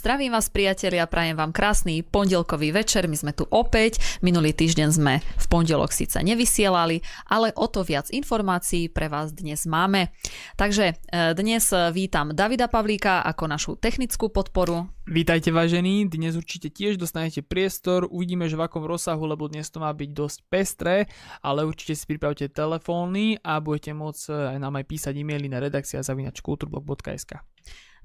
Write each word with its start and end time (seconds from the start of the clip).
Zdravím 0.00 0.32
vás 0.32 0.48
priatelia, 0.48 1.04
prajem 1.04 1.36
vám 1.36 1.52
krásny 1.52 2.00
pondelkový 2.00 2.72
večer. 2.72 3.04
My 3.04 3.20
sme 3.20 3.36
tu 3.36 3.44
opäť. 3.52 4.00
Minulý 4.24 4.56
týždeň 4.56 4.88
sme 4.96 5.20
v 5.20 5.46
pondelok 5.52 5.92
síce 5.92 6.16
nevysielali, 6.24 7.04
ale 7.28 7.52
o 7.52 7.68
to 7.68 7.84
viac 7.84 8.08
informácií 8.08 8.88
pre 8.88 9.12
vás 9.12 9.36
dnes 9.36 9.68
máme. 9.68 10.08
Takže 10.56 10.96
e, 10.96 11.36
dnes 11.36 11.68
vítam 11.92 12.32
Davida 12.32 12.72
Pavlíka 12.72 13.20
ako 13.28 13.44
našu 13.44 13.72
technickú 13.76 14.32
podporu. 14.32 14.88
Vítajte 15.04 15.52
vážení, 15.52 16.08
dnes 16.08 16.32
určite 16.32 16.72
tiež 16.72 16.96
dostanete 16.96 17.44
priestor, 17.44 18.08
uvidíme, 18.08 18.48
že 18.48 18.56
v 18.56 18.64
akom 18.64 18.88
rozsahu, 18.88 19.28
lebo 19.28 19.52
dnes 19.52 19.68
to 19.68 19.84
má 19.84 19.92
byť 19.92 20.10
dosť 20.16 20.38
pestré, 20.48 21.12
ale 21.44 21.68
určite 21.68 21.92
si 21.92 22.08
pripravte 22.08 22.48
telefóny 22.48 23.36
a 23.44 23.60
budete 23.60 23.92
môcť 23.92 24.22
e, 24.32 24.64
nám 24.64 24.80
aj 24.80 24.84
písať 24.88 25.12
e-maily 25.12 25.52
na 25.52 25.60
redakcia 25.60 26.00
zavinačkulturblog.sk. 26.00 27.49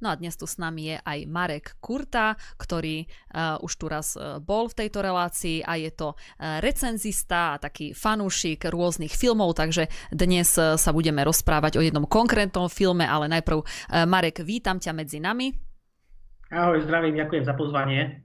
No 0.04 0.12
a 0.12 0.20
dnes 0.20 0.36
tu 0.36 0.44
s 0.44 0.60
nami 0.60 0.92
je 0.92 0.98
aj 1.00 1.20
Marek 1.28 1.66
Kurta, 1.80 2.36
ktorý 2.60 3.08
uh, 3.08 3.60
už 3.64 3.72
tu 3.80 3.86
raz 3.88 4.20
uh, 4.20 4.44
bol 4.44 4.68
v 4.68 4.86
tejto 4.86 5.00
relácii 5.00 5.64
a 5.64 5.80
je 5.80 5.92
to 5.96 6.14
uh, 6.14 6.60
recenzista 6.60 7.56
a 7.56 7.60
taký 7.62 7.96
fanúšik 7.96 8.68
rôznych 8.68 9.16
filmov, 9.16 9.56
takže 9.56 9.88
dnes 10.12 10.52
uh, 10.60 10.76
sa 10.76 10.92
budeme 10.92 11.24
rozprávať 11.24 11.80
o 11.80 11.86
jednom 11.86 12.04
konkrétnom 12.04 12.68
filme, 12.68 13.08
ale 13.08 13.32
najprv 13.32 13.64
uh, 13.64 14.04
Marek, 14.04 14.44
vítam 14.44 14.80
ťa 14.82 14.92
medzi 14.92 15.24
nami. 15.24 15.56
Ahoj, 16.52 16.84
zdravím, 16.84 17.16
ďakujem 17.16 17.44
za 17.48 17.56
pozvanie. 17.58 18.22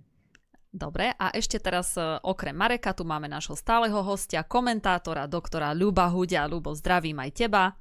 Dobre, 0.71 1.11
a 1.19 1.35
ešte 1.35 1.59
teraz 1.59 1.99
okrem 2.23 2.55
Mareka 2.55 2.95
tu 2.95 3.03
máme 3.03 3.27
nášho 3.27 3.59
stáleho 3.59 4.07
hostia, 4.07 4.47
komentátora, 4.47 5.27
doktora 5.27 5.75
Ľuba 5.75 6.07
Hudia. 6.15 6.47
Ľubo, 6.47 6.79
zdravím 6.79 7.19
aj 7.27 7.31
teba. 7.35 7.75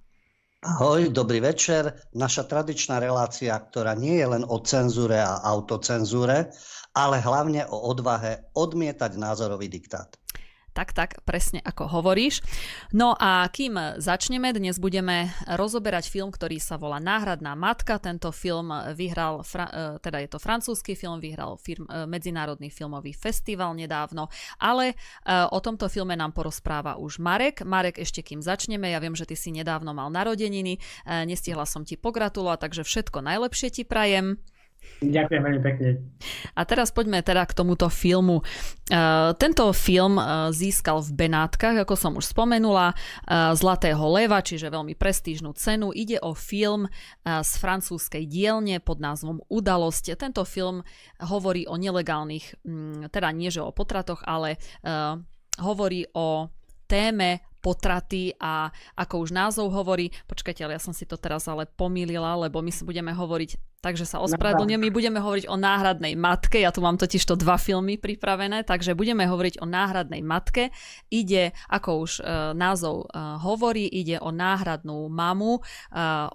Ahoj, 0.60 1.16
dobrý 1.16 1.40
večer. 1.40 2.04
Naša 2.12 2.44
tradičná 2.44 3.00
relácia, 3.00 3.56
ktorá 3.56 3.96
nie 3.96 4.20
je 4.20 4.28
len 4.28 4.44
o 4.44 4.60
cenzúre 4.60 5.16
a 5.16 5.40
autocenzúre, 5.40 6.52
ale 6.92 7.24
hlavne 7.24 7.64
o 7.72 7.88
odvahe 7.88 8.52
odmietať 8.52 9.16
názorový 9.16 9.72
diktát. 9.72 10.19
Tak, 10.80 10.96
tak, 10.96 11.20
presne 11.28 11.60
ako 11.60 11.92
hovoríš. 11.92 12.40
No 12.96 13.12
a 13.12 13.44
kým 13.52 14.00
začneme, 14.00 14.56
dnes 14.56 14.80
budeme 14.80 15.28
rozoberať 15.44 16.08
film, 16.08 16.32
ktorý 16.32 16.56
sa 16.56 16.80
volá 16.80 17.04
Náhradná 17.04 17.52
matka. 17.52 18.00
Tento 18.00 18.32
film 18.32 18.72
vyhral, 18.96 19.44
e, 19.44 20.00
teda 20.00 20.24
je 20.24 20.30
to 20.32 20.40
francúzsky 20.40 20.96
film, 20.96 21.20
vyhral 21.20 21.60
film, 21.60 21.84
e, 21.84 22.08
Medzinárodný 22.08 22.72
filmový 22.72 23.12
festival 23.12 23.76
nedávno, 23.76 24.32
ale 24.56 24.96
e, 24.96 25.32
o 25.52 25.60
tomto 25.60 25.92
filme 25.92 26.16
nám 26.16 26.32
porozpráva 26.32 26.96
už 26.96 27.20
Marek. 27.20 27.68
Marek, 27.68 28.00
ešte 28.00 28.24
kým 28.24 28.40
začneme, 28.40 28.88
ja 28.88 29.04
viem, 29.04 29.20
že 29.20 29.28
ty 29.28 29.36
si 29.36 29.52
nedávno 29.52 29.92
mal 29.92 30.08
narodeniny, 30.08 30.80
nestihla 31.28 31.68
som 31.68 31.84
ti 31.84 32.00
pogratulovať, 32.00 32.72
takže 32.72 32.88
všetko 32.88 33.20
najlepšie 33.20 33.68
ti 33.68 33.84
prajem. 33.84 34.40
Ďakujem 35.00 35.42
veľmi 35.42 35.62
pekne. 35.64 35.90
A 36.60 36.68
teraz 36.68 36.92
poďme 36.92 37.24
teda 37.24 37.48
k 37.48 37.56
tomuto 37.56 37.88
filmu. 37.88 38.44
Uh, 38.92 39.32
tento 39.40 39.72
film 39.72 40.20
uh, 40.20 40.52
získal 40.52 41.00
v 41.00 41.16
Benátkach, 41.16 41.88
ako 41.88 41.96
som 41.96 42.20
už 42.20 42.36
spomenula, 42.36 42.92
uh, 42.92 43.56
Zlatého 43.56 44.04
leva, 44.12 44.44
čiže 44.44 44.68
veľmi 44.68 45.00
prestížnú 45.00 45.56
cenu. 45.56 45.96
Ide 45.96 46.20
o 46.20 46.36
film 46.36 46.92
z 47.24 47.52
francúzskej 47.64 48.28
dielne 48.28 48.84
pod 48.84 49.00
názvom 49.00 49.40
Udalosť. 49.48 50.20
Tento 50.20 50.44
film 50.44 50.84
hovorí 51.24 51.64
o 51.64 51.80
nelegálnych, 51.80 52.60
teda 53.08 53.30
nie 53.32 53.48
že 53.48 53.64
o 53.64 53.72
potratoch, 53.72 54.20
ale 54.28 54.60
hovorí 55.64 56.08
o 56.12 56.52
téme 56.90 57.49
potraty 57.60 58.34
a 58.40 58.72
ako 58.96 59.28
už 59.28 59.36
názov 59.36 59.72
hovorí, 59.76 60.12
počkajte, 60.28 60.64
ale 60.64 60.80
ja 60.80 60.82
som 60.82 60.96
si 60.96 61.04
to 61.04 61.20
teraz 61.20 61.46
ale 61.52 61.68
pomýlila, 61.68 62.40
lebo 62.48 62.64
my 62.64 62.72
si 62.72 62.88
budeme 62.88 63.12
hovoriť, 63.12 63.80
takže 63.84 64.08
sa 64.08 64.24
ospravedlňujem, 64.24 64.80
my 64.80 64.92
budeme 64.92 65.20
hovoriť 65.20 65.46
o 65.52 65.56
náhradnej 65.60 66.16
matke, 66.16 66.60
ja 66.60 66.72
tu 66.72 66.80
mám 66.80 66.96
totiž 66.96 67.24
to 67.24 67.36
dva 67.36 67.60
filmy 67.60 68.00
pripravené, 68.00 68.64
takže 68.64 68.96
budeme 68.96 69.28
hovoriť 69.28 69.60
o 69.60 69.66
náhradnej 69.68 70.24
matke. 70.24 70.72
Ide, 71.12 71.52
ako 71.68 71.90
už 72.08 72.12
e, 72.20 72.22
názov 72.56 73.08
e, 73.08 73.20
hovorí, 73.44 73.88
ide 73.88 74.20
o 74.20 74.32
náhradnú 74.32 75.08
mamu, 75.12 75.60
e, 75.60 75.62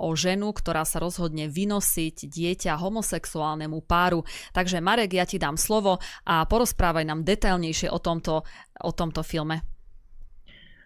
o 0.00 0.08
ženu, 0.16 0.52
ktorá 0.52 0.84
sa 0.84 1.00
rozhodne 1.00 1.48
vynosiť 1.48 2.28
dieťa 2.28 2.80
homosexuálnemu 2.80 3.80
páru. 3.84 4.24
Takže 4.52 4.84
Marek, 4.84 5.16
ja 5.16 5.24
ti 5.24 5.40
dám 5.40 5.56
slovo 5.56 6.00
a 6.24 6.44
porozprávaj 6.44 7.04
nám 7.04 7.24
detailnejšie 7.24 7.88
o 7.92 8.00
tomto, 8.00 8.44
o 8.80 8.92
tomto 8.92 9.24
filme. 9.24 9.73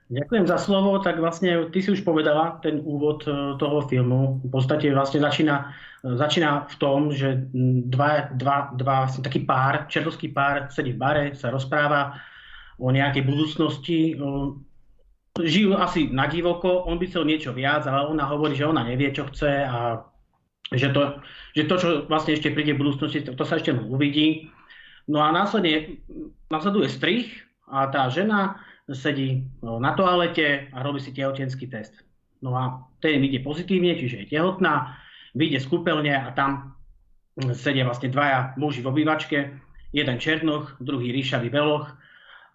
Ďakujem 0.08 0.48
za 0.48 0.56
slovo. 0.56 0.96
Tak 1.04 1.20
vlastne 1.20 1.68
ty 1.68 1.84
si 1.84 1.92
už 1.92 2.00
povedala 2.00 2.56
ten 2.64 2.80
úvod 2.80 3.28
e, 3.28 3.60
toho 3.60 3.84
filmu. 3.84 4.40
V 4.40 4.48
podstate 4.48 4.88
vlastne 4.88 5.20
začína, 5.20 5.68
e, 6.00 6.16
začína 6.16 6.64
v 6.64 6.74
tom, 6.80 7.12
že 7.12 7.52
dva, 7.92 8.32
dva, 8.32 8.72
dva 8.72 9.04
vlastne 9.04 9.20
taký 9.20 9.44
pár, 9.44 9.84
čertovský 9.92 10.32
pár 10.32 10.72
sedí 10.72 10.96
v 10.96 11.00
bare, 11.00 11.24
sa 11.36 11.52
rozpráva 11.52 12.16
o 12.80 12.88
nejakej 12.88 13.20
budúcnosti. 13.20 14.16
E, 14.16 14.24
žijú 15.44 15.76
asi 15.76 16.08
na 16.08 16.24
divoko, 16.24 16.88
on 16.88 16.96
by 16.96 17.04
chcel 17.04 17.28
niečo 17.28 17.52
viac, 17.52 17.84
ale 17.84 18.08
ona 18.08 18.24
hovorí, 18.32 18.56
že 18.56 18.64
ona 18.64 18.88
nevie, 18.88 19.12
čo 19.12 19.28
chce 19.28 19.68
a 19.68 20.08
že 20.72 20.88
to, 20.92 21.20
že 21.52 21.64
to 21.68 21.74
čo 21.76 21.88
vlastne 22.08 22.32
ešte 22.32 22.52
príde 22.52 22.72
v 22.76 22.80
budúcnosti, 22.80 23.24
to, 23.24 23.36
to 23.36 23.44
sa 23.44 23.60
ešte 23.60 23.76
uvidí. 23.76 24.48
No 25.08 25.20
a 25.20 25.32
následne 25.32 26.00
nasleduje 26.48 26.88
strich 26.92 27.44
a 27.68 27.88
tá 27.88 28.08
žena 28.08 28.60
sedí 28.92 29.44
no, 29.60 29.76
na 29.76 29.92
toalete 29.92 30.72
a 30.72 30.80
robí 30.80 31.00
si 31.00 31.12
tehotenský 31.12 31.68
test. 31.68 31.92
No 32.40 32.54
a 32.54 32.86
ten 33.02 33.20
ide 33.20 33.42
pozitívne, 33.42 33.98
čiže 33.98 34.24
je 34.24 34.38
tehotná, 34.38 34.96
vyjde 35.34 35.58
z 35.60 35.66
kúpeľne 35.68 36.14
a 36.14 36.30
tam 36.32 36.78
sedia 37.54 37.86
vlastne 37.86 38.10
dvaja 38.10 38.54
muži 38.58 38.82
v 38.82 38.90
obývačke, 38.90 39.38
jeden 39.94 40.16
černoch, 40.18 40.76
druhý 40.82 41.14
ríšavý 41.14 41.48
beloch 41.48 41.88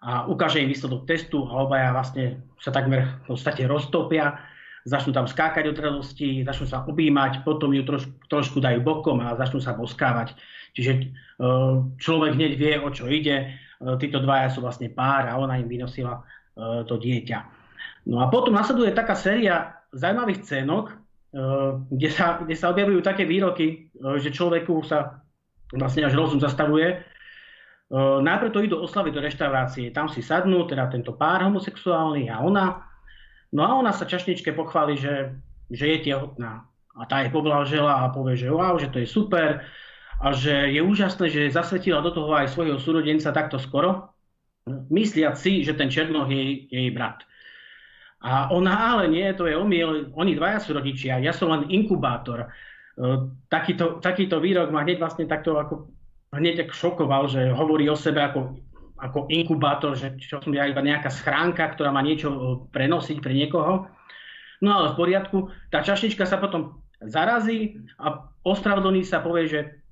a 0.04 0.28
ukáže 0.28 0.60
im 0.60 0.70
výsledok 0.70 1.08
testu 1.08 1.44
a 1.48 1.64
obaja 1.64 1.90
vlastne 1.96 2.44
sa 2.60 2.70
takmer 2.70 3.24
v 3.24 3.34
podstate 3.34 3.64
roztopia, 3.64 4.36
začnú 4.84 5.16
tam 5.16 5.24
skákať 5.24 5.64
od 5.72 5.80
radosti, 5.80 6.44
začnú 6.44 6.66
sa 6.68 6.84
objímať, 6.84 7.40
potom 7.42 7.72
ju 7.72 7.82
troš, 7.88 8.04
trošku 8.28 8.60
dajú 8.60 8.84
bokom 8.84 9.24
a 9.24 9.32
začnú 9.40 9.64
sa 9.64 9.72
boskávať. 9.72 10.36
Čiže 10.76 10.92
e, 10.92 11.04
človek 11.96 12.36
hneď 12.36 12.52
vie, 12.60 12.74
o 12.84 12.88
čo 12.92 13.08
ide, 13.08 13.56
títo 14.00 14.18
dvaja 14.20 14.52
sú 14.52 14.64
vlastne 14.64 14.88
pár 14.88 15.28
a 15.28 15.36
ona 15.36 15.60
im 15.60 15.68
vynosila 15.68 16.20
e, 16.20 16.22
to 16.88 16.96
dieťa. 16.96 17.38
No 18.08 18.20
a 18.20 18.28
potom 18.28 18.56
nasleduje 18.56 18.92
taká 18.92 19.16
séria 19.16 19.76
zaujímavých 19.92 20.40
scénok, 20.44 20.90
e, 20.90 20.94
kde 21.92 22.08
sa, 22.10 22.40
kde 22.40 22.56
sa 22.56 22.72
objavujú 22.72 23.00
také 23.04 23.28
výroky, 23.28 23.92
že 24.20 24.32
človeku 24.32 24.84
sa 24.84 25.24
vlastne 25.72 26.06
až 26.06 26.14
rozum 26.14 26.38
zastavuje. 26.38 27.02
Najprv 27.94 28.50
to 28.50 28.64
idú 28.64 28.76
oslavy 28.80 29.12
do 29.12 29.20
reštaurácie, 29.22 29.92
tam 29.92 30.10
si 30.10 30.24
sadnú, 30.24 30.66
teda 30.66 30.90
tento 30.90 31.14
pár 31.14 31.44
homosexuálny 31.46 32.32
a 32.32 32.42
ona. 32.42 32.82
No 33.54 33.62
a 33.62 33.70
ona 33.78 33.94
sa 33.94 34.08
čašničke 34.08 34.50
pochváli, 34.56 34.98
že, 34.98 35.36
že 35.70 35.94
je 35.94 36.10
tehotná. 36.10 36.66
A 36.94 37.02
tá 37.06 37.22
je 37.22 37.30
poblažela 37.30 38.02
a 38.02 38.10
povie, 38.10 38.34
že 38.38 38.50
wow, 38.50 38.74
že 38.78 38.90
to 38.90 38.98
je 38.98 39.06
super, 39.06 39.62
a 40.22 40.30
že 40.30 40.70
je 40.70 40.80
úžasné, 40.82 41.26
že 41.30 41.54
zasvetila 41.54 42.04
do 42.04 42.14
toho 42.14 42.30
aj 42.34 42.54
svojho 42.54 42.78
súrodenca 42.78 43.34
takto 43.34 43.58
skoro, 43.58 44.14
mysliať 44.68 45.34
si, 45.36 45.52
že 45.60 45.76
ten 45.76 45.92
Černoch 45.92 46.30
je 46.30 46.68
jej 46.70 46.88
brat. 46.94 47.24
A 48.24 48.48
ona, 48.48 48.96
ale 48.96 49.12
nie, 49.12 49.28
to 49.36 49.44
je 49.44 49.52
omiel, 49.52 50.08
oni 50.16 50.32
dvaja 50.32 50.64
sú 50.64 50.72
rodičia, 50.72 51.20
ja 51.20 51.36
som 51.36 51.52
len 51.52 51.68
inkubátor. 51.68 52.48
E, 52.96 53.28
takýto, 53.52 54.00
takýto 54.00 54.40
výrok 54.40 54.72
ma 54.72 54.80
hneď 54.80 54.96
vlastne 54.96 55.28
takto 55.28 55.60
ako, 55.60 55.92
hneď 56.32 56.72
šokoval, 56.72 57.28
že 57.28 57.52
hovorí 57.52 57.84
o 57.92 57.98
sebe 57.98 58.24
ako, 58.24 58.56
ako 58.96 59.28
inkubátor, 59.28 59.92
že 59.92 60.16
čo 60.16 60.40
som 60.40 60.56
ja 60.56 60.64
iba 60.64 60.80
nejaká 60.80 61.12
schránka, 61.12 61.68
ktorá 61.76 61.92
má 61.92 62.00
niečo 62.00 62.32
e, 62.32 62.38
prenosiť 62.72 63.20
pre 63.20 63.36
niekoho. 63.36 63.92
No 64.64 64.70
ale 64.72 64.96
v 64.96 64.98
poriadku, 65.04 65.52
tá 65.68 65.84
čašnička 65.84 66.24
sa 66.24 66.40
potom 66.40 66.80
zarazí 67.04 67.76
a 68.00 68.32
ospravedlní 68.40 69.04
sa, 69.04 69.20
povie, 69.20 69.52
že 69.52 69.83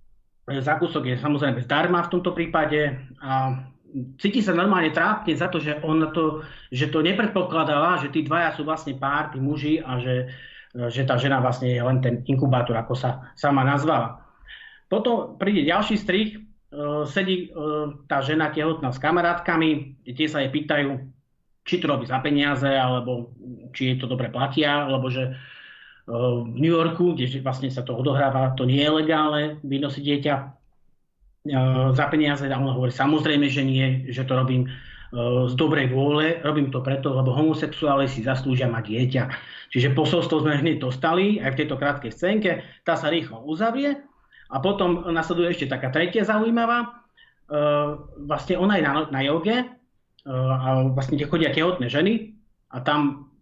zákusok 0.48 1.06
je 1.06 1.16
samozrejme 1.22 1.62
zdarma 1.62 2.02
v 2.02 2.12
tomto 2.18 2.34
prípade 2.34 2.98
a 3.22 3.62
cíti 4.18 4.40
sa 4.40 4.56
normálne 4.56 4.90
trápne 4.90 5.36
za 5.36 5.52
to, 5.52 5.60
že, 5.60 5.78
on 5.84 6.02
to, 6.10 6.42
že 6.72 6.88
to 6.88 7.04
nepredpokladala, 7.04 8.00
že 8.00 8.10
tí 8.10 8.24
dvaja 8.24 8.56
sú 8.56 8.64
vlastne 8.64 8.96
pár, 8.96 9.30
tí 9.30 9.38
muži 9.38 9.78
a 9.78 10.00
že, 10.00 10.32
že 10.90 11.04
tá 11.04 11.20
žena 11.20 11.38
vlastne 11.38 11.70
je 11.70 11.82
len 11.82 12.00
ten 12.00 12.24
inkubátor, 12.24 12.74
ako 12.74 12.96
sa 12.96 13.30
sama 13.36 13.62
nazvala. 13.62 14.24
Potom 14.88 15.36
príde 15.36 15.68
ďalší 15.68 15.96
strich, 16.00 16.36
e, 16.36 16.38
sedí 17.08 17.48
e, 17.48 17.58
tá 18.08 18.20
žena 18.24 18.52
tehotná 18.52 18.92
s 18.92 19.00
kamarátkami, 19.00 20.00
tie 20.04 20.28
sa 20.28 20.40
jej 20.40 20.52
pýtajú, 20.52 21.00
či 21.62 21.78
to 21.78 21.86
robí 21.86 22.04
za 22.08 22.18
peniaze, 22.20 22.68
alebo 22.68 23.32
či 23.72 23.92
jej 23.92 23.96
to 23.96 24.10
dobre 24.10 24.28
platia, 24.28 24.88
alebo 24.88 25.08
že 25.08 25.36
v 26.06 26.56
New 26.58 26.74
Yorku, 26.74 27.14
kde 27.14 27.42
vlastne 27.42 27.70
sa 27.70 27.86
to 27.86 27.94
odohráva, 27.94 28.58
to 28.58 28.66
nie 28.66 28.82
je 28.82 28.90
legálne 28.90 29.62
vynosiť 29.62 30.02
dieťa 30.02 30.34
za 31.94 32.04
peniaze. 32.10 32.46
A 32.46 32.58
on 32.58 32.74
hovorí, 32.74 32.90
samozrejme, 32.90 33.46
že 33.46 33.62
nie, 33.62 34.10
že 34.10 34.26
to 34.26 34.34
robím 34.34 34.66
z 35.46 35.54
dobrej 35.60 35.92
vôle, 35.92 36.40
robím 36.40 36.72
to 36.72 36.80
preto, 36.80 37.12
lebo 37.12 37.36
homosexuáli 37.36 38.08
si 38.08 38.24
zaslúžia 38.24 38.64
mať 38.64 38.84
dieťa. 38.88 39.22
Čiže 39.68 39.92
posolstvo 39.92 40.40
sme 40.40 40.56
hneď 40.56 40.80
dostali 40.80 41.36
aj 41.36 41.52
v 41.52 41.58
tejto 41.60 41.76
krátkej 41.76 42.12
scénke, 42.16 42.64
tá 42.82 42.96
sa 42.96 43.12
rýchlo 43.12 43.44
uzavrie 43.44 44.00
A 44.52 44.60
potom 44.60 45.08
nasleduje 45.08 45.56
ešte 45.56 45.72
taká 45.72 45.88
tretia 45.88 46.28
zaujímavá. 46.28 47.00
Vlastne 48.20 48.60
ona 48.60 48.76
je 48.76 48.84
na, 48.84 48.92
na 49.08 49.20
joge 49.24 49.64
a 50.28 50.92
vlastne 50.92 51.16
kde 51.16 51.26
chodia 51.26 51.50
tehotné 51.56 51.88
ženy 51.88 52.36
a 52.68 52.84
tam 52.84 53.32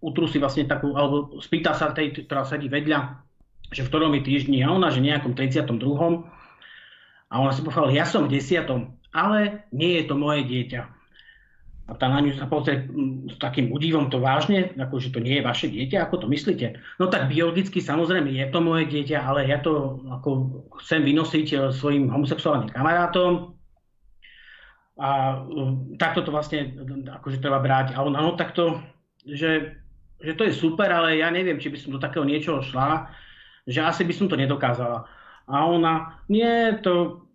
utrusí 0.00 0.36
vlastne 0.36 0.68
takú, 0.68 0.92
alebo 0.94 1.40
spýta 1.40 1.72
sa 1.72 1.92
tej, 1.92 2.26
ktorá 2.28 2.44
sedí 2.44 2.68
vedľa, 2.68 3.22
že 3.72 3.82
v 3.82 3.90
ktorom 3.90 4.12
je 4.18 4.22
týždni 4.22 4.62
a 4.62 4.70
ona, 4.70 4.92
že 4.92 5.02
nejakom 5.02 5.34
32. 5.34 5.76
A 7.26 7.34
ona 7.42 7.50
si 7.50 7.60
povedala, 7.64 7.90
ja 7.90 8.06
som 8.06 8.30
v 8.30 8.38
10. 8.38 8.62
ale 9.10 9.66
nie 9.74 9.98
je 9.98 10.04
to 10.06 10.14
moje 10.14 10.46
dieťa. 10.46 10.96
A 11.86 11.94
tá 11.94 12.10
na 12.10 12.18
ňu 12.18 12.34
sa 12.34 12.50
pozrie 12.50 12.82
mm, 12.82 13.30
s 13.30 13.36
takým 13.38 13.70
udivom 13.70 14.10
to 14.10 14.18
vážne, 14.18 14.74
ako 14.74 14.98
že 14.98 15.14
to 15.14 15.22
nie 15.22 15.38
je 15.38 15.46
vaše 15.46 15.70
dieťa, 15.70 16.02
ako 16.02 16.26
to 16.26 16.26
myslíte? 16.26 16.82
No 16.98 17.06
tak 17.06 17.30
biologicky 17.30 17.78
samozrejme 17.78 18.26
je 18.34 18.46
to 18.50 18.58
moje 18.58 18.90
dieťa, 18.90 19.22
ale 19.22 19.46
ja 19.46 19.62
to 19.62 20.02
ako 20.10 20.30
chcem 20.82 21.06
vynosiť 21.06 21.46
e, 21.54 21.56
svojim 21.70 22.10
homosexuálnym 22.10 22.74
kamarátom. 22.74 23.54
A 24.98 25.10
e, 25.46 25.62
takto 25.94 26.26
to 26.26 26.34
vlastne 26.34 26.74
akože 27.22 27.38
treba 27.38 27.62
brať. 27.62 27.94
A 27.94 28.02
ona, 28.02 28.18
no 28.18 28.34
takto, 28.34 28.82
že, 29.22 29.78
že 30.20 30.32
to 30.34 30.48
je 30.48 30.52
super, 30.52 30.88
ale 30.88 31.20
ja 31.20 31.28
neviem, 31.28 31.60
či 31.60 31.68
by 31.68 31.78
som 31.78 31.90
do 31.92 32.00
takého 32.00 32.24
niečoho 32.24 32.64
šla, 32.64 33.10
že 33.66 33.82
asi 33.82 34.06
by 34.06 34.14
som 34.14 34.26
to 34.30 34.38
nedokázala. 34.38 35.04
A 35.46 35.56
ona, 35.66 36.22
nie, 36.26 36.74
to, 36.82 37.26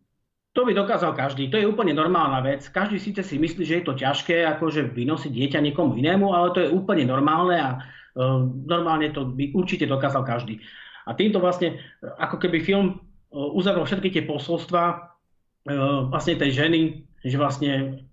to 0.52 0.68
by 0.68 0.76
dokázal 0.76 1.16
každý. 1.16 1.48
To 1.48 1.60
je 1.60 1.70
úplne 1.70 1.96
normálna 1.96 2.44
vec. 2.44 2.68
Každý 2.68 3.00
síce 3.00 3.24
si 3.24 3.40
myslí, 3.40 3.64
že 3.64 3.78
je 3.82 3.86
to 3.88 3.94
ťažké, 3.96 4.44
akože 4.58 4.92
vynosiť 4.92 5.32
dieťa 5.32 5.60
niekomu 5.64 5.96
inému, 5.96 6.32
ale 6.36 6.52
to 6.52 6.60
je 6.64 6.74
úplne 6.74 7.08
normálne 7.08 7.56
a 7.56 7.70
uh, 7.80 8.44
normálne 8.68 9.12
to 9.16 9.28
by 9.32 9.52
určite 9.56 9.88
dokázal 9.88 10.28
každý. 10.28 10.60
A 11.08 11.16
týmto 11.16 11.40
vlastne, 11.40 11.80
ako 12.04 12.40
keby 12.40 12.64
film 12.64 13.00
uh, 13.00 13.58
uzavrel 13.58 13.88
všetky 13.88 14.12
tie 14.12 14.24
posolstva 14.28 14.84
uh, 14.92 16.12
vlastne 16.12 16.36
tej 16.36 16.52
ženy, 16.52 17.08
že 17.24 17.38
vlastne 17.40 18.04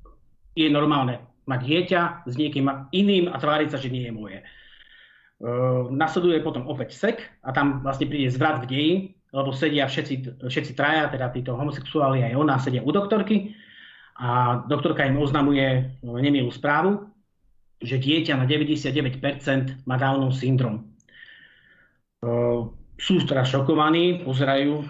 je 0.54 0.68
normálne 0.70 1.27
mať 1.48 1.60
dieťa 1.64 2.00
s 2.28 2.34
niekým 2.36 2.68
iným 2.92 3.32
a 3.32 3.40
tváriť 3.40 3.68
sa, 3.72 3.80
že 3.80 3.88
nie 3.88 4.04
je 4.06 4.12
moje. 4.12 4.38
Uh, 5.38 5.88
nasleduje 5.88 6.42
potom 6.44 6.66
opäť 6.68 6.98
sek 6.98 7.24
a 7.46 7.54
tam 7.54 7.80
vlastne 7.80 8.10
príde 8.10 8.28
zvrat 8.28 8.60
v 8.62 8.68
deji, 8.68 8.94
lebo 9.32 9.54
sedia 9.54 9.88
všetci, 9.88 10.44
všetci 10.44 10.72
traja, 10.76 11.08
teda 11.08 11.32
títo 11.32 11.56
homosexuáli 11.56 12.26
aj 12.26 12.34
ona, 12.36 12.60
sedia 12.60 12.84
u 12.84 12.90
doktorky 12.90 13.54
a 14.18 14.60
doktorka 14.66 15.06
im 15.06 15.22
oznamuje 15.22 15.94
nemilú 16.02 16.50
správu, 16.50 17.06
že 17.78 18.02
dieťa 18.02 18.34
na 18.34 18.50
99% 18.50 19.86
má 19.86 19.94
Downov 19.94 20.34
syndrom. 20.34 20.90
Sú 22.98 23.22
teda 23.22 23.46
šokovaní, 23.46 24.26
pozerajú 24.26 24.82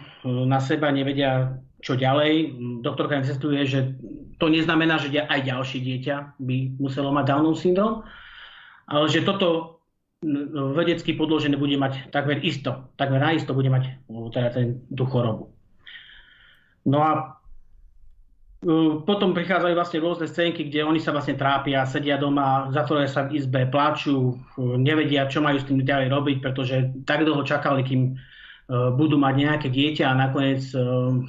na 0.49 0.57
seba, 0.65 0.89
nevedia, 0.89 1.61
čo 1.85 1.93
ďalej. 1.93 2.57
Doktorka 2.81 3.21
im 3.21 3.29
že 3.69 4.01
to 4.39 4.47
neznamená, 4.47 5.03
že 5.03 5.19
aj 5.19 5.41
ďalšie 5.43 5.79
dieťa 5.83 6.39
by 6.39 6.79
muselo 6.79 7.11
mať 7.11 7.25
Downov 7.27 7.59
syndrom, 7.59 8.07
ale 8.87 9.07
že 9.11 9.27
toto 9.27 9.79
vedecky 10.75 11.15
podložené 11.15 11.55
bude 11.55 11.79
mať 11.79 12.11
takmer 12.11 12.43
isto, 12.43 12.91
takmer 12.99 13.23
naisto 13.23 13.55
bude 13.55 13.71
mať 13.71 14.03
teda 14.35 14.49
ten, 14.51 14.83
tú 14.91 15.07
chorobu. 15.07 15.55
No 16.83 16.99
a 17.03 17.39
potom 19.07 19.39
prichádzajú 19.39 19.75
vlastne 19.79 20.03
rôzne 20.03 20.27
scénky, 20.27 20.67
kde 20.67 20.83
oni 20.83 20.99
sa 20.99 21.15
vlastne 21.15 21.39
trápia, 21.39 21.87
sedia 21.87 22.19
doma, 22.19 22.67
zatvoria 22.75 23.07
sa 23.07 23.31
v 23.31 23.39
izbe, 23.39 23.71
plačú, 23.71 24.35
nevedia, 24.59 25.31
čo 25.31 25.39
majú 25.39 25.63
s 25.63 25.69
tým 25.71 25.87
ďalej 25.87 26.11
robiť, 26.11 26.37
pretože 26.43 26.91
tak 27.07 27.23
dlho 27.23 27.47
čakali, 27.47 27.87
kým 27.87 28.19
budú 28.99 29.15
mať 29.15 29.35
nejaké 29.39 29.69
dieťa 29.71 30.11
a 30.11 30.19
nakoniec 30.19 30.67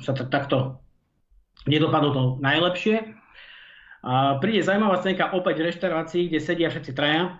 sa 0.01 0.11
takto 0.17 0.81
nedopadlo 1.69 2.09
to 2.11 2.23
najlepšie. 2.41 3.15
A 4.01 4.41
príde 4.41 4.65
zaujímavá 4.65 4.97
scénka 4.99 5.31
opäť 5.35 5.61
v 5.61 5.67
reštaurácii, 5.69 6.33
kde 6.33 6.39
sedia 6.41 6.67
všetci 6.73 6.91
traja 6.97 7.37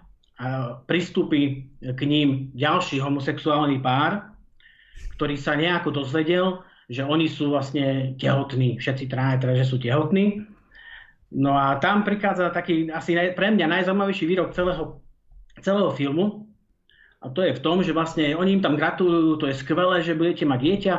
pristúpi 0.88 1.68
k 1.84 2.02
ním 2.08 2.54
ďalší 2.56 3.04
homosexuálny 3.04 3.84
pár, 3.84 4.32
ktorý 5.20 5.36
sa 5.36 5.60
nejako 5.60 5.92
dozvedel, 5.92 6.64
že 6.88 7.04
oni 7.04 7.28
sú 7.28 7.52
vlastne 7.52 8.16
tehotní, 8.16 8.80
všetci 8.80 9.12
traje 9.12 9.44
teda, 9.44 9.54
že 9.60 9.68
sú 9.68 9.76
tehotní. 9.78 10.48
No 11.30 11.54
a 11.54 11.78
tam 11.78 12.08
prichádza 12.08 12.50
taký 12.50 12.90
asi 12.90 13.14
pre 13.36 13.52
mňa 13.52 13.68
najzaujímavejší 13.68 14.26
výrok 14.26 14.56
celého, 14.56 15.04
celého 15.60 15.92
filmu. 15.94 16.48
A 17.20 17.28
to 17.28 17.44
je 17.44 17.52
v 17.52 17.60
tom, 17.60 17.84
že 17.84 17.92
vlastne 17.92 18.32
oni 18.32 18.58
im 18.58 18.64
tam 18.64 18.80
gratulujú, 18.80 19.44
to 19.44 19.52
je 19.52 19.60
skvelé, 19.60 20.00
že 20.00 20.16
budete 20.16 20.48
mať 20.48 20.60
dieťa. 20.64 20.96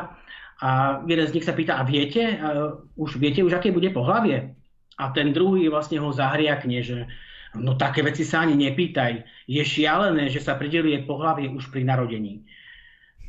A 0.61 1.01
jeden 1.09 1.25
z 1.25 1.33
nich 1.33 1.45
sa 1.45 1.57
pýta, 1.57 1.81
a 1.81 1.83
viete, 1.83 2.37
a 2.37 2.77
už 2.93 3.17
viete 3.17 3.41
už, 3.41 3.57
aké 3.57 3.73
bude 3.73 3.89
pohlavie? 3.89 4.53
A 5.01 5.09
ten 5.09 5.33
druhý 5.33 5.65
vlastne 5.73 5.97
ho 5.97 6.13
zahriakne, 6.13 6.85
že 6.85 7.09
No 7.51 7.75
také 7.75 7.99
veci 7.99 8.23
sa 8.23 8.47
ani 8.47 8.55
nepýtaj. 8.55 9.43
Je 9.43 9.59
šialené, 9.59 10.31
že 10.31 10.39
sa 10.39 10.55
pridelie 10.55 11.03
pohlavie 11.03 11.51
už 11.51 11.67
pri 11.67 11.83
narodení. 11.83 12.47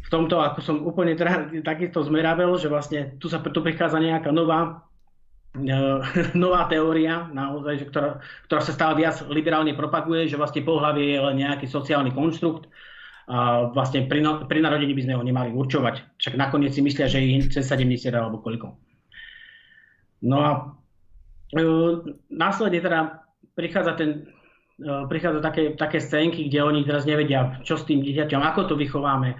V 0.06 0.08
tomto, 0.12 0.38
ako 0.38 0.60
som 0.62 0.76
úplne 0.86 1.18
teda, 1.18 1.50
takisto 1.70 2.06
zmeravel, 2.06 2.54
že 2.54 2.70
vlastne 2.70 3.18
tu 3.18 3.26
sa 3.26 3.42
tu 3.42 3.58
prichádza 3.58 3.98
nejaká 3.98 4.30
nová, 4.30 4.86
e, 5.58 5.74
nová 6.38 6.70
teória, 6.70 7.26
naozaj, 7.34 7.82
že 7.82 7.86
ktorá, 7.90 8.22
ktorá 8.46 8.60
sa 8.62 8.72
stále 8.76 9.02
viac 9.02 9.18
liberálne 9.26 9.74
propaguje, 9.74 10.30
že 10.30 10.38
vlastne 10.38 10.62
pohlavie 10.62 11.18
je 11.18 11.20
len 11.20 11.42
nejaký 11.42 11.66
sociálny 11.66 12.14
konštrukt 12.14 12.70
vlastne 13.72 14.10
pri, 14.10 14.18
no, 14.18 14.44
pri 14.50 14.58
narodení 14.58 14.92
by 14.94 15.02
sme 15.06 15.14
ho 15.14 15.22
nemali 15.22 15.54
určovať. 15.54 16.18
Však 16.18 16.34
nakoniec 16.34 16.74
si 16.74 16.82
myslia, 16.82 17.06
že 17.06 17.22
je 17.22 17.46
cez 17.48 17.64
70 17.66 18.10
alebo 18.10 18.42
koľko. 18.42 18.74
No 20.22 20.36
a 20.38 20.50
e, 21.54 21.62
následne 22.30 22.78
teda 22.78 23.26
prichádza 23.58 23.92
ten 23.98 24.10
e, 24.78 25.06
prichádza 25.10 25.40
také, 25.42 25.74
také 25.74 25.98
scénky, 25.98 26.46
kde 26.46 26.62
oni 26.62 26.80
teraz 26.86 27.06
nevedia, 27.06 27.58
čo 27.66 27.74
s 27.74 27.86
tým 27.86 28.02
dieťaťom, 28.02 28.42
ako 28.42 28.60
to 28.70 28.74
vychováme. 28.78 29.34
E, 29.34 29.36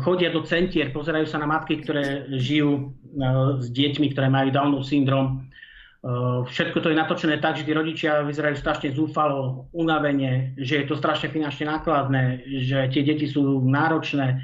chodia 0.00 0.32
do 0.32 0.40
centier, 0.44 0.88
pozerajú 0.92 1.28
sa 1.28 1.36
na 1.36 1.48
matky, 1.48 1.84
ktoré 1.84 2.32
žijú 2.40 2.72
e, 2.76 3.24
s 3.60 3.68
deťmi, 3.68 4.12
ktoré 4.16 4.32
majú 4.32 4.48
Downov 4.52 4.88
syndrom. 4.88 5.46
Všetko 6.48 6.80
to 6.80 6.88
je 6.88 6.96
natočené 6.96 7.36
tak, 7.44 7.60
že 7.60 7.68
tí 7.68 7.76
rodičia 7.76 8.24
vyzerajú 8.24 8.56
strašne 8.56 8.96
zúfalo, 8.96 9.68
unavene, 9.76 10.56
že 10.56 10.80
je 10.80 10.84
to 10.88 10.96
strašne 10.96 11.28
finančne 11.28 11.68
nákladné, 11.68 12.40
že 12.64 12.88
tie 12.88 13.04
deti 13.04 13.28
sú 13.28 13.60
náročné, 13.68 14.40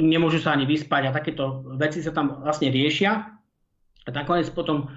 nemôžu 0.00 0.40
sa 0.40 0.56
ani 0.56 0.64
vyspať 0.64 1.12
a 1.12 1.16
takéto 1.16 1.60
veci 1.76 2.00
sa 2.00 2.16
tam 2.16 2.40
vlastne 2.40 2.72
riešia. 2.72 3.36
A 4.02 4.08
nakoniec 4.16 4.48
potom 4.48 4.88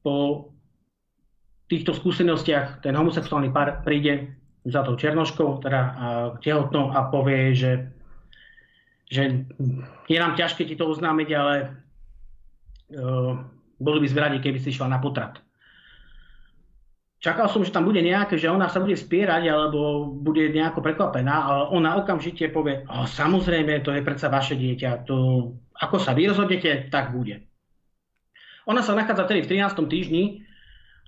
po 0.00 0.48
týchto 1.68 1.92
skúsenostiach 1.92 2.80
ten 2.80 2.96
homosexuálny 2.96 3.52
pár 3.52 3.84
príde 3.84 4.40
za 4.64 4.80
tou 4.88 4.96
černoškou, 4.96 5.60
teda 5.60 5.80
tehotnou 6.40 6.96
a 6.96 7.12
povie, 7.12 7.52
že, 7.52 7.92
že 9.12 9.44
je 10.08 10.16
nám 10.16 10.32
ťažké 10.32 10.64
ti 10.64 10.80
to 10.80 10.88
oznámiť, 10.88 11.28
ale 11.36 11.83
boli 13.80 13.98
by 14.00 14.08
sme 14.08 14.38
keby 14.40 14.58
si 14.60 14.72
išla 14.72 14.90
na 14.90 14.98
potrat. 15.00 15.40
Čakal 17.24 17.48
som, 17.48 17.64
že 17.64 17.72
tam 17.72 17.88
bude 17.88 18.04
nejaké, 18.04 18.36
že 18.36 18.52
ona 18.52 18.68
sa 18.68 18.84
bude 18.84 19.00
spierať 19.00 19.48
alebo 19.48 20.12
bude 20.12 20.44
nejako 20.52 20.84
prekvapená, 20.84 21.48
ale 21.48 21.62
ona 21.72 21.96
okamžite 21.96 22.52
povie, 22.52 22.84
oh, 22.84 23.08
samozrejme, 23.08 23.80
to 23.80 23.96
je 23.96 24.04
predsa 24.04 24.28
vaše 24.28 24.60
dieťa, 24.60 25.08
to, 25.08 25.48
ako 25.72 25.96
sa 25.96 26.12
vy 26.12 26.28
rozhodnete, 26.28 26.92
tak 26.92 27.16
bude. 27.16 27.48
Ona 28.68 28.84
sa 28.84 28.92
nachádza 28.92 29.24
tedy 29.24 29.40
v 29.40 29.56
13. 29.56 29.88
týždni 29.88 30.44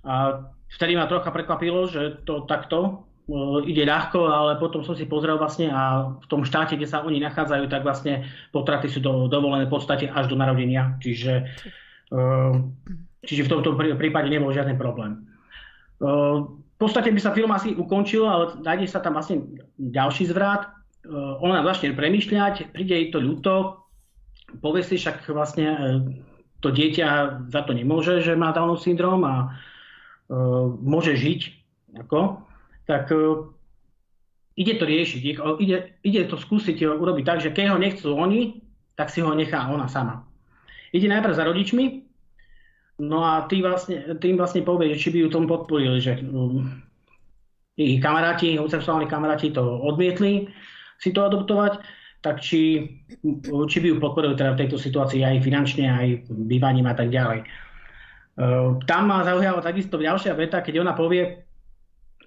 a 0.01 0.41
vtedy 0.73 0.97
ma 0.97 1.05
trocha 1.05 1.29
prekvapilo, 1.29 1.85
že 1.85 2.25
to 2.25 2.49
takto 2.49 3.06
ide 3.67 3.83
ľahko, 3.83 4.31
ale 4.31 4.55
potom 4.55 4.87
som 4.87 4.95
si 4.95 5.03
pozrel 5.03 5.35
vlastne 5.35 5.67
a 5.67 6.15
v 6.15 6.25
tom 6.31 6.47
štáte, 6.47 6.79
kde 6.79 6.87
sa 6.87 7.03
oni 7.03 7.19
nachádzajú, 7.19 7.67
tak 7.67 7.83
vlastne 7.83 8.23
potraty 8.55 8.87
sú 8.87 9.03
do, 9.03 9.27
dovolené 9.27 9.67
v 9.67 9.73
podstate 9.75 10.07
až 10.07 10.31
do 10.31 10.39
narodenia. 10.39 10.95
Čiže, 11.03 11.43
uh, 12.15 12.55
čiže 13.27 13.43
v 13.43 13.51
tomto 13.51 13.75
prípade 13.75 14.31
nebol 14.31 14.55
žiadny 14.55 14.79
problém. 14.79 15.27
Uh, 15.99 16.55
v 16.77 16.79
podstate 16.79 17.11
by 17.11 17.19
sa 17.19 17.35
film 17.35 17.51
asi 17.51 17.75
ukončil, 17.75 18.23
ale 18.23 18.63
nájde 18.63 18.87
sa 18.87 19.01
tam 19.01 19.17
vlastne 19.17 19.43
ďalší 19.81 20.29
zvrat. 20.29 20.69
Ona 21.41 21.65
začne 21.65 21.97
premýšľať, 21.97 22.69
príde 22.69 22.93
jej 22.93 23.09
to 23.09 23.17
ľúto, 23.17 23.81
povie 24.61 24.85
si 24.85 25.01
však 25.01 25.25
vlastne 25.33 25.73
to 26.61 26.69
dieťa 26.69 27.41
za 27.49 27.65
to 27.65 27.73
nemôže, 27.73 28.21
že 28.21 28.37
má 28.37 28.53
Downov 28.53 28.85
syndrom 28.85 29.25
a 29.25 29.57
môže 30.85 31.17
žiť, 31.17 31.41
ako, 32.05 32.45
tak 32.87 33.11
uh, 33.11 33.51
ide 34.57 34.73
to 34.79 34.87
riešiť, 34.87 35.21
ide, 35.61 35.77
ide 36.01 36.21
to 36.25 36.39
skúsiť 36.39 36.81
urobiť 36.81 37.23
tak, 37.27 37.39
že 37.43 37.53
keď 37.53 37.75
ho 37.75 37.77
nechcú 37.77 38.09
oni, 38.15 38.63
tak 38.97 39.13
si 39.13 39.21
ho 39.21 39.29
nechá 39.35 39.69
ona 39.69 39.85
sama. 39.85 40.25
Ide 40.95 41.11
najprv 41.11 41.35
za 41.35 41.43
rodičmi, 41.45 41.85
no 43.05 43.21
a 43.21 43.45
tým 43.45 43.61
vlastne, 43.67 44.17
tým 44.17 44.39
vlastne 44.39 44.65
povie, 44.65 44.97
či 44.97 45.13
by 45.13 45.17
ju 45.21 45.27
tom 45.29 45.45
podporili, 45.45 46.01
že 46.01 46.17
um, 46.25 46.65
ich 47.77 48.01
kamaráti, 48.01 48.57
homosexuálni 48.57 49.05
kamaráti 49.05 49.53
to 49.53 49.61
odmietli 49.61 50.49
si 50.97 51.13
to 51.13 51.21
adoptovať, 51.29 51.77
tak 52.25 52.41
či, 52.41 52.89
či 53.45 53.77
by 53.77 53.87
ju 53.93 54.01
podporili 54.01 54.33
teda 54.33 54.57
v 54.57 54.65
tejto 54.65 54.81
situácii 54.81 55.21
aj 55.21 55.45
finančne, 55.45 55.85
aj 55.85 56.07
bývaním 56.49 56.89
a 56.89 56.97
tak 56.97 57.13
ďalej. 57.13 57.45
Tam 58.89 59.03
ma 59.05 59.21
zaujala 59.21 59.61
takisto 59.61 60.01
ďalšia 60.01 60.33
veta, 60.33 60.65
keď 60.65 60.81
ona 60.81 60.97
povie, 60.97 61.46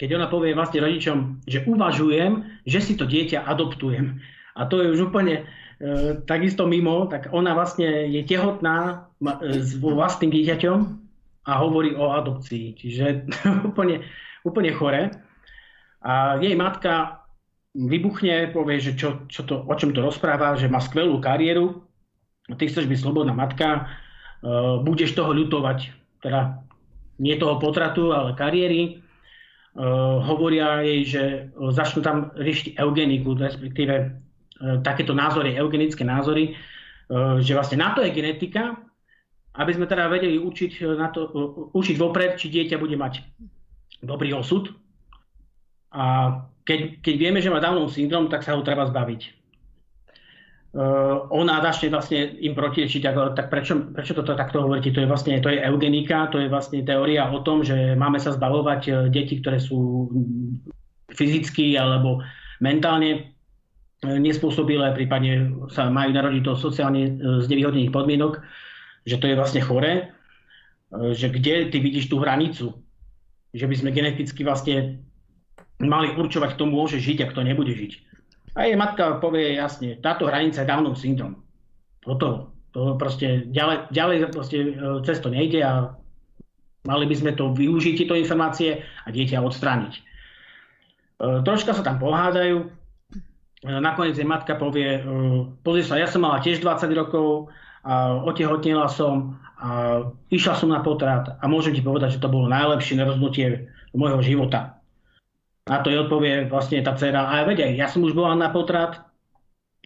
keď 0.00 0.16
ona 0.16 0.32
povie 0.32 0.56
vlastne 0.56 0.80
rodičom, 0.80 1.44
že 1.44 1.60
uvažujem, 1.68 2.64
že 2.64 2.80
si 2.80 2.96
to 2.96 3.04
dieťa 3.04 3.44
adoptujem. 3.44 4.16
A 4.56 4.64
to 4.64 4.80
je 4.80 4.96
už 4.96 5.12
úplne 5.12 5.44
e, 5.44 6.16
takisto 6.24 6.64
mimo, 6.64 7.04
tak 7.04 7.28
ona 7.36 7.52
vlastne 7.52 8.08
je 8.08 8.24
tehotná 8.24 9.12
e, 9.20 9.60
s 9.60 9.76
vlastným 9.76 10.32
dieťaťom 10.32 10.78
a 11.44 11.52
hovorí 11.60 11.92
o 11.92 12.16
adopcii. 12.16 12.80
Čiže 12.80 13.28
úplne, 13.68 14.00
úplne 14.40 14.72
chore. 14.72 15.12
A 16.00 16.40
jej 16.40 16.56
matka 16.56 17.20
vybuchne, 17.76 18.56
povie, 18.56 18.80
že 18.80 18.96
čo, 18.96 19.28
čo 19.28 19.44
to, 19.44 19.68
o 19.68 19.74
čom 19.76 19.92
to 19.92 20.00
rozpráva, 20.00 20.56
že 20.56 20.72
má 20.72 20.80
skvelú 20.80 21.20
kariéru, 21.20 21.84
ty 22.56 22.66
chceš 22.66 22.88
byť 22.88 22.98
slobodná 22.98 23.30
matka, 23.30 23.86
uh, 24.42 24.82
budeš 24.82 25.14
toho 25.14 25.30
ľutovať, 25.30 25.92
teda 26.24 26.66
nie 27.20 27.36
toho 27.36 27.60
potratu, 27.62 28.10
ale 28.10 28.34
kariéry. 28.34 28.99
Uh, 29.70 30.18
hovoria 30.26 30.82
jej, 30.82 31.00
že 31.06 31.22
začnú 31.54 32.02
tam 32.02 32.34
riešiť 32.34 32.74
eugeniku, 32.74 33.38
respektíve 33.38 33.94
uh, 34.02 34.82
takéto 34.82 35.14
názory, 35.14 35.54
eugenické 35.54 36.02
názory, 36.02 36.58
že 37.42 37.58
vlastne 37.58 37.82
na 37.82 37.90
to 37.90 38.06
je 38.06 38.14
genetika, 38.14 38.78
aby 39.58 39.74
sme 39.74 39.90
teda 39.90 40.06
vedeli 40.06 40.38
učiť, 40.38 40.94
na 40.94 41.10
to, 41.10 41.26
učiť 41.74 41.96
vopred, 41.98 42.38
či 42.38 42.46
dieťa 42.54 42.78
bude 42.78 42.94
mať 42.94 43.26
dobrý 43.98 44.30
osud. 44.30 44.70
A 45.90 46.38
keď, 46.62 47.02
keď 47.02 47.14
vieme, 47.18 47.42
že 47.42 47.50
má 47.50 47.58
Downov 47.58 47.90
syndrom, 47.90 48.30
tak 48.30 48.46
sa 48.46 48.54
ho 48.54 48.62
treba 48.62 48.86
zbaviť. 48.86 49.20
Uh, 50.70 51.26
ona 51.34 51.58
začne 51.66 51.90
vlastne 51.90 52.30
im 52.38 52.54
protiriečiť, 52.54 53.02
tak, 53.34 53.50
prečo, 53.50 53.90
prečo 53.90 54.14
toto 54.14 54.38
takto 54.38 54.62
hovoríte? 54.62 54.94
To 54.94 55.02
je 55.02 55.10
vlastne 55.10 55.34
to 55.42 55.50
je 55.50 55.58
eugenika, 55.58 56.30
to 56.30 56.38
je 56.38 56.46
vlastne 56.46 56.86
teória 56.86 57.26
o 57.26 57.42
tom, 57.42 57.66
že 57.66 57.98
máme 57.98 58.22
sa 58.22 58.30
zbavovať 58.38 58.82
e, 58.86 58.90
deti, 59.10 59.42
ktoré 59.42 59.58
sú 59.58 60.06
fyzicky 61.10 61.74
alebo 61.74 62.22
mentálne 62.62 63.10
e, 63.10 63.20
nespôsobilé, 64.22 64.94
prípadne 64.94 65.50
sa 65.74 65.90
majú 65.90 66.14
narodiť 66.14 66.42
do 66.46 66.54
sociálne 66.54 67.18
znevýhodnených 67.18 67.90
podmienok, 67.90 68.38
že 69.10 69.18
to 69.18 69.26
je 69.26 69.34
vlastne 69.34 69.66
chore, 69.66 70.14
že 71.18 71.34
kde 71.34 71.74
ty 71.74 71.82
vidíš 71.82 72.14
tú 72.14 72.22
hranicu, 72.22 72.78
že 73.50 73.66
by 73.66 73.74
sme 73.74 73.90
geneticky 73.90 74.46
vlastne 74.46 75.02
mali 75.82 76.14
určovať, 76.14 76.54
kto 76.54 76.64
môže 76.70 77.02
žiť 77.02 77.26
a 77.26 77.30
kto 77.34 77.42
nebude 77.42 77.74
žiť. 77.74 78.09
A 78.56 78.66
jej 78.66 78.74
matka 78.74 79.22
povie 79.22 79.54
jasne, 79.54 79.98
táto 80.02 80.26
hranica 80.26 80.62
je 80.62 80.70
Downov 80.70 80.98
syndrom. 80.98 81.38
Toto, 82.02 82.50
to 82.74 82.98
proste 82.98 83.46
ďalej, 83.50 83.92
ďalej 83.94 84.16
proste 84.34 84.58
e, 84.58 84.68
cez 85.06 85.22
nejde 85.22 85.60
a 85.62 85.94
mali 86.82 87.04
by 87.06 87.14
sme 87.14 87.32
to 87.38 87.54
využiť, 87.54 87.94
tieto 87.94 88.18
informácie 88.18 88.82
a 88.82 89.08
dieťa 89.12 89.38
odstrániť. 89.44 89.92
E, 89.94 90.00
troška 91.46 91.76
sa 91.76 91.86
tam 91.86 92.02
pohádajú, 92.02 92.56
e, 92.62 92.66
nakoniec 93.68 94.18
jej 94.18 94.26
matka 94.26 94.58
povie, 94.58 94.98
pozri 95.62 95.86
sa, 95.86 96.00
ja 96.00 96.10
som 96.10 96.26
mala 96.26 96.42
tiež 96.42 96.58
20 96.58 96.90
rokov, 96.96 97.54
a 97.80 98.20
otehotnila 98.28 98.92
som 98.92 99.40
a 99.60 100.00
išla 100.32 100.56
som 100.56 100.72
na 100.72 100.80
potrat 100.80 101.36
a 101.40 101.44
môžem 101.48 101.76
ti 101.76 101.84
povedať, 101.84 102.16
že 102.16 102.22
to 102.24 102.32
bolo 102.32 102.48
najlepšie 102.48 102.96
rozhodnutie 102.96 103.68
môjho 103.92 104.20
života. 104.24 104.79
Na 105.70 105.78
to 105.78 105.94
jej 105.94 106.02
odpovie 106.02 106.50
vlastne 106.50 106.82
tá 106.82 106.98
dcera, 106.98 107.30
a 107.30 107.46
aj 107.46 107.78
ja 107.78 107.86
som 107.86 108.02
už 108.02 108.18
bola 108.18 108.34
na 108.34 108.50
potrat, 108.50 109.06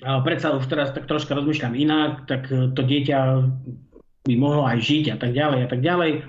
a 0.02 0.18
predsa 0.24 0.56
už 0.56 0.66
teraz 0.66 0.90
tak 0.90 1.06
troška 1.06 1.38
rozmýšľam 1.38 1.76
inak, 1.76 2.12
tak 2.26 2.50
e, 2.50 2.72
to 2.74 2.82
dieťa 2.82 3.18
by 4.26 4.34
mohlo 4.34 4.66
aj 4.66 4.82
žiť 4.82 5.04
a 5.14 5.16
tak 5.20 5.30
ďalej 5.30 5.60
a 5.62 5.68
tak 5.70 5.80
ďalej. 5.86 6.12
E, 6.18 6.22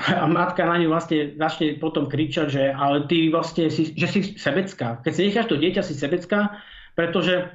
a 0.00 0.24
matka 0.32 0.64
na 0.64 0.80
ňu 0.80 0.88
vlastne 0.88 1.36
začne 1.36 1.76
potom 1.76 2.08
kričať, 2.08 2.46
že 2.48 2.62
ale 2.72 3.04
ty 3.04 3.28
vlastne 3.28 3.68
si, 3.68 3.92
že 3.92 4.08
si 4.08 4.20
sebecká. 4.40 5.04
Keď 5.04 5.12
si 5.12 5.26
necháš 5.28 5.46
to 5.52 5.60
dieťa, 5.60 5.82
si 5.84 5.92
sebecká, 5.92 6.56
pretože 6.96 7.52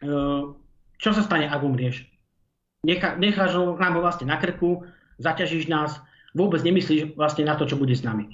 e, 0.00 0.10
čo 0.96 1.10
sa 1.12 1.20
stane, 1.20 1.44
ak 1.44 1.60
umrieš? 1.60 2.08
Nechá, 2.88 3.20
necháš 3.20 3.52
ho 3.60 3.76
nám 3.76 4.00
vlastne 4.00 4.32
na 4.32 4.40
krku, 4.40 4.88
zaťažíš 5.20 5.68
nás, 5.68 6.00
vôbec 6.32 6.64
nemyslíš 6.64 7.20
vlastne 7.20 7.44
na 7.44 7.54
to, 7.60 7.68
čo 7.68 7.76
bude 7.76 7.92
s 7.92 8.00
nami. 8.00 8.32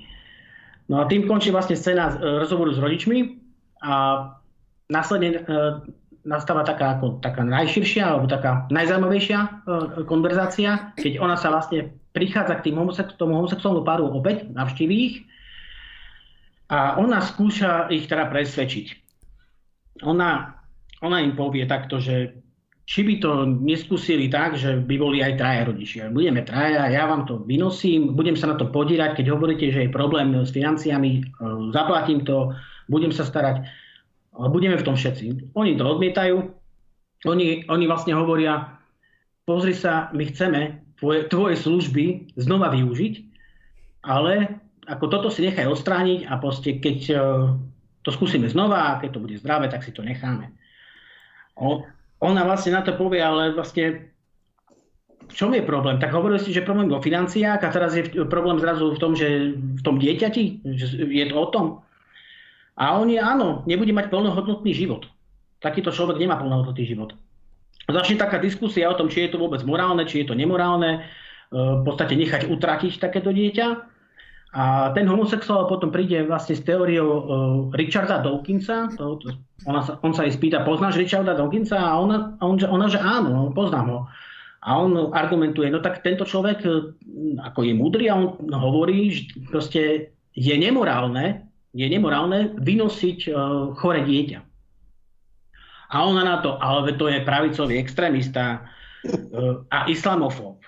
No 0.90 0.98
a 0.98 1.06
tým 1.06 1.30
končí 1.30 1.54
vlastne 1.54 1.78
scéna 1.78 2.18
e, 2.18 2.42
rozhovoru 2.42 2.74
s 2.74 2.82
rodičmi 2.82 3.38
a 3.86 4.26
následne 4.90 5.38
e, 5.38 5.40
nastáva 6.26 6.66
taká, 6.66 6.98
ako, 6.98 7.22
taká 7.22 7.46
najširšia 7.46 8.10
alebo 8.10 8.26
taká 8.26 8.66
najzaujímavejšia 8.74 9.38
e, 9.38 9.48
konverzácia, 10.10 10.90
keď 10.98 11.22
ona 11.22 11.38
sa 11.38 11.54
vlastne 11.54 11.94
prichádza 12.10 12.58
k 12.58 12.68
tým 12.68 12.82
homosex- 12.82 13.14
tomu 13.14 13.38
homosexuálnu 13.38 13.86
páru 13.86 14.10
opäť, 14.10 14.50
navštíví 14.50 14.96
ich 14.98 15.16
a 16.66 16.98
ona 16.98 17.22
skúša 17.22 17.86
ich 17.94 18.10
teda 18.10 18.26
presvedčiť. 18.26 18.86
Ona, 20.02 20.58
ona 21.06 21.18
im 21.22 21.38
povie 21.38 21.70
takto, 21.70 22.02
že 22.02 22.34
či 22.86 23.06
by 23.06 23.14
to 23.22 23.46
neskúsili 23.46 24.26
tak, 24.26 24.58
že 24.58 24.82
by 24.82 24.94
boli 24.98 25.22
aj 25.22 25.38
traja 25.38 25.62
rodičia. 25.62 26.10
Budeme 26.10 26.42
traja, 26.42 26.90
ja 26.90 27.06
vám 27.06 27.22
to 27.22 27.38
vynosím, 27.46 28.18
budem 28.18 28.34
sa 28.34 28.50
na 28.50 28.56
to 28.58 28.66
podírať, 28.66 29.14
keď 29.14 29.26
hovoríte, 29.30 29.70
že 29.70 29.86
je 29.86 29.94
problém 29.94 30.34
s 30.34 30.50
financiami, 30.50 31.10
e, 31.18 31.20
zaplatím 31.70 32.26
to, 32.26 32.50
budem 32.90 33.14
sa 33.14 33.22
starať, 33.22 33.62
budeme 34.50 34.74
v 34.74 34.86
tom 34.86 34.98
všetci. 34.98 35.54
Oni 35.54 35.78
to 35.78 35.86
odmietajú, 35.86 36.50
oni, 37.30 37.68
oni 37.70 37.84
vlastne 37.86 38.16
hovoria, 38.18 38.80
pozri 39.46 39.76
sa, 39.76 40.10
my 40.10 40.26
chceme 40.26 40.82
tvoje, 40.98 41.30
tvoje 41.30 41.54
služby 41.62 42.34
znova 42.36 42.74
využiť, 42.74 43.14
ale 44.02 44.60
ako 44.90 45.04
toto 45.06 45.28
si 45.30 45.46
nechaj 45.46 45.70
odstrániť 45.70 46.26
a 46.26 46.34
proste 46.42 46.82
keď 46.82 46.98
e, 47.06 47.14
to 48.02 48.10
skúsime 48.10 48.48
znova 48.48 48.96
a 48.96 48.98
keď 48.98 49.10
to 49.14 49.22
bude 49.22 49.36
zdravé, 49.38 49.68
tak 49.70 49.84
si 49.86 49.92
to 49.92 50.02
necháme. 50.02 50.50
O, 51.54 51.84
ona 52.20 52.44
vlastne 52.44 52.76
na 52.76 52.84
to 52.84 52.92
povie, 52.94 53.20
ale 53.20 53.56
vlastne 53.56 54.12
v 55.30 55.32
čom 55.32 55.54
je 55.56 55.64
problém? 55.64 55.96
Tak 55.96 56.12
hovorili 56.12 56.42
ste, 56.42 56.52
že 56.52 56.66
problém 56.66 56.90
vo 56.90 57.00
financiách 57.00 57.60
a 57.62 57.72
teraz 57.72 57.96
je 57.96 58.04
problém 58.28 58.60
zrazu 58.60 58.92
v 58.92 59.00
tom, 59.00 59.12
že 59.16 59.56
v 59.56 59.82
tom 59.82 59.96
dieťati, 59.96 60.66
že 60.76 60.86
je 61.06 61.24
to 61.30 61.36
o 61.38 61.46
tom. 61.48 61.66
A 62.80 62.96
on 62.96 63.08
je, 63.12 63.20
áno, 63.20 63.62
nebude 63.68 63.92
mať 63.92 64.08
plnohodnotný 64.08 64.72
život. 64.72 65.06
Takýto 65.60 65.92
človek 65.92 66.16
nemá 66.16 66.40
plnohodnotný 66.40 66.84
život. 66.88 67.12
Začne 67.90 68.16
taká 68.16 68.40
diskusia 68.40 68.88
o 68.88 68.96
tom, 68.96 69.10
či 69.10 69.26
je 69.26 69.36
to 69.36 69.42
vôbec 69.42 69.60
morálne, 69.66 70.06
či 70.08 70.24
je 70.24 70.32
to 70.32 70.38
nemorálne, 70.38 70.90
e, 70.96 71.00
v 71.52 71.82
podstate 71.84 72.16
nechať 72.16 72.48
utratiť 72.48 73.02
takéto 73.02 73.34
dieťa. 73.34 73.66
A 74.50 74.90
ten 74.98 75.06
homosexuál 75.06 75.70
potom 75.70 75.94
príde 75.94 76.26
vlastne 76.26 76.58
s 76.58 76.66
teóriou 76.66 77.06
uh, 77.06 77.22
Richarda 77.70 78.18
Dawkinsa. 78.18 78.90
To, 78.98 79.14
to, 79.22 79.38
ona 79.62 79.86
sa, 79.86 79.94
on 80.02 80.10
sa 80.10 80.26
jej 80.26 80.34
spýta, 80.34 80.66
poznáš 80.66 80.98
Richarda 80.98 81.38
Dawkinsa? 81.38 81.78
A 81.78 81.94
ona, 82.02 82.34
on, 82.42 82.58
ona 82.58 82.90
že 82.90 82.98
áno, 82.98 83.54
poznám 83.54 83.86
ho. 83.86 84.00
A 84.66 84.76
on 84.76 85.14
argumentuje, 85.14 85.70
no 85.70 85.78
tak 85.78 86.02
tento 86.02 86.26
človek 86.26 86.66
ako 87.40 87.60
je 87.62 87.72
múdry 87.72 88.10
a 88.10 88.18
on 88.18 88.50
hovorí, 88.50 89.08
že 89.08 89.22
proste 89.48 90.12
je 90.34 90.54
nemorálne, 90.58 91.46
je 91.70 91.86
nemorálne 91.86 92.58
vynosiť 92.58 93.18
uh, 93.30 93.70
chore 93.78 94.02
dieťa. 94.02 94.38
A 95.90 95.96
ona 96.06 96.26
na 96.26 96.42
to, 96.42 96.58
ale 96.58 96.94
to 96.98 97.06
je 97.06 97.22
pravicový 97.22 97.78
extrémista 97.78 98.66
uh, 98.66 99.62
a 99.70 99.86
islamofób. 99.86 100.58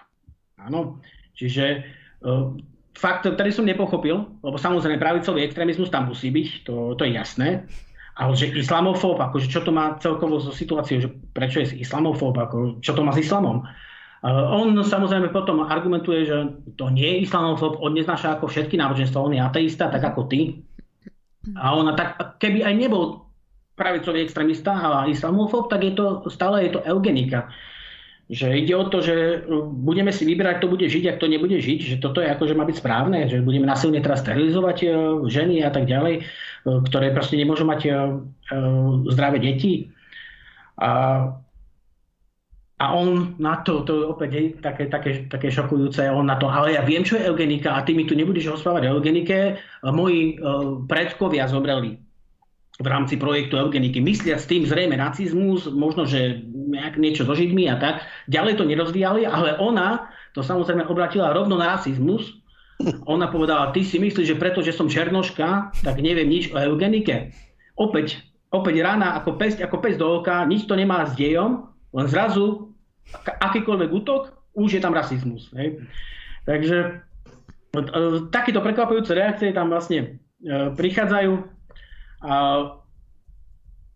Áno. 0.62 1.02
Čiže 1.34 1.82
uh, 2.22 2.54
fakt, 3.02 3.26
ktorý 3.26 3.50
som 3.50 3.66
nepochopil, 3.66 4.14
lebo 4.46 4.54
samozrejme 4.54 5.02
pravicový 5.02 5.42
extrémizmus 5.42 5.90
tam 5.90 6.06
musí 6.06 6.30
byť, 6.30 6.46
to, 6.62 6.94
to 6.94 7.02
je 7.02 7.18
jasné, 7.18 7.66
ale 8.14 8.32
že 8.38 8.54
islamofób, 8.54 9.18
akože 9.18 9.50
čo 9.50 9.66
to 9.66 9.74
má 9.74 9.98
celkovo 9.98 10.38
so 10.38 10.54
situáciou, 10.54 11.02
že 11.02 11.10
prečo 11.34 11.58
je 11.58 11.82
islamofób, 11.82 12.38
ako, 12.38 12.78
čo 12.78 12.94
to 12.94 13.02
má 13.02 13.10
s 13.10 13.26
islamom. 13.26 13.66
On 14.22 14.70
samozrejme 14.78 15.34
potom 15.34 15.66
argumentuje, 15.66 16.30
že 16.30 16.62
to 16.78 16.94
nie 16.94 17.18
je 17.18 17.26
islamofób, 17.26 17.82
on 17.82 17.98
neznáša 17.98 18.38
ako 18.38 18.46
všetky 18.46 18.78
náboženstva, 18.78 19.18
on 19.18 19.34
je 19.34 19.42
ateista, 19.42 19.90
tak 19.90 20.06
ako 20.06 20.30
ty. 20.30 20.62
A 21.58 21.74
ona 21.74 21.98
tak, 21.98 22.38
keby 22.38 22.62
aj 22.62 22.74
nebol 22.78 23.26
pravicový 23.74 24.22
extrémista 24.22 24.78
a 24.78 25.10
islamofób, 25.10 25.66
tak 25.66 25.82
je 25.82 25.98
to, 25.98 26.22
stále 26.30 26.62
je 26.62 26.78
to 26.78 26.86
eugenika 26.86 27.50
že 28.32 28.48
ide 28.48 28.72
o 28.72 28.88
to, 28.88 29.04
že 29.04 29.44
uh, 29.44 29.68
budeme 29.68 30.08
si 30.08 30.24
vyberať, 30.24 30.64
kto 30.64 30.72
bude 30.72 30.88
žiť 30.88 31.04
a 31.12 31.16
kto 31.20 31.28
nebude 31.28 31.60
žiť, 31.60 31.80
že 31.84 31.96
toto 32.00 32.24
je 32.24 32.32
ako, 32.32 32.48
že 32.48 32.56
má 32.56 32.64
byť 32.64 32.80
správne, 32.80 33.28
že 33.28 33.44
budeme 33.44 33.68
nasilne 33.68 34.00
teraz 34.00 34.24
sterilizovať 34.24 34.78
uh, 34.88 34.92
ženy 35.28 35.60
a 35.60 35.68
tak 35.68 35.84
ďalej, 35.84 36.24
uh, 36.24 36.80
ktoré 36.88 37.12
proste 37.12 37.36
nemôžu 37.36 37.68
mať 37.68 37.80
zdravé 39.12 39.40
deti. 39.40 39.88
A, 40.76 40.90
a 42.76 42.84
on 42.92 43.36
na 43.40 43.64
to, 43.64 43.80
to 43.84 44.12
opäť 44.12 44.30
je 44.32 44.42
také, 44.60 44.84
také, 44.92 45.10
také 45.28 45.48
šokujúce, 45.48 46.04
on 46.12 46.28
na 46.28 46.36
to, 46.36 46.48
ale 46.52 46.76
ja 46.76 46.84
viem, 46.84 47.00
čo 47.00 47.16
je 47.16 47.24
eugenika 47.28 47.72
a 47.72 47.84
ty 47.84 47.96
mi 47.96 48.04
tu 48.04 48.12
nebudeš 48.12 48.52
rozprávať 48.52 48.88
o 48.88 49.00
eugenike, 49.00 49.56
moji 49.88 50.36
predkovia 50.84 51.48
zomreli. 51.48 51.96
V 52.80 52.86
rámci 52.88 53.20
projektu 53.20 53.60
eugeniky. 53.60 54.00
Mysliať 54.00 54.38
s 54.40 54.48
tým 54.48 54.64
zrejme 54.64 54.96
nacizmus, 54.96 55.68
možno, 55.68 56.08
že 56.08 56.40
nejak 56.48 56.96
niečo 56.96 57.28
so 57.28 57.36
Židmi 57.36 57.68
a 57.68 57.76
tak. 57.76 58.08
Ďalej 58.32 58.56
to 58.56 58.64
nerozvíjali, 58.64 59.28
ale 59.28 59.60
ona 59.60 60.08
to 60.32 60.40
samozrejme 60.40 60.88
obratila 60.88 61.36
rovno 61.36 61.60
na 61.60 61.76
rasizmus. 61.76 62.40
Ona 63.04 63.28
povedala, 63.28 63.70
ty 63.76 63.84
si 63.84 64.00
myslíš, 64.00 64.34
že 64.34 64.40
preto, 64.40 64.64
že 64.64 64.72
som 64.72 64.88
černoška, 64.88 65.76
tak 65.84 66.00
neviem 66.00 66.26
nič 66.26 66.50
o 66.50 66.58
eugenike. 66.58 67.30
Opäť, 67.76 68.24
opäť 68.48 68.80
rána 68.80 69.20
ako 69.20 69.36
pesť, 69.36 69.62
ako 69.62 69.76
pesť 69.78 69.98
do 70.00 70.08
oka, 70.18 70.42
nič 70.48 70.64
to 70.64 70.74
nemá 70.74 71.04
s 71.04 71.12
dejom, 71.14 71.68
len 71.92 72.06
zrazu 72.08 72.72
akýkoľvek 73.20 73.90
útok, 73.92 74.32
už 74.56 74.80
je 74.80 74.80
tam 74.80 74.96
rasizmus. 74.96 75.52
Hej. 75.52 75.84
Takže 76.48 76.78
e, 77.76 77.80
takéto 78.32 78.64
prekvapujúce 78.64 79.12
reakcie 79.12 79.52
tam 79.52 79.70
vlastne 79.70 80.18
e, 80.42 80.72
prichádzajú 82.22 82.82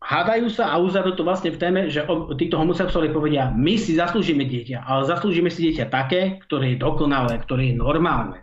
hádajú 0.06 0.46
sa 0.54 0.70
a 0.70 0.78
uzadú 0.78 1.18
to 1.18 1.26
vlastne 1.26 1.50
v 1.50 1.58
téme, 1.58 1.80
že 1.90 2.06
títo 2.38 2.60
homosexuáli 2.60 3.10
povedia, 3.10 3.50
my 3.50 3.74
si 3.74 3.98
zaslúžime 3.98 4.46
dieťa, 4.46 4.86
ale 4.86 5.02
zaslúžime 5.08 5.50
si 5.50 5.66
dieťa 5.66 5.90
také, 5.90 6.38
ktoré 6.46 6.76
je 6.76 6.82
dokonalé, 6.82 7.42
ktoré 7.42 7.74
je 7.74 7.80
normálne. 7.80 8.38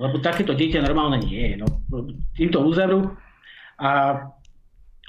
Lebo 0.00 0.18
takéto 0.18 0.58
dieťa 0.58 0.82
normálne 0.82 1.22
nie 1.22 1.54
je. 1.54 1.54
No, 1.62 1.66
týmto 2.34 2.66
uzavrú 2.66 3.14
a 3.78 3.90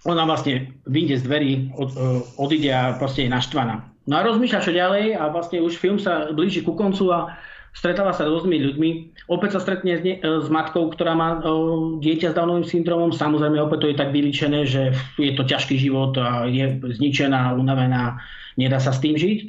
ona 0.06 0.24
vlastne 0.30 0.78
vyjde 0.86 1.16
z 1.18 1.24
dverí, 1.26 1.52
od, 1.74 1.90
odíde 2.38 2.70
a 2.70 2.94
proste 3.00 3.26
je 3.26 3.34
naštvaná. 3.34 3.88
No 4.04 4.20
a 4.20 4.26
rozmýšľa 4.28 4.60
čo 4.62 4.76
ďalej 4.76 5.16
a 5.16 5.32
vlastne 5.32 5.64
už 5.64 5.80
film 5.80 5.96
sa 5.98 6.30
blíži 6.36 6.62
ku 6.62 6.76
koncu 6.76 7.08
a 7.10 7.34
stretáva 7.74 8.14
sa 8.14 8.30
s 8.30 8.32
rôznymi 8.32 8.58
ľuďmi. 8.70 8.90
Opäť 9.34 9.58
sa 9.58 9.60
stretne 9.66 9.98
s, 9.98 10.02
ne, 10.06 10.22
s 10.22 10.48
matkou, 10.48 10.94
ktorá 10.94 11.18
má 11.18 11.42
o, 11.42 11.98
dieťa 11.98 12.32
s 12.32 12.38
Downovým 12.38 12.70
syndromom. 12.70 13.10
Samozrejme, 13.10 13.58
opäť 13.60 13.80
to 13.82 13.90
je 13.90 14.00
tak 14.00 14.14
vyličené, 14.14 14.60
že 14.70 14.94
je 15.18 15.34
to 15.34 15.44
ťažký 15.44 15.82
život 15.82 16.14
a 16.22 16.46
je 16.46 16.78
zničená, 16.80 17.58
unavená, 17.58 18.22
nedá 18.56 18.78
sa 18.78 18.94
s 18.94 19.02
tým 19.02 19.18
žiť. 19.18 19.40
E, 19.42 19.48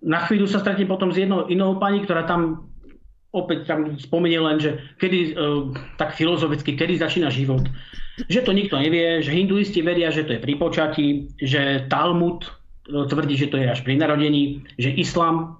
na 0.00 0.18
chvíľu 0.24 0.48
sa 0.48 0.64
stretne 0.64 0.88
potom 0.88 1.12
s 1.12 1.20
jednou 1.20 1.44
inou 1.52 1.76
pani, 1.76 2.00
ktorá 2.00 2.24
tam 2.24 2.66
opäť 3.30 3.70
tam 3.70 3.94
spomenie 4.00 4.42
len, 4.42 4.58
že 4.58 4.80
kedy, 4.98 5.18
e, 5.20 5.42
tak 6.00 6.16
filozoficky, 6.16 6.74
kedy 6.74 6.98
začína 6.98 7.30
život. 7.30 7.62
Že 8.26 8.40
to 8.48 8.52
nikto 8.56 8.76
nevie, 8.80 9.20
že 9.20 9.36
hinduisti 9.36 9.84
veria, 9.84 10.10
že 10.10 10.26
to 10.26 10.34
je 10.34 10.42
pri 10.42 10.54
počatí, 10.58 11.06
že 11.38 11.86
Talmud 11.86 12.59
tvrdí, 12.90 13.34
že 13.38 13.50
to 13.50 13.56
je 13.56 13.70
až 13.70 13.80
pri 13.86 13.96
narodení, 13.96 14.66
že 14.76 14.90
islám 14.90 15.56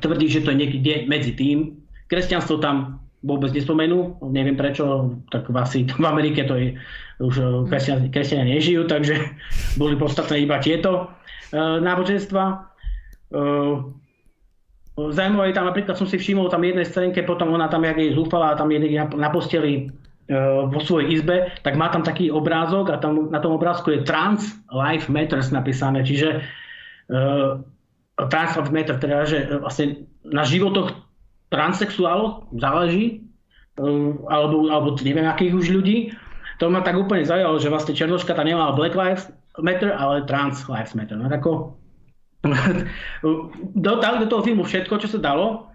tvrdí, 0.00 0.28
že 0.28 0.40
to 0.42 0.52
je 0.52 0.60
niekde 0.64 0.94
medzi 1.06 1.32
tým. 1.36 1.78
Kresťanstvo 2.08 2.60
tam 2.60 3.02
vôbec 3.22 3.54
nespomenú, 3.54 4.18
neviem 4.34 4.58
prečo, 4.58 5.14
tak 5.30 5.46
asi 5.54 5.86
v 5.86 6.04
Amerike 6.04 6.42
to 6.42 6.58
je, 6.58 6.74
už 7.22 7.34
eh, 7.38 7.46
kresťania, 7.70 8.10
kresťania 8.10 8.46
nežijú, 8.58 8.82
takže 8.90 9.14
boli 9.80 9.94
podstatné 9.94 10.42
iba 10.42 10.58
tieto 10.58 11.06
uh, 11.08 11.78
náboženstva. 11.78 12.44
Uh, 13.32 13.94
Zaujímavé 14.92 15.56
tam, 15.56 15.72
napríklad 15.72 15.96
som 15.96 16.04
si 16.04 16.20
všimol 16.20 16.52
tam 16.52 16.68
jednej 16.68 16.84
scénke, 16.84 17.24
potom 17.24 17.48
ona 17.56 17.64
tam, 17.64 17.80
jak 17.80 17.96
je 17.96 18.12
zúfala, 18.12 18.52
tam 18.60 18.68
je 18.68 18.92
na 18.92 19.32
posteli 19.32 19.88
vo 20.68 20.80
svojej 20.84 21.18
izbe, 21.18 21.48
tak 21.64 21.80
má 21.80 21.88
tam 21.88 22.04
taký 22.04 22.28
obrázok 22.28 22.92
a 22.92 23.00
tam 23.00 23.32
na 23.32 23.40
tom 23.40 23.56
obrázku 23.56 23.88
je 23.88 24.04
Trans 24.04 24.52
Life 24.68 25.08
Matters 25.08 25.48
napísané, 25.48 26.04
čiže 26.04 26.44
uh, 27.10 27.58
trans 28.28 28.52
life 28.54 28.70
matter, 28.70 28.96
teda, 29.00 29.26
že 29.26 29.38
vlastne 29.58 30.06
na 30.22 30.46
životoch 30.46 30.94
transsexuálov 31.50 32.52
záleží, 32.60 33.24
uh, 33.80 34.14
alebo, 34.30 34.70
alebo 34.70 34.88
neviem 35.00 35.26
akých 35.26 35.56
už 35.56 35.66
ľudí. 35.72 36.14
To 36.60 36.70
ma 36.70 36.84
tak 36.84 36.94
úplne 36.94 37.26
zaujalo, 37.26 37.58
že 37.58 37.72
vlastne 37.72 37.96
Černoška 37.96 38.38
tam 38.38 38.46
nemala 38.46 38.76
Black 38.76 38.94
Lives 38.94 39.26
Matter, 39.58 39.90
ale 39.90 40.22
Trans 40.30 40.62
Lives 40.70 40.94
Matter. 40.94 41.18
No, 41.18 41.26
tako, 41.26 41.74
do, 43.74 43.92
do 43.98 44.26
toho 44.30 44.42
filmu 44.46 44.62
všetko, 44.62 44.94
čo 45.02 45.08
sa 45.10 45.18
dalo, 45.18 45.71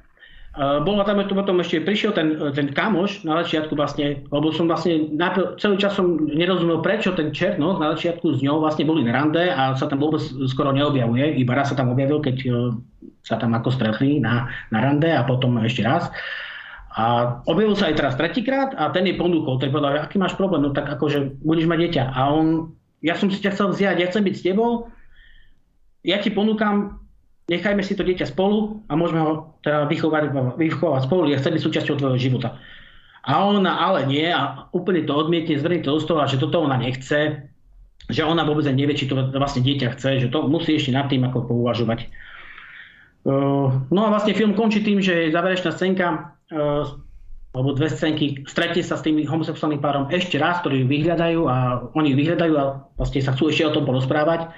bola 0.57 1.05
tam 1.05 1.21
to 1.21 1.37
potom 1.37 1.61
ešte, 1.61 1.85
prišiel 1.85 2.17
ten, 2.17 2.33
ten 2.57 2.73
kamoš 2.73 3.21
na 3.21 3.45
začiatku 3.45 3.77
vlastne, 3.77 4.25
lebo 4.33 4.49
som 4.49 4.65
vlastne 4.65 5.13
celý 5.61 5.77
čas 5.77 5.93
som 5.93 6.17
nerozumel, 6.25 6.81
prečo 6.81 7.13
ten 7.13 7.29
Černoch 7.29 7.77
na 7.77 7.93
začiatku 7.93 8.33
s 8.33 8.41
ňou 8.41 8.65
vlastne 8.65 8.89
boli 8.89 9.05
na 9.05 9.13
rande 9.13 9.53
a 9.53 9.77
sa 9.77 9.85
tam 9.85 10.01
vôbec 10.01 10.17
skoro 10.49 10.73
neobjavuje, 10.73 11.37
iba 11.37 11.53
raz 11.53 11.69
sa 11.69 11.77
tam 11.77 11.93
objavil, 11.93 12.17
keď 12.25 12.37
e, 12.41 12.49
sa 13.21 13.37
tam 13.37 13.53
ako 13.53 13.69
stretli 13.69 14.17
na, 14.17 14.49
na 14.73 14.79
rande 14.81 15.13
a 15.13 15.21
potom 15.21 15.61
ešte 15.61 15.85
raz. 15.85 16.09
A 16.97 17.37
objavil 17.45 17.77
sa 17.77 17.93
aj 17.93 17.95
teraz 18.01 18.13
tretíkrát 18.17 18.73
a 18.73 18.89
ten 18.89 19.05
je 19.05 19.13
ponúkol, 19.13 19.61
ten 19.61 19.69
povedal, 19.69 20.01
aký 20.01 20.17
máš 20.17 20.33
problém, 20.33 20.65
no 20.65 20.73
tak 20.73 20.89
akože 20.89 21.37
budeš 21.45 21.69
mať 21.69 21.79
dieťa. 21.85 22.03
A 22.17 22.33
on, 22.33 22.73
ja 23.05 23.13
som 23.13 23.29
si 23.29 23.37
ťa 23.37 23.53
chcel 23.53 23.69
vziať, 23.77 24.01
ja 24.01 24.09
chcem 24.09 24.25
byť 24.25 24.35
s 24.41 24.45
tebou, 24.49 24.89
ja 26.01 26.17
ti 26.17 26.33
ponúkam 26.33 27.05
nechajme 27.47 27.79
si 27.83 27.95
to 27.95 28.03
dieťa 28.03 28.27
spolu 28.27 28.83
a 28.91 28.93
môžeme 28.99 29.23
ho 29.23 29.55
teda 29.63 29.87
vychovať, 29.87 30.35
vychovať 30.59 31.01
spolu, 31.07 31.31
ja 31.31 31.39
chcem 31.39 31.55
byť 31.55 31.63
súčasťou 31.63 31.95
tvojho 31.95 32.19
života. 32.19 32.59
A 33.27 33.43
ona 33.43 33.83
ale 33.83 34.07
nie 34.07 34.27
a 34.27 34.71
úplne 34.71 35.03
to 35.03 35.11
odmietne, 35.15 35.59
zvrnie 35.59 35.83
to 35.83 35.95
do 35.95 35.99
stola, 35.99 36.31
že 36.31 36.39
toto 36.39 36.63
ona 36.63 36.79
nechce, 36.79 37.47
že 38.07 38.21
ona 38.23 38.47
vôbec 38.47 38.63
nevie, 38.71 38.95
či 38.95 39.07
to 39.07 39.19
vlastne 39.35 39.67
dieťa 39.67 39.99
chce, 39.99 40.09
že 40.23 40.31
to 40.31 40.47
musí 40.47 40.79
ešte 40.79 40.95
nad 40.95 41.11
tým 41.11 41.27
ako 41.27 41.43
pouvažovať. 41.47 42.07
No 43.27 43.99
a 43.99 44.07
vlastne 44.07 44.31
film 44.31 44.55
končí 44.55 44.79
tým, 44.79 45.03
že 45.03 45.35
záverečná 45.35 45.75
scénka 45.75 46.39
alebo 47.51 47.73
dve 47.75 47.91
scénky, 47.91 48.47
stretne 48.47 48.79
sa 48.79 48.95
s 48.95 49.03
tým 49.03 49.19
homosexuálnym 49.27 49.83
párom 49.83 50.07
ešte 50.07 50.39
raz, 50.39 50.63
ktorí 50.63 50.87
vyhľadajú 50.87 51.41
a 51.47 51.89
oni 51.99 52.15
vyhľadajú 52.15 52.53
a 52.55 52.87
vlastne 52.95 53.19
sa 53.19 53.35
chcú 53.35 53.51
ešte 53.51 53.67
o 53.67 53.75
tom 53.75 53.83
porozprávať 53.83 54.51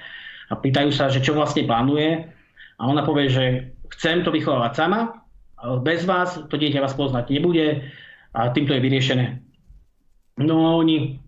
a 0.50 0.54
pýtajú 0.54 0.94
sa, 0.94 1.10
že 1.10 1.18
čo 1.18 1.34
vlastne 1.34 1.66
plánuje. 1.66 2.38
A 2.80 2.88
ona 2.88 3.04
povie, 3.04 3.28
že 3.28 3.44
chcem 3.92 4.24
to 4.24 4.32
vychovávať 4.32 4.72
sama, 4.72 5.20
bez 5.84 6.08
vás 6.08 6.40
to 6.48 6.56
dieťa 6.56 6.80
vás 6.80 6.96
poznať 6.96 7.36
nebude 7.36 7.84
a 8.32 8.48
týmto 8.50 8.72
je 8.72 8.80
vyriešené. 8.80 9.26
No 10.40 10.80
oni, 10.80 11.20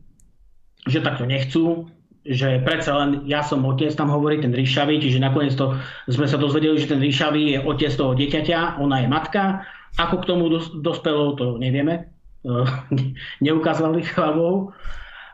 že 0.88 1.04
takto 1.04 1.28
nechcú, 1.28 1.92
že 2.24 2.62
predsa 2.64 2.96
len 3.02 3.28
ja 3.28 3.44
som 3.44 3.66
otec, 3.66 3.92
tam 3.92 4.08
hovorí 4.08 4.40
ten 4.40 4.54
ríšavý, 4.54 5.02
čiže 5.02 5.20
nakoniec 5.20 5.52
to 5.52 5.76
sme 6.08 6.24
sa 6.24 6.40
dozvedeli, 6.40 6.80
že 6.80 6.88
ten 6.88 7.02
ríšavý 7.02 7.42
je 7.52 7.58
otec 7.60 7.92
toho 7.92 8.16
dieťaťa, 8.16 8.80
ona 8.80 9.04
je 9.04 9.08
matka. 9.10 9.66
Ako 10.00 10.24
k 10.24 10.28
tomu 10.32 10.48
dos- 10.48 10.72
dospelo, 10.80 11.36
to 11.36 11.60
nevieme. 11.60 12.08
Neukázali 13.44 14.00
hlavou. 14.16 14.72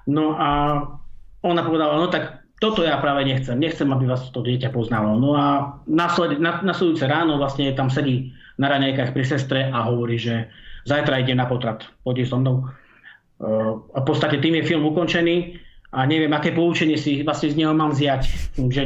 No 0.09 0.35
a 0.35 0.83
ona 1.45 1.63
povedala, 1.63 2.01
no 2.01 2.11
tak 2.11 2.38
toto 2.59 2.83
ja 2.83 2.99
práve 2.99 3.23
nechcem. 3.23 3.55
Nechcem, 3.55 3.87
aby 3.95 4.11
vás 4.11 4.27
to 4.35 4.43
dieťa 4.43 4.75
poznalo. 4.75 5.15
No 5.15 5.39
a 5.39 5.79
nasled, 5.87 6.43
na, 6.43 6.59
nasledujúce 6.63 7.07
ráno 7.07 7.39
vlastne 7.39 7.71
tam 7.75 7.87
sedí 7.87 8.35
na 8.59 8.67
ranejkách 8.67 9.15
pri 9.15 9.25
sestre 9.25 9.61
a 9.71 9.87
hovorí, 9.87 10.19
že 10.19 10.51
zajtra 10.83 11.23
ide 11.23 11.39
na 11.39 11.47
potrat, 11.47 11.87
poďte 12.03 12.35
so 12.35 12.39
mnou. 12.43 12.67
Uh, 13.39 13.79
a 13.95 14.03
v 14.03 14.07
podstate 14.07 14.43
tým 14.43 14.59
je 14.59 14.67
film 14.67 14.83
ukončený 14.83 15.55
a 15.95 16.03
neviem, 16.03 16.35
aké 16.35 16.51
poučenie 16.51 16.99
si 16.99 17.23
vlastne 17.23 17.55
z 17.55 17.59
neho 17.63 17.71
mám 17.71 17.95
vziať. 17.95 18.23
Že 18.59 18.83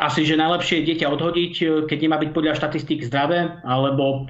asi, 0.00 0.24
že 0.24 0.40
najlepšie 0.40 0.80
je 0.80 0.88
dieťa 0.88 1.12
odhodiť, 1.12 1.52
keď 1.84 1.98
nemá 2.00 2.16
byť 2.16 2.30
podľa 2.32 2.56
štatistík 2.56 3.04
zdravé, 3.04 3.60
alebo 3.64 4.28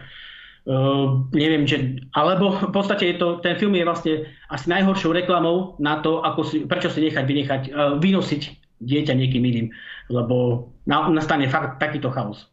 Uh, 0.60 1.24
neviem, 1.32 1.64
že, 1.64 2.04
alebo 2.12 2.52
v 2.52 2.68
podstate 2.68 3.08
je 3.08 3.16
to, 3.16 3.40
ten 3.40 3.56
film 3.56 3.72
je 3.72 3.80
vlastne 3.80 4.14
asi 4.52 4.68
najhoršou 4.68 5.08
reklamou 5.08 5.80
na 5.80 6.04
to, 6.04 6.20
ako 6.20 6.44
si, 6.44 6.68
prečo 6.68 6.92
si 6.92 7.00
nechať 7.00 7.24
vynechať, 7.24 7.62
uh, 7.72 7.96
vynosiť 7.96 8.42
dieťa 8.80 9.12
niekým 9.12 9.44
iným, 9.44 9.68
lebo 10.08 10.68
nastane 10.88 11.46
fakt 11.46 11.78
takýto 11.78 12.08
chaos. 12.10 12.48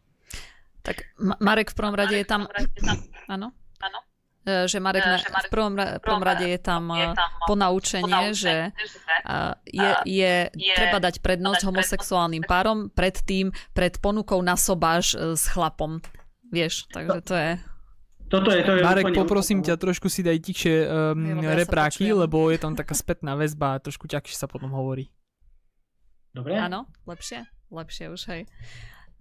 Tak 0.83 1.03
Marek 1.43 1.71
v 1.71 1.75
prvom 1.75 1.95
rade 1.95 2.15
je 2.15 2.27
tam... 2.27 2.47
Áno? 3.27 3.51
Áno. 3.83 3.99
E, 4.47 4.63
že 4.71 4.79
Marek, 4.79 5.03
na, 5.03 5.19
v 5.19 5.51
prvom, 5.51 5.75
prvom 5.99 6.23
rade 6.23 6.47
je 6.47 6.59
tam, 6.63 6.87
je 6.95 7.11
tam 7.11 7.31
ponaučenie, 7.51 8.31
že 8.31 8.71
je, 9.67 9.89
je, 10.07 10.35
je 10.55 10.71
treba 10.71 11.03
dať 11.03 11.19
prednosť 11.19 11.67
homosexuálnym 11.67 12.47
párom 12.47 12.87
pred 12.87 13.19
tým, 13.27 13.51
pred 13.75 13.99
ponukou 13.99 14.39
na 14.39 14.55
sobáš 14.55 15.19
e, 15.19 15.35
s 15.35 15.51
chlapom. 15.51 15.99
Vieš, 16.47 16.87
takže 16.95 17.19
to 17.27 17.35
je... 17.35 17.51
Toto 18.27 18.51
je, 18.51 18.59
to 18.59 18.79
je 18.79 18.83
Marek, 18.83 19.15
poprosím 19.15 19.63
ťa, 19.63 19.79
trošku 19.79 20.11
si 20.11 20.19
daj 20.19 20.35
tichšie 20.43 20.83
um, 20.83 21.39
repráky, 21.47 22.11
lebo 22.11 22.51
je 22.51 22.59
tam 22.59 22.75
taká 22.75 22.91
spätná 22.91 23.39
väzba 23.39 23.79
a 23.79 23.83
trošku 23.83 24.03
ťažšie 24.03 24.35
sa 24.35 24.51
potom 24.51 24.67
hovorí. 24.75 25.07
Dobre? 26.38 26.54
Áno, 26.54 26.86
lepšie? 27.10 27.50
Lepšie 27.73 28.13
už, 28.13 28.21
hej. 28.30 28.45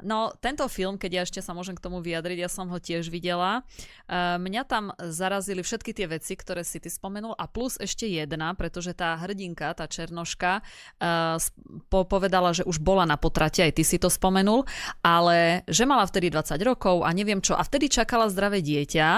No, 0.04 0.32
tento 0.44 0.68
film, 0.68 1.00
keď 1.00 1.10
ja 1.12 1.22
ešte 1.24 1.40
sa 1.40 1.56
môžem 1.56 1.72
k 1.72 1.84
tomu 1.84 2.04
vyjadriť, 2.04 2.38
ja 2.44 2.50
som 2.52 2.68
ho 2.68 2.76
tiež 2.76 3.08
videla. 3.08 3.64
Uh, 4.04 4.36
mňa 4.36 4.62
tam 4.68 4.92
zarazili 5.00 5.64
všetky 5.64 5.96
tie 5.96 6.04
veci, 6.04 6.36
ktoré 6.36 6.60
si 6.66 6.76
ty 6.76 6.92
spomenul 6.92 7.32
a 7.32 7.48
plus 7.48 7.80
ešte 7.80 8.04
jedna, 8.04 8.52
pretože 8.52 8.92
tá 8.92 9.16
hrdinka, 9.16 9.72
tá 9.72 9.88
Černoška, 9.88 10.60
po- 11.88 12.06
povedala, 12.08 12.52
že 12.52 12.64
už 12.64 12.80
bola 12.80 13.08
na 13.08 13.16
potrate, 13.16 13.64
aj 13.64 13.72
ty 13.76 13.82
si 13.84 13.96
to 13.96 14.12
spomenul, 14.12 14.68
ale 15.00 15.64
že 15.68 15.88
mala 15.88 16.04
vtedy 16.04 16.28
20 16.28 16.60
rokov 16.64 17.04
a 17.04 17.10
neviem 17.12 17.40
čo. 17.40 17.56
A 17.56 17.64
vtedy 17.64 17.88
čakala 17.88 18.28
zdravé 18.28 18.60
dieťa, 18.60 19.08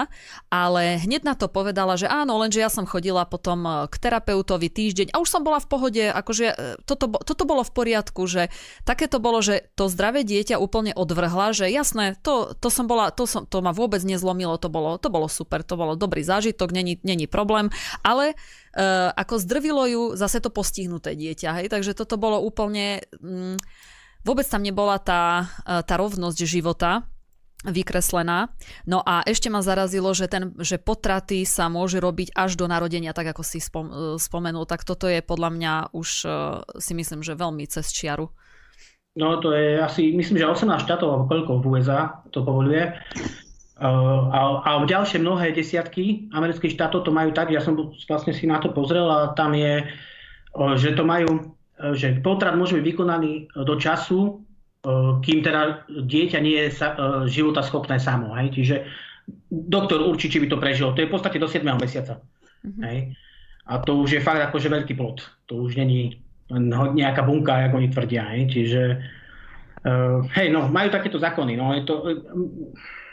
ale 0.51 0.99
hneď 1.03 1.27
na 1.27 1.35
to 1.35 1.51
povedala, 1.51 1.99
že 1.99 2.07
áno, 2.07 2.39
lenže 2.39 2.63
ja 2.63 2.71
som 2.71 2.87
chodila 2.87 3.27
potom 3.27 3.87
k 3.87 3.95
terapeutovi 3.99 4.71
týždeň 4.71 5.07
a 5.11 5.19
už 5.19 5.27
som 5.27 5.41
bola 5.43 5.59
v 5.59 5.67
pohode, 5.67 6.03
akože 6.07 6.79
toto, 6.87 7.11
toto 7.23 7.43
bolo 7.43 7.63
v 7.65 7.71
poriadku, 7.73 8.23
že 8.29 8.53
také 8.83 9.07
to 9.07 9.17
bolo, 9.19 9.39
že 9.43 9.71
to 9.75 9.91
zdravé 9.91 10.23
dieťa 10.23 10.61
úplne 10.69 10.93
odvrhla, 10.93 11.49
že 11.57 11.65
jasné, 11.73 12.13
to, 12.21 12.53
to 12.53 12.69
som 12.69 12.85
bola, 12.85 13.09
to, 13.09 13.25
som, 13.25 13.49
to 13.49 13.65
ma 13.65 13.73
vôbec 13.73 14.05
nezlomilo, 14.05 14.61
to 14.61 14.69
bolo, 14.69 15.01
to 15.01 15.09
bolo 15.09 15.25
super, 15.25 15.65
to 15.65 15.73
bolo 15.73 15.97
dobrý 15.97 16.21
zážitok, 16.21 16.69
není, 16.69 17.01
není 17.01 17.25
problém, 17.25 17.73
ale 18.05 18.37
uh, 18.37 19.09
ako 19.17 19.41
zdrvilo 19.41 19.83
ju 19.89 20.03
zase 20.13 20.37
to 20.37 20.53
postihnuté 20.53 21.17
dieťa, 21.17 21.57
hej, 21.57 21.73
takže 21.73 21.97
toto 21.97 22.21
bolo 22.21 22.37
úplne, 22.37 23.01
um, 23.17 23.57
vôbec 24.21 24.45
tam 24.45 24.61
nebola 24.61 25.01
tá, 25.01 25.49
uh, 25.65 25.81
tá 25.81 25.97
rovnosť 25.97 26.45
života, 26.45 27.09
vykreslená. 27.59 28.55
No 28.87 29.03
a 29.03 29.19
ešte 29.27 29.51
ma 29.51 29.59
zarazilo, 29.59 30.15
že, 30.15 30.31
ten, 30.31 30.55
že 30.63 30.79
potraty 30.79 31.43
sa 31.43 31.67
môže 31.67 31.99
robiť 31.99 32.31
až 32.31 32.55
do 32.55 32.71
narodenia, 32.71 33.11
tak 33.11 33.35
ako 33.35 33.43
si 33.43 33.59
spom, 33.59 33.85
e, 33.91 33.93
spomenul. 34.15 34.63
Tak 34.63 34.87
toto 34.87 35.11
je 35.11 35.19
podľa 35.19 35.49
mňa 35.51 35.73
už 35.91 36.09
si 36.79 36.93
myslím, 36.95 37.19
že 37.19 37.35
veľmi 37.35 37.67
cez 37.67 37.91
čiaru. 37.91 38.31
No 39.19 39.43
to 39.43 39.51
je 39.51 39.75
asi, 39.83 40.15
myslím, 40.15 40.39
že 40.39 40.47
18 40.47 40.87
štátov 40.87 41.07
alebo 41.11 41.25
koľko 41.27 41.51
v 41.59 41.65
USA 41.75 42.23
to 42.31 42.39
povoluje. 42.39 42.95
A, 43.79 44.39
a 44.63 44.69
ďalšie 44.83 45.19
mnohé 45.19 45.51
desiatky 45.51 46.31
amerických 46.31 46.75
štátov 46.75 47.03
to 47.03 47.11
majú 47.11 47.35
tak, 47.35 47.51
ja 47.51 47.59
som 47.59 47.75
vlastne 48.07 48.31
si 48.31 48.47
na 48.47 48.63
to 48.63 48.71
pozrel 48.71 49.07
a 49.11 49.35
tam 49.35 49.55
je, 49.55 49.87
že 50.79 50.95
to 50.95 51.03
majú, 51.03 51.55
že 51.95 52.19
potrat 52.23 52.55
môže 52.55 52.75
byť 52.79 52.83
vykonaný 52.83 53.51
do 53.55 53.75
času, 53.79 54.43
kým 55.23 55.39
teda 55.43 55.83
dieťa 55.87 56.39
nie 56.39 56.55
je 56.67 56.67
života 57.27 57.59
schopné 57.63 57.99
samo. 57.99 58.35
Hej? 58.39 58.55
Čiže 58.55 58.75
doktor 59.51 60.03
určí, 60.03 60.31
či 60.31 60.39
by 60.39 60.47
to 60.47 60.57
prežilo. 60.59 60.95
To 60.95 61.03
je 61.03 61.07
v 61.07 61.13
podstate 61.15 61.39
do 61.39 61.47
7. 61.47 61.63
mesiaca. 61.75 62.23
Mm-hmm. 62.63 62.83
Hej? 62.87 62.99
A 63.67 63.83
to 63.83 63.99
už 63.99 64.19
je 64.19 64.21
fakt 64.23 64.39
akože 64.39 64.71
veľký 64.71 64.95
plod. 64.95 65.23
To 65.51 65.67
už 65.67 65.75
není 65.75 66.19
nejaká 66.49 67.21
bunka, 67.21 67.69
ako 67.69 67.77
oni 67.77 67.89
tvrdia. 67.93 68.23
Hej. 68.33 68.41
Čiže 68.49 68.81
uh, 69.85 70.25
hej, 70.33 70.49
no, 70.49 70.65
majú 70.69 70.89
takéto 70.89 71.21
zákony. 71.21 71.53
No, 71.53 71.77
je 71.77 71.83
to, 71.85 71.93
uh, 72.01 72.17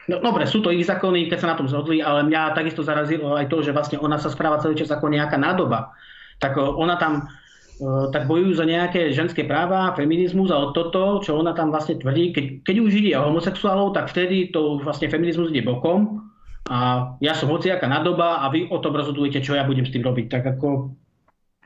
no, 0.08 0.16
dobre, 0.24 0.48
sú 0.48 0.64
to 0.64 0.72
ich 0.72 0.88
zákony, 0.88 1.28
keď 1.28 1.38
sa 1.44 1.50
na 1.52 1.58
tom 1.58 1.68
zhodli, 1.68 2.00
ale 2.00 2.24
mňa 2.24 2.56
takisto 2.56 2.80
zarazilo 2.80 3.36
aj 3.36 3.52
to, 3.52 3.60
že 3.60 3.76
vlastne 3.76 4.00
ona 4.00 4.16
sa 4.16 4.32
správa 4.32 4.60
celý 4.64 4.80
čas 4.80 4.88
ako 4.88 5.12
nejaká 5.12 5.36
nádoba. 5.36 5.92
Tak 6.40 6.56
uh, 6.56 6.64
ona 6.80 6.96
tam 6.96 7.28
uh, 7.28 8.08
tak 8.08 8.24
bojujú 8.24 8.56
za 8.56 8.64
nejaké 8.64 9.12
ženské 9.12 9.44
práva, 9.44 9.92
feminizmus 9.92 10.48
a 10.48 10.72
toto, 10.72 11.20
čo 11.20 11.36
ona 11.36 11.52
tam 11.52 11.68
vlastne 11.68 12.00
tvrdí, 12.00 12.32
keď, 12.32 12.44
keď 12.64 12.76
už 12.80 12.92
ide 13.04 13.12
o 13.20 13.28
homosexuálov, 13.28 13.92
tak 13.92 14.08
vtedy 14.08 14.48
to 14.48 14.80
vlastne 14.80 15.12
feminizmus 15.12 15.52
ide 15.52 15.60
bokom 15.60 16.24
a 16.66 17.12
ja 17.22 17.30
som 17.36 17.46
hociaká 17.54 17.86
nádoba 17.86 18.42
a 18.42 18.50
vy 18.50 18.66
o 18.66 18.82
tom 18.82 18.98
rozhodujete, 18.98 19.38
čo 19.38 19.54
ja 19.54 19.62
budem 19.62 19.86
s 19.86 19.94
tým 19.94 20.02
robiť. 20.02 20.26
Tak 20.26 20.42
ako 20.58 20.90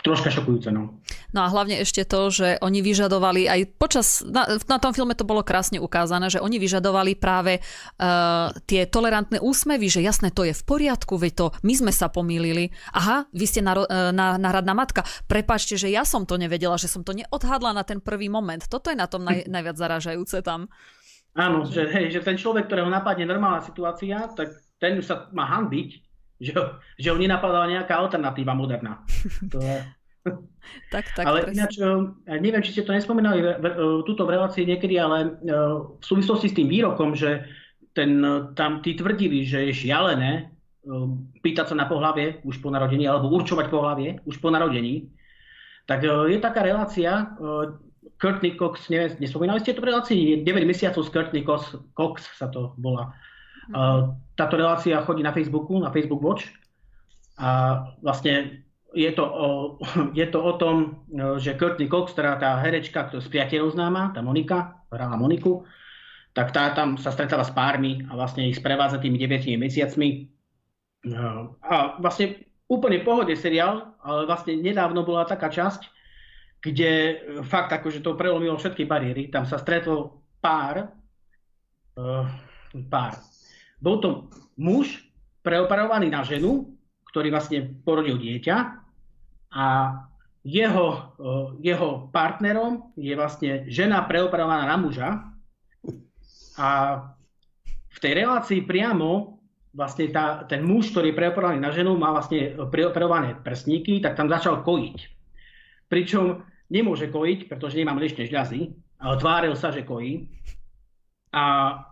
troška 0.00 0.32
šokujúce. 0.32 0.72
No. 0.72 1.00
no 1.32 1.40
a 1.44 1.48
hlavne 1.52 1.80
ešte 1.84 2.08
to, 2.08 2.32
že 2.32 2.48
oni 2.64 2.80
vyžadovali 2.80 3.46
aj 3.46 3.60
počas, 3.76 4.24
na, 4.24 4.56
na 4.56 4.78
tom 4.80 4.96
filme 4.96 5.12
to 5.12 5.28
bolo 5.28 5.44
krásne 5.44 5.76
ukázané, 5.76 6.32
že 6.32 6.40
oni 6.40 6.56
vyžadovali 6.56 7.16
práve 7.16 7.60
uh, 7.60 8.52
tie 8.64 8.88
tolerantné 8.88 9.38
úsmevy, 9.40 9.92
že 9.92 10.00
jasné, 10.00 10.32
to 10.32 10.48
je 10.48 10.56
v 10.56 10.62
poriadku, 10.64 11.20
veď 11.20 11.32
to 11.36 11.46
my 11.62 11.74
sme 11.76 11.92
sa 11.92 12.08
pomýlili. 12.08 12.72
Aha, 12.96 13.28
vy 13.30 13.44
ste 13.44 13.60
naro, 13.60 13.84
uh, 13.84 14.10
na, 14.10 14.40
náhradná 14.40 14.72
matka. 14.72 15.04
Prepačte, 15.28 15.76
že 15.76 15.92
ja 15.92 16.08
som 16.08 16.24
to 16.24 16.40
nevedela, 16.40 16.80
že 16.80 16.88
som 16.88 17.04
to 17.04 17.12
neodhadla 17.12 17.76
na 17.76 17.84
ten 17.84 18.00
prvý 18.00 18.32
moment. 18.32 18.64
Toto 18.64 18.88
je 18.88 18.96
na 18.96 19.06
tom 19.06 19.22
naj, 19.22 19.46
najviac 19.54 19.76
zaražajúce 19.76 20.40
tam. 20.40 20.72
Áno, 21.38 21.62
že, 21.62 21.86
hej, 21.86 22.10
že 22.10 22.26
ten 22.26 22.34
človek, 22.34 22.66
ktorého 22.66 22.90
napadne 22.90 23.22
normálna 23.22 23.62
situácia, 23.62 24.26
tak 24.34 24.50
ten 24.82 24.98
sa 24.98 25.30
má 25.30 25.46
hanbiť, 25.46 26.09
že, 26.40 26.56
že 26.96 27.08
ho 27.12 27.16
nenapadala 27.20 27.68
nejaká 27.68 28.00
alternatíva 28.00 28.56
moderná. 28.56 29.04
To 29.52 29.60
je... 29.60 29.76
tak, 30.92 31.08
tak, 31.16 31.24
ale 31.24 31.44
presne. 31.44 31.56
ináč, 31.56 31.72
eh, 31.80 32.40
neviem, 32.40 32.64
či 32.64 32.72
ste 32.76 32.84
to 32.84 32.96
nespomínali 32.96 33.40
túto 34.04 34.24
v 34.24 34.32
relácii 34.36 34.64
niekedy, 34.64 34.96
ale 34.96 35.36
eh, 35.40 35.76
v 36.00 36.04
súvislosti 36.04 36.48
s 36.50 36.56
tým 36.56 36.68
výrokom, 36.68 37.12
že 37.12 37.44
ten, 37.92 38.24
tam 38.56 38.80
tí 38.80 38.96
tvrdili, 38.96 39.44
že 39.44 39.68
je 39.70 39.86
šialené 39.86 40.32
eh, 40.44 41.08
pýtať 41.44 41.72
sa 41.72 41.76
na 41.76 41.84
pohlavie 41.84 42.40
už 42.44 42.60
po 42.64 42.72
narodení, 42.72 43.04
alebo 43.04 43.32
určovať 43.32 43.66
pohlavie 43.68 44.20
už 44.24 44.40
po 44.40 44.48
narodení, 44.48 45.12
tak 45.88 46.06
je 46.06 46.38
taká 46.38 46.62
relácia, 46.62 47.34
Courtney 48.20 48.54
Cox, 48.54 48.86
neviem, 48.92 49.16
nespomínali 49.18 49.58
ste 49.58 49.74
v 49.74 49.90
relácii? 49.90 50.44
9 50.44 50.68
mesiacov 50.68 51.02
s 51.02 51.10
Courtney 51.10 51.42
Cox, 51.42 51.74
Cox 51.96 52.30
sa 52.36 52.46
to 52.52 52.76
volá. 52.78 53.10
Táto 54.34 54.54
relácia 54.56 55.04
chodí 55.04 55.22
na 55.22 55.34
Facebooku, 55.34 55.78
na 55.78 55.94
Facebook 55.94 56.22
Watch 56.22 56.48
a 57.40 57.82
vlastne 58.04 58.64
je 58.94 59.10
to 59.14 59.24
o, 59.24 59.48
je 60.18 60.26
to 60.26 60.38
o 60.42 60.52
tom, 60.58 61.06
že 61.38 61.56
Courtney 61.56 61.86
Cox, 61.86 62.12
teda 62.12 62.36
tá 62.36 62.58
herečka, 62.60 63.08
ktorá 63.08 63.22
s 63.22 63.30
priateľov 63.30 63.74
známa, 63.74 64.10
tá 64.12 64.20
Monika, 64.20 64.82
hrála 64.90 65.16
Moniku, 65.16 65.64
tak 66.34 66.54
tá 66.54 66.70
tam 66.74 66.94
sa 66.94 67.10
stretáva 67.10 67.42
s 67.42 67.54
pármi 67.54 68.06
a 68.06 68.14
vlastne 68.14 68.46
ich 68.46 68.58
sprevádza 68.58 69.02
tými 69.02 69.18
9 69.18 69.58
mesiacmi. 69.58 70.30
A 71.64 71.98
vlastne 71.98 72.46
úplne 72.70 73.02
pohode 73.02 73.34
seriál, 73.34 73.98
ale 73.98 74.30
vlastne 74.30 74.54
nedávno 74.54 75.02
bola 75.02 75.26
taká 75.26 75.50
časť, 75.50 75.90
kde 76.60 76.92
fakt 77.48 77.72
akože 77.72 78.04
to 78.04 78.14
prelomilo 78.14 78.54
všetky 78.54 78.84
bariéry. 78.84 79.32
Tam 79.32 79.48
sa 79.48 79.58
stretol 79.58 80.22
pár, 80.38 80.92
pár, 82.86 83.12
bol 83.80 83.98
to 84.00 84.28
muž 84.60 85.04
preoperovaný 85.40 86.12
na 86.12 86.20
ženu, 86.22 86.76
ktorý 87.10 87.32
vlastne 87.32 87.64
porodil 87.82 88.20
dieťa 88.20 88.56
a 89.50 89.66
jeho, 90.44 90.88
eh, 91.20 91.46
jeho 91.72 92.08
partnerom 92.12 92.94
je 92.96 93.12
vlastne 93.16 93.68
žena 93.68 94.04
preoperovaná 94.04 94.64
na 94.68 94.76
muža. 94.80 95.08
A 96.60 96.68
v 97.90 97.98
tej 97.98 98.12
relácii 98.24 98.64
priamo 98.64 99.40
vlastne 99.70 100.10
tá, 100.10 100.44
ten 100.50 100.66
muž, 100.66 100.90
ktorý 100.90 101.14
je 101.14 101.18
preoperovaný 101.18 101.58
na 101.62 101.70
ženu, 101.70 101.94
má 101.94 102.10
vlastne 102.10 102.58
preoperované 102.68 103.38
prstníky, 103.38 104.02
tak 104.02 104.18
tam 104.18 104.26
začal 104.26 104.66
kojiť. 104.66 104.98
Pričom 105.86 106.42
nemôže 106.70 107.10
kojiť, 107.10 107.46
pretože 107.50 107.78
nemá 107.78 107.94
mliečne 107.94 108.26
žľazy, 108.26 108.74
ale 108.98 109.14
tváril 109.18 109.54
sa, 109.54 109.70
že 109.70 109.86
kojí. 109.86 110.26
A 111.30 111.42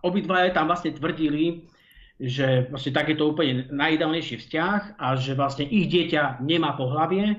obidvaja 0.02 0.50
tam 0.50 0.66
vlastne 0.66 0.90
tvrdili, 0.90 1.70
že 2.18 2.66
vlastne 2.74 2.90
tak 2.90 3.14
je 3.14 3.16
to 3.16 3.30
úplne 3.30 3.70
najideálnejší 3.70 4.42
vzťah 4.42 4.98
a 4.98 5.14
že 5.14 5.38
vlastne 5.38 5.62
ich 5.70 5.86
dieťa 5.86 6.42
nemá 6.42 6.74
pohlavie, 6.74 7.30
e, 7.30 7.36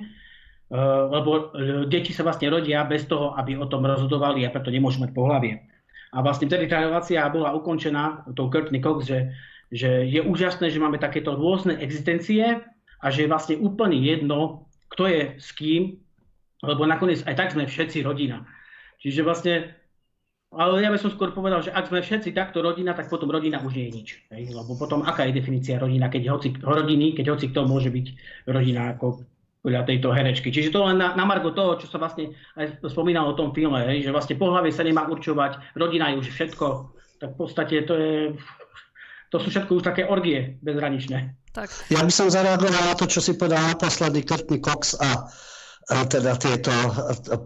lebo 1.12 1.52
e, 1.52 1.86
deti 1.92 2.16
sa 2.16 2.24
vlastne 2.24 2.48
rodia 2.48 2.88
bez 2.88 3.04
toho, 3.04 3.36
aby 3.36 3.60
o 3.60 3.68
tom 3.68 3.84
rozhodovali 3.84 4.48
a 4.48 4.54
preto 4.56 4.72
nemôžu 4.72 5.04
mať 5.04 5.12
pohlavie. 5.12 5.60
A 6.16 6.24
vlastne 6.24 6.48
vtedy 6.48 6.72
tá 6.72 6.80
relácia 6.80 7.28
bola 7.28 7.54
ukončená 7.54 8.32
tou 8.34 8.48
Courtney 8.48 8.80
Cox, 8.80 9.06
že, 9.06 9.36
že 9.70 10.08
je 10.08 10.24
úžasné, 10.24 10.72
že 10.72 10.82
máme 10.82 10.98
takéto 10.98 11.36
rôzne 11.36 11.76
existencie 11.78 12.64
a 13.04 13.06
že 13.12 13.28
je 13.28 13.32
vlastne 13.32 13.56
úplne 13.60 14.00
jedno, 14.00 14.66
kto 14.96 15.06
je 15.06 15.22
s 15.38 15.54
kým, 15.54 16.00
lebo 16.64 16.88
nakoniec 16.88 17.22
aj 17.28 17.36
tak 17.36 17.52
sme 17.52 17.68
všetci 17.68 18.02
rodina. 18.02 18.48
Čiže 19.00 19.22
vlastne 19.28 19.79
ale 20.50 20.82
ja 20.82 20.90
by 20.90 20.98
som 20.98 21.14
skôr 21.14 21.30
povedal, 21.30 21.62
že 21.62 21.70
ak 21.70 21.94
sme 21.94 22.02
všetci 22.02 22.34
takto 22.34 22.66
rodina, 22.66 22.98
tak 22.98 23.06
potom 23.06 23.30
rodina 23.30 23.62
už 23.62 23.70
nie 23.78 23.86
je 23.86 23.94
nič. 23.94 24.10
Hej? 24.34 24.50
Lebo 24.50 24.74
potom 24.74 25.06
aká 25.06 25.30
je 25.30 25.38
definícia 25.38 25.78
rodina, 25.78 26.10
keď 26.10 26.24
hoci, 26.34 26.50
rodiny, 26.58 27.14
keď 27.14 27.38
hoci 27.38 27.54
kto 27.54 27.70
môže 27.70 27.94
byť 27.94 28.08
rodina 28.50 28.98
ako 28.98 29.22
podľa 29.62 29.86
tejto 29.86 30.10
herečky. 30.10 30.50
Čiže 30.50 30.74
to 30.74 30.90
len 30.90 30.98
na, 30.98 31.14
na 31.14 31.22
margo 31.28 31.54
toho, 31.54 31.78
čo 31.78 31.86
sa 31.86 32.02
vlastne 32.02 32.34
aj 32.58 32.82
spomínalo 32.82 33.36
o 33.36 33.38
tom 33.38 33.54
filme, 33.54 33.78
hej? 33.94 34.10
že 34.10 34.10
vlastne 34.10 34.42
pohľavie 34.42 34.74
sa 34.74 34.82
nemá 34.82 35.06
určovať, 35.06 35.78
rodina 35.78 36.10
je 36.10 36.26
už 36.26 36.28
všetko. 36.34 36.66
Tak 37.22 37.30
v 37.36 37.38
podstate 37.38 37.76
to 37.86 37.94
je, 37.94 38.14
to 39.30 39.38
sú 39.38 39.54
všetko 39.54 39.72
už 39.78 39.84
také 39.86 40.10
orgie 40.10 40.58
bezhraničné. 40.66 41.36
Tak. 41.54 41.70
Ja 41.94 42.02
by 42.02 42.14
som 42.14 42.32
zareagoval 42.34 42.90
na 42.90 42.96
to, 42.98 43.06
čo 43.06 43.22
si 43.22 43.38
povedal 43.38 43.62
naposledy 43.70 44.26
Courtney 44.26 44.58
Cox 44.64 44.98
a 44.98 45.30
teda 45.90 46.38
tieto 46.38 46.70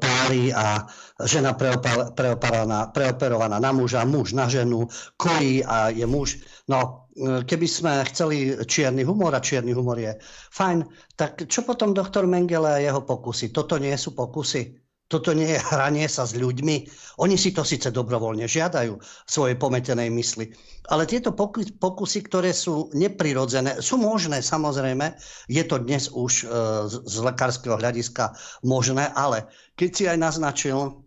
páry 0.03 0.51
a 0.51 0.83
žena 1.23 1.55
preoperovaná, 1.55 2.91
preoperovaná 2.91 3.57
na 3.59 3.71
muža, 3.71 4.03
muž 4.03 4.35
na 4.35 4.51
ženu, 4.51 4.87
kojí 5.15 5.63
a 5.63 5.89
je 5.89 6.03
muž. 6.03 6.43
No, 6.67 7.07
keby 7.47 7.67
sme 7.67 8.03
chceli 8.11 8.59
čierny 8.67 9.07
humor 9.07 9.31
a 9.31 9.39
čierny 9.39 9.71
humor 9.71 9.95
je 9.95 10.19
fajn, 10.51 10.83
tak 11.15 11.47
čo 11.47 11.63
potom 11.63 11.95
doktor 11.95 12.27
Mengele 12.27 12.67
a 12.67 12.83
jeho 12.83 13.07
pokusy? 13.07 13.55
Toto 13.55 13.79
nie 13.79 13.95
sú 13.95 14.11
pokusy. 14.11 14.82
Toto 15.13 15.29
nie 15.37 15.53
je 15.53 15.61
hranie 15.61 16.09
sa 16.09 16.25
s 16.25 16.33
ľuďmi. 16.33 16.89
Oni 17.21 17.37
si 17.37 17.53
to 17.53 17.61
síce 17.61 17.93
dobrovoľne 17.93 18.49
žiadajú 18.49 18.97
v 18.97 19.29
svojej 19.29 19.53
pometenej 19.61 20.09
mysli, 20.09 20.49
ale 20.89 21.05
tieto 21.05 21.37
pokusy, 21.77 22.25
ktoré 22.25 22.49
sú 22.49 22.89
neprirodzené, 22.97 23.77
sú 23.77 24.01
možné 24.01 24.41
samozrejme. 24.41 25.13
Je 25.45 25.61
to 25.69 25.77
dnes 25.85 26.09
už 26.09 26.33
e, 26.41 26.45
z 26.89 27.15
lekárskeho 27.21 27.77
hľadiska 27.77 28.33
možné, 28.65 29.13
ale 29.13 29.45
keď 29.77 29.89
si 29.93 30.03
aj 30.09 30.17
naznačil, 30.17 31.05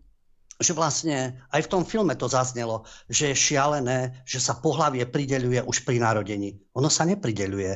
že 0.55 0.71
vlastne 0.71 1.43
aj 1.51 1.67
v 1.67 1.71
tom 1.75 1.83
filme 1.83 2.15
to 2.15 2.31
zaznelo, 2.31 2.87
že 3.11 3.35
je 3.35 3.43
šialené, 3.51 4.23
že 4.23 4.39
sa 4.39 4.55
pohlavie 4.55 5.03
prideľuje 5.03 5.67
už 5.67 5.83
pri 5.83 5.99
narodení. 5.99 6.55
Ono 6.79 6.87
sa 6.87 7.03
neprideľuje. 7.03 7.71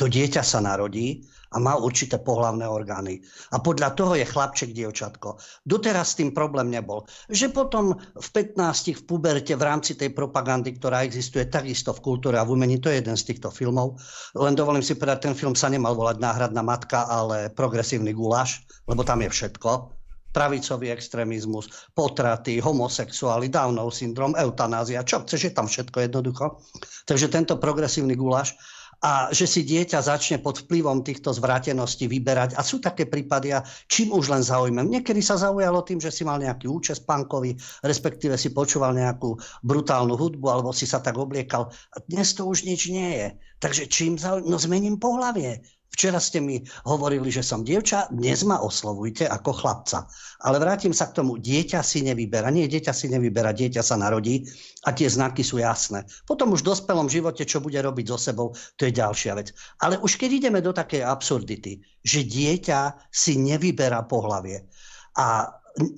To 0.00 0.08
dieťa 0.08 0.42
sa 0.42 0.58
narodí 0.58 1.22
a 1.54 1.56
má 1.62 1.78
určité 1.78 2.18
pohlavné 2.18 2.66
orgány. 2.66 3.22
A 3.54 3.62
podľa 3.62 3.94
toho 3.94 4.18
je 4.18 4.26
chlapček, 4.26 4.74
dievčatko. 4.74 5.38
Doteraz 5.62 6.12
s 6.12 6.18
tým 6.18 6.34
problém 6.34 6.74
nebol. 6.74 7.06
Že 7.30 7.54
potom 7.54 7.94
v 7.94 8.28
15 8.34 8.98
v 8.98 9.02
puberte 9.06 9.54
v 9.54 9.62
rámci 9.62 9.94
tej 9.94 10.10
propagandy, 10.10 10.74
ktorá 10.74 11.06
existuje 11.06 11.46
takisto 11.46 11.94
v 11.94 12.02
kultúre 12.02 12.36
a 12.36 12.44
v 12.44 12.58
umení, 12.58 12.82
to 12.82 12.90
je 12.90 12.98
jeden 12.98 13.14
z 13.14 13.30
týchto 13.30 13.54
filmov. 13.54 14.02
Len 14.34 14.58
dovolím 14.58 14.82
si 14.82 14.98
povedať, 14.98 15.30
ten 15.30 15.34
film 15.38 15.54
sa 15.54 15.70
nemal 15.70 15.94
volať 15.94 16.18
Náhradná 16.18 16.66
matka, 16.66 17.06
ale 17.06 17.54
Progresívny 17.54 18.10
guláš, 18.10 18.66
lebo 18.90 19.06
tam 19.06 19.22
je 19.22 19.30
všetko 19.30 19.94
pravicový 20.34 20.90
extrémizmus, 20.90 21.70
potraty, 21.94 22.58
homosexuáli, 22.58 23.46
Downov 23.46 23.94
syndrom, 23.94 24.34
eutanázia, 24.34 25.06
čo 25.06 25.22
chceš, 25.22 25.40
je 25.46 25.52
tam 25.54 25.70
všetko 25.70 26.10
jednoducho. 26.10 26.58
Takže 27.06 27.30
tento 27.30 27.54
progresívny 27.54 28.18
guláš 28.18 28.58
a 29.04 29.28
že 29.28 29.44
si 29.44 29.68
dieťa 29.68 30.00
začne 30.00 30.40
pod 30.40 30.64
vplyvom 30.64 31.04
týchto 31.04 31.28
zvráteností 31.36 32.08
vyberať. 32.08 32.56
A 32.56 32.64
sú 32.64 32.80
také 32.80 33.04
prípady, 33.04 33.52
a 33.52 33.60
čím 33.84 34.16
už 34.16 34.32
len 34.32 34.40
zaujímam. 34.40 34.88
Niekedy 34.88 35.20
sa 35.20 35.36
zaujalo 35.36 35.84
tým, 35.84 36.00
že 36.00 36.08
si 36.08 36.24
mal 36.24 36.40
nejaký 36.40 36.64
účest 36.64 37.04
pankový, 37.04 37.52
respektíve 37.84 38.40
si 38.40 38.56
počúval 38.56 38.96
nejakú 38.96 39.36
brutálnu 39.60 40.16
hudbu, 40.16 40.46
alebo 40.48 40.72
si 40.72 40.88
sa 40.88 41.04
tak 41.04 41.20
obliekal. 41.20 41.68
A 41.68 41.96
dnes 42.08 42.32
to 42.32 42.48
už 42.48 42.64
nič 42.64 42.88
nie 42.88 43.12
je. 43.20 43.28
Takže 43.60 43.92
čím 43.92 44.16
zaujímam? 44.16 44.48
No 44.48 44.56
zmením 44.56 44.96
pohlavie. 44.96 45.60
Včera 45.94 46.18
ste 46.18 46.42
mi 46.42 46.58
hovorili, 46.90 47.30
že 47.30 47.46
som 47.46 47.62
dievča, 47.62 48.10
dnes 48.10 48.42
ma 48.42 48.58
oslovujte 48.58 49.30
ako 49.30 49.54
chlapca. 49.54 50.10
Ale 50.42 50.58
vrátim 50.58 50.90
sa 50.90 51.06
k 51.06 51.22
tomu, 51.22 51.38
dieťa 51.38 51.86
si 51.86 52.02
nevyberá. 52.02 52.50
Nie, 52.50 52.66
dieťa 52.66 52.90
si 52.90 53.06
nevyberá, 53.06 53.54
dieťa 53.54 53.78
sa 53.78 53.94
narodí 53.94 54.42
a 54.82 54.90
tie 54.90 55.06
znaky 55.06 55.46
sú 55.46 55.62
jasné. 55.62 56.02
Potom 56.26 56.50
už 56.50 56.66
v 56.66 56.74
dospelom 56.74 57.06
živote, 57.06 57.46
čo 57.46 57.62
bude 57.62 57.78
robiť 57.78 58.10
so 58.10 58.18
sebou, 58.18 58.50
to 58.74 58.90
je 58.90 58.92
ďalšia 58.98 59.38
vec. 59.38 59.54
Ale 59.86 59.94
už 60.02 60.18
keď 60.18 60.30
ideme 60.42 60.58
do 60.58 60.74
takej 60.74 61.06
absurdity, 61.06 61.78
že 62.02 62.26
dieťa 62.26 63.14
si 63.14 63.38
nevyberá 63.38 64.02
pohlavie 64.10 64.66
a 65.14 65.46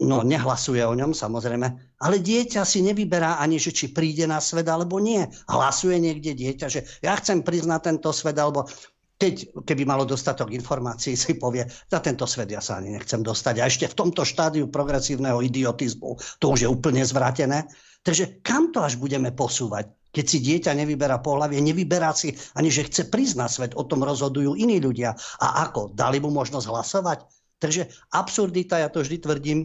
no 0.05 0.25
nehlasuje 0.25 0.81
o 0.85 0.93
ňom 0.93 1.13
samozrejme, 1.13 1.69
ale 2.05 2.17
dieťa 2.21 2.65
si 2.69 2.85
nevyberá 2.85 3.41
ani, 3.41 3.57
že 3.57 3.73
či 3.73 3.93
príde 3.93 4.29
na 4.29 4.41
svet 4.41 4.69
alebo 4.69 5.01
nie. 5.01 5.25
Hlasuje 5.49 5.97
niekde 6.01 6.37
dieťa, 6.37 6.67
že 6.69 6.85
ja 7.01 7.17
chcem 7.17 7.41
priznať 7.41 7.81
tento 7.93 8.13
svet, 8.13 8.37
alebo 8.37 8.69
keď, 9.17 9.65
keby 9.65 9.89
malo 9.89 10.05
dostatok 10.05 10.53
informácií, 10.53 11.17
si 11.17 11.41
povie, 11.41 11.65
za 11.65 12.05
tento 12.05 12.29
svet 12.29 12.53
ja 12.53 12.61
sa 12.61 12.77
ani 12.77 12.93
nechcem 12.93 13.25
dostať. 13.25 13.55
A 13.61 13.69
ešte 13.69 13.89
v 13.89 13.97
tomto 13.97 14.29
štádiu 14.29 14.69
progresívneho 14.69 15.41
idiotizmu, 15.41 16.21
to 16.37 16.47
už 16.53 16.65
je 16.65 16.69
úplne 16.69 17.01
zvratené. 17.01 17.65
Takže 18.05 18.45
kam 18.45 18.71
to 18.77 18.85
až 18.85 19.01
budeme 19.01 19.33
posúvať? 19.33 19.89
Keď 20.13 20.25
si 20.25 20.39
dieťa 20.41 20.73
nevyberá 20.77 21.21
pohľavie, 21.21 21.61
nevyberá 21.61 22.13
si 22.13 22.33
ani, 22.57 22.69
že 22.69 22.89
chce 22.89 23.09
priznať 23.09 23.51
svet, 23.53 23.73
o 23.77 23.85
tom 23.85 24.05
rozhodujú 24.05 24.57
iní 24.57 24.81
ľudia. 24.81 25.17
A 25.41 25.65
ako? 25.69 25.97
Dali 25.97 26.21
mu 26.21 26.29
možnosť 26.33 26.67
hlasovať? 26.69 27.19
Takže 27.57 27.89
absurdita, 28.13 28.81
ja 28.81 28.93
to 28.93 29.01
vždy 29.01 29.17
tvrdím, 29.21 29.59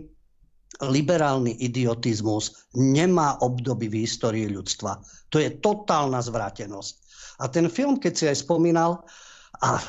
liberálny 0.79 1.59
idiotizmus 1.59 2.71
nemá 2.71 3.35
obdoby 3.43 3.91
v 3.91 4.07
histórii 4.07 4.47
ľudstva. 4.47 5.03
To 5.29 5.37
je 5.43 5.51
totálna 5.59 6.23
zvrátenosť. 6.23 6.93
A 7.43 7.51
ten 7.51 7.67
film, 7.67 7.99
keď 7.99 8.13
si 8.15 8.25
aj 8.31 8.47
spomínal, 8.47 9.03
a 9.61 9.69
e, 9.77 9.81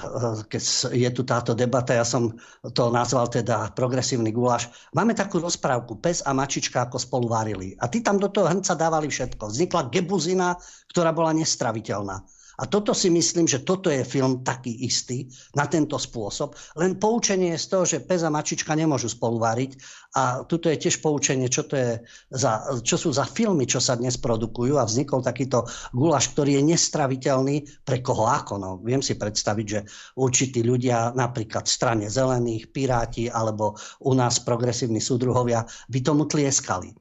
keď 0.52 0.62
je 0.92 1.11
tu 1.16 1.22
táto 1.24 1.56
debata, 1.56 1.96
ja 1.96 2.04
som 2.04 2.37
to 2.76 2.92
nazval 2.92 3.24
teda 3.32 3.72
progresívny 3.72 4.28
guláš, 4.28 4.68
máme 4.92 5.16
takú 5.16 5.40
rozprávku, 5.40 5.96
pes 5.96 6.20
a 6.28 6.37
mačička 6.37 6.85
ako 6.85 7.00
spolu 7.00 7.26
varili. 7.32 7.72
A 7.80 7.88
ty 7.88 8.04
tam 8.04 8.20
do 8.20 8.28
toho 8.28 8.52
hrnca 8.52 8.76
dávali 8.76 9.08
všetko. 9.08 9.48
Vznikla 9.48 9.88
gebuzina, 9.88 10.61
ktorá 10.92 11.16
bola 11.16 11.32
nestraviteľná. 11.32 12.20
A 12.62 12.70
toto 12.70 12.94
si 12.94 13.11
myslím, 13.11 13.51
že 13.51 13.66
toto 13.66 13.90
je 13.90 14.07
film 14.07 14.46
taký 14.46 14.87
istý 14.87 15.27
na 15.59 15.66
tento 15.66 15.98
spôsob. 15.98 16.55
Len 16.79 16.94
poučenie 16.94 17.59
je 17.59 17.62
z 17.62 17.66
toho, 17.66 17.83
že 17.83 18.07
pes 18.07 18.22
a 18.22 18.31
mačička 18.31 18.79
nemôžu 18.79 19.11
spolu 19.11 19.42
variť. 19.42 19.75
A 20.14 20.46
tuto 20.46 20.70
je 20.70 20.79
tiež 20.79 21.03
poučenie, 21.03 21.51
čo, 21.51 21.66
to 21.66 21.75
je 21.75 21.90
za, 22.31 22.79
čo 22.87 22.94
sú 22.94 23.11
za 23.11 23.27
filmy, 23.27 23.66
čo 23.66 23.83
sa 23.83 23.98
dnes 23.98 24.14
produkujú. 24.14 24.79
A 24.79 24.87
vznikol 24.87 25.27
takýto 25.27 25.66
gulaš, 25.90 26.31
ktorý 26.31 26.62
je 26.62 26.70
nestraviteľný 26.70 27.83
pre 27.83 27.98
koho 27.98 28.31
ako. 28.31 28.55
No, 28.62 28.70
viem 28.79 29.03
si 29.03 29.18
predstaviť, 29.18 29.66
že 29.66 29.81
určití 30.22 30.62
ľudia, 30.62 31.18
napríklad 31.18 31.66
strane 31.66 32.07
zelených, 32.07 32.70
piráti 32.70 33.27
alebo 33.27 33.75
u 34.07 34.14
nás 34.14 34.38
progresívni 34.38 35.03
súdruhovia, 35.03 35.66
by 35.90 35.98
tomu 35.98 36.31
tlieskali. 36.31 36.94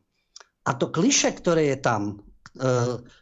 A 0.66 0.74
to 0.74 0.90
kliše, 0.90 1.38
ktoré 1.38 1.74
je 1.74 1.78
tam, 1.86 2.31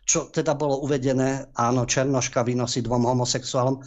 čo 0.05 0.19
teda 0.33 0.57
bolo 0.57 0.81
uvedené, 0.81 1.53
áno, 1.53 1.85
Černoška 1.85 2.41
vynosí 2.41 2.81
dvom 2.81 3.05
homosexuálom. 3.05 3.81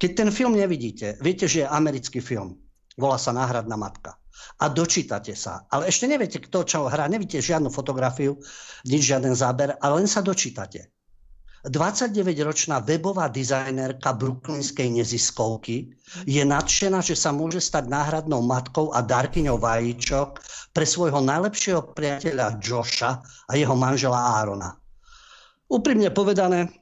Keď 0.00 0.10
ten 0.16 0.30
film 0.32 0.56
nevidíte, 0.56 1.20
viete, 1.20 1.44
že 1.44 1.64
je 1.64 1.68
americký 1.68 2.24
film. 2.24 2.56
Volá 2.96 3.20
sa 3.20 3.36
Náhradná 3.36 3.76
matka. 3.76 4.16
A 4.60 4.72
dočítate 4.72 5.36
sa. 5.36 5.68
Ale 5.68 5.92
ešte 5.92 6.08
neviete, 6.08 6.40
kto 6.40 6.64
čo 6.64 6.88
hrá, 6.88 7.04
nevidíte 7.08 7.44
žiadnu 7.44 7.68
fotografiu, 7.68 8.40
nič, 8.88 9.02
žiaden 9.12 9.36
záber, 9.36 9.76
ale 9.76 10.00
len 10.00 10.08
sa 10.08 10.24
dočítate. 10.24 10.88
29-ročná 11.68 12.80
webová 12.80 13.28
dizajnerka 13.28 14.16
brooklynskej 14.16 14.96
neziskovky 14.96 15.92
je 16.24 16.40
nadšená, 16.40 17.04
že 17.04 17.12
sa 17.12 17.36
môže 17.36 17.60
stať 17.60 17.92
náhradnou 17.92 18.40
matkou 18.40 18.88
a 18.96 19.04
darkyňou 19.04 19.60
vajíčok 19.60 20.40
pre 20.72 20.88
svojho 20.88 21.20
najlepšieho 21.20 21.92
priateľa 21.92 22.56
Josha 22.64 23.20
a 23.20 23.52
jeho 23.52 23.76
manžela 23.76 24.40
Árona. 24.40 24.72
Úprimne 25.68 26.08
povedané, 26.08 26.72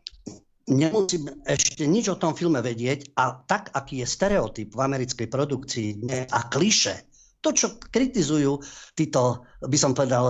nemusím 0.70 1.26
ešte 1.42 1.82
nič 1.82 2.14
o 2.14 2.20
tom 2.20 2.38
filme 2.38 2.62
vedieť 2.62 3.18
a 3.18 3.34
tak, 3.34 3.74
aký 3.74 4.04
je 4.04 4.06
stereotyp 4.06 4.70
v 4.70 4.80
americkej 4.84 5.26
produkcii 5.26 5.88
a 6.30 6.40
kliše, 6.46 7.08
to, 7.38 7.55
čo 7.55 7.79
kritizujú 7.79 8.59
títo, 8.98 9.46
by 9.62 9.79
som 9.79 9.94
povedal, 9.94 10.24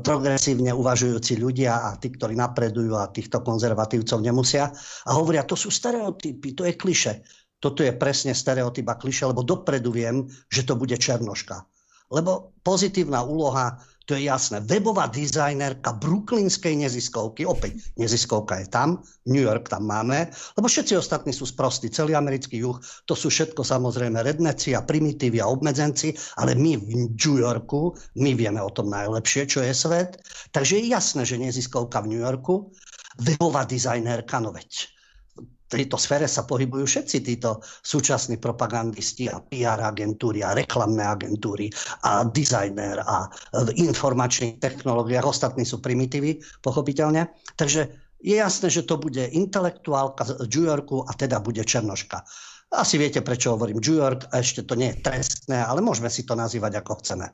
progresívne 0.00 0.72
uvažujúci 0.72 1.36
ľudia 1.36 1.92
a 1.92 2.00
tí, 2.00 2.08
ktorí 2.08 2.32
napredujú 2.32 2.96
a 2.96 3.12
týchto 3.12 3.44
konzervatívcov 3.44 4.24
nemusia 4.24 4.72
a 5.04 5.10
hovoria, 5.12 5.44
to 5.44 5.56
sú 5.56 5.68
stereotypy, 5.68 6.56
to 6.56 6.64
je 6.64 6.74
kliše. 6.76 7.20
Toto 7.60 7.80
je 7.80 7.92
presne 7.96 8.36
stereotyp 8.36 8.84
a 8.92 9.00
kliše, 9.00 9.28
lebo 9.28 9.44
dopredu 9.44 9.92
viem, 9.92 10.28
že 10.52 10.64
to 10.68 10.76
bude 10.76 10.96
Černoška. 10.96 11.64
Lebo 12.12 12.52
pozitívna 12.60 13.24
úloha 13.24 13.80
to 14.04 14.14
je 14.14 14.28
jasné. 14.28 14.60
Webová 14.60 15.08
dizajnerka 15.08 15.96
brooklynskej 15.96 16.76
neziskovky, 16.76 17.48
opäť 17.48 17.80
neziskovka 17.96 18.60
je 18.60 18.68
tam, 18.68 19.00
New 19.24 19.40
York 19.40 19.72
tam 19.72 19.88
máme, 19.88 20.28
lebo 20.56 20.66
všetci 20.68 20.96
ostatní 21.00 21.32
sú 21.32 21.48
sprostí, 21.48 21.88
celý 21.88 22.12
americký 22.12 22.60
juh, 22.60 22.76
to 23.08 23.16
sú 23.16 23.32
všetko 23.32 23.64
samozrejme 23.64 24.20
redneci 24.20 24.76
a 24.76 24.84
primitívy 24.84 25.40
a 25.40 25.48
obmedzenci, 25.48 26.12
ale 26.36 26.52
my 26.52 26.76
v 26.76 27.08
New 27.08 27.36
Yorku, 27.40 27.96
my 28.20 28.30
vieme 28.36 28.60
o 28.60 28.70
tom 28.70 28.92
najlepšie, 28.92 29.48
čo 29.48 29.64
je 29.64 29.72
svet, 29.72 30.20
takže 30.52 30.78
je 30.78 30.92
jasné, 30.92 31.24
že 31.24 31.40
neziskovka 31.40 32.04
v 32.04 32.16
New 32.16 32.22
Yorku, 32.22 32.70
webová 33.24 33.64
dizajnerka, 33.64 34.36
no 34.44 34.52
veď 34.52 34.93
tejto 35.74 35.98
sfére 35.98 36.30
sa 36.30 36.46
pohybujú 36.46 36.86
všetci 36.86 37.18
títo 37.26 37.58
súčasní 37.82 38.38
propagandisti 38.38 39.26
a 39.26 39.42
PR 39.42 39.82
agentúry 39.82 40.46
a 40.46 40.54
reklamné 40.54 41.02
agentúry 41.02 41.66
a 42.06 42.22
dizajner 42.22 43.02
a 43.02 43.26
v 43.50 43.68
informačných 43.74 44.62
technológiách. 44.62 45.26
Ostatní 45.26 45.66
sú 45.66 45.82
primitívy, 45.82 46.38
pochopiteľne. 46.62 47.34
Takže 47.58 47.90
je 48.22 48.34
jasné, 48.38 48.70
že 48.70 48.86
to 48.86 48.96
bude 48.96 49.20
intelektuálka 49.20 50.22
z 50.24 50.46
New 50.46 50.64
Yorku 50.64 51.02
a 51.02 51.12
teda 51.12 51.42
bude 51.42 51.66
Černoška. 51.66 52.22
Asi 52.72 52.96
viete, 52.96 53.20
prečo 53.20 53.52
hovorím 53.52 53.82
New 53.82 53.98
York, 53.98 54.30
a 54.32 54.40
ešte 54.40 54.64
to 54.64 54.78
nie 54.78 54.94
je 54.94 55.02
trestné, 55.04 55.60
ale 55.60 55.84
môžeme 55.84 56.08
si 56.08 56.24
to 56.24 56.32
nazývať 56.38 56.80
ako 56.80 57.04
chceme. 57.04 57.26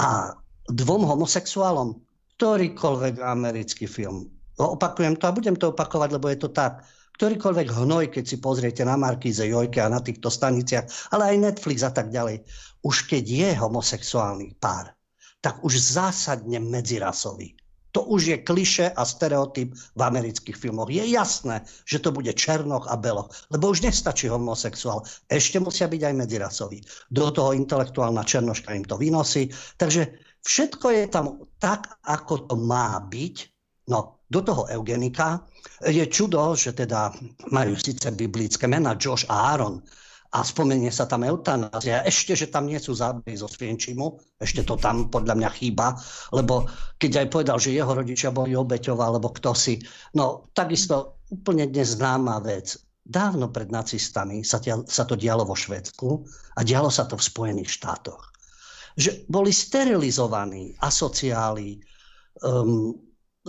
A 0.00 0.32
dvom 0.70 1.04
homosexuálom, 1.04 2.00
ktorýkoľvek 2.38 3.20
americký 3.20 3.84
film, 3.84 4.32
opakujem 4.56 5.20
to 5.20 5.28
a 5.28 5.36
budem 5.36 5.56
to 5.60 5.70
opakovať, 5.76 6.08
lebo 6.16 6.26
je 6.32 6.38
to 6.40 6.48
tak, 6.48 6.80
ktorýkoľvek 7.20 7.68
hnoj, 7.84 8.16
keď 8.16 8.24
si 8.24 8.40
pozriete 8.40 8.80
na 8.80 8.96
Markíze, 8.96 9.44
Jojke 9.44 9.84
a 9.84 9.92
na 9.92 10.00
týchto 10.00 10.32
staniciach, 10.32 11.12
ale 11.12 11.36
aj 11.36 11.52
Netflix 11.52 11.84
a 11.84 11.92
tak 11.92 12.08
ďalej, 12.08 12.40
už 12.80 13.12
keď 13.12 13.24
je 13.28 13.50
homosexuálny 13.60 14.56
pár, 14.56 14.88
tak 15.44 15.60
už 15.60 15.76
zásadne 15.76 16.56
medzirasový. 16.64 17.60
To 17.92 18.08
už 18.08 18.22
je 18.24 18.36
kliše 18.40 18.86
a 18.96 19.02
stereotyp 19.04 19.76
v 19.76 20.00
amerických 20.00 20.56
filmoch. 20.56 20.88
Je 20.88 21.04
jasné, 21.12 21.60
že 21.84 22.00
to 22.00 22.08
bude 22.08 22.32
černoch 22.32 22.88
a 22.88 22.96
beloch, 22.96 23.28
lebo 23.52 23.68
už 23.68 23.84
nestačí 23.84 24.30
homosexuál. 24.30 25.04
Ešte 25.28 25.60
musia 25.60 25.92
byť 25.92 26.00
aj 26.00 26.14
medzirasoví. 26.14 26.80
Do 27.12 27.28
toho 27.34 27.52
intelektuálna 27.52 28.24
černoška 28.24 28.72
im 28.72 28.86
to 28.86 28.96
vynosí. 28.96 29.52
Takže 29.76 30.08
všetko 30.40 30.86
je 30.88 31.04
tam 31.10 31.44
tak, 31.60 32.00
ako 32.06 32.48
to 32.48 32.54
má 32.56 32.96
byť. 33.10 33.36
No, 33.90 34.19
do 34.30 34.40
toho 34.40 34.70
eugenika. 34.70 35.42
Je 35.82 36.06
čudo, 36.06 36.54
že 36.54 36.72
teda 36.72 37.10
majú 37.50 37.74
síce 37.74 38.08
biblické 38.14 38.70
mena 38.70 38.94
Josh 38.94 39.26
a 39.26 39.52
Aaron, 39.52 39.82
a 40.30 40.46
spomenie 40.46 40.94
sa 40.94 41.10
tam 41.10 41.26
eutanázia. 41.26 42.06
Ešte, 42.06 42.38
že 42.38 42.54
tam 42.54 42.70
nie 42.70 42.78
sú 42.78 42.94
zábery 42.94 43.34
zo 43.34 43.50
Svienčimu, 43.50 44.38
ešte 44.38 44.62
to 44.62 44.78
tam 44.78 45.10
podľa 45.10 45.34
mňa 45.34 45.50
chýba, 45.58 45.98
lebo 46.30 46.70
keď 47.02 47.26
aj 47.26 47.28
povedal, 47.34 47.58
že 47.58 47.74
jeho 47.74 47.90
rodičia 47.90 48.30
boli 48.30 48.54
obeťová, 48.54 49.10
alebo 49.10 49.34
kto 49.34 49.58
si, 49.58 49.82
no 50.14 50.46
takisto 50.54 51.26
úplne 51.34 51.66
známa 51.66 52.38
vec. 52.46 52.78
Dávno 53.02 53.50
pred 53.50 53.74
nacistami 53.74 54.46
sa, 54.46 54.62
tia, 54.62 54.78
sa 54.86 55.02
to 55.02 55.18
dialo 55.18 55.42
vo 55.42 55.58
Švedsku 55.58 56.22
a 56.54 56.60
dialo 56.62 56.94
sa 56.94 57.10
to 57.10 57.18
v 57.18 57.26
Spojených 57.26 57.74
štátoch. 57.82 58.30
Že 58.94 59.26
boli 59.26 59.50
sterilizovaní 59.50 60.78
asociáli, 60.78 61.82
um, 62.46 62.94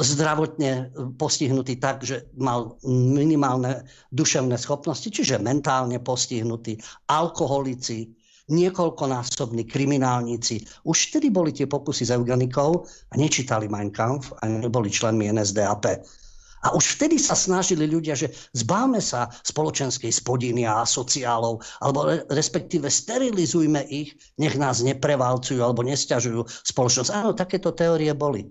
zdravotne 0.01 0.91
postihnutý 1.15 1.77
tak, 1.77 2.03
že 2.03 2.27
mal 2.37 2.77
minimálne 2.85 3.85
duševné 4.11 4.57
schopnosti, 4.57 5.07
čiže 5.07 5.41
mentálne 5.41 6.01
postihnutí, 6.01 6.81
alkoholici, 7.07 8.11
niekoľkonásobní 8.51 9.63
kriminálnici. 9.69 10.67
Už 10.83 11.13
vtedy 11.13 11.31
boli 11.31 11.55
tie 11.55 11.65
pokusy 11.69 12.03
s 12.03 12.11
eugenikou 12.11 12.83
a 12.83 13.13
nečítali 13.15 13.71
Mein 13.71 13.95
Kampf 13.95 14.35
a 14.43 14.49
neboli 14.49 14.91
členmi 14.91 15.31
NSDAP. 15.31 16.03
A 16.61 16.77
už 16.77 16.99
vtedy 16.99 17.17
sa 17.17 17.33
snažili 17.33 17.89
ľudia, 17.89 18.13
že 18.13 18.29
zbáme 18.53 19.01
sa 19.01 19.33
spoločenskej 19.41 20.13
spodiny 20.13 20.61
a 20.69 20.85
sociálov, 20.85 21.57
alebo 21.81 22.05
respektíve 22.29 22.85
sterilizujme 22.85 23.81
ich, 23.89 24.13
nech 24.37 24.53
nás 24.61 24.85
neprevalcujú 24.85 25.57
alebo 25.57 25.81
nestiažujú 25.81 26.45
spoločnosť. 26.45 27.09
Áno, 27.17 27.33
takéto 27.33 27.73
teórie 27.73 28.13
boli. 28.13 28.45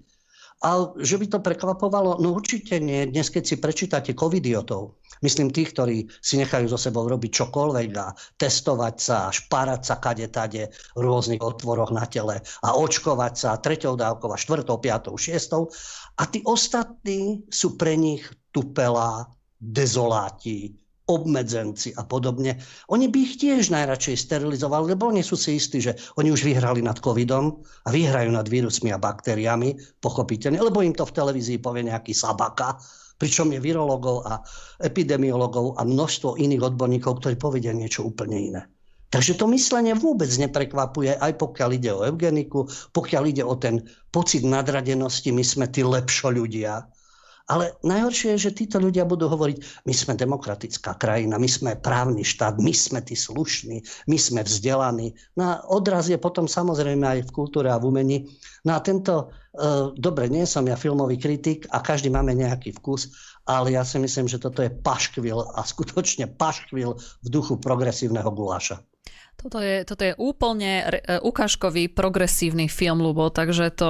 A 0.60 0.92
že 1.00 1.16
by 1.16 1.26
to 1.32 1.38
prekvapovalo? 1.40 2.20
No 2.20 2.36
určite 2.36 2.76
nie. 2.84 3.08
Dnes, 3.08 3.32
keď 3.32 3.44
si 3.48 3.56
prečítate 3.56 4.12
covidiotov, 4.12 5.00
myslím 5.24 5.48
tých, 5.48 5.72
ktorí 5.72 6.04
si 6.20 6.36
nechajú 6.36 6.68
so 6.68 6.76
sebou 6.76 7.08
robiť 7.08 7.32
čokoľvek 7.32 7.90
a 7.96 8.12
testovať 8.36 8.94
sa, 9.00 9.32
špárať 9.32 9.80
sa 9.88 9.96
kade 9.96 10.28
tade 10.28 10.68
v 10.68 11.00
rôznych 11.00 11.40
otvoroch 11.40 11.96
na 11.96 12.04
tele 12.04 12.44
a 12.44 12.68
očkovať 12.76 13.34
sa 13.40 13.56
treťou 13.56 13.96
dávkou 13.96 14.28
a 14.28 14.36
štvrtou, 14.36 14.76
piatou, 14.84 15.16
šiestou. 15.16 15.72
A 16.20 16.28
tí 16.28 16.44
ostatní 16.44 17.48
sú 17.48 17.80
pre 17.80 17.96
nich 17.96 18.28
tupelá, 18.52 19.32
dezoláti, 19.60 20.76
obmedzenci 21.10 21.90
a 21.98 22.06
podobne. 22.06 22.62
Oni 22.94 23.10
by 23.10 23.18
ich 23.18 23.34
tiež 23.42 23.74
najradšej 23.74 24.16
sterilizovali, 24.30 24.94
lebo 24.94 25.10
oni 25.10 25.26
sú 25.26 25.34
si 25.34 25.58
istí, 25.58 25.82
že 25.82 25.98
oni 26.14 26.30
už 26.30 26.46
vyhrali 26.46 26.78
nad 26.78 27.02
covidom 27.02 27.58
a 27.84 27.88
vyhrajú 27.90 28.30
nad 28.30 28.46
vírusmi 28.46 28.94
a 28.94 29.02
baktériami, 29.02 29.74
pochopiteľne, 29.98 30.62
lebo 30.62 30.86
im 30.86 30.94
to 30.94 31.02
v 31.02 31.16
televízii 31.18 31.58
povie 31.58 31.90
nejaký 31.90 32.14
sabaka, 32.14 32.78
pričom 33.18 33.50
je 33.50 33.58
virologov 33.58 34.22
a 34.24 34.38
epidemiologov 34.80 35.76
a 35.76 35.84
množstvo 35.84 36.38
iných 36.38 36.72
odborníkov, 36.72 37.18
ktorí 37.18 37.34
povedia 37.36 37.74
niečo 37.74 38.06
úplne 38.06 38.38
iné. 38.38 38.62
Takže 39.10 39.34
to 39.34 39.50
myslenie 39.50 39.98
vôbec 39.98 40.30
neprekvapuje, 40.30 41.18
aj 41.18 41.34
pokiaľ 41.34 41.70
ide 41.74 41.90
o 41.90 42.06
eugeniku, 42.06 42.70
pokiaľ 42.94 43.22
ide 43.26 43.42
o 43.42 43.58
ten 43.58 43.82
pocit 44.14 44.46
nadradenosti, 44.46 45.34
my 45.34 45.42
sme 45.42 45.66
tí 45.66 45.82
lepšo 45.82 46.30
ľudia, 46.30 46.86
ale 47.50 47.74
najhoršie 47.82 48.38
je, 48.38 48.46
že 48.46 48.58
títo 48.62 48.78
ľudia 48.78 49.02
budú 49.02 49.26
hovoriť, 49.26 49.82
my 49.82 49.90
sme 49.90 50.14
demokratická 50.14 50.94
krajina, 50.94 51.34
my 51.34 51.50
sme 51.50 51.74
právny 51.74 52.22
štát, 52.22 52.62
my 52.62 52.70
sme 52.70 53.02
tí 53.02 53.18
slušní, 53.18 54.06
my 54.06 54.14
sme 54.14 54.46
vzdelaní. 54.46 55.10
No 55.34 55.42
a 55.50 55.54
odraz 55.66 56.06
je 56.06 56.14
potom 56.14 56.46
samozrejme 56.46 57.02
aj 57.02 57.26
v 57.26 57.34
kultúre 57.34 57.66
a 57.66 57.82
v 57.82 57.90
umení. 57.90 58.18
No 58.62 58.78
a 58.78 58.80
tento, 58.80 59.34
e, 59.50 59.90
dobre, 59.98 60.30
nie 60.30 60.46
som 60.46 60.62
ja 60.62 60.78
filmový 60.78 61.18
kritik 61.18 61.66
a 61.74 61.82
každý 61.82 62.06
máme 62.06 62.38
nejaký 62.38 62.70
vkus, 62.78 63.10
ale 63.50 63.74
ja 63.74 63.82
si 63.82 63.98
myslím, 63.98 64.30
že 64.30 64.38
toto 64.38 64.62
je 64.62 64.70
paškvil 64.70 65.58
a 65.58 65.66
skutočne 65.66 66.30
paškvil 66.30 66.94
v 66.94 67.26
duchu 67.26 67.58
progresívneho 67.58 68.30
guláša. 68.30 68.78
Toto 69.40 69.56
je, 69.56 69.88
toto 69.88 70.04
je 70.04 70.12
úplne 70.20 70.84
re, 70.84 71.00
e, 71.00 71.16
ukážkový 71.24 71.88
progresívny 71.88 72.68
film, 72.68 73.00
Lubo, 73.00 73.32
takže 73.32 73.72
to, 73.72 73.88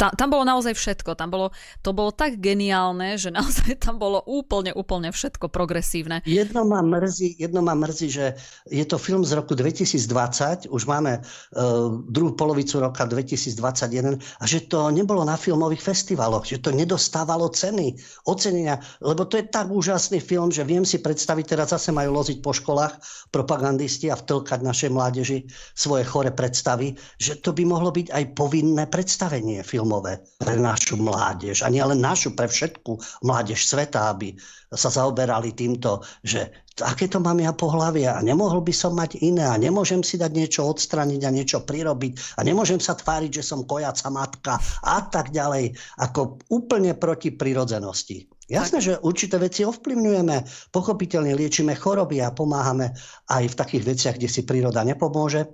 tam, 0.00 0.10
tam 0.16 0.28
bolo 0.32 0.48
naozaj 0.48 0.72
všetko. 0.72 1.20
Tam 1.20 1.28
bolo, 1.28 1.52
to 1.84 1.92
bolo 1.92 2.16
tak 2.16 2.40
geniálne, 2.40 3.20
že 3.20 3.28
naozaj 3.28 3.76
tam 3.76 4.00
bolo 4.00 4.24
úplne, 4.24 4.72
úplne 4.72 5.12
všetko 5.12 5.52
progresívne. 5.52 6.24
Jedno 6.24 6.64
ma 6.64 6.80
mrzí, 6.80 7.36
jedno 7.36 7.60
ma 7.60 7.76
mrzí 7.76 8.08
že 8.08 8.26
je 8.70 8.84
to 8.88 8.96
film 8.96 9.20
z 9.20 9.36
roku 9.36 9.52
2020, 9.52 10.72
už 10.72 10.82
máme 10.88 11.20
uh, 11.20 11.92
druhú 12.08 12.32
polovicu 12.32 12.80
roka 12.80 13.04
2021 13.04 14.16
a 14.16 14.44
že 14.48 14.64
to 14.64 14.88
nebolo 14.88 15.26
na 15.26 15.36
filmových 15.36 15.82
festivaloch, 15.84 16.48
že 16.48 16.62
to 16.62 16.72
nedostávalo 16.72 17.52
ceny, 17.52 17.98
ocenenia, 18.24 18.80
lebo 19.04 19.28
to 19.28 19.36
je 19.36 19.44
tak 19.44 19.68
úžasný 19.68 20.22
film, 20.22 20.48
že 20.48 20.64
viem 20.64 20.86
si 20.88 21.02
predstaviť, 21.02 21.44
teraz 21.44 21.76
zase 21.76 21.92
majú 21.92 22.16
loziť 22.16 22.38
po 22.40 22.56
školách 22.56 22.96
propagandisti 23.34 24.08
a 24.08 24.16
vtlkať 24.16 24.60
naše 24.62 24.85
našej 24.86 24.94
mládeži 24.94 25.38
svoje 25.74 26.06
chore 26.06 26.30
predstavy, 26.30 26.94
že 27.18 27.42
to 27.42 27.50
by 27.50 27.66
mohlo 27.66 27.90
byť 27.90 28.14
aj 28.14 28.24
povinné 28.38 28.86
predstavenie 28.86 29.66
filmové 29.66 30.22
pre 30.38 30.54
našu 30.54 30.94
mládež. 30.94 31.66
A 31.66 31.68
nie 31.70 31.82
len 31.82 31.98
našu, 31.98 32.38
pre 32.38 32.46
všetku 32.46 33.22
mládež 33.26 33.66
sveta, 33.66 34.14
aby 34.14 34.38
sa 34.70 34.90
zaoberali 34.90 35.54
týmto, 35.58 36.06
že 36.22 36.66
aké 36.82 37.10
to 37.10 37.18
mám 37.18 37.40
ja 37.42 37.50
pohľavie 37.50 38.06
a 38.06 38.22
nemohol 38.22 38.62
by 38.62 38.74
som 38.74 38.94
mať 38.94 39.18
iné 39.24 39.48
a 39.48 39.56
nemôžem 39.58 40.04
si 40.06 40.20
dať 40.20 40.30
niečo 40.30 40.62
odstraniť 40.68 41.20
a 41.24 41.34
niečo 41.34 41.58
prirobiť 41.64 42.38
a 42.38 42.40
nemôžem 42.44 42.78
sa 42.78 42.94
tváriť, 42.94 43.40
že 43.40 43.46
som 43.46 43.64
kojaca 43.64 44.06
matka 44.12 44.60
a 44.84 44.98
tak 45.08 45.32
ďalej, 45.32 45.74
ako 45.98 46.44
úplne 46.52 46.94
proti 46.94 47.32
prirodzenosti. 47.32 48.35
Jasné, 48.46 48.78
že 48.78 49.02
určité 49.02 49.42
veci 49.42 49.66
ovplyvňujeme, 49.66 50.70
pochopiteľne 50.70 51.34
liečíme 51.34 51.74
choroby 51.74 52.22
a 52.22 52.30
pomáhame 52.30 52.94
aj 53.26 53.42
v 53.50 53.58
takých 53.58 53.84
veciach, 53.90 54.14
kde 54.22 54.30
si 54.30 54.46
príroda 54.46 54.86
nepomôže. 54.86 55.50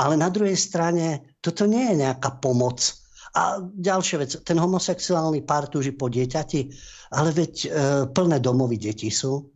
Ale 0.00 0.16
na 0.16 0.32
druhej 0.32 0.56
strane 0.56 1.36
toto 1.44 1.68
nie 1.68 1.92
je 1.92 2.08
nejaká 2.08 2.40
pomoc. 2.40 2.96
A 3.36 3.60
ďalšia 3.60 4.16
vec, 4.16 4.32
ten 4.44 4.56
homosexuálny 4.56 5.44
pár 5.44 5.68
túži 5.68 5.92
po 5.92 6.08
dieťati, 6.08 6.72
ale 7.16 7.32
veď 7.36 7.52
e, 7.52 7.68
plné 8.08 8.40
domovy 8.40 8.80
detí 8.80 9.12
sú. 9.12 9.52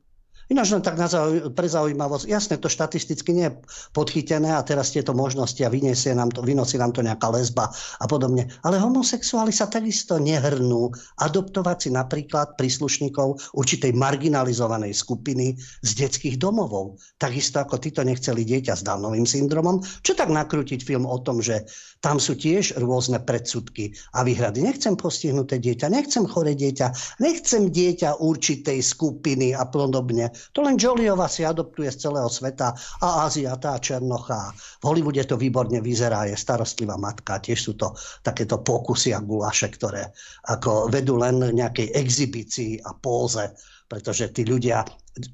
Ináč 0.47 0.79
len 0.79 0.83
tak 0.83 0.95
na 0.95 1.11
zauj- 1.11 1.51
pre 1.59 1.67
zaujímavosť, 1.67 2.31
jasne 2.31 2.55
to 2.63 2.71
štatisticky 2.71 3.35
nie 3.35 3.51
je 3.51 3.59
podchytené 3.91 4.55
a 4.55 4.63
teraz 4.63 4.95
tieto 4.95 5.11
možnosti 5.11 5.59
a 5.67 5.73
vyniesie 5.73 6.15
nám 6.15 6.31
to, 6.31 6.39
vynosí 6.39 6.79
nám 6.79 6.95
to 6.95 7.03
nejaká 7.03 7.35
lesba 7.35 7.67
a 7.99 8.07
podobne. 8.07 8.47
Ale 8.63 8.79
homosexuáli 8.79 9.51
sa 9.51 9.67
takisto 9.67 10.23
nehrnú 10.23 10.95
adoptovať 11.19 11.77
si 11.83 11.91
napríklad 11.91 12.55
príslušníkov 12.55 13.59
určitej 13.59 13.91
marginalizovanej 13.99 14.95
skupiny 14.95 15.59
z 15.83 15.91
detských 15.99 16.39
domovov. 16.39 17.03
Takisto 17.19 17.59
ako 17.59 17.83
títo 17.83 18.07
nechceli 18.07 18.47
dieťa 18.47 18.79
s 18.79 18.87
Downovým 18.87 19.27
syndromom. 19.27 19.83
Čo 20.07 20.15
tak 20.15 20.31
nakrútiť 20.31 20.79
film 20.87 21.11
o 21.11 21.19
tom, 21.27 21.43
že 21.43 21.67
tam 22.07 22.23
sú 22.23 22.39
tiež 22.39 22.79
rôzne 22.79 23.19
predsudky 23.19 23.91
a 24.15 24.23
výhrady. 24.23 24.63
Nechcem 24.63 24.95
postihnuté 24.95 25.59
dieťa, 25.59 25.91
nechcem 25.91 26.23
chore 26.23 26.55
dieťa, 26.55 27.19
nechcem 27.19 27.67
dieťa 27.67 28.23
určitej 28.23 28.79
skupiny 28.79 29.51
a 29.51 29.67
podobne. 29.67 30.31
To 30.53 30.61
len 30.65 30.77
Joliova 30.77 31.27
si 31.27 31.43
adoptuje 31.45 31.89
z 31.93 32.09
celého 32.09 32.29
sveta 32.29 32.75
a 33.03 33.27
Ázia, 33.27 33.57
tá 33.57 33.77
Černocha. 33.81 34.53
V 34.83 34.85
Hollywoode 34.85 35.23
to 35.25 35.41
výborne 35.41 35.81
vyzerá, 35.81 36.29
je 36.29 36.37
starostlivá 36.37 37.01
matka. 37.01 37.43
Tiež 37.43 37.59
sú 37.59 37.73
to 37.75 37.93
takéto 38.21 38.61
pokusy 38.61 39.13
a 39.17 39.21
gulaše, 39.21 39.69
ktoré 39.73 40.13
ako 40.49 40.89
vedú 40.93 41.19
len 41.21 41.41
nejakej 41.41 41.93
exibícii 41.95 42.81
a 42.83 42.95
póze 42.97 43.53
pretože 43.87 44.31
tí 44.35 44.43
ľudia 44.43 44.85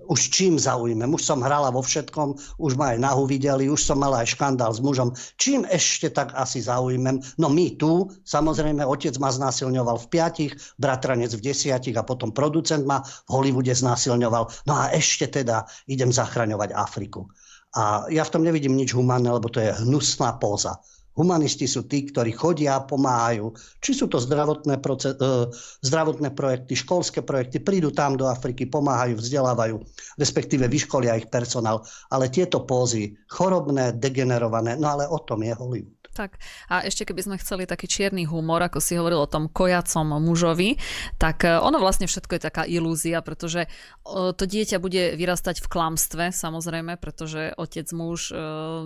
už 0.06 0.30
čím 0.30 0.54
zaujíme. 0.58 1.02
Už 1.10 1.22
som 1.26 1.42
hrala 1.42 1.74
vo 1.74 1.82
všetkom, 1.82 2.38
už 2.62 2.78
ma 2.78 2.94
aj 2.94 2.98
nahu 3.02 3.26
videli, 3.26 3.66
už 3.66 3.82
som 3.82 3.98
mala 3.98 4.22
aj 4.22 4.38
škandál 4.38 4.70
s 4.70 4.78
mužom. 4.78 5.10
Čím 5.42 5.66
ešte 5.66 6.14
tak 6.14 6.30
asi 6.38 6.62
zaujmem? 6.62 7.18
No 7.38 7.50
my 7.50 7.74
tu, 7.74 8.06
samozrejme, 8.22 8.86
otec 8.86 9.18
ma 9.18 9.34
znásilňoval 9.34 9.98
v 10.06 10.10
piatich, 10.14 10.52
bratranec 10.78 11.34
v 11.34 11.50
desiatich 11.50 11.98
a 11.98 12.06
potom 12.06 12.30
producent 12.30 12.86
ma 12.86 13.02
v 13.02 13.30
Hollywoode 13.30 13.74
znásilňoval. 13.74 14.70
No 14.70 14.74
a 14.78 14.94
ešte 14.94 15.26
teda 15.26 15.66
idem 15.90 16.14
zachraňovať 16.14 16.78
Afriku. 16.78 17.26
A 17.72 18.04
ja 18.12 18.22
v 18.22 18.32
tom 18.38 18.44
nevidím 18.44 18.76
nič 18.76 18.92
humánne, 18.92 19.32
lebo 19.32 19.48
to 19.48 19.58
je 19.58 19.72
hnusná 19.82 20.36
póza. 20.36 20.78
Humanisti 21.12 21.68
sú 21.68 21.84
tí, 21.84 22.08
ktorí 22.08 22.32
chodia, 22.32 22.80
pomáhajú. 22.82 23.52
Či 23.84 24.04
sú 24.04 24.06
to 24.08 24.16
zdravotné, 24.16 24.80
proces, 24.80 25.14
e, 25.20 25.52
zdravotné 25.84 26.32
projekty, 26.32 26.72
školské 26.72 27.20
projekty, 27.20 27.60
prídu 27.60 27.92
tam 27.92 28.16
do 28.16 28.24
Afriky, 28.26 28.64
pomáhajú, 28.64 29.20
vzdelávajú, 29.20 29.76
respektíve 30.16 30.64
vyškolia 30.66 31.20
ich 31.20 31.28
personál. 31.28 31.84
Ale 32.08 32.32
tieto 32.32 32.64
pózy, 32.64 33.12
chorobné, 33.28 33.92
degenerované, 33.96 34.80
no 34.80 34.88
ale 34.98 35.04
o 35.04 35.20
tom 35.20 35.44
je 35.44 35.52
Hollywood. 35.52 36.01
Tak 36.12 36.36
a 36.68 36.84
ešte 36.84 37.08
keby 37.08 37.24
sme 37.24 37.36
chceli 37.40 37.64
taký 37.64 37.88
čierny 37.88 38.28
humor, 38.28 38.60
ako 38.60 38.84
si 38.84 39.00
hovoril 39.00 39.24
o 39.24 39.30
tom 39.30 39.48
kojacom 39.48 40.20
mužovi, 40.20 40.76
tak 41.16 41.48
e, 41.48 41.56
ono 41.56 41.80
vlastne 41.80 42.04
všetko 42.04 42.36
je 42.36 42.42
taká 42.42 42.62
ilúzia, 42.68 43.24
pretože 43.24 43.64
to 44.12 44.44
dieťa 44.44 44.82
bude 44.82 45.14
vyrastať 45.16 45.62
v 45.62 45.70
klamstve, 45.70 46.24
samozrejme, 46.34 46.98
pretože 46.98 47.54
otec, 47.56 47.86
muž, 47.96 48.28
e, 48.28 48.36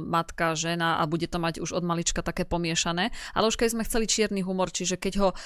matka, 0.07 0.55
žena 0.55 1.01
a 1.01 1.09
bude 1.11 1.27
to 1.27 1.43
mať 1.43 1.59
už 1.59 1.74
od 1.74 1.83
malička 1.83 2.22
také 2.22 2.47
pomiešané. 2.47 3.11
Ale 3.35 3.51
už 3.51 3.59
keď 3.59 3.74
sme 3.74 3.87
chceli 3.89 4.07
čierny 4.07 4.47
humor, 4.47 4.70
čiže 4.70 4.95
keď 4.95 5.14
ho 5.18 5.29
e, 5.33 5.37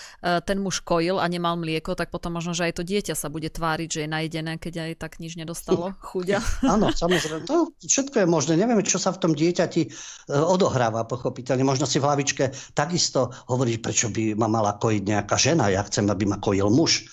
ten 0.44 0.60
muž 0.60 0.84
kojil 0.84 1.16
a 1.16 1.24
nemal 1.30 1.56
mlieko, 1.56 1.96
tak 1.96 2.12
potom 2.12 2.36
možno, 2.36 2.52
že 2.52 2.68
aj 2.68 2.76
to 2.76 2.84
dieťa 2.84 3.14
sa 3.16 3.32
bude 3.32 3.48
tváriť, 3.48 3.88
že 3.88 4.00
je 4.04 4.08
najedené, 4.10 4.58
keď 4.60 4.90
aj 4.90 4.92
tak 5.00 5.12
nič 5.22 5.38
nedostalo. 5.38 5.96
Chuďa. 6.12 6.44
Áno, 6.66 6.92
samozrejme. 6.92 7.48
To 7.48 7.72
všetko 7.80 8.20
je 8.20 8.26
možné. 8.26 8.52
Nevieme, 8.60 8.84
čo 8.84 9.00
sa 9.00 9.14
v 9.14 9.22
tom 9.22 9.32
dieťati 9.32 9.88
odohráva, 10.28 11.06
pochopiteľne 11.06 11.62
možno 11.70 11.86
si 11.86 12.02
v 12.02 12.10
hlavičke 12.10 12.74
takisto 12.74 13.30
hovorí, 13.46 13.78
prečo 13.78 14.10
by 14.10 14.34
ma 14.34 14.50
mala 14.50 14.74
kojiť 14.74 15.02
nejaká 15.06 15.38
žena, 15.38 15.70
ja 15.70 15.86
chcem, 15.86 16.10
aby 16.10 16.26
ma 16.26 16.42
kojil 16.42 16.66
muž 16.66 17.06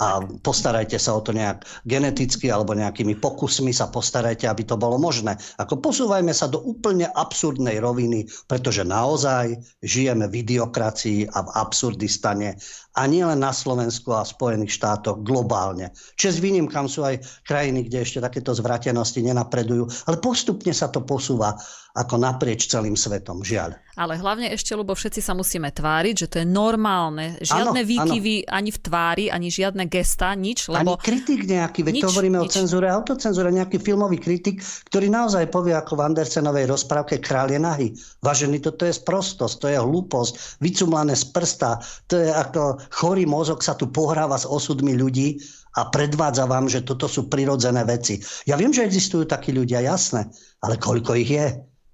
a 0.00 0.24
postarajte 0.40 0.96
sa 0.96 1.12
o 1.12 1.20
to 1.20 1.36
nejak 1.36 1.68
geneticky 1.84 2.48
alebo 2.48 2.72
nejakými 2.72 3.20
pokusmi 3.20 3.68
sa 3.68 3.92
postarajte, 3.92 4.48
aby 4.48 4.64
to 4.64 4.80
bolo 4.80 4.96
možné. 4.96 5.36
Ako 5.60 5.76
posúvajme 5.84 6.32
sa 6.32 6.48
do 6.48 6.56
úplne 6.56 7.04
absurdnej 7.12 7.76
roviny, 7.84 8.24
pretože 8.48 8.80
naozaj 8.80 9.60
žijeme 9.84 10.24
v 10.32 10.40
idiokracii 10.40 11.28
a 11.28 11.38
v 11.44 11.48
absurdistane 11.52 12.56
a 12.98 13.06
nie 13.06 13.22
len 13.22 13.38
na 13.38 13.54
Slovensku 13.54 14.10
a 14.10 14.26
Spojených 14.26 14.74
štátoch, 14.74 15.22
globálne. 15.22 15.94
Čes 16.18 16.42
výnimkám 16.42 16.90
sú 16.90 17.06
aj 17.06 17.22
krajiny, 17.46 17.86
kde 17.86 18.02
ešte 18.02 18.18
takéto 18.18 18.50
zvratenosti 18.50 19.22
nenapredujú, 19.22 19.86
ale 20.10 20.16
postupne 20.18 20.74
sa 20.74 20.90
to 20.90 21.06
posúva 21.06 21.54
ako 21.90 22.22
naprieč 22.22 22.70
celým 22.70 22.94
svetom, 22.94 23.42
žiaľ. 23.42 23.74
Ale 23.98 24.14
hlavne 24.14 24.54
ešte, 24.54 24.72
lebo 24.78 24.94
všetci 24.94 25.18
sa 25.18 25.34
musíme 25.34 25.74
tváriť, 25.74 26.14
že 26.14 26.26
to 26.30 26.36
je 26.40 26.46
normálne. 26.46 27.34
Žiadne 27.42 27.82
ano, 27.82 27.90
výkyvy 27.90 28.46
ano. 28.46 28.54
ani 28.62 28.70
v 28.70 28.78
tvári, 28.78 29.24
ani 29.26 29.48
žiadne 29.50 29.84
gesta, 29.90 30.32
nič. 30.38 30.70
Lebo... 30.70 30.94
Ani 30.94 31.02
kritik 31.02 31.44
nejaký, 31.44 31.82
veď 31.82 31.94
nič, 31.98 32.02
to 32.06 32.10
hovoríme 32.14 32.38
nič. 32.38 32.46
o 32.46 32.54
cenzúre, 32.54 32.86
autocenzúre, 32.86 33.50
nejaký 33.50 33.82
filmový 33.82 34.22
kritik, 34.22 34.62
ktorý 34.88 35.10
naozaj 35.10 35.50
povie 35.50 35.74
ako 35.74 35.98
v 35.98 36.14
Andersenovej 36.14 36.70
rozprávke 36.70 37.18
Král 37.18 37.50
je 37.50 37.60
nahy. 37.60 37.88
Vážený, 38.22 38.62
toto 38.62 38.86
je 38.86 38.94
sprostosť, 38.94 39.54
to 39.58 39.66
je 39.68 39.76
hlúposť, 39.76 40.62
vycumlané 40.62 41.18
z 41.18 41.26
prsta, 41.34 41.82
to 42.06 42.22
je 42.22 42.30
ako 42.30 42.79
chorý 42.88 43.28
mozog 43.28 43.60
sa 43.60 43.76
tu 43.76 43.92
pohráva 43.92 44.40
s 44.40 44.48
osudmi 44.48 44.96
ľudí 44.96 45.36
a 45.76 45.92
predvádza 45.92 46.48
vám, 46.48 46.66
že 46.66 46.82
toto 46.82 47.06
sú 47.06 47.28
prirodzené 47.28 47.84
veci. 47.86 48.18
Ja 48.48 48.56
viem, 48.56 48.72
že 48.74 48.82
existujú 48.82 49.28
takí 49.28 49.52
ľudia, 49.54 49.84
jasné, 49.84 50.26
ale 50.64 50.80
koľko 50.80 51.12
ich 51.20 51.30
je? 51.30 51.46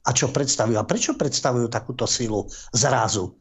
A 0.06 0.10
čo 0.14 0.30
predstavujú? 0.30 0.78
A 0.78 0.86
prečo 0.86 1.18
predstavujú 1.18 1.66
takúto 1.66 2.06
silu 2.06 2.46
zrazu? 2.70 3.34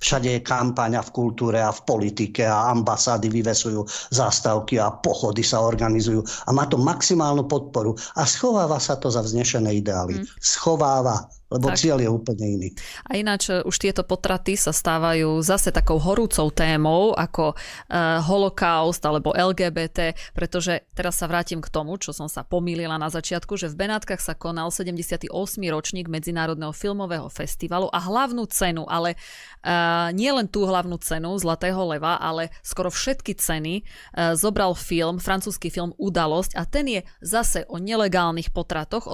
Všade 0.00 0.32
je 0.32 0.40
kampaňa 0.40 1.04
v 1.04 1.12
kultúre 1.12 1.60
a 1.60 1.76
v 1.76 1.84
politike 1.84 2.48
a 2.48 2.72
ambasády 2.72 3.28
vyvesujú 3.28 3.84
zástavky 4.08 4.80
a 4.80 4.96
pochody 4.96 5.44
sa 5.44 5.60
organizujú 5.60 6.24
a 6.48 6.50
má 6.56 6.64
to 6.64 6.80
maximálnu 6.80 7.44
podporu. 7.44 7.92
A 8.16 8.24
schováva 8.24 8.80
sa 8.80 8.96
to 8.96 9.12
za 9.12 9.20
vznešené 9.20 9.76
ideály. 9.76 10.24
Mm. 10.24 10.26
Schováva 10.40 11.28
lebo 11.50 11.66
tak. 11.74 11.82
cieľ 11.82 11.98
je 11.98 12.08
úplne 12.08 12.46
iný. 12.46 12.68
A 13.10 13.18
ináč 13.18 13.50
e, 13.50 13.58
už 13.66 13.74
tieto 13.82 14.06
potraty 14.06 14.54
sa 14.54 14.70
stávajú 14.70 15.42
zase 15.42 15.74
takou 15.74 15.98
horúcou 15.98 16.46
témou 16.54 17.12
ako 17.18 17.52
uh, 17.52 18.22
holokaust 18.22 19.02
alebo 19.02 19.34
LGBT, 19.34 20.14
pretože 20.30 20.86
teraz 20.94 21.18
sa 21.18 21.26
vrátim 21.26 21.58
k 21.58 21.68
tomu, 21.68 21.98
čo 21.98 22.14
som 22.14 22.30
sa 22.30 22.46
pomýlila 22.46 22.96
na 22.96 23.10
začiatku, 23.10 23.58
že 23.58 23.66
v 23.66 23.86
Benátkach 23.86 24.22
sa 24.22 24.38
konal 24.38 24.70
78. 24.70 25.26
ročník 25.66 26.06
Medzinárodného 26.06 26.70
filmového 26.70 27.26
festivalu 27.26 27.90
a 27.90 27.98
hlavnú 27.98 28.46
cenu, 28.46 28.86
ale 28.86 29.18
uh, 29.66 30.14
nie 30.14 30.30
len 30.30 30.46
tú 30.46 30.62
hlavnú 30.68 31.02
cenu 31.02 31.34
Zlatého 31.34 31.82
leva, 31.82 32.20
ale 32.22 32.54
skoro 32.62 32.94
všetky 32.94 33.34
ceny 33.34 33.82
uh, 33.82 34.38
zobral 34.38 34.78
film, 34.78 35.18
francúzsky 35.18 35.72
film 35.72 35.96
Udalosť 35.98 36.54
a 36.54 36.62
ten 36.62 36.86
je 36.86 37.00
zase 37.24 37.66
o 37.66 37.80
nelegálnych 37.80 38.54
potratoch 38.54 39.10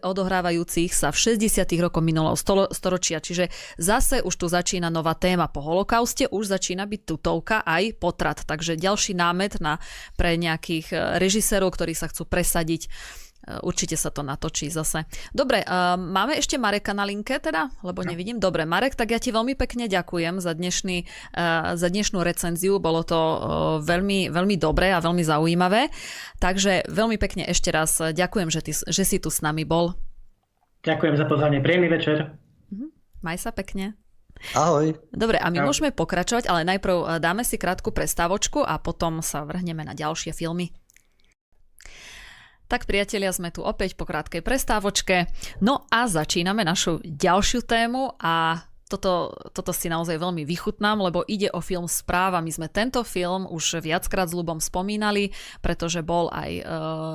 odohrávajúcich 0.00 0.90
sa 0.94 1.12
v 1.12 1.36
60 1.36 1.73
rokov 1.80 2.02
minulého 2.04 2.36
storočia. 2.70 3.18
Čiže 3.22 3.50
zase 3.80 4.20
už 4.20 4.34
tu 4.34 4.46
začína 4.50 4.92
nová 4.92 5.14
téma 5.14 5.48
po 5.48 5.62
holokauste, 5.64 6.28
už 6.28 6.50
začína 6.50 6.84
byť 6.84 7.00
tutovka 7.06 7.62
aj 7.64 7.96
potrat. 7.98 8.42
Takže 8.44 8.76
ďalší 8.76 9.16
námet 9.16 9.58
na, 9.58 9.80
pre 10.14 10.36
nejakých 10.36 10.86
e, 10.92 10.96
režisérov, 11.18 11.72
ktorí 11.72 11.96
sa 11.96 12.10
chcú 12.10 12.28
presadiť 12.28 12.86
e, 12.86 12.88
Určite 13.44 14.00
sa 14.00 14.08
to 14.08 14.24
natočí 14.24 14.72
zase. 14.72 15.04
Dobre, 15.36 15.60
uh, 15.60 16.00
máme 16.00 16.32
ešte 16.40 16.56
Mareka 16.56 16.96
na 16.96 17.04
linke 17.04 17.36
teda, 17.36 17.68
lebo 17.84 18.00
no. 18.00 18.08
nevidím. 18.08 18.40
Dobre, 18.40 18.64
Marek, 18.64 18.96
tak 18.96 19.12
ja 19.12 19.20
ti 19.20 19.36
veľmi 19.36 19.52
pekne 19.52 19.84
ďakujem 19.84 20.40
za, 20.40 20.56
dnešný, 20.56 21.04
uh, 21.36 21.76
za 21.76 21.88
dnešnú 21.92 22.24
recenziu. 22.24 22.80
Bolo 22.80 23.04
to 23.04 23.20
uh, 23.20 23.36
veľmi, 23.84 24.32
veľmi 24.32 24.56
dobré 24.56 24.96
a 24.96 25.04
veľmi 25.04 25.20
zaujímavé. 25.20 25.92
Takže 26.40 26.88
veľmi 26.88 27.20
pekne 27.20 27.44
ešte 27.44 27.68
raz 27.68 28.00
ďakujem, 28.00 28.48
že, 28.48 28.60
ty, 28.64 28.72
že 28.72 29.04
si 29.04 29.20
tu 29.20 29.28
s 29.28 29.44
nami 29.44 29.68
bol. 29.68 29.92
Ďakujem 30.84 31.14
za 31.16 31.24
pozvanie. 31.24 31.64
Príjemný 31.64 31.88
večer. 31.88 32.36
Mhm. 32.68 32.92
Maj 33.24 33.40
sa 33.40 33.50
pekne. 33.50 33.96
Ahoj. 34.52 34.92
Dobre, 35.08 35.40
a 35.40 35.48
my 35.48 35.64
Ahoj. 35.64 35.68
môžeme 35.72 35.90
pokračovať, 35.94 36.44
ale 36.52 36.68
najprv 36.68 36.96
eh, 37.00 37.06
dáme 37.18 37.42
si 37.42 37.56
krátku 37.56 37.90
prestávočku 37.90 38.60
a 38.60 38.76
potom 38.76 39.24
sa 39.24 39.48
vrhneme 39.48 39.80
na 39.80 39.96
ďalšie 39.96 40.36
filmy. 40.36 40.76
Tak 42.64 42.88
priatelia, 42.88 43.28
sme 43.32 43.52
tu 43.52 43.60
opäť 43.60 43.92
po 43.92 44.08
krátkej 44.08 44.40
prestávočke. 44.40 45.28
No 45.60 45.84
a 45.92 46.08
začíname 46.08 46.64
našu 46.64 47.00
ďalšiu 47.04 47.60
tému 47.64 48.16
a 48.16 48.64
toto, 48.94 49.34
toto 49.50 49.74
si 49.74 49.90
naozaj 49.90 50.22
veľmi 50.22 50.46
vychutnám, 50.46 51.02
lebo 51.02 51.26
ide 51.26 51.50
o 51.50 51.58
film 51.58 51.90
Správa. 51.90 52.38
My 52.38 52.54
sme 52.54 52.70
tento 52.70 53.02
film 53.02 53.50
už 53.50 53.82
viackrát 53.82 54.30
s 54.30 54.36
Lubom 54.36 54.62
spomínali, 54.62 55.34
pretože 55.58 56.06
bol 56.06 56.30
aj 56.30 56.50
e, 56.54 56.62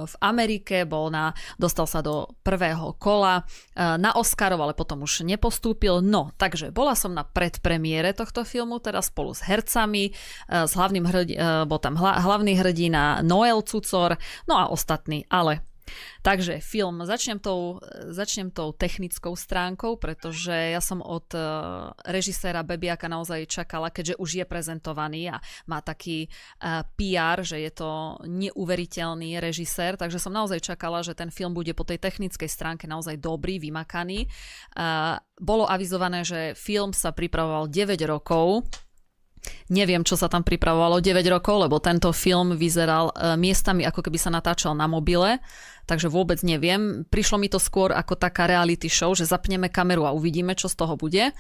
v 0.03 0.15
Amerike, 0.19 0.84
bol 0.84 1.07
na, 1.07 1.32
dostal 1.55 1.88
sa 1.88 2.03
do 2.03 2.27
prvého 2.43 2.99
kola 2.99 3.41
e, 3.41 3.95
na 3.95 4.11
Oscarov, 4.11 4.59
ale 4.59 4.75
potom 4.75 5.07
už 5.07 5.23
nepostúpil. 5.23 6.03
No, 6.03 6.36
takže 6.36 6.75
bola 6.75 6.99
som 6.99 7.15
na 7.15 7.23
predpremiére 7.23 8.11
tohto 8.11 8.43
filmu, 8.43 8.84
teda 8.84 8.99
spolu 8.99 9.32
s 9.32 9.39
hercami, 9.47 10.11
e, 10.11 10.13
s 10.51 10.75
hlavným 10.75 11.05
hrdi, 11.07 11.34
bol 11.65 11.80
tam 11.80 11.95
hlavný 11.95 12.59
hrdina 12.59 13.23
Noel 13.23 13.63
Cucor, 13.63 14.19
no 14.51 14.53
a 14.59 14.67
ostatní, 14.67 15.23
ale 15.32 15.63
Takže 16.20 16.60
film, 16.60 17.02
začnem 17.08 17.40
tou, 17.40 17.80
začnem 18.12 18.52
tou 18.52 18.76
technickou 18.76 19.36
stránkou, 19.36 19.96
pretože 19.96 20.52
ja 20.52 20.84
som 20.84 21.00
od 21.00 21.32
uh, 21.32 21.96
režiséra 22.04 22.66
Bebiaka 22.66 23.08
naozaj 23.08 23.48
čakala, 23.48 23.88
keďže 23.88 24.20
už 24.20 24.30
je 24.44 24.46
prezentovaný 24.46 25.32
a 25.32 25.38
má 25.66 25.80
taký 25.80 26.28
uh, 26.60 26.82
e, 26.82 26.92
PR, 27.00 27.40
že 27.42 27.60
je 27.64 27.72
to 27.72 28.20
neuveriteľný 28.28 29.40
režisér, 29.40 29.96
takže 29.96 30.20
som 30.20 30.36
naozaj 30.36 30.60
čakala, 30.60 31.02
že 31.02 31.16
ten 31.16 31.32
film 31.32 31.56
bude 31.56 31.72
po 31.72 31.88
tej 31.88 32.04
technickej 32.04 32.52
stránke 32.52 32.86
naozaj 32.86 33.16
dobrý, 33.20 33.58
vymakaný. 33.64 34.28
Uh, 34.76 35.18
bolo 35.40 35.64
avizované, 35.64 36.28
že 36.28 36.52
film 36.60 36.92
sa 36.92 37.16
pripravoval 37.16 37.72
9 37.72 37.96
rokov, 38.06 38.68
Neviem, 39.72 40.04
čo 40.04 40.20
sa 40.20 40.28
tam 40.28 40.44
pripravovalo 40.44 41.00
9 41.00 41.24
rokov, 41.32 41.64
lebo 41.64 41.80
tento 41.80 42.12
film 42.12 42.60
vyzeral 42.60 43.14
miestami, 43.40 43.88
ako 43.88 44.04
keby 44.04 44.18
sa 44.20 44.34
natáčal 44.34 44.76
na 44.76 44.90
mobile 44.90 45.40
takže 45.90 46.06
vôbec 46.06 46.38
neviem. 46.46 47.02
Prišlo 47.10 47.42
mi 47.42 47.50
to 47.50 47.58
skôr 47.58 47.90
ako 47.90 48.14
taká 48.14 48.46
reality 48.46 48.86
show, 48.86 49.10
že 49.18 49.26
zapneme 49.26 49.74
kameru 49.74 50.06
a 50.06 50.14
uvidíme, 50.14 50.54
čo 50.54 50.70
z 50.70 50.78
toho 50.78 50.94
bude. 50.94 51.34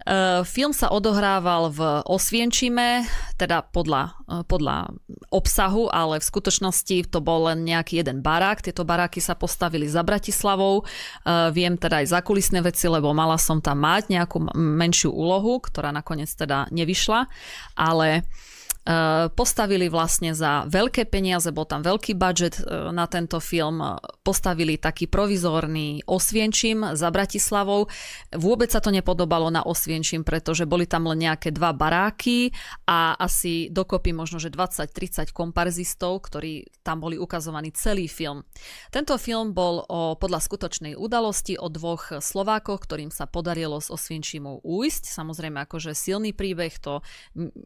Uh, 0.00 0.40
film 0.48 0.72
sa 0.72 0.88
odohrával 0.88 1.68
v 1.76 1.80
Osvienčime, 2.08 3.04
teda 3.36 3.60
podľa, 3.68 4.16
uh, 4.32 4.40
podľa 4.48 4.96
obsahu, 5.28 5.92
ale 5.92 6.16
v 6.16 6.24
skutočnosti 6.24 7.12
to 7.12 7.20
bol 7.20 7.52
len 7.52 7.68
nejaký 7.68 8.00
jeden 8.00 8.24
barák. 8.24 8.64
Tieto 8.64 8.88
baráky 8.88 9.20
sa 9.20 9.36
postavili 9.36 9.84
za 9.84 10.00
Bratislavou. 10.00 10.88
Uh, 11.20 11.52
viem 11.52 11.76
teda 11.76 12.00
aj 12.00 12.24
kulisné 12.24 12.64
veci, 12.64 12.88
lebo 12.88 13.12
mala 13.12 13.36
som 13.36 13.60
tam 13.60 13.84
mať 13.84 14.08
nejakú 14.08 14.40
menšiu 14.56 15.12
úlohu, 15.12 15.60
ktorá 15.60 15.92
nakoniec 15.92 16.32
teda 16.32 16.72
nevyšla, 16.72 17.28
ale 17.76 18.24
postavili 19.36 19.86
vlastne 19.92 20.34
za 20.34 20.66
veľké 20.66 21.06
peniaze, 21.06 21.52
bol 21.54 21.68
tam 21.68 21.84
veľký 21.84 22.16
budget 22.18 22.58
eh, 22.60 22.90
na 22.90 23.06
tento 23.06 23.38
film, 23.38 23.82
postavili 24.24 24.80
taký 24.80 25.06
provizórny 25.06 26.02
Osvienčim 26.06 26.96
za 26.96 27.08
Bratislavou. 27.12 27.86
Vôbec 28.34 28.72
sa 28.72 28.82
to 28.82 28.90
nepodobalo 28.90 29.48
na 29.52 29.62
Osvienčim, 29.62 30.26
pretože 30.26 30.66
boli 30.66 30.88
tam 30.88 31.06
len 31.10 31.28
nejaké 31.28 31.52
dva 31.54 31.74
baráky 31.76 32.50
a 32.88 33.14
asi 33.18 33.68
dokopy 33.70 34.12
možno, 34.16 34.42
že 34.42 34.52
20-30 34.52 35.30
komparzistov, 35.30 36.24
ktorí 36.26 36.68
tam 36.84 37.04
boli 37.04 37.20
ukazovaní 37.20 37.70
celý 37.76 38.08
film. 38.08 38.42
Tento 38.90 39.16
film 39.20 39.52
bol 39.52 39.84
o, 39.86 40.16
podľa 40.16 40.40
skutočnej 40.40 40.94
udalosti 40.96 41.56
o 41.60 41.68
dvoch 41.68 42.18
Slovákoch, 42.18 42.80
ktorým 42.84 43.12
sa 43.12 43.28
podarilo 43.28 43.78
z 43.78 43.92
Osvienčimu 43.92 44.64
újsť. 44.64 45.04
Samozrejme, 45.10 45.64
akože 45.64 45.92
silný 45.92 46.32
príbeh, 46.32 46.72
to 46.80 47.04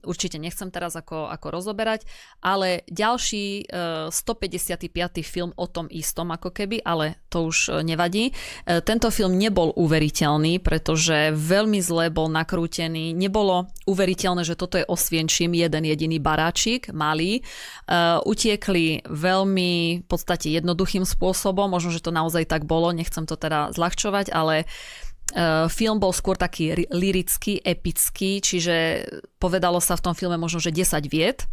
určite 0.02 0.36
nechcem 0.42 0.68
teraz 0.68 0.98
ako 0.98 1.13
ako, 1.14 1.30
ako 1.30 1.46
rozoberať, 1.54 2.00
ale 2.42 2.82
ďalší 2.90 3.70
155. 4.10 4.90
film 5.22 5.54
o 5.54 5.70
tom 5.70 5.86
istom 5.86 6.34
ako 6.34 6.50
keby, 6.50 6.82
ale 6.82 7.22
to 7.30 7.46
už 7.46 7.86
nevadí. 7.86 8.34
Tento 8.66 9.14
film 9.14 9.38
nebol 9.38 9.70
uveriteľný, 9.78 10.58
pretože 10.58 11.30
veľmi 11.30 11.78
zle 11.78 12.10
bol 12.10 12.26
nakrútený. 12.26 13.14
Nebolo 13.14 13.70
uveriteľné, 13.86 14.42
že 14.42 14.58
toto 14.58 14.74
je 14.74 14.88
Osvienčím, 14.90 15.54
jeden 15.54 15.86
jediný 15.86 16.18
baráčik, 16.18 16.90
malý. 16.90 17.46
Utiekli 18.26 19.06
veľmi 19.06 20.02
v 20.02 20.06
podstate 20.10 20.50
jednoduchým 20.50 21.06
spôsobom, 21.06 21.70
možno, 21.70 21.94
že 21.94 22.02
to 22.02 22.10
naozaj 22.10 22.42
tak 22.50 22.66
bolo, 22.66 22.90
nechcem 22.90 23.22
to 23.30 23.38
teda 23.38 23.70
zľahčovať, 23.70 24.34
ale 24.34 24.66
film 25.68 25.98
bol 25.98 26.14
skôr 26.14 26.38
taký 26.38 26.86
lirický, 26.94 27.58
epický, 27.58 28.38
čiže 28.38 29.06
povedalo 29.42 29.82
sa 29.82 29.98
v 29.98 30.04
tom 30.10 30.14
filme 30.14 30.38
možno, 30.38 30.62
že 30.62 30.70
10 30.70 31.10
viet 31.10 31.50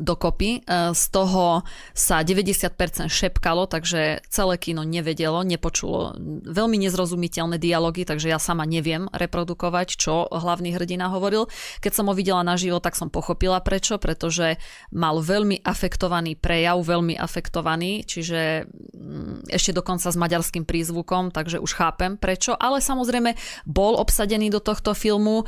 dokopy. 0.00 0.60
E, 0.64 0.94
z 0.94 1.04
toho 1.12 1.66
sa 1.92 2.24
90% 2.24 3.08
šepkalo, 3.08 3.68
takže 3.68 4.24
celé 4.28 4.54
kino 4.56 4.86
nevedelo, 4.86 5.44
nepočulo 5.44 6.16
veľmi 6.46 6.76
nezrozumiteľné 6.88 7.56
dialógy, 7.60 8.08
takže 8.08 8.32
ja 8.32 8.38
sama 8.40 8.64
neviem 8.64 9.08
reprodukovať, 9.12 9.88
čo 9.96 10.28
hlavný 10.28 10.74
hrdina 10.74 11.12
hovoril. 11.12 11.48
Keď 11.84 11.92
som 11.92 12.08
ho 12.08 12.14
videla 12.16 12.44
naživo, 12.44 12.80
tak 12.80 12.96
som 12.96 13.12
pochopila 13.12 13.60
prečo, 13.60 13.96
pretože 14.00 14.56
mal 14.92 15.20
veľmi 15.20 15.62
afektovaný 15.62 16.36
prejav, 16.36 16.80
veľmi 16.80 17.16
afektovaný, 17.16 18.04
čiže 18.04 18.66
mm, 18.68 19.52
ešte 19.52 19.72
dokonca 19.76 20.08
s 20.08 20.16
maďarským 20.18 20.64
prízvukom, 20.64 21.30
takže 21.30 21.62
už 21.62 21.72
chápem 21.76 22.16
prečo, 22.16 22.56
ale 22.56 22.82
samozrejme 22.82 23.34
bol 23.68 23.96
obsadený 23.96 24.52
do 24.52 24.60
tohto 24.60 24.92
filmu, 24.92 25.42
e, 25.42 25.46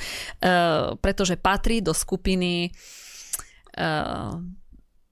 pretože 0.98 1.36
patrí 1.40 1.80
do 1.84 1.92
skupiny 1.92 2.72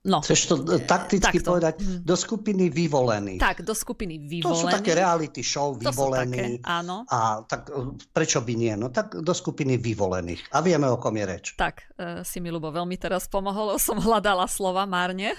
No, 0.03 0.19
Chceš 0.19 0.51
to 0.51 0.55
takticky 0.83 1.39
takto. 1.39 1.55
povedať 1.55 1.79
mhm. 1.79 2.03
do 2.03 2.15
skupiny 2.19 2.67
vyvolených. 2.75 3.39
Tak, 3.39 3.63
do 3.63 3.71
skupiny 3.71 4.19
vyvolených. 4.19 4.51
To 4.51 4.59
sú 4.59 4.67
také 4.67 4.99
reality 4.99 5.47
show 5.47 5.79
vyvolení. 5.79 6.59
Také, 6.59 6.67
áno. 6.67 7.07
A 7.07 7.47
tak 7.47 7.71
e, 7.71 7.95
prečo 8.11 8.43
by 8.43 8.53
nie? 8.59 8.75
No 8.75 8.91
tak 8.91 9.15
do 9.15 9.31
skupiny 9.31 9.79
vyvolených. 9.79 10.51
A 10.51 10.59
vieme, 10.59 10.91
o 10.91 10.99
kom 10.99 11.15
je 11.15 11.25
reč. 11.25 11.47
Tak, 11.55 11.95
uh, 12.03 12.27
si 12.27 12.43
mi 12.43 12.51
Lubo 12.51 12.75
veľmi 12.75 12.99
teraz 12.99 13.31
pomohol, 13.31 13.79
som 13.87 14.03
hľadala 14.03 14.51
slova 14.51 14.85
márne. 14.87 15.39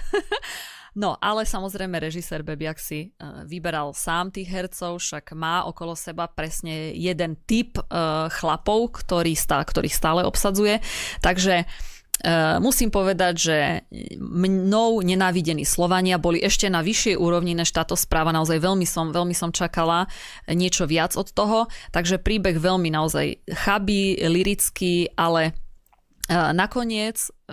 No, 0.94 1.18
ale 1.18 1.42
samozrejme 1.42 1.98
režisér 1.98 2.46
Bebiak 2.46 2.78
si 2.78 3.10
uh, 3.18 3.42
vyberal 3.42 3.90
sám 3.98 4.30
tých 4.30 4.46
hercov, 4.46 5.02
však 5.02 5.34
má 5.34 5.66
okolo 5.66 5.98
seba 5.98 6.30
presne 6.30 6.94
jeden 6.94 7.34
typ 7.50 7.82
chlapov, 8.30 9.02
ktorý 9.02 9.34
stá, 9.34 9.58
ktorých 9.58 9.90
stále 9.90 10.22
obsadzuje. 10.22 10.78
Takže 11.18 11.66
musím 12.62 12.88
povedať, 12.88 13.34
že 13.36 13.58
mnou 14.20 15.04
nenávidení 15.04 15.66
Slovania 15.68 16.16
boli 16.16 16.40
ešte 16.40 16.70
na 16.72 16.80
vyššej 16.80 17.20
úrovni 17.20 17.52
než 17.52 17.74
táto 17.74 17.98
správa. 17.98 18.32
Naozaj 18.32 18.64
veľmi 18.64 18.86
som, 18.88 19.12
veľmi 19.12 19.36
som 19.36 19.52
čakala 19.52 20.08
niečo 20.48 20.88
viac 20.88 21.18
od 21.20 21.28
toho. 21.34 21.68
Takže 21.92 22.22
príbeh 22.22 22.56
veľmi 22.56 22.88
naozaj 22.88 23.44
chabý, 23.52 24.16
lirický, 24.24 25.12
ale 25.18 25.52
Nakoniec 26.28 27.20
e, 27.20 27.43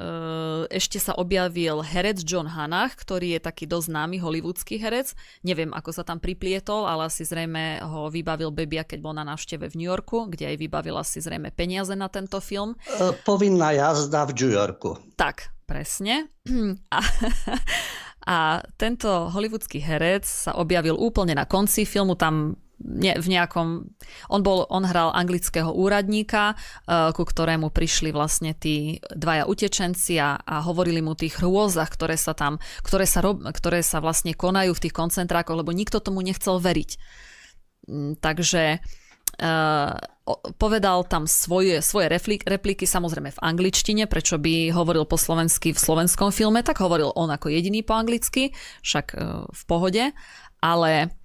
ešte 0.71 1.03
sa 1.03 1.11
objavil 1.19 1.83
herec 1.83 2.23
John 2.23 2.47
Hanach, 2.47 2.95
ktorý 2.95 3.35
je 3.35 3.41
taký 3.43 3.67
dosť 3.67 3.91
známy 3.91 4.23
hollywoodský 4.23 4.79
herec. 4.79 5.11
Neviem, 5.43 5.75
ako 5.75 5.91
sa 5.91 6.07
tam 6.07 6.23
priplietol, 6.23 6.87
ale 6.87 7.11
asi 7.11 7.27
zrejme 7.27 7.83
ho 7.83 8.07
vybavil 8.07 8.55
Bebia, 8.55 8.87
keď 8.87 8.99
bol 9.03 9.11
na 9.11 9.27
návšteve 9.27 9.67
v 9.67 9.75
New 9.75 9.89
Yorku, 9.91 10.31
kde 10.31 10.47
aj 10.47 10.57
vybavil 10.63 10.95
asi 10.95 11.19
zrejme 11.19 11.51
peniaze 11.51 11.91
na 11.91 12.07
tento 12.07 12.39
film. 12.39 12.79
E, 12.87 13.11
povinná 13.27 13.75
jazda 13.75 14.23
v 14.23 14.31
New 14.39 14.51
Yorku. 14.55 14.95
Tak, 15.19 15.51
presne. 15.67 16.31
A, 16.95 16.99
a 18.31 18.37
tento 18.79 19.27
hollywoodský 19.33 19.83
herec 19.83 20.23
sa 20.23 20.55
objavil 20.55 20.95
úplne 20.95 21.35
na 21.35 21.43
konci 21.43 21.83
filmu, 21.83 22.15
tam 22.15 22.55
ne, 22.83 23.13
v 23.17 23.27
nejakom... 23.29 23.87
On, 24.29 24.41
bol, 24.41 24.65
on 24.67 24.83
hral 24.83 25.13
anglického 25.13 25.69
úradníka, 25.71 26.53
uh, 26.53 27.13
ku 27.13 27.23
ktorému 27.23 27.69
prišli 27.69 28.09
vlastne 28.11 28.57
tí 28.57 28.99
dvaja 29.13 29.45
utečenci 29.45 30.17
a, 30.17 30.37
a 30.41 30.65
hovorili 30.65 30.99
mu 30.99 31.13
tých 31.13 31.39
hrôzach, 31.39 31.93
ktoré 31.93 32.17
sa 32.17 32.33
tam, 32.33 32.57
ktoré 32.81 33.05
sa, 33.05 33.21
rob, 33.21 33.41
ktoré 33.41 33.85
sa 33.85 34.01
vlastne 34.01 34.33
konajú 34.33 34.73
v 34.73 34.83
tých 34.89 34.95
koncentrákoch, 34.95 35.61
lebo 35.61 35.71
nikto 35.71 36.01
tomu 36.01 36.25
nechcel 36.25 36.57
veriť. 36.59 36.91
Mm, 37.87 38.19
takže 38.19 38.81
Uh, 39.39 39.95
povedal 40.59 41.07
tam 41.07 41.23
svoje, 41.23 41.79
svoje 41.79 42.11
repliky, 42.11 42.43
repliky, 42.45 42.83
samozrejme 42.83 43.31
v 43.31 43.41
angličtine, 43.41 44.05
prečo 44.05 44.35
by 44.35 44.75
hovoril 44.75 45.07
po 45.07 45.15
slovensky 45.15 45.71
v 45.71 45.79
slovenskom 45.79 46.35
filme, 46.35 46.59
tak 46.61 46.83
hovoril 46.83 47.15
on 47.15 47.31
ako 47.31 47.47
jediný 47.47 47.79
po 47.81 47.95
anglicky, 47.95 48.51
však 48.83 49.07
uh, 49.15 49.47
v 49.47 49.61
pohode, 49.65 50.03
ale 50.59 51.15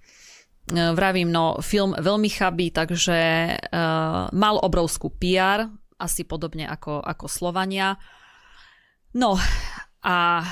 vravím, 0.67 1.31
no 1.31 1.63
film 1.63 1.95
veľmi 1.95 2.27
chabý, 2.27 2.75
takže 2.75 3.19
uh, 3.55 4.27
mal 4.35 4.55
obrovskú 4.59 5.15
PR, 5.15 5.71
asi 5.97 6.27
podobne 6.27 6.67
ako, 6.67 6.99
ako 6.99 7.25
Slovania. 7.31 7.95
No 9.15 9.39
a 10.03 10.43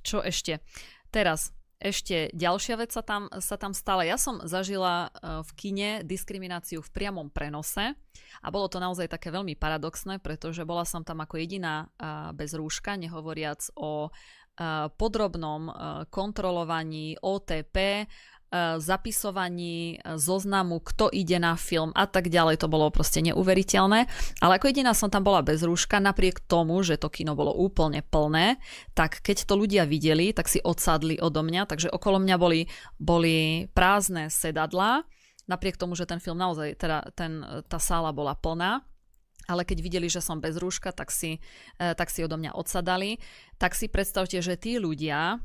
čo 0.00 0.22
ešte? 0.22 0.62
Teraz 1.10 1.50
ešte 1.82 2.32
ďalšia 2.32 2.80
vec 2.80 2.94
sa 2.94 3.02
tam, 3.04 3.28
sa 3.42 3.60
tam 3.60 3.74
stala. 3.76 4.06
Ja 4.06 4.16
som 4.16 4.40
zažila 4.46 5.10
uh, 5.10 5.42
v 5.42 5.50
kine 5.58 5.90
diskrimináciu 6.06 6.78
v 6.78 6.92
priamom 6.94 7.28
prenose 7.28 7.98
a 8.40 8.48
bolo 8.54 8.70
to 8.70 8.78
naozaj 8.78 9.10
také 9.10 9.34
veľmi 9.34 9.58
paradoxné, 9.58 10.22
pretože 10.22 10.62
bola 10.62 10.86
som 10.86 11.02
tam 11.02 11.18
ako 11.18 11.34
jediná 11.42 11.90
bez 12.36 12.54
rúška, 12.54 12.94
nehovoriac 12.94 13.74
o 13.74 14.12
podrobnom 14.94 15.66
kontrolovaní 16.14 17.18
OTP, 17.18 17.74
E, 17.74 18.06
zapisovaní 18.78 19.98
e, 19.98 20.14
zoznamu, 20.14 20.78
kto 20.78 21.10
ide 21.10 21.42
na 21.42 21.58
film 21.58 21.90
a 21.92 22.06
tak 22.06 22.30
ďalej. 22.30 22.62
To 22.62 22.70
bolo 22.70 22.90
proste 22.94 23.18
neuveriteľné. 23.24 24.06
Ale 24.38 24.52
ako 24.56 24.70
jediná 24.70 24.94
som 24.94 25.10
tam 25.10 25.26
bola 25.26 25.42
bez 25.42 25.66
rúška, 25.66 25.98
napriek 25.98 26.44
tomu, 26.46 26.80
že 26.86 26.94
to 26.94 27.10
kino 27.10 27.34
bolo 27.34 27.50
úplne 27.50 28.00
plné, 28.06 28.62
tak 28.94 29.20
keď 29.20 29.46
to 29.46 29.54
ľudia 29.58 29.84
videli, 29.84 30.30
tak 30.30 30.46
si 30.46 30.62
odsadli 30.62 31.18
odo 31.18 31.42
mňa, 31.42 31.66
takže 31.66 31.90
okolo 31.90 32.22
mňa 32.22 32.36
boli, 32.38 32.70
boli 32.96 33.66
prázdne 33.74 34.30
sedadlá, 34.30 35.02
napriek 35.50 35.76
tomu, 35.76 35.98
že 35.98 36.06
ten 36.08 36.22
film 36.22 36.38
naozaj, 36.38 36.78
teda 36.78 37.10
ten, 37.18 37.42
tá 37.66 37.82
sála 37.82 38.14
bola 38.14 38.38
plná, 38.38 38.86
ale 39.44 39.68
keď 39.68 39.78
videli, 39.84 40.08
že 40.08 40.24
som 40.24 40.40
bez 40.40 40.56
rúška, 40.56 40.94
tak 40.94 41.12
si, 41.12 41.36
e, 41.76 41.86
tak 41.92 42.08
si 42.08 42.24
odo 42.24 42.40
mňa 42.40 42.56
odsadali. 42.56 43.20
Tak 43.60 43.76
si 43.76 43.92
predstavte, 43.92 44.40
že 44.40 44.56
tí 44.56 44.80
ľudia, 44.80 45.36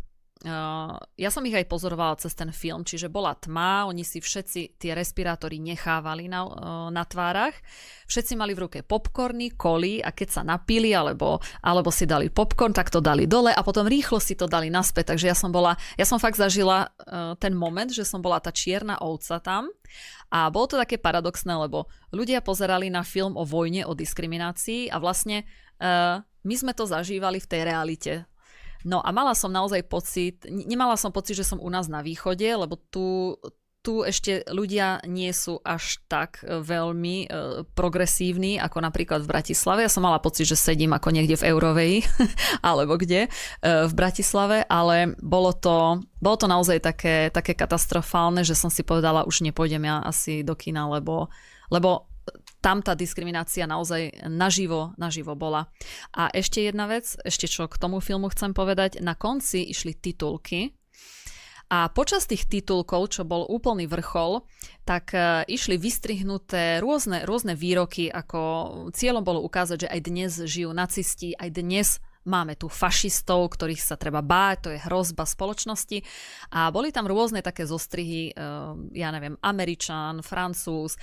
ja 1.20 1.30
som 1.36 1.44
ich 1.44 1.52
aj 1.52 1.68
pozorovala 1.68 2.16
cez 2.16 2.32
ten 2.32 2.48
film, 2.56 2.88
čiže 2.88 3.12
bola 3.12 3.36
tma, 3.36 3.84
oni 3.92 4.08
si 4.08 4.24
všetci 4.24 4.80
tie 4.80 4.96
respirátory 4.96 5.60
nechávali 5.60 6.32
na, 6.32 6.48
uh, 6.48 6.88
na 6.88 7.04
tvárach. 7.04 7.52
Všetci 8.08 8.40
mali 8.40 8.56
v 8.56 8.64
ruke 8.64 8.80
popcorny, 8.80 9.52
koly 9.60 10.00
a 10.00 10.16
keď 10.16 10.40
sa 10.40 10.42
napili 10.48 10.96
alebo, 10.96 11.44
alebo 11.60 11.92
si 11.92 12.08
dali 12.08 12.32
popcorn, 12.32 12.72
tak 12.72 12.88
to 12.88 13.04
dali 13.04 13.28
dole 13.28 13.52
a 13.52 13.60
potom 13.60 13.84
rýchlo 13.84 14.24
si 14.24 14.40
to 14.40 14.48
dali 14.48 14.72
naspäť. 14.72 15.12
Takže 15.12 15.28
ja 15.28 15.36
som 15.36 15.52
bola, 15.52 15.76
ja 16.00 16.08
som 16.08 16.24
fakt 16.24 16.40
zažila 16.40 16.88
uh, 16.88 17.36
ten 17.36 17.52
moment, 17.52 17.92
že 17.92 18.08
som 18.08 18.24
bola 18.24 18.40
tá 18.40 18.56
čierna 18.56 18.96
ovca 19.04 19.44
tam 19.44 19.68
a 20.32 20.48
bolo 20.48 20.72
to 20.72 20.80
také 20.80 20.96
paradoxné, 20.96 21.52
lebo 21.52 21.92
ľudia 22.16 22.40
pozerali 22.40 22.88
na 22.88 23.04
film 23.04 23.36
o 23.36 23.44
vojne, 23.44 23.84
o 23.84 23.92
diskriminácii 23.92 24.88
a 24.88 25.04
vlastne 25.04 25.44
uh, 25.84 26.24
my 26.48 26.56
sme 26.56 26.72
to 26.72 26.88
zažívali 26.88 27.44
v 27.44 27.50
tej 27.52 27.62
realite 27.68 28.14
No 28.88 29.04
a 29.04 29.12
mala 29.12 29.36
som 29.36 29.52
naozaj 29.52 29.84
pocit, 29.92 30.48
nemala 30.48 30.96
som 30.96 31.12
pocit, 31.12 31.36
že 31.36 31.48
som 31.48 31.60
u 31.60 31.68
nás 31.68 31.92
na 31.92 32.00
východe, 32.00 32.48
lebo 32.48 32.80
tu, 32.88 33.36
tu 33.80 34.04
ešte 34.04 34.44
ľudia 34.52 35.00
nie 35.08 35.32
sú 35.32 35.64
až 35.64 36.04
tak 36.12 36.44
e, 36.44 36.60
veľmi 36.60 37.16
e, 37.24 37.28
progresívni 37.76 38.60
ako 38.60 38.84
napríklad 38.84 39.24
v 39.24 39.32
Bratislave. 39.32 39.88
Ja 39.88 39.92
som 39.92 40.04
mala 40.04 40.20
pocit, 40.20 40.52
že 40.52 40.60
sedím 40.60 40.92
ako 40.92 41.16
niekde 41.16 41.40
v 41.40 41.48
Eurovej 41.56 41.94
alebo 42.68 43.00
kde 43.00 43.28
e, 43.28 43.30
v 43.64 43.94
Bratislave, 43.96 44.68
ale 44.68 45.16
bolo 45.24 45.56
to, 45.56 46.04
bolo 46.20 46.36
to 46.36 46.48
naozaj 46.52 46.84
také, 46.84 47.32
také 47.32 47.56
katastrofálne, 47.56 48.44
že 48.44 48.56
som 48.56 48.68
si 48.68 48.84
povedala, 48.84 49.24
už 49.24 49.48
nepôjdem 49.48 49.88
ja 49.88 50.04
asi 50.04 50.44
do 50.44 50.60
kina, 50.60 50.92
lebo, 50.92 51.32
lebo 51.72 52.09
tam 52.60 52.84
tá 52.84 52.96
diskriminácia 52.96 53.64
naozaj 53.68 54.28
naživo, 54.28 54.92
naživo 55.00 55.36
bola. 55.36 55.72
A 56.12 56.28
ešte 56.32 56.64
jedna 56.64 56.88
vec, 56.92 57.16
ešte 57.24 57.48
čo 57.48 57.72
k 57.72 57.80
tomu 57.80 58.04
filmu 58.04 58.28
chcem 58.32 58.52
povedať, 58.52 59.00
na 59.00 59.16
konci 59.16 59.64
išli 59.64 59.96
titulky 59.96 60.76
a 61.70 61.86
počas 61.94 62.26
tých 62.26 62.50
titulkov, 62.50 63.14
čo 63.14 63.22
bol 63.30 63.46
úplný 63.46 63.86
vrchol, 63.86 64.42
tak 64.90 65.14
uh, 65.14 65.46
išli 65.46 65.78
vystrihnuté 65.78 66.82
rôzne, 66.82 67.30
rôzne 67.30 67.54
výroky, 67.54 68.10
ako 68.10 68.42
cieľom 68.90 69.22
bolo 69.22 69.46
ukázať, 69.46 69.86
že 69.86 69.92
aj 69.94 70.00
dnes 70.02 70.32
žijú 70.50 70.74
nacisti, 70.74 71.38
aj 71.38 71.50
dnes 71.54 71.88
máme 72.26 72.58
tu 72.58 72.74
fašistov, 72.74 73.54
ktorých 73.54 73.86
sa 73.86 74.02
treba 74.02 74.26
báť, 74.26 74.58
to 74.66 74.70
je 74.74 74.82
hrozba 74.82 75.30
spoločnosti. 75.30 76.02
A 76.58 76.74
boli 76.74 76.90
tam 76.90 77.06
rôzne 77.06 77.46
také 77.46 77.70
zostrihy, 77.70 78.34
uh, 78.34 78.74
ja 78.98 79.14
neviem, 79.14 79.38
Američan, 79.46 80.26
Francúz, 80.26 80.98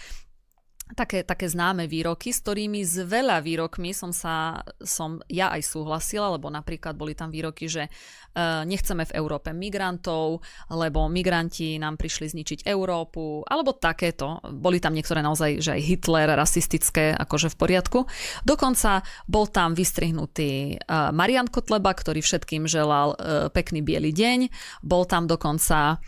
také, 0.94 1.26
také 1.26 1.50
známe 1.50 1.90
výroky, 1.90 2.30
s 2.30 2.44
ktorými 2.46 2.86
s 2.86 3.02
veľa 3.02 3.42
výrokmi 3.42 3.90
som 3.90 4.14
sa, 4.14 4.62
som 4.78 5.18
ja 5.26 5.50
aj 5.50 5.66
súhlasila, 5.66 6.30
lebo 6.38 6.46
napríklad 6.46 6.94
boli 6.94 7.18
tam 7.18 7.34
výroky, 7.34 7.66
že 7.66 7.90
uh, 7.90 8.62
nechceme 8.62 9.02
v 9.02 9.16
Európe 9.18 9.50
migrantov, 9.50 10.46
lebo 10.70 11.10
migranti 11.10 11.82
nám 11.82 11.98
prišli 11.98 12.30
zničiť 12.30 12.58
Európu, 12.70 13.42
alebo 13.50 13.74
takéto. 13.74 14.38
Boli 14.46 14.78
tam 14.78 14.94
niektoré 14.94 15.26
naozaj, 15.26 15.58
že 15.58 15.74
aj 15.74 15.82
Hitler, 15.82 16.28
rasistické, 16.38 17.10
akože 17.18 17.50
v 17.50 17.56
poriadku. 17.58 17.98
Dokonca 18.46 19.02
bol 19.26 19.50
tam 19.50 19.74
vystrihnutý 19.74 20.78
uh, 20.78 21.10
Marian 21.10 21.50
Kotleba, 21.50 21.90
ktorý 21.90 22.22
všetkým 22.22 22.70
želal 22.70 23.18
uh, 23.18 23.50
pekný 23.50 23.82
biely 23.82 24.14
deň. 24.14 24.38
Bol 24.86 25.02
tam 25.10 25.26
dokonca 25.26 25.98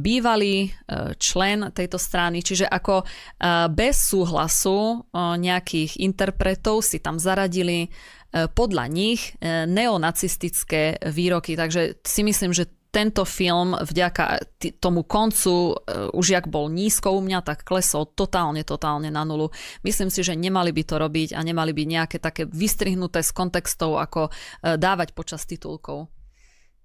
bývalý 0.00 0.72
eh, 0.72 1.12
člen 1.20 1.68
tejto 1.76 2.00
strany, 2.00 2.40
čiže 2.40 2.64
ako 2.64 3.04
eh, 3.04 3.68
bez 3.68 3.96
súhlasu 4.10 5.04
nejakých 5.14 6.00
interpretov 6.00 6.80
si 6.80 6.98
tam 6.98 7.20
zaradili 7.20 7.92
podľa 8.30 8.86
nich 8.86 9.34
neonacistické 9.42 11.02
výroky. 11.02 11.58
Takže 11.58 11.98
si 12.06 12.22
myslím, 12.22 12.54
že 12.54 12.70
tento 12.94 13.26
film 13.26 13.74
vďaka 13.74 14.54
tomu 14.78 15.02
koncu, 15.02 15.74
už 16.14 16.26
jak 16.38 16.46
bol 16.46 16.70
nízko 16.70 17.18
u 17.18 17.26
mňa, 17.26 17.42
tak 17.42 17.66
klesol 17.66 18.06
totálne, 18.14 18.62
totálne 18.62 19.10
na 19.10 19.26
nulu. 19.26 19.50
Myslím 19.82 20.14
si, 20.14 20.22
že 20.22 20.38
nemali 20.38 20.70
by 20.70 20.82
to 20.86 21.02
robiť 21.02 21.34
a 21.34 21.42
nemali 21.42 21.74
by 21.74 21.82
nejaké 21.90 22.22
také 22.22 22.46
vystrihnuté 22.46 23.18
z 23.26 23.34
kontextov, 23.34 23.98
ako 23.98 24.30
dávať 24.62 25.10
počas 25.10 25.42
titulkov. 25.42 26.19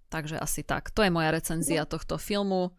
Takže 0.09 0.39
asi 0.39 0.61
tak. 0.61 0.93
To 0.93 1.01
je 1.01 1.11
moja 1.11 1.33
recenzia 1.33 1.83
no. 1.83 1.89
tohto 1.89 2.15
filmu. 2.21 2.71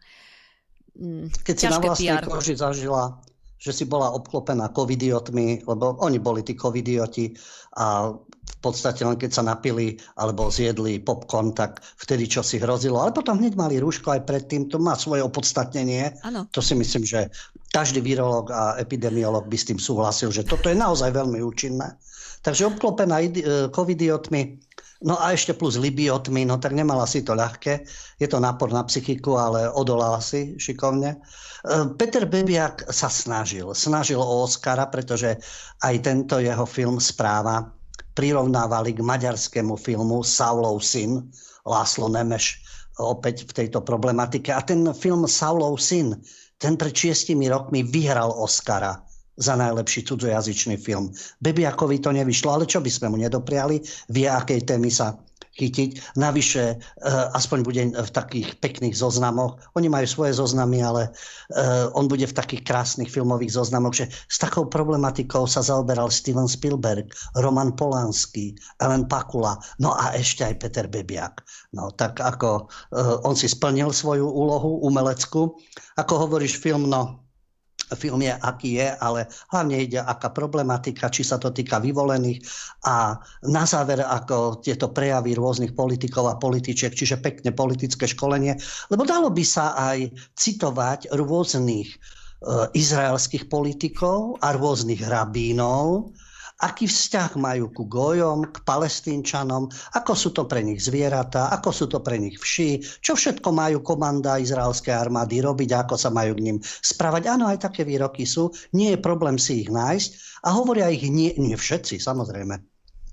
Mm, 0.97 1.29
Keď 1.29 1.55
si 1.55 1.67
na 1.69 1.79
vlastnej 1.79 2.17
PR. 2.17 2.25
koži 2.25 2.55
zažila, 2.57 3.21
že 3.57 3.73
si 3.73 3.85
bola 3.89 4.13
obklopená 4.13 4.71
covidiotmi, 4.73 5.65
lebo 5.65 5.97
oni 6.01 6.21
boli 6.21 6.45
tí 6.45 6.53
covidioti 6.57 7.33
a 7.77 8.13
v 8.47 8.57
podstate 8.63 9.03
len 9.03 9.19
keď 9.19 9.31
sa 9.33 9.43
napili 9.43 9.99
alebo 10.17 10.49
zjedli 10.49 11.03
popcorn, 11.03 11.51
tak 11.53 11.83
vtedy 11.99 12.31
čo 12.31 12.47
si 12.47 12.63
hrozilo. 12.63 13.03
Ale 13.03 13.11
potom 13.11 13.37
hneď 13.37 13.59
mali 13.59 13.83
rúško 13.83 14.17
aj 14.17 14.23
predtým, 14.23 14.71
to 14.71 14.79
má 14.79 14.95
svoje 14.95 15.21
opodstatnenie. 15.27 16.15
Ano. 16.23 16.47
To 16.55 16.63
si 16.63 16.79
myslím, 16.79 17.03
že 17.05 17.29
každý 17.75 18.01
virológ 18.01 18.55
a 18.55 18.79
epidemiolog 18.79 19.51
by 19.51 19.57
s 19.59 19.69
tým 19.69 19.81
súhlasil, 19.83 20.31
že 20.31 20.47
toto 20.47 20.71
je 20.71 20.79
naozaj 20.79 21.11
veľmi 21.11 21.43
účinné. 21.43 21.99
Takže 22.47 22.71
obklopená 22.71 23.19
e, 23.27 23.31
covidiotmi 23.75 24.63
No 25.05 25.21
a 25.21 25.37
ešte 25.37 25.53
plus 25.53 25.77
libiotmi, 25.77 26.49
no 26.49 26.57
tak 26.57 26.73
nemala 26.73 27.05
si 27.05 27.21
to 27.21 27.37
ľahké. 27.37 27.85
Je 28.17 28.25
to 28.25 28.41
nápor 28.41 28.73
na 28.73 28.81
psychiku, 28.89 29.37
ale 29.37 29.69
odolala 29.69 30.25
si 30.25 30.57
šikovne. 30.57 31.13
E, 31.13 31.19
Peter 32.01 32.25
Bebiak 32.25 32.89
sa 32.89 33.13
snažil. 33.13 33.77
Snažil 33.77 34.17
o 34.17 34.49
Oscara, 34.49 34.89
pretože 34.89 35.37
aj 35.85 35.95
tento 36.01 36.41
jeho 36.41 36.65
film 36.65 36.97
Správa 36.97 37.69
prirovnávali 38.17 38.97
k 38.97 39.05
maďarskému 39.05 39.77
filmu 39.77 40.25
Saulov 40.25 40.81
syn, 40.81 41.29
Láslo 41.69 42.09
Nemeš 42.09 42.65
opäť 42.97 43.45
v 43.45 43.53
tejto 43.53 43.85
problematike. 43.85 44.49
A 44.49 44.65
ten 44.65 44.81
film 44.97 45.29
Saulov 45.29 45.77
syn, 45.77 46.17
ten 46.57 46.81
pred 46.81 46.97
šiestimi 46.97 47.53
rokmi 47.53 47.85
vyhral 47.85 48.33
Oscara 48.33 49.06
za 49.37 49.55
najlepší 49.57 50.05
cudzojazyčný 50.09 50.77
film. 50.81 51.13
Bebiakovi 51.41 52.01
to 52.01 52.13
nevyšlo, 52.13 52.57
ale 52.57 52.65
čo 52.65 52.81
by 52.81 52.91
sme 52.91 53.13
mu 53.13 53.17
nedopriali, 53.21 53.81
vie, 54.09 54.27
akej 54.29 54.65
témy 54.65 54.89
sa 54.89 55.17
chytiť. 55.57 56.21
Navyše, 56.21 56.65
e, 56.69 56.77
aspoň 57.33 57.59
bude 57.65 57.83
v 57.97 58.11
takých 58.13 58.61
pekných 58.61 58.93
zoznamoch. 58.93 59.57
Oni 59.75 59.89
majú 59.89 60.05
svoje 60.05 60.37
zoznamy, 60.37 60.85
ale 60.85 61.09
e, 61.09 61.11
on 61.97 62.07
bude 62.07 62.29
v 62.29 62.37
takých 62.37 62.63
krásnych 62.69 63.09
filmových 63.09 63.57
zoznamoch, 63.57 63.97
že 63.97 64.13
s 64.13 64.37
takou 64.37 64.69
problematikou 64.69 65.49
sa 65.49 65.65
zaoberal 65.65 66.13
Steven 66.13 66.47
Spielberg, 66.47 67.09
Roman 67.41 67.73
Polanský, 67.73 68.53
Ellen 68.85 69.09
Pakula, 69.09 69.57
no 69.81 69.97
a 69.97 70.13
ešte 70.13 70.45
aj 70.45 70.61
Peter 70.61 70.87
Bebiak. 70.87 71.41
No 71.73 71.89
tak 71.89 72.21
ako 72.21 72.69
e, 72.93 73.01
on 73.25 73.33
si 73.33 73.49
splnil 73.49 73.91
svoju 73.91 74.29
úlohu 74.29 74.85
umeleckú. 74.85 75.57
Ako 75.97 76.29
hovoríš, 76.29 76.61
film, 76.61 76.93
no 76.93 77.26
film 77.95 78.27
je, 78.27 78.35
aký 78.35 78.83
je, 78.83 78.89
ale 78.99 79.31
hlavne 79.55 79.79
ide 79.79 80.03
aká 80.03 80.35
problematika, 80.35 81.07
či 81.07 81.23
sa 81.23 81.39
to 81.39 81.55
týka 81.55 81.79
vyvolených. 81.79 82.43
A 82.91 83.15
na 83.47 83.63
záver 83.63 84.03
ako 84.03 84.59
tieto 84.59 84.91
prejavy 84.91 85.39
rôznych 85.39 85.79
politikov 85.79 86.27
a 86.27 86.41
političiek, 86.41 86.91
čiže 86.91 87.23
pekne 87.23 87.55
politické 87.55 88.11
školenie, 88.11 88.59
lebo 88.91 89.07
dalo 89.07 89.31
by 89.31 89.45
sa 89.47 89.79
aj 89.79 90.11
citovať 90.35 91.15
rôznych 91.15 91.89
e, 91.95 91.97
izraelských 92.75 93.47
politikov 93.47 94.43
a 94.43 94.51
rôznych 94.59 95.07
rabínov, 95.07 96.11
aký 96.57 96.89
vzťah 96.89 97.37
majú 97.37 97.69
ku 97.69 97.85
Gojom, 97.85 98.49
k 98.49 98.57
palestínčanom, 98.65 99.69
ako 99.93 100.13
sú 100.17 100.33
to 100.33 100.49
pre 100.49 100.65
nich 100.65 100.81
zvieratá, 100.81 101.53
ako 101.53 101.71
sú 101.73 101.85
to 101.93 102.01
pre 102.01 102.17
nich 102.17 102.41
vši, 102.41 102.81
čo 103.05 103.13
všetko 103.13 103.53
majú 103.53 103.85
komanda 103.85 104.41
izraelskej 104.41 104.97
armády 104.97 105.45
robiť? 105.45 105.71
Ako 105.85 106.01
sa 106.01 106.09
majú 106.09 106.33
k 106.37 106.45
ním 106.49 106.59
správať. 106.63 107.29
Áno, 107.29 107.45
aj 107.49 107.69
také 107.69 107.85
výroky 107.85 108.25
sú, 108.25 108.49
nie 108.73 108.97
je 108.97 108.99
problém 109.01 109.37
si 109.37 109.67
ich 109.67 109.71
nájsť. 109.71 110.41
A 110.49 110.57
hovoria 110.57 110.89
ich 110.89 111.05
nie, 111.13 111.37
nie 111.37 111.59
všetci, 111.59 112.01
samozrejme. 112.01 112.57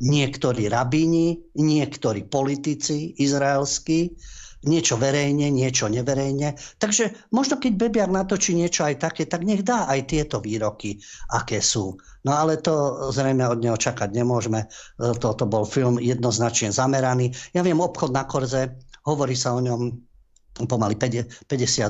Niektorí 0.03 0.67
rabíni, 0.67 1.39
niektorí 1.55 2.27
politici 2.27 3.15
izraelskí, 3.19 4.15
niečo 4.63 4.95
verejne, 4.95 5.51
niečo 5.51 5.91
neverejne. 5.91 6.55
Takže 6.79 7.31
možno 7.35 7.59
keď 7.59 7.71
Bebiak 7.75 8.11
natočí 8.11 8.55
niečo 8.55 8.87
aj 8.87 8.99
také, 8.99 9.23
tak 9.27 9.43
nech 9.43 9.63
dá 9.63 9.87
aj 9.87 10.07
tieto 10.07 10.39
výroky, 10.39 10.99
aké 11.31 11.59
sú. 11.59 11.99
No 12.23 12.31
ale 12.35 12.59
to 12.63 13.07
zrejme 13.11 13.43
od 13.43 13.59
neho 13.59 13.75
čakať 13.75 14.09
nemôžeme. 14.15 14.67
Toto 14.97 15.43
bol 15.43 15.67
film 15.67 15.99
jednoznačne 15.99 16.71
zameraný. 16.71 17.35
Ja 17.51 17.61
viem, 17.61 17.83
obchod 17.83 18.15
na 18.15 18.23
Korze, 18.23 18.79
hovorí 19.03 19.35
sa 19.35 19.55
o 19.55 19.63
ňom 19.63 19.91
pomaly 20.69 20.95
50 20.95 21.47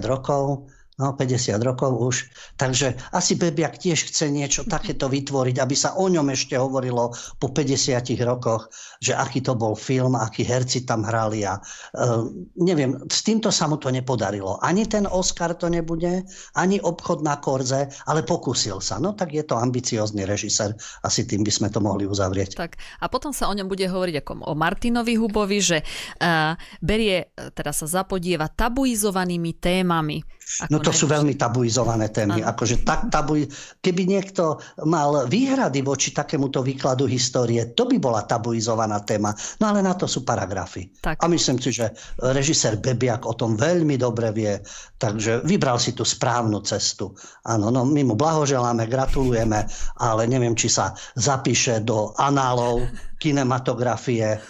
rokov 0.10 0.72
no 1.02 1.18
50 1.18 1.58
rokov 1.64 1.92
už. 1.98 2.16
Takže 2.58 2.94
asi 3.14 3.34
Bebiak 3.34 3.82
tiež 3.82 4.14
chce 4.14 4.30
niečo 4.30 4.62
takéto 4.66 5.10
vytvoriť, 5.10 5.56
aby 5.58 5.76
sa 5.76 5.98
o 5.98 6.06
ňom 6.06 6.30
ešte 6.30 6.54
hovorilo 6.58 7.14
po 7.42 7.48
50 7.50 8.04
rokoch, 8.22 8.70
že 9.02 9.18
aký 9.18 9.42
to 9.42 9.58
bol 9.58 9.74
film, 9.74 10.14
akí 10.14 10.46
herci 10.46 10.86
tam 10.86 11.02
hrali 11.02 11.46
a 11.46 11.58
uh, 11.58 12.24
neviem, 12.62 13.02
s 13.10 13.26
týmto 13.26 13.50
sa 13.50 13.66
mu 13.66 13.82
to 13.82 13.90
nepodarilo. 13.90 14.62
Ani 14.62 14.86
ten 14.86 15.10
Oscar 15.10 15.58
to 15.58 15.70
nebude, 15.70 16.26
ani 16.54 16.78
obchod 16.78 17.26
na 17.26 17.42
Korze, 17.42 17.90
ale 18.06 18.22
pokúsil 18.22 18.78
sa. 18.80 19.02
No 19.02 19.18
tak 19.18 19.34
je 19.34 19.42
to 19.42 19.58
ambiciózny 19.58 20.30
režisér, 20.30 20.78
asi 21.02 21.26
tým 21.26 21.42
by 21.42 21.52
sme 21.52 21.68
to 21.74 21.82
mohli 21.82 22.06
uzavrieť. 22.06 22.54
Tak 22.58 22.78
a 23.02 23.06
potom 23.10 23.34
sa 23.34 23.50
o 23.50 23.54
ňom 23.58 23.66
bude 23.66 23.86
hovoriť 23.90 24.16
ako 24.22 24.32
o 24.46 24.54
Martinovi 24.54 25.18
Hubovi, 25.18 25.60
že 25.60 25.78
uh, 25.82 26.54
berie, 26.80 27.34
teda 27.34 27.74
sa 27.74 27.90
zapodieva 27.90 28.46
tabuizovanými 28.50 29.58
témami. 29.58 30.22
No 30.70 30.78
to 30.80 30.94
sú 30.94 31.10
veľmi 31.10 31.34
tabuizované 31.36 32.14
témy. 32.14 32.44
Ano. 32.44 32.52
Akože 32.54 32.86
tak 32.86 33.10
tabu... 33.10 33.42
Keby 33.84 34.04
niekto 34.06 34.62
mal 34.86 35.26
výhrady 35.28 35.82
voči 35.82 36.14
takémuto 36.14 36.62
výkladu 36.62 37.10
histórie, 37.10 37.74
to 37.74 37.90
by 37.90 37.98
bola 38.00 38.24
tabuizovaná 38.24 39.02
téma. 39.04 39.34
No 39.60 39.74
ale 39.74 39.82
na 39.82 39.98
to 39.98 40.06
sú 40.06 40.22
paragrafy. 40.22 40.94
Tak. 41.02 41.20
A 41.20 41.26
myslím 41.28 41.58
si, 41.60 41.74
že 41.74 41.92
režisér 42.22 42.80
Bebiak 42.80 43.26
o 43.26 43.34
tom 43.36 43.58
veľmi 43.58 43.98
dobre 44.00 44.30
vie, 44.32 44.54
takže 45.02 45.44
vybral 45.44 45.82
si 45.82 45.92
tú 45.96 46.06
správnu 46.06 46.62
cestu. 46.64 47.12
Áno, 47.44 47.74
no 47.74 47.84
my 47.84 48.02
mu 48.08 48.16
blahoželáme, 48.16 48.88
gratulujeme, 48.88 49.68
ale 50.00 50.22
neviem, 50.30 50.56
či 50.56 50.72
sa 50.72 50.96
zapíše 51.18 51.84
do 51.84 52.16
análov 52.16 52.86
kinematografie, 53.24 54.44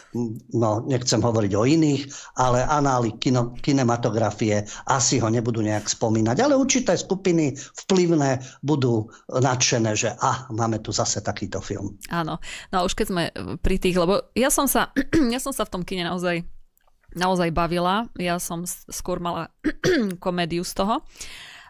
no 0.57 0.81
nechcem 0.89 1.21
hovoriť 1.21 1.51
o 1.53 1.63
iných, 1.69 2.01
ale 2.41 2.65
anály 2.65 3.21
kino, 3.21 3.53
kinematografie 3.61 4.65
asi 4.89 5.21
ho 5.21 5.29
nebudú 5.29 5.61
nejak 5.61 5.85
spomínať. 5.85 6.41
Ale 6.41 6.57
určité 6.57 6.97
skupiny 6.97 7.53
vplyvné 7.85 8.41
budú 8.65 9.13
nadšené, 9.29 9.93
že 9.93 10.09
a 10.17 10.49
máme 10.49 10.81
tu 10.81 10.89
zase 10.89 11.21
takýto 11.21 11.61
film. 11.61 12.01
Áno, 12.09 12.41
no 12.73 12.75
a 12.81 12.81
už 12.81 12.97
keď 12.97 13.07
sme 13.13 13.23
pri 13.61 13.77
tých, 13.77 14.01
lebo 14.01 14.33
ja 14.33 14.49
som 14.49 14.65
sa, 14.65 14.89
ja 15.33 15.37
som 15.37 15.53
sa 15.53 15.69
v 15.69 15.73
tom 15.77 15.85
kine 15.85 16.09
naozaj 16.09 16.41
naozaj 17.13 17.53
bavila. 17.53 18.09
Ja 18.17 18.41
som 18.41 18.65
skôr 18.65 19.21
mala 19.21 19.53
komédiu 20.25 20.65
z 20.65 20.73
toho. 20.73 21.05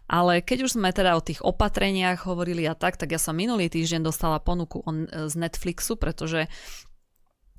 Ale 0.03 0.43
keď 0.43 0.67
už 0.67 0.75
sme 0.75 0.91
teda 0.91 1.15
o 1.15 1.23
tých 1.23 1.39
opatreniach 1.39 2.27
hovorili 2.27 2.67
a 2.67 2.75
tak, 2.75 2.99
tak 2.99 3.15
ja 3.15 3.19
som 3.19 3.39
minulý 3.39 3.71
týždeň 3.71 4.03
dostala 4.03 4.35
ponuku 4.43 4.83
on, 4.83 5.07
z 5.07 5.33
Netflixu, 5.39 5.95
pretože 5.95 6.51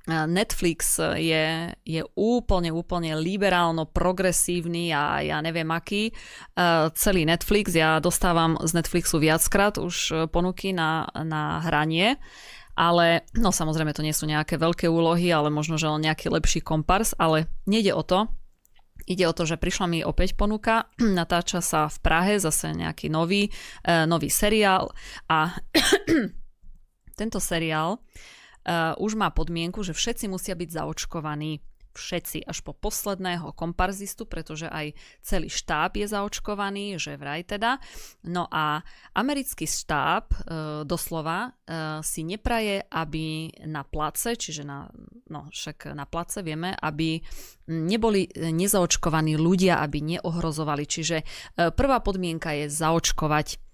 Netflix 0.05 1.01
je, 1.17 1.73
je 1.81 2.01
úplne, 2.13 2.69
úplne 2.69 3.17
liberálno 3.17 3.89
progresívny 3.89 4.93
a 4.93 5.25
ja 5.25 5.41
neviem 5.41 5.65
aký. 5.73 6.13
Celý 6.93 7.25
Netflix, 7.25 7.73
ja 7.73 7.97
dostávam 7.97 8.53
z 8.61 8.71
Netflixu 8.77 9.17
viackrát 9.17 9.81
už 9.81 10.29
ponuky 10.29 10.77
na, 10.77 11.09
na 11.25 11.57
hranie, 11.65 12.21
ale 12.77 13.25
no 13.33 13.49
samozrejme 13.49 13.97
to 13.97 14.05
nie 14.05 14.13
sú 14.13 14.29
nejaké 14.29 14.61
veľké 14.61 14.85
úlohy, 14.85 15.33
ale 15.33 15.49
možno, 15.49 15.81
že 15.81 15.89
len 15.89 16.05
nejaký 16.05 16.29
lepší 16.29 16.61
kompars, 16.61 17.17
ale 17.17 17.49
nejde 17.65 17.97
o 17.97 18.05
to. 18.05 18.29
Ide 19.09 19.25
o 19.25 19.33
to, 19.37 19.45
že 19.49 19.57
prišla 19.57 19.85
mi 19.89 19.99
opäť 20.05 20.37
ponuka, 20.37 20.85
natáča 21.01 21.65
sa 21.65 21.89
v 21.89 21.97
Prahe 22.05 22.37
zase 22.37 22.77
nejaký 22.77 23.09
nový, 23.09 23.49
nový 24.05 24.29
seriál 24.29 24.93
a 25.25 25.49
tento 27.19 27.41
seriál 27.41 27.97
uh, 27.97 28.34
už 28.97 29.11
má 29.13 29.29
podmienku, 29.29 29.85
že 29.85 29.93
všetci 29.93 30.25
musia 30.25 30.57
byť 30.57 30.69
zaočkovaní 30.73 31.61
všetci 31.95 32.43
až 32.45 32.59
po 32.61 32.75
posledného 32.75 33.55
komparzistu, 33.55 34.27
pretože 34.27 34.67
aj 34.67 34.91
celý 35.23 35.47
štáb 35.47 35.95
je 35.95 36.05
zaočkovaný, 36.11 36.99
že 36.99 37.15
vraj 37.15 37.47
teda. 37.47 37.79
No 38.27 38.51
a 38.51 38.83
americký 39.15 39.63
štáb 39.63 40.27
e, 40.29 40.37
doslova 40.83 41.49
e, 41.49 41.49
si 42.03 42.27
nepraje, 42.27 42.83
aby 42.91 43.49
na 43.65 43.87
place, 43.87 44.35
čiže 44.35 44.67
na, 44.67 44.91
no 45.31 45.47
však 45.49 45.95
na 45.95 46.03
place 46.03 46.43
vieme, 46.43 46.75
aby 46.75 47.23
neboli 47.71 48.27
nezaočkovaní 48.35 49.39
ľudia, 49.39 49.79
aby 49.79 50.19
neohrozovali. 50.19 50.83
Čiže 50.83 51.17
e, 51.17 51.25
prvá 51.71 52.03
podmienka 52.03 52.51
je 52.53 52.67
zaočkovať 52.67 53.64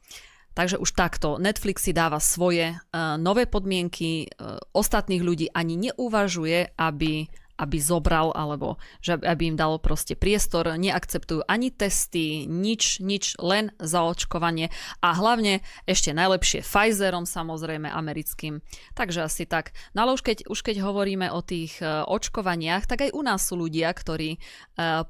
Takže 0.51 0.77
už 0.77 0.91
takto 0.93 1.39
Netflix 1.39 1.87
si 1.87 1.95
dáva 1.95 2.19
svoje 2.19 2.75
uh, 2.75 3.15
nové 3.15 3.47
podmienky, 3.47 4.27
uh, 4.27 4.59
ostatných 4.75 5.23
ľudí 5.23 5.47
ani 5.55 5.91
neuvažuje, 5.91 6.75
aby 6.75 7.31
aby 7.61 7.77
zobral, 7.77 8.33
alebo 8.33 8.81
že 9.05 9.21
aby 9.21 9.53
im 9.53 9.57
dalo 9.59 9.77
proste 9.77 10.17
priestor, 10.17 10.73
neakceptujú 10.81 11.45
ani 11.45 11.69
testy, 11.69 12.49
nič, 12.49 12.97
nič, 13.05 13.37
len 13.37 13.69
zaočkovanie 13.77 14.73
a 15.05 15.13
hlavne 15.13 15.61
ešte 15.85 16.09
najlepšie 16.09 16.65
Pfizerom 16.65 17.29
samozrejme 17.29 17.85
americkým. 17.85 18.65
Takže 18.97 19.29
asi 19.29 19.45
tak. 19.45 19.77
No 19.93 20.09
ale 20.09 20.17
už 20.17 20.25
keď, 20.25 20.49
už 20.49 20.57
keď 20.65 20.81
hovoríme 20.81 21.29
o 21.29 21.45
tých 21.45 21.77
uh, 21.85 22.01
očkovaniach, 22.09 22.89
tak 22.89 23.05
aj 23.05 23.13
u 23.13 23.21
nás 23.21 23.45
sú 23.45 23.61
ľudia, 23.61 23.93
ktorí 23.93 24.41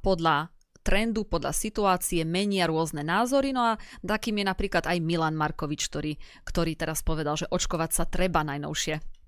podľa 0.04 0.52
trendu, 0.82 1.24
podľa 1.24 1.54
situácie 1.54 2.26
menia 2.28 2.68
rôzne 2.68 3.06
názory. 3.06 3.54
No 3.54 3.74
a 3.74 3.80
takým 4.02 4.42
je 4.42 4.46
napríklad 4.46 4.86
aj 4.86 4.98
Milan 5.00 5.38
Markovič, 5.38 5.88
ktorý, 5.88 6.18
ktorý 6.44 6.74
teraz 6.76 7.06
povedal, 7.06 7.38
že 7.38 7.50
očkovať 7.50 7.92
sa 7.94 8.04
treba 8.10 8.42
najnovšie. 8.42 9.22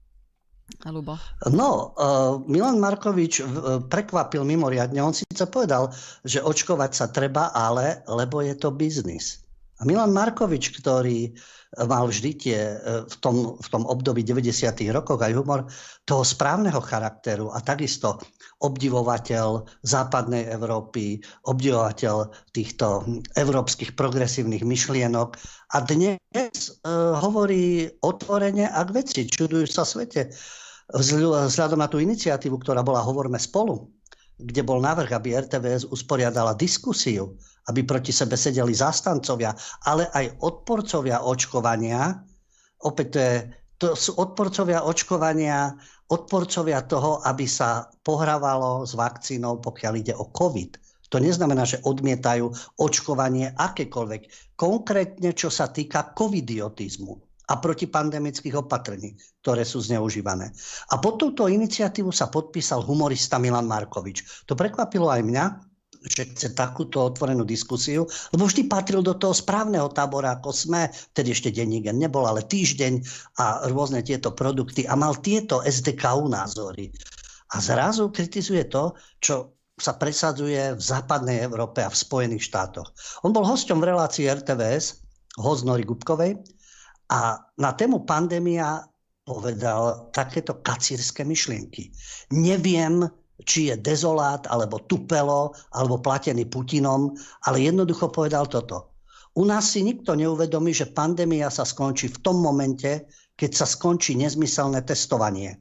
Lubo. 0.90 1.20
No, 1.52 1.94
uh, 1.94 2.40
Milan 2.50 2.80
Markovič 2.80 3.44
uh, 3.44 3.48
prekvapil 3.84 4.42
mimoriadne. 4.48 5.00
On 5.04 5.14
síce 5.14 5.44
povedal, 5.52 5.92
že 6.24 6.42
očkovať 6.42 6.92
sa 6.96 7.06
treba, 7.12 7.52
ale 7.54 8.02
lebo 8.10 8.42
je 8.42 8.56
to 8.58 8.74
biznis. 8.74 9.44
A 9.80 9.86
Milan 9.86 10.16
Markovič, 10.16 10.72
ktorý 10.80 11.36
mal 11.90 12.06
vždy 12.10 12.32
tie, 12.38 12.60
uh, 12.78 13.04
v, 13.10 13.16
tom, 13.22 13.36
v 13.58 13.68
tom 13.68 13.84
období 13.90 14.22
90. 14.22 14.54
rokov 14.94 15.22
aj 15.22 15.34
humor 15.34 15.66
toho 16.06 16.22
správneho 16.22 16.78
charakteru 16.84 17.50
a 17.50 17.60
takisto 17.62 18.22
obdivovateľ 18.62 19.66
západnej 19.84 20.48
Európy, 20.54 21.20
obdivovateľ 21.50 22.32
týchto 22.54 23.04
európskych 23.36 23.98
progresívnych 23.98 24.64
myšlienok 24.64 25.36
a 25.74 25.78
dnes 25.82 26.22
uh, 26.86 27.18
hovorí 27.18 27.90
otvorene 28.06 28.70
a 28.70 28.82
k 28.86 28.94
veci. 28.94 29.22
Čudujú 29.26 29.66
sa 29.66 29.84
svete. 29.84 30.30
Vzhľadom 30.94 31.80
na 31.80 31.90
tú 31.90 31.98
iniciatívu, 31.98 32.60
ktorá 32.62 32.86
bola 32.86 33.02
Hovorme 33.02 33.40
spolu, 33.40 33.90
kde 34.38 34.62
bol 34.62 34.84
návrh, 34.84 35.10
aby 35.16 35.34
RTVS 35.40 35.90
usporiadala 35.90 36.54
diskusiu, 36.60 37.40
aby 37.70 37.88
proti 37.88 38.12
sebe 38.12 38.36
sedeli 38.36 38.76
zástancovia, 38.76 39.56
ale 39.88 40.10
aj 40.12 40.44
odporcovia 40.44 41.24
očkovania. 41.24 42.20
Opäť 42.84 43.08
to, 43.08 43.20
je, 43.20 43.36
to 43.80 43.88
sú 43.96 44.12
odporcovia 44.20 44.84
očkovania, 44.84 45.72
odporcovia 46.12 46.84
toho, 46.84 47.24
aby 47.24 47.48
sa 47.48 47.88
pohrávalo 48.04 48.84
s 48.84 48.96
vakcínou, 48.96 49.64
pokiaľ 49.64 49.94
ide 49.96 50.14
o 50.16 50.28
COVID. 50.28 50.84
To 51.14 51.22
neznamená, 51.22 51.62
že 51.64 51.78
odmietajú 51.86 52.50
očkovanie 52.82 53.54
akékoľvek. 53.54 54.56
Konkrétne, 54.58 55.30
čo 55.38 55.54
sa 55.54 55.70
týka 55.70 56.10
covidiotizmu 56.18 57.14
a 57.54 57.60
protipandemických 57.60 58.56
opatrení, 58.56 59.14
ktoré 59.44 59.62
sú 59.68 59.84
zneužívané. 59.84 60.50
A 60.90 60.98
pod 60.98 61.22
touto 61.22 61.52
iniciatívu 61.52 62.10
sa 62.10 62.32
podpísal 62.34 62.82
humorista 62.82 63.38
Milan 63.38 63.68
Markovič. 63.70 64.48
To 64.50 64.58
prekvapilo 64.58 65.12
aj 65.12 65.22
mňa, 65.22 65.46
že 66.04 66.28
chce 66.36 66.52
takúto 66.52 67.00
otvorenú 67.00 67.48
diskusiu, 67.48 68.04
lebo 68.36 68.44
vždy 68.46 68.68
patril 68.68 69.00
do 69.00 69.16
toho 69.16 69.32
správneho 69.32 69.88
tábora, 69.92 70.36
ako 70.36 70.52
sme, 70.52 70.92
vtedy 71.16 71.32
ešte 71.32 71.50
denník 71.56 71.88
nebol, 71.96 72.28
ale 72.28 72.44
týždeň 72.44 72.94
a 73.40 73.68
rôzne 73.72 74.04
tieto 74.04 74.36
produkty 74.36 74.84
a 74.84 75.00
mal 75.00 75.16
tieto 75.24 75.64
SDKU 75.64 76.28
názory. 76.28 76.92
A 77.54 77.62
zrazu 77.64 78.12
kritizuje 78.12 78.68
to, 78.68 78.98
čo 79.24 79.56
sa 79.80 79.98
presadzuje 79.98 80.78
v 80.78 80.82
západnej 80.82 81.42
Európe 81.42 81.82
a 81.82 81.90
v 81.90 81.98
Spojených 81.98 82.46
štátoch. 82.46 82.94
On 83.26 83.34
bol 83.34 83.46
hosťom 83.46 83.82
v 83.82 83.90
relácii 83.90 84.30
RTVS, 84.30 85.02
host 85.42 85.66
Nory 85.66 85.82
Gubkovej, 85.82 86.38
a 87.10 87.38
na 87.58 87.72
tému 87.74 88.06
pandémia 88.06 88.86
povedal 89.24 90.12
takéto 90.12 90.60
kacírske 90.60 91.24
myšlienky. 91.24 91.94
Neviem, 92.36 93.08
či 93.44 93.70
je 93.70 93.76
dezolát, 93.78 94.44
alebo 94.50 94.82
tupelo, 94.84 95.54
alebo 95.76 96.00
platený 96.00 96.48
Putinom, 96.48 97.14
ale 97.46 97.64
jednoducho 97.64 98.10
povedal 98.10 98.48
toto. 98.48 98.94
U 99.34 99.44
nás 99.50 99.74
si 99.74 99.82
nikto 99.82 100.14
neuvedomí, 100.14 100.74
že 100.74 100.94
pandémia 100.94 101.50
sa 101.50 101.66
skončí 101.66 102.10
v 102.10 102.22
tom 102.22 102.38
momente, 102.38 103.10
keď 103.34 103.52
sa 103.52 103.66
skončí 103.66 104.14
nezmyselné 104.14 104.86
testovanie. 104.86 105.58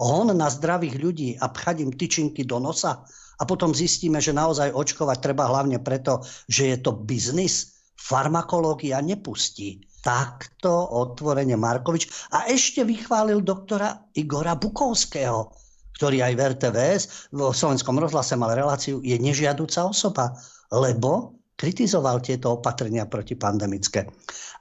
Hon 0.00 0.32
na 0.32 0.48
zdravých 0.48 0.96
ľudí 0.96 1.30
a 1.36 1.52
pchať 1.52 1.76
im 1.84 1.92
tyčinky 1.92 2.44
do 2.48 2.56
nosa 2.60 3.04
a 3.40 3.42
potom 3.44 3.76
zistíme, 3.76 4.20
že 4.20 4.36
naozaj 4.36 4.72
očkovať 4.72 5.18
treba 5.20 5.48
hlavne 5.48 5.80
preto, 5.80 6.24
že 6.48 6.72
je 6.72 6.76
to 6.80 6.92
biznis, 6.96 7.80
farmakológia 7.96 9.04
nepustí. 9.04 9.84
Takto 10.00 10.72
otvorene 10.72 11.60
Markovič. 11.60 12.32
A 12.32 12.48
ešte 12.48 12.88
vychválil 12.88 13.44
doktora 13.44 14.00
Igora 14.16 14.56
Bukovského, 14.56 15.52
ktorý 16.00 16.24
aj 16.24 16.32
v 16.32 16.40
RTVS, 16.56 17.02
v 17.36 17.52
Slovenskom 17.52 18.00
rozhlase 18.00 18.32
mal 18.32 18.56
reláciu, 18.56 19.04
je 19.04 19.20
nežiaduca 19.20 19.84
osoba, 19.84 20.32
lebo 20.72 21.36
kritizoval 21.60 22.24
tieto 22.24 22.56
opatrenia 22.56 23.04
protipandemické. 23.04 24.08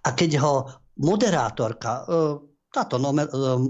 A 0.03 0.11
keď 0.11 0.35
ho 0.43 0.67
moderátorka, 0.99 2.03
e, 2.03 2.43
táto 2.75 2.99
e, 2.99 3.07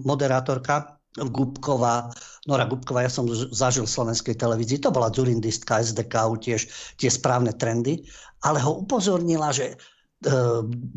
moderátorka 0.02 0.98
Gubková, 1.14 2.10
Nora 2.50 2.66
Gubková, 2.66 3.06
ja 3.06 3.12
som 3.14 3.30
zažil 3.30 3.86
v 3.86 3.94
slovenskej 3.94 4.34
televízii, 4.34 4.82
to 4.82 4.90
bola 4.90 5.14
Zurindistka, 5.14 5.86
SDK, 5.86 6.42
tiež 6.42 6.62
tie 6.98 7.10
správne 7.14 7.54
trendy, 7.54 8.02
ale 8.42 8.66
ho 8.66 8.82
upozornila, 8.82 9.54
že 9.54 9.78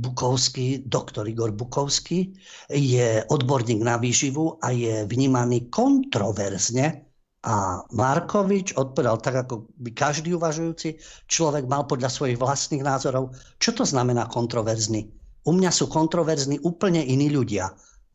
Bukovský, 0.02 0.82
doktor 0.82 1.30
Igor 1.30 1.54
Bukovský 1.54 2.34
je 2.66 3.22
odborník 3.30 3.78
na 3.78 3.94
výživu 3.94 4.58
a 4.58 4.74
je 4.74 5.06
vnímaný 5.06 5.70
kontroverzne 5.70 7.06
a 7.42 7.86
Markovič 7.94 8.74
odpovedal 8.74 9.22
tak, 9.22 9.46
ako 9.46 9.70
by 9.78 9.90
každý 9.94 10.34
uvažujúci 10.34 10.98
človek 11.30 11.70
mal 11.70 11.86
podľa 11.86 12.10
svojich 12.10 12.38
vlastných 12.38 12.82
názorov. 12.82 13.34
Čo 13.62 13.82
to 13.82 13.84
znamená 13.86 14.26
kontroverzný? 14.26 15.06
U 15.46 15.54
mňa 15.54 15.70
sú 15.70 15.86
kontroverzní 15.90 16.62
úplne 16.62 17.02
iní 17.02 17.30
ľudia 17.30 17.70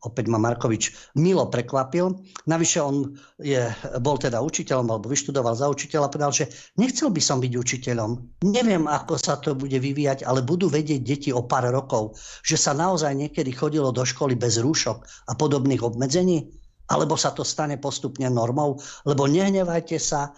opäť 0.06 0.30
ma 0.30 0.38
Markovič 0.38 1.14
milo 1.18 1.50
prekvapil. 1.50 2.22
Navyše 2.46 2.78
on 2.78 3.18
je, 3.42 3.66
bol 3.98 4.16
teda 4.18 4.38
učiteľom 4.38 4.86
alebo 4.86 5.10
vyštudoval 5.10 5.58
za 5.58 5.66
učiteľa 5.66 6.06
a 6.06 6.12
povedal, 6.12 6.32
že 6.34 6.44
nechcel 6.78 7.10
by 7.10 7.22
som 7.22 7.42
byť 7.42 7.52
učiteľom. 7.58 8.10
Neviem, 8.46 8.86
ako 8.86 9.14
sa 9.18 9.40
to 9.42 9.58
bude 9.58 9.74
vyvíjať, 9.74 10.22
ale 10.22 10.46
budú 10.46 10.70
vedieť 10.70 11.00
deti 11.02 11.30
o 11.34 11.42
pár 11.42 11.66
rokov, 11.70 12.14
že 12.46 12.54
sa 12.54 12.76
naozaj 12.76 13.14
niekedy 13.14 13.50
chodilo 13.50 13.90
do 13.90 14.06
školy 14.06 14.38
bez 14.38 14.62
rúšok 14.62 15.02
a 15.26 15.32
podobných 15.34 15.82
obmedzení, 15.82 16.46
alebo 16.88 17.18
sa 17.18 17.34
to 17.34 17.44
stane 17.44 17.76
postupne 17.76 18.30
normou, 18.32 18.80
lebo 19.04 19.28
nehnevajte 19.28 19.98
sa, 20.00 20.32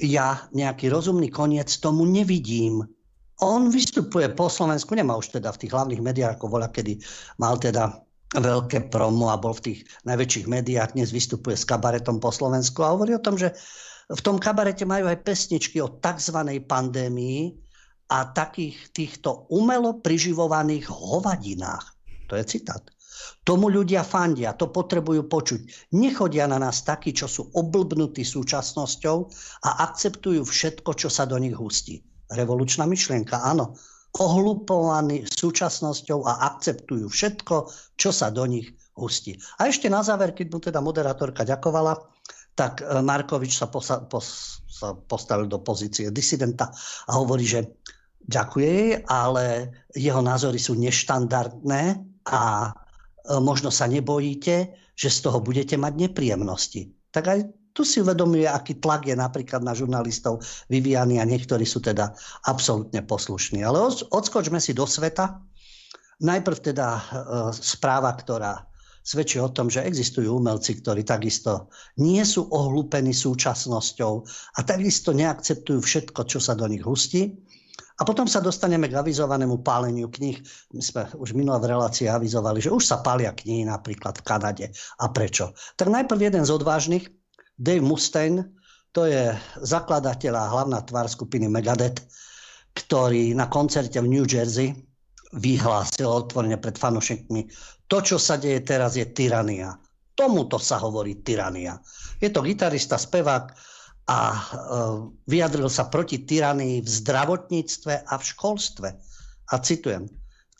ja 0.00 0.48
nejaký 0.56 0.88
rozumný 0.88 1.28
koniec 1.28 1.68
tomu 1.82 2.08
nevidím. 2.08 2.80
On 3.42 3.68
vystupuje 3.68 4.30
po 4.32 4.46
Slovensku, 4.46 4.94
nemá 4.94 5.18
už 5.18 5.36
teda 5.36 5.50
v 5.52 5.66
tých 5.66 5.74
hlavných 5.74 6.00
médiách, 6.00 6.38
ako 6.38 6.46
voľa, 6.48 6.70
kedy 6.70 7.02
mal 7.42 7.58
teda 7.58 7.90
veľké 8.32 8.88
promo 8.88 9.28
a 9.28 9.36
bol 9.36 9.52
v 9.52 9.64
tých 9.72 9.80
najväčších 10.08 10.46
médiách, 10.48 10.96
dnes 10.96 11.12
vystupuje 11.12 11.52
s 11.52 11.68
kabaretom 11.68 12.16
po 12.16 12.32
Slovensku 12.32 12.80
a 12.80 12.96
hovorí 12.96 13.12
o 13.12 13.24
tom, 13.24 13.36
že 13.36 13.52
v 14.08 14.20
tom 14.24 14.40
kabarete 14.40 14.88
majú 14.88 15.08
aj 15.08 15.20
pesničky 15.20 15.80
o 15.84 16.00
tzv. 16.00 16.38
pandémii 16.64 17.52
a 18.12 18.28
takých 18.32 18.92
týchto 18.92 19.48
umelo 19.52 20.00
priživovaných 20.00 20.88
hovadinách. 20.88 21.84
To 22.28 22.36
je 22.36 22.44
citát. 22.44 22.84
Tomu 23.44 23.70
ľudia 23.70 24.02
fandia, 24.02 24.56
to 24.56 24.72
potrebujú 24.72 25.28
počuť. 25.28 25.92
Nechodia 25.94 26.48
na 26.48 26.58
nás 26.58 26.82
takí, 26.82 27.14
čo 27.14 27.28
sú 27.30 27.52
oblbnutí 27.54 28.24
súčasnosťou 28.24 29.16
a 29.62 29.70
akceptujú 29.86 30.42
všetko, 30.42 30.90
čo 30.96 31.08
sa 31.12 31.28
do 31.28 31.38
nich 31.38 31.54
hustí. 31.54 32.02
Revolučná 32.32 32.88
myšlienka, 32.88 33.44
áno 33.44 33.76
ohlupovaní 34.12 35.24
súčasnosťou 35.24 36.28
a 36.28 36.52
akceptujú 36.52 37.08
všetko, 37.08 37.72
čo 37.96 38.10
sa 38.12 38.28
do 38.28 38.44
nich 38.44 38.68
hustí. 38.92 39.40
A 39.56 39.72
ešte 39.72 39.88
na 39.88 40.04
záver, 40.04 40.36
keď 40.36 40.46
mu 40.52 40.58
teda 40.60 40.84
moderátorka 40.84 41.48
ďakovala, 41.48 41.96
tak 42.52 42.84
e, 42.84 43.00
Markovič 43.00 43.56
sa, 43.56 43.72
posa, 43.72 44.04
pos, 44.04 44.60
sa 44.68 44.92
postavil 44.92 45.48
do 45.48 45.64
pozície 45.64 46.12
disidenta 46.12 46.68
a 47.08 47.16
hovorí, 47.16 47.48
že 47.48 47.80
ďakuje 48.28 48.68
jej, 48.68 48.90
ale 49.08 49.72
jeho 49.96 50.20
názory 50.20 50.60
sú 50.60 50.76
neštandardné 50.76 51.82
a 52.28 52.42
e, 52.68 52.70
možno 53.40 53.72
sa 53.72 53.88
nebojíte, 53.88 54.76
že 54.92 55.08
z 55.08 55.18
toho 55.24 55.40
budete 55.40 55.80
mať 55.80 55.92
nepríjemnosti. 55.96 56.92
Tak 57.08 57.24
aj 57.24 57.40
tu 57.72 57.82
si 57.82 58.04
uvedomuje, 58.04 58.44
aký 58.44 58.78
tlak 58.78 59.08
je 59.08 59.16
napríklad 59.16 59.64
na 59.64 59.72
žurnalistov 59.72 60.44
vyvíjaný 60.68 61.18
a 61.18 61.28
niektorí 61.28 61.64
sú 61.64 61.80
teda 61.80 62.12
absolútne 62.44 63.00
poslušní. 63.04 63.64
Ale 63.64 63.80
odskočme 64.12 64.60
si 64.60 64.76
do 64.76 64.84
sveta. 64.84 65.40
Najprv 66.22 66.58
teda 66.60 66.88
e, 66.94 67.02
správa, 67.56 68.14
ktorá 68.14 68.68
svedčí 69.02 69.42
o 69.42 69.50
tom, 69.50 69.66
že 69.66 69.82
existujú 69.82 70.38
umelci, 70.38 70.78
ktorí 70.78 71.02
takisto 71.02 71.72
nie 71.98 72.22
sú 72.22 72.46
ohlúpení 72.46 73.10
súčasnosťou 73.10 74.14
a 74.54 74.60
takisto 74.62 75.10
neakceptujú 75.10 75.82
všetko, 75.82 76.22
čo 76.30 76.38
sa 76.38 76.54
do 76.54 76.70
nich 76.70 76.86
hustí. 76.86 77.34
A 78.00 78.08
potom 78.08 78.26
sa 78.26 78.42
dostaneme 78.42 78.88
k 78.88 78.98
avizovanému 78.98 79.62
páleniu 79.62 80.08
kníh. 80.08 80.40
My 80.74 80.82
sme 80.82 81.02
už 81.18 81.36
minulé 81.36 81.60
v 81.60 81.70
relácii 81.76 82.08
avizovali, 82.08 82.58
že 82.58 82.72
už 82.72 82.82
sa 82.82 83.04
pália 83.04 83.30
knihy 83.30 83.68
napríklad 83.68 84.18
v 84.18 84.26
Kanade. 84.26 84.66
A 84.98 85.12
prečo? 85.12 85.52
Tak 85.76 85.92
najprv 85.92 86.32
jeden 86.32 86.42
z 86.42 86.50
odvážnych, 86.50 87.04
Dave 87.56 87.84
Mustaine, 87.84 88.56
to 88.92 89.08
je 89.08 89.32
zakladateľ 89.64 90.34
a 90.36 90.50
hlavná 90.52 90.84
tvár 90.84 91.08
skupiny 91.08 91.48
Megadeth, 91.48 92.04
ktorý 92.72 93.32
na 93.36 93.48
koncerte 93.48 94.00
v 94.00 94.08
New 94.08 94.24
Jersey 94.28 94.72
vyhlásil 95.32 96.08
otvorene 96.08 96.60
pred 96.60 96.76
fanúšikmi, 96.76 97.48
to, 97.88 98.00
čo 98.04 98.16
sa 98.20 98.36
deje 98.36 98.64
teraz, 98.64 98.96
je 98.96 99.04
tyrania. 99.08 99.76
Tomuto 100.12 100.60
sa 100.60 100.80
hovorí 100.80 101.24
tyrania. 101.24 101.80
Je 102.20 102.28
to 102.28 102.44
gitarista, 102.44 103.00
spevák 103.00 103.44
a 104.08 104.18
e, 104.28 104.40
vyjadril 105.28 105.72
sa 105.72 105.88
proti 105.88 106.24
tyranii 106.24 106.84
v 106.84 106.88
zdravotníctve 106.88 108.08
a 108.08 108.14
v 108.16 108.24
školstve. 108.24 108.88
A 109.52 109.54
citujem, 109.60 110.08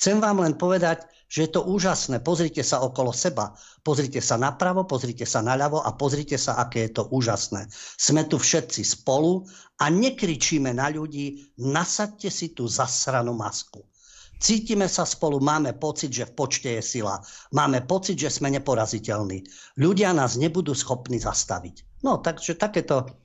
chcem 0.02 0.18
vám 0.18 0.42
len 0.42 0.58
povedať, 0.58 1.06
že 1.30 1.46
je 1.46 1.54
to 1.54 1.62
úžasné. 1.62 2.26
Pozrite 2.26 2.66
sa 2.66 2.82
okolo 2.82 3.14
seba, 3.14 3.54
pozrite 3.86 4.18
sa 4.18 4.34
napravo, 4.34 4.82
pozrite 4.82 5.22
sa 5.22 5.46
naľavo 5.46 5.78
a 5.78 5.94
pozrite 5.94 6.34
sa, 6.34 6.58
aké 6.58 6.90
je 6.90 6.98
to 6.98 7.06
úžasné. 7.14 7.70
Sme 7.94 8.26
tu 8.26 8.42
všetci 8.42 8.82
spolu 8.82 9.46
a 9.78 9.86
nekričíme 9.86 10.74
na 10.74 10.90
ľudí, 10.90 11.54
nasadte 11.62 12.34
si 12.34 12.50
tú 12.50 12.66
zasranú 12.66 13.30
masku. 13.38 13.86
Cítime 14.42 14.90
sa 14.90 15.06
spolu, 15.06 15.38
máme 15.38 15.70
pocit, 15.78 16.10
že 16.10 16.26
v 16.26 16.34
počte 16.34 16.68
je 16.74 16.82
sila. 16.82 17.22
Máme 17.54 17.86
pocit, 17.86 18.18
že 18.18 18.26
sme 18.26 18.50
neporaziteľní. 18.50 19.46
Ľudia 19.78 20.10
nás 20.10 20.34
nebudú 20.34 20.74
schopní 20.74 21.22
zastaviť. 21.22 22.02
No, 22.02 22.18
takže 22.18 22.58
takéto 22.58 23.21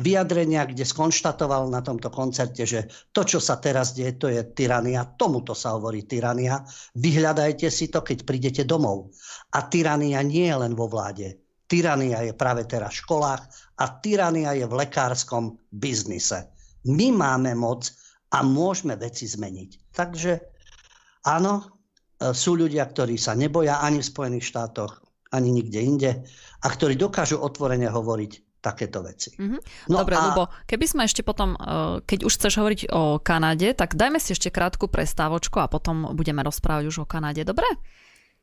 vyjadrenia, 0.00 0.64
kde 0.64 0.88
skonštatoval 0.88 1.68
na 1.68 1.84
tomto 1.84 2.08
koncerte, 2.08 2.64
že 2.64 2.88
to, 3.12 3.20
čo 3.20 3.36
sa 3.36 3.60
teraz 3.60 3.92
deje, 3.92 4.16
to 4.16 4.32
je 4.32 4.40
tyrania. 4.56 5.04
Tomuto 5.04 5.52
sa 5.52 5.76
hovorí 5.76 6.08
tyrania. 6.08 6.64
Vyhľadajte 6.96 7.68
si 7.68 7.92
to, 7.92 8.00
keď 8.00 8.24
prídete 8.24 8.62
domov. 8.64 9.12
A 9.52 9.68
tyrania 9.68 10.24
nie 10.24 10.48
je 10.48 10.56
len 10.56 10.72
vo 10.72 10.88
vláde. 10.88 11.36
Tyrania 11.68 12.24
je 12.24 12.32
práve 12.32 12.64
teraz 12.64 12.96
v 12.96 13.02
školách 13.04 13.42
a 13.76 13.84
tyrania 14.00 14.56
je 14.56 14.64
v 14.64 14.78
lekárskom 14.86 15.60
biznise. 15.68 16.48
My 16.88 17.12
máme 17.12 17.52
moc 17.58 17.92
a 18.32 18.40
môžeme 18.40 18.96
veci 18.96 19.28
zmeniť. 19.28 19.92
Takže 19.92 20.32
áno, 21.26 21.54
e, 21.58 21.64
sú 22.30 22.54
ľudia, 22.54 22.86
ktorí 22.86 23.18
sa 23.18 23.34
neboja 23.34 23.82
ani 23.82 23.98
v 23.98 24.10
Spojených 24.14 24.46
štátoch, 24.46 25.02
ani 25.34 25.50
nikde 25.50 25.80
inde 25.82 26.10
a 26.62 26.66
ktorí 26.70 26.94
dokážu 26.94 27.42
otvorene 27.42 27.90
hovoriť 27.90 28.45
takéto 28.60 29.04
veci. 29.04 29.30
Mm-hmm. 29.36 29.90
No 29.92 30.02
Dobre, 30.02 30.14
a... 30.18 30.22
Lubo, 30.26 30.44
keby 30.66 30.86
sme 30.90 31.02
ešte 31.06 31.22
potom, 31.22 31.54
eh, 31.54 32.02
keď 32.02 32.18
už 32.26 32.32
chceš 32.34 32.58
hovoriť 32.58 32.80
o 32.90 33.22
Kanade, 33.22 33.76
tak 33.76 33.94
dajme 33.94 34.18
si 34.18 34.34
ešte 34.34 34.50
krátku 34.50 34.90
prestávočku 34.90 35.62
a 35.62 35.70
potom 35.70 36.12
budeme 36.16 36.42
rozprávať 36.42 36.84
už 36.90 36.96
o 37.04 37.06
Kanade. 37.06 37.46
Dobre? 37.46 37.66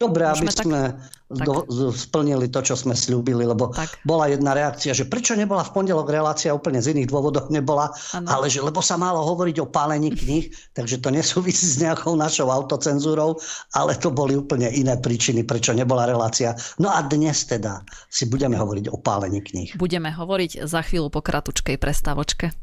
Dobre, 0.01 0.23
aby 0.25 0.47
tak... 0.49 0.65
sme 0.65 0.79
tak... 0.93 1.11
Do, 1.33 1.65
splnili 1.89 2.45
to, 2.53 2.61
čo 2.61 2.77
sme 2.77 2.93
slúbili, 2.93 3.41
lebo 3.41 3.73
tak. 3.73 3.89
bola 4.05 4.29
jedna 4.29 4.53
reakcia, 4.53 4.93
že 4.93 5.09
prečo 5.09 5.33
nebola 5.33 5.65
v 5.65 5.73
pondelok 5.73 6.05
relácia, 6.13 6.53
úplne 6.53 6.77
z 6.77 6.93
iných 6.93 7.09
dôvodov 7.09 7.49
nebola, 7.49 7.89
ano. 8.13 8.27
ale 8.29 8.53
že 8.53 8.61
lebo 8.61 8.85
sa 8.85 9.01
malo 9.01 9.25
hovoriť 9.25 9.57
o 9.65 9.65
pálení 9.65 10.13
kníh, 10.13 10.53
takže 10.77 11.01
to 11.01 11.09
nesúvisí 11.09 11.65
s 11.65 11.81
nejakou 11.81 12.13
našou 12.13 12.53
autocenzúrou, 12.53 13.41
ale 13.73 13.97
to 13.97 14.13
boli 14.13 14.37
úplne 14.37 14.69
iné 14.69 14.93
príčiny, 14.93 15.41
prečo 15.41 15.73
nebola 15.73 16.05
relácia. 16.05 16.53
No 16.77 16.93
a 16.93 17.01
dnes 17.01 17.49
teda 17.49 17.81
si 18.13 18.29
budeme 18.29 18.53
hovoriť 18.53 18.93
o 18.93 19.01
pálení 19.01 19.41
kníh. 19.41 19.73
Budeme 19.73 20.13
hovoriť 20.13 20.69
za 20.69 20.85
chvíľu 20.85 21.09
po 21.09 21.25
kratučkej 21.25 21.81
prestávočke. 21.81 22.53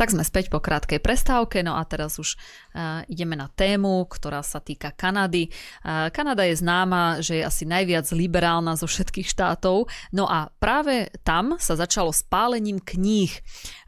Tak 0.00 0.16
sme 0.16 0.24
späť 0.24 0.48
po 0.48 0.64
krátkej 0.64 0.96
prestávke, 0.96 1.60
no 1.60 1.76
a 1.76 1.84
teraz 1.84 2.16
už 2.16 2.32
uh, 2.32 3.04
ideme 3.04 3.36
na 3.36 3.52
tému, 3.52 4.08
ktorá 4.08 4.40
sa 4.40 4.56
týka 4.56 4.96
Kanady. 4.96 5.52
Uh, 5.84 6.08
Kanada 6.08 6.40
je 6.48 6.56
známa, 6.56 7.20
že 7.20 7.36
je 7.36 7.44
asi 7.44 7.68
najviac 7.68 8.08
liberálna 8.08 8.80
zo 8.80 8.88
všetkých 8.88 9.28
štátov, 9.28 9.92
no 10.16 10.24
a 10.24 10.48
práve 10.56 11.12
tam 11.20 11.60
sa 11.60 11.76
začalo 11.76 12.16
s 12.16 12.24
pálením 12.24 12.80
kníh. 12.80 13.28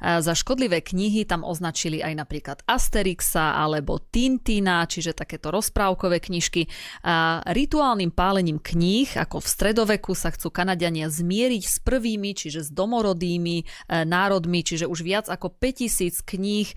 Uh, 0.04 0.20
za 0.20 0.36
škodlivé 0.36 0.84
knihy 0.84 1.24
tam 1.24 1.48
označili 1.48 2.04
aj 2.04 2.12
napríklad 2.12 2.60
Asterixa 2.68 3.56
alebo 3.56 3.96
Tintina, 3.96 4.84
čiže 4.84 5.16
takéto 5.16 5.48
rozprávkové 5.48 6.20
knižky. 6.20 6.68
Uh, 6.68 7.40
rituálnym 7.56 8.12
pálením 8.12 8.60
kníh, 8.60 9.08
ako 9.16 9.40
v 9.40 9.48
stredoveku, 9.48 10.12
sa 10.12 10.28
chcú 10.28 10.52
Kanadiania 10.52 11.08
zmieriť 11.08 11.64
s 11.64 11.80
prvými, 11.80 12.36
čiže 12.36 12.68
s 12.68 12.68
domorodými 12.68 13.88
národmi, 13.88 14.60
čiže 14.60 14.84
už 14.84 15.00
viac 15.00 15.32
ako 15.32 15.48
5000 15.56 16.01
tisíc 16.02 16.18
kníh 16.26 16.66
e, 16.66 16.74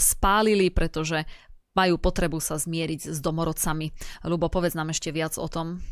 spálili, 0.00 0.72
pretože 0.72 1.28
majú 1.76 2.00
potrebu 2.00 2.40
sa 2.40 2.56
zmieriť 2.56 3.12
s 3.12 3.18
domorodcami. 3.20 3.92
Lubo, 4.24 4.48
povedz 4.48 4.72
nám 4.72 4.88
ešte 4.88 5.12
viac 5.12 5.36
o 5.36 5.44
tom. 5.44 5.84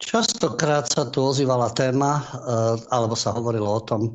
Častokrát 0.00 0.88
sa 0.88 1.08
tu 1.08 1.24
ozývala 1.24 1.72
téma, 1.72 2.20
e, 2.20 2.22
alebo 2.92 3.16
sa 3.16 3.32
hovorilo 3.32 3.72
o 3.72 3.80
tom, 3.80 4.00
e, 4.04 4.12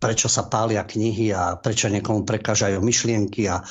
prečo 0.00 0.28
sa 0.28 0.48
pália 0.48 0.84
knihy 0.84 1.32
a 1.32 1.56
prečo 1.56 1.88
niekomu 1.88 2.28
prekážajú 2.28 2.76
myšlienky 2.84 3.48
a 3.48 3.64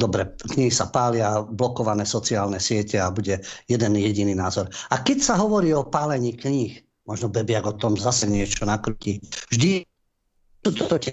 dobre, 0.00 0.32
knihy 0.56 0.72
sa 0.72 0.88
pália, 0.88 1.44
blokované 1.44 2.08
sociálne 2.08 2.56
siete 2.56 2.96
a 2.96 3.12
bude 3.12 3.44
jeden 3.68 3.92
jediný 4.00 4.32
názor. 4.32 4.72
A 4.88 5.04
keď 5.04 5.18
sa 5.20 5.34
hovorí 5.36 5.76
o 5.76 5.84
pálení 5.84 6.32
kníh, 6.32 6.80
možno 7.04 7.28
Bebiak 7.28 7.68
o 7.68 7.76
tom 7.76 8.00
zase 8.00 8.24
niečo 8.24 8.64
nakrutí, 8.64 9.20
vždy 9.52 9.84
toto 10.64 10.96
tie 10.96 11.12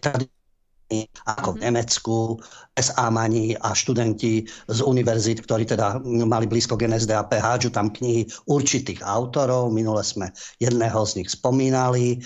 ako 1.27 1.55
v 1.55 1.57
mhm. 1.57 1.63
Nemecku, 1.69 2.17
SA 2.75 3.07
mani 3.11 3.55
a 3.55 3.75
študenti 3.75 4.43
z 4.47 4.79
univerzít, 4.81 5.43
ktorí 5.43 5.67
teda 5.67 6.01
mali 6.03 6.47
blízko 6.47 6.75
k 6.75 6.87
NSDAP, 6.87 7.39
hádžu 7.39 7.69
tam 7.71 7.91
knihy 7.91 8.27
určitých 8.47 9.03
autorov. 9.03 9.71
Minule 9.71 10.03
sme 10.03 10.31
jedného 10.59 10.99
z 11.07 11.23
nich 11.23 11.29
spomínali, 11.31 12.19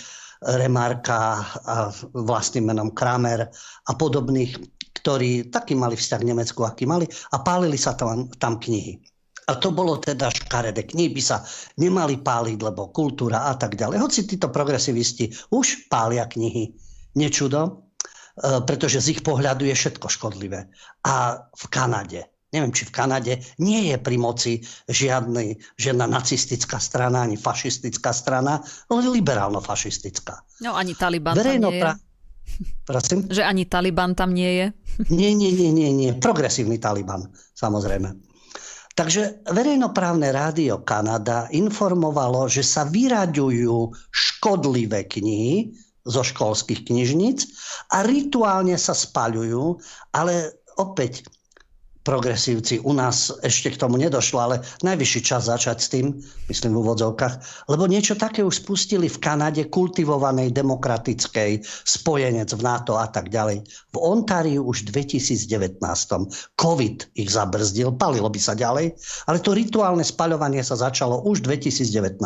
Remarka 0.45 1.41
a 1.65 1.89
vlastným 2.13 2.69
menom 2.69 2.93
Kramer 2.93 3.49
a 3.89 3.91
podobných, 3.97 4.53
ktorí 5.01 5.49
taký 5.49 5.73
mali 5.73 5.97
vzťah 5.97 6.19
k 6.21 6.29
Nemecku, 6.29 6.61
aký 6.61 6.85
mali 6.85 7.09
a 7.33 7.41
pálili 7.41 7.79
sa 7.79 7.97
tam, 7.97 8.29
tam 8.37 8.61
knihy. 8.61 9.01
A 9.45 9.57
to 9.61 9.69
bolo 9.69 10.01
teda 10.01 10.29
škaredé. 10.33 10.85
Knihy 10.85 11.13
by 11.13 11.21
sa 11.21 11.37
nemali 11.77 12.17
páliť, 12.17 12.57
lebo 12.61 12.89
kultúra 12.89 13.49
a 13.49 13.53
tak 13.53 13.77
ďalej. 13.77 14.01
Hoci 14.01 14.25
títo 14.25 14.49
progresivisti 14.49 15.29
už 15.53 15.89
pália 15.89 16.25
knihy 16.25 16.73
nečudo, 17.13 17.84
pretože 18.39 18.99
z 18.99 19.15
ich 19.15 19.21
pohľadu 19.23 19.63
je 19.63 19.75
všetko 19.75 20.11
škodlivé. 20.11 20.67
A 21.07 21.39
v 21.39 21.65
Kanade, 21.71 22.27
neviem, 22.51 22.75
či 22.75 22.83
v 22.87 22.95
Kanade 22.95 23.33
nie 23.63 23.91
je 23.91 23.97
pri 23.99 24.15
moci 24.19 24.59
žiadny, 24.91 25.55
žiadna 25.79 26.07
nacistická 26.11 26.79
strana, 26.79 27.23
ani 27.23 27.39
fašistická 27.39 28.11
strana, 28.11 28.59
ale 28.91 29.07
liberálno-fašistická. 29.07 30.63
No 30.67 30.75
ani 30.75 30.95
Taliban 30.95 31.35
Verejno 31.35 31.71
tam 31.71 31.75
nie 31.75 31.79
je. 31.79 32.03
Prosím? 32.85 33.19
Že 33.25 33.43
ani 33.43 33.63
Taliban 33.65 34.13
tam 34.13 34.31
nie 34.35 34.51
je? 34.51 34.67
Nie, 35.09 35.33
nie, 35.33 35.51
nie, 35.51 35.71
nie, 35.73 35.91
nie. 35.91 36.11
Progresívny 36.15 36.79
Taliban, 36.79 37.27
samozrejme. 37.57 38.15
Takže 38.95 39.43
verejnoprávne 39.51 40.31
rádio 40.31 40.79
Kanada 40.87 41.51
informovalo, 41.51 42.47
že 42.47 42.63
sa 42.63 42.87
vyraďujú 42.87 43.91
škodlivé 44.07 45.03
knihy, 45.03 45.75
zo 46.05 46.21
školských 46.21 46.85
knižníc 46.85 47.49
a 47.91 48.05
rituálne 48.05 48.77
sa 48.77 48.93
spaľujú, 48.93 49.81
ale 50.13 50.61
opäť 50.77 51.25
progresívci. 52.05 52.85
U 52.85 52.93
nás 52.93 53.33
ešte 53.41 53.73
k 53.73 53.81
tomu 53.81 53.97
nedošlo, 53.97 54.37
ale 54.37 54.55
najvyšší 54.85 55.21
čas 55.25 55.49
začať 55.49 55.77
s 55.81 55.87
tým, 55.89 56.05
myslím 56.47 56.77
v 56.77 56.81
úvodzovkách, 56.85 57.65
lebo 57.65 57.89
niečo 57.89 58.13
také 58.13 58.45
už 58.45 58.61
spustili 58.61 59.09
v 59.09 59.17
Kanade, 59.17 59.65
kultivovanej, 59.73 60.53
demokratickej, 60.53 61.65
spojenec 61.65 62.53
v 62.53 62.61
NATO 62.61 63.01
a 63.01 63.09
tak 63.09 63.33
ďalej. 63.33 63.65
V 63.65 63.97
Ontáriu 63.97 64.61
už 64.69 64.85
v 64.85 65.01
2019. 65.01 65.81
COVID 66.61 66.97
ich 67.17 67.29
zabrzdil, 67.33 67.97
palilo 67.97 68.29
by 68.29 68.39
sa 68.39 68.53
ďalej, 68.53 68.93
ale 69.25 69.37
to 69.41 69.57
rituálne 69.57 70.05
spaľovanie 70.05 70.61
sa 70.61 70.77
začalo 70.77 71.25
už 71.25 71.41
v 71.41 71.57
2019. 71.57 72.21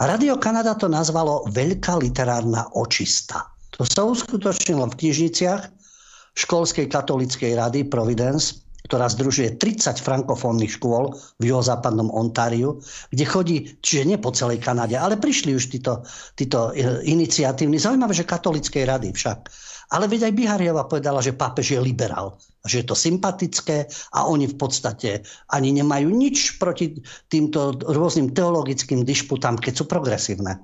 A 0.00 0.02
Radio 0.08 0.40
Kanada 0.40 0.72
to 0.72 0.88
nazvalo 0.88 1.44
Veľká 1.52 2.00
literárna 2.00 2.64
očista. 2.72 3.44
To 3.76 3.84
sa 3.84 4.08
uskutočnilo 4.08 4.88
v 4.88 4.98
knižniciach 5.04 5.62
školskej 6.40 6.88
katolíckej 6.88 7.58
rady 7.58 7.84
Providence 7.84 8.69
ktorá 8.86 9.08
združuje 9.10 9.60
30 9.60 10.00
frankofónnych 10.00 10.80
škôl 10.80 11.12
v 11.40 11.42
juhozápadnom 11.52 12.08
Ontáriu, 12.12 12.80
kde 13.12 13.24
chodí, 13.24 13.56
čiže 13.84 14.08
nie 14.08 14.18
po 14.20 14.32
celej 14.32 14.62
Kanade, 14.62 14.96
ale 14.96 15.20
prišli 15.20 15.52
už 15.52 15.68
títo, 15.68 16.06
títo 16.36 16.72
e, 16.72 17.04
iniciatívni, 17.04 17.76
zaujímavé, 17.76 18.16
že 18.16 18.28
katolickej 18.28 18.84
rady 18.88 19.08
však. 19.12 19.40
Ale 19.90 20.06
veď 20.06 20.30
aj 20.30 20.36
Bihariova 20.38 20.86
povedala, 20.86 21.18
že 21.18 21.34
pápež 21.34 21.74
je 21.74 21.80
liberál, 21.82 22.38
že 22.62 22.80
je 22.80 22.86
to 22.86 22.94
sympatické 22.94 23.90
a 24.14 24.30
oni 24.30 24.46
v 24.46 24.54
podstate 24.54 25.26
ani 25.50 25.74
nemajú 25.74 26.14
nič 26.14 26.62
proti 26.62 27.02
týmto 27.26 27.74
rôznym 27.74 28.30
teologickým 28.30 29.02
dišputám, 29.02 29.58
keď 29.58 29.82
sú 29.82 29.84
progresívne. 29.90 30.62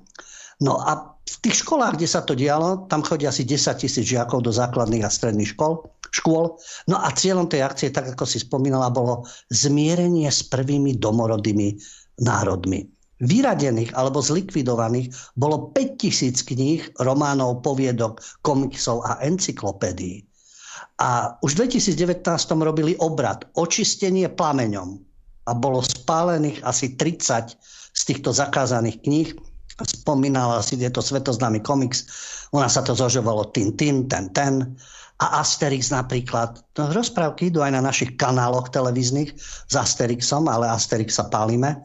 No 0.57 0.81
a 0.81 1.13
v 1.27 1.37
tých 1.43 1.61
školách, 1.61 1.99
kde 1.99 2.07
sa 2.09 2.25
to 2.25 2.33
dialo, 2.33 2.87
tam 2.89 3.05
chodí 3.05 3.27
asi 3.27 3.45
10 3.45 3.77
tisíc 3.77 4.07
žiakov 4.07 4.41
do 4.41 4.51
základných 4.51 5.05
a 5.05 5.11
stredných 5.11 5.53
škol 5.53 5.85
škôl. 6.11 6.57
No 6.87 6.97
a 6.97 7.11
cieľom 7.13 7.45
tej 7.51 7.67
akcie, 7.67 7.89
tak 7.91 8.15
ako 8.15 8.25
si 8.25 8.41
spomínala, 8.41 8.93
bolo 8.93 9.27
zmierenie 9.51 10.27
s 10.27 10.45
prvými 10.47 10.97
domorodými 10.97 11.77
národmi. 12.23 12.87
Vyradených 13.17 13.97
alebo 13.97 14.21
zlikvidovaných 14.21 15.09
bolo 15.33 15.73
5000 15.73 16.37
kníh, 16.53 16.81
románov, 17.01 17.65
poviedok, 17.65 18.21
komiksov 18.45 19.01
a 19.09 19.17
encyklopédií. 19.25 20.21
A 21.01 21.33
už 21.41 21.57
v 21.57 21.69
2019 21.69 22.25
robili 22.61 22.93
obrad 23.01 23.45
očistenie 23.57 24.29
plameňom 24.29 24.97
a 25.49 25.51
bolo 25.53 25.81
spálených 25.81 26.61
asi 26.65 26.93
30 26.93 27.57
z 27.93 28.01
týchto 28.05 28.29
zakázaných 28.33 29.01
kníh. 29.01 29.29
Spomínala 29.77 30.65
si, 30.65 30.73
je 30.73 30.89
to 30.89 31.05
svetoznámy 31.05 31.61
komiks, 31.61 32.09
u 32.49 32.57
nás 32.57 32.73
sa 32.73 32.81
to 32.81 32.97
zožovalo 32.97 33.53
Tintin, 33.53 34.09
ten, 34.09 34.33
ten 34.33 34.73
a 35.17 35.41
Asterix 35.41 35.89
napríklad. 35.89 36.61
No, 36.77 36.93
rozprávky 36.93 37.49
idú 37.49 37.65
aj 37.65 37.73
na 37.73 37.81
našich 37.81 38.17
kanáloch 38.17 38.69
televíznych 38.69 39.33
s 39.41 39.73
Asterixom, 39.73 40.45
ale 40.45 40.69
Asterix 40.69 41.17
sa 41.17 41.25
pálime. 41.29 41.81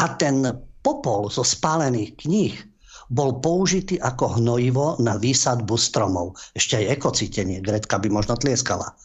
A 0.00 0.04
ten 0.16 0.44
popol 0.80 1.28
zo 1.28 1.44
spálených 1.44 2.16
kníh 2.24 2.56
bol 3.12 3.42
použitý 3.42 4.00
ako 4.00 4.40
hnojivo 4.40 4.96
na 5.02 5.20
výsadbu 5.20 5.76
stromov. 5.76 6.38
Ešte 6.56 6.80
aj 6.80 6.96
ekocítenie, 6.96 7.60
Gretka 7.60 8.00
by 8.00 8.08
možno 8.08 8.38
tlieskala. 8.40 8.96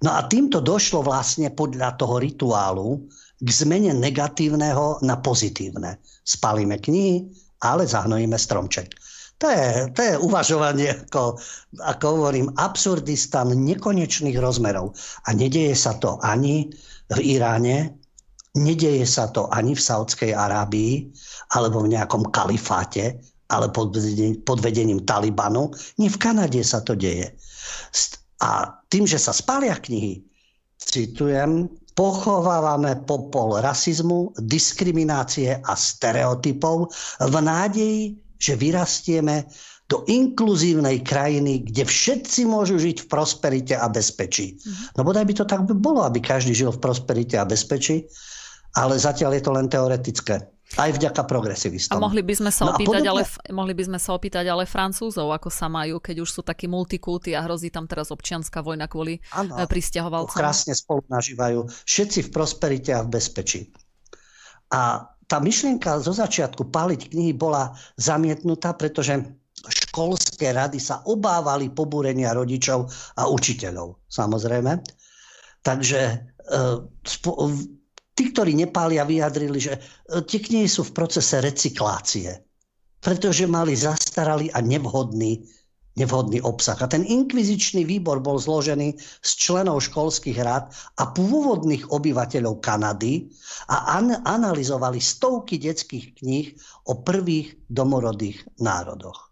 No 0.00 0.16
a 0.16 0.24
týmto 0.24 0.64
došlo 0.64 1.04
vlastne 1.04 1.52
podľa 1.52 2.00
toho 2.00 2.18
rituálu 2.20 3.04
k 3.36 3.48
zmene 3.50 3.92
negatívneho 3.92 5.04
na 5.04 5.20
pozitívne. 5.20 6.00
Spálime 6.24 6.80
knihy, 6.80 7.43
ale 7.64 7.88
zahnojíme 7.88 8.36
stromček. 8.36 8.92
To 9.42 9.50
je, 9.50 9.90
to 9.90 10.00
je 10.02 10.14
uvažovanie, 10.20 10.94
ako, 10.94 11.42
ako 11.82 12.04
hovorím, 12.06 12.54
absurdistan 12.54 13.50
nekonečných 13.50 14.38
rozmerov. 14.38 14.94
A 15.26 15.34
nedieje 15.34 15.74
sa 15.74 15.98
to 15.98 16.22
ani 16.22 16.70
v 17.10 17.18
Iráne, 17.18 17.98
nedieje 18.54 19.02
sa 19.04 19.26
to 19.34 19.50
ani 19.50 19.74
v 19.74 19.82
Saudskej 19.82 20.30
Arábii, 20.30 21.10
alebo 21.58 21.82
v 21.82 21.98
nejakom 21.98 22.30
kalifáte, 22.30 23.18
ale 23.50 23.68
pod 23.74 23.92
pod 24.46 24.58
vedením 24.62 25.02
Talibanu. 25.02 25.74
Nie 25.98 26.08
v 26.08 26.20
Kanade 26.22 26.62
sa 26.62 26.80
to 26.80 26.94
deje. 26.94 27.34
A 28.38 28.70
tým, 28.86 29.04
že 29.04 29.18
sa 29.18 29.34
spália 29.34 29.74
knihy, 29.74 30.22
citujem, 30.78 31.66
pochovávame 31.94 33.06
popol 33.06 33.62
rasizmu, 33.62 34.34
diskriminácie 34.42 35.62
a 35.62 35.72
stereotypov 35.78 36.90
v 37.22 37.34
nádeji, 37.38 38.18
že 38.38 38.58
vyrastieme 38.58 39.46
do 39.86 40.02
inkluzívnej 40.08 41.04
krajiny, 41.04 41.62
kde 41.70 41.84
všetci 41.84 42.48
môžu 42.48 42.80
žiť 42.80 43.04
v 43.04 43.10
prosperite 43.10 43.74
a 43.76 43.86
bezpečí. 43.86 44.56
Mm-hmm. 44.56 44.96
No 44.96 45.00
bodaj 45.04 45.24
by 45.28 45.34
to 45.36 45.44
tak 45.44 45.62
by 45.68 45.74
bolo, 45.76 46.02
aby 46.02 46.24
každý 46.24 46.56
žil 46.56 46.72
v 46.72 46.80
prosperite 46.80 47.36
a 47.36 47.44
bezpečí, 47.44 48.08
ale 48.74 48.96
zatiaľ 48.96 49.38
je 49.38 49.42
to 49.44 49.52
len 49.52 49.68
teoretické. 49.68 50.40
Aj 50.74 50.90
vďaka 50.90 51.22
progresivistom. 51.24 51.96
A 51.96 52.02
mohli 52.02 52.26
by 52.26 52.34
sme 52.34 52.50
sa, 52.50 52.66
no 52.66 52.74
opýtať, 52.74 53.06
podobne... 53.06 53.22
ale, 53.22 53.52
mohli 53.54 53.74
by 53.78 53.84
sme 53.86 53.98
sa 54.02 54.10
opýtať 54.14 54.44
ale 54.50 54.66
Francúzov, 54.66 55.30
ako 55.30 55.46
sa 55.46 55.70
majú, 55.70 56.02
keď 56.02 56.26
už 56.26 56.30
sú 56.30 56.40
takí 56.42 56.66
multikulty 56.66 57.32
a 57.38 57.46
hrozí 57.46 57.70
tam 57.70 57.86
teraz 57.86 58.10
občianská 58.10 58.58
vojna 58.58 58.90
kvôli 58.90 59.22
ano, 59.30 59.54
eh, 59.54 59.70
pristahovalcom. 59.70 60.34
Krásne 60.34 60.74
spolu 60.74 61.06
nažívajú. 61.06 61.70
Všetci 61.86 62.26
v 62.26 62.32
prosperite 62.34 62.90
a 62.90 63.06
v 63.06 63.14
bezpečí. 63.14 63.70
A 64.74 65.06
tá 65.24 65.38
myšlienka 65.40 66.02
zo 66.02 66.12
začiatku 66.12 66.68
páliť 66.68 67.14
knihy 67.14 67.32
bola 67.32 67.72
zamietnutá, 67.96 68.74
pretože 68.74 69.24
školské 69.64 70.52
rady 70.52 70.82
sa 70.82 71.00
obávali 71.06 71.72
pobúrenia 71.72 72.34
rodičov 72.34 72.90
a 73.16 73.30
učiteľov, 73.30 74.04
samozrejme. 74.10 74.82
Takže 75.64 76.00
e, 76.04 76.16
tí, 78.14 78.30
ktorí 78.30 78.54
nepália, 78.54 79.04
vyjadrili, 79.06 79.58
že 79.58 79.78
tie 80.06 80.40
knihy 80.40 80.70
sú 80.70 80.86
v 80.86 80.94
procese 80.94 81.42
recyklácie, 81.42 82.30
pretože 83.02 83.44
mali 83.50 83.74
zastaralý 83.74 84.48
a 84.54 84.62
nevhodný 84.62 85.44
nevhodný 85.94 86.42
obsah. 86.42 86.74
A 86.82 86.90
ten 86.90 87.06
inkvizičný 87.06 87.86
výbor 87.86 88.18
bol 88.18 88.38
zložený 88.38 88.98
z 88.98 89.30
členov 89.38 89.86
školských 89.86 90.38
rád 90.42 90.74
a 90.98 91.10
pôvodných 91.14 91.90
obyvateľov 91.90 92.58
Kanady 92.58 93.30
a 93.70 93.98
an- 93.98 94.22
analyzovali 94.26 94.98
stovky 94.98 95.58
detských 95.62 96.18
kníh 96.18 96.46
o 96.90 96.98
prvých 96.98 97.54
domorodých 97.70 98.42
národoch. 98.58 99.30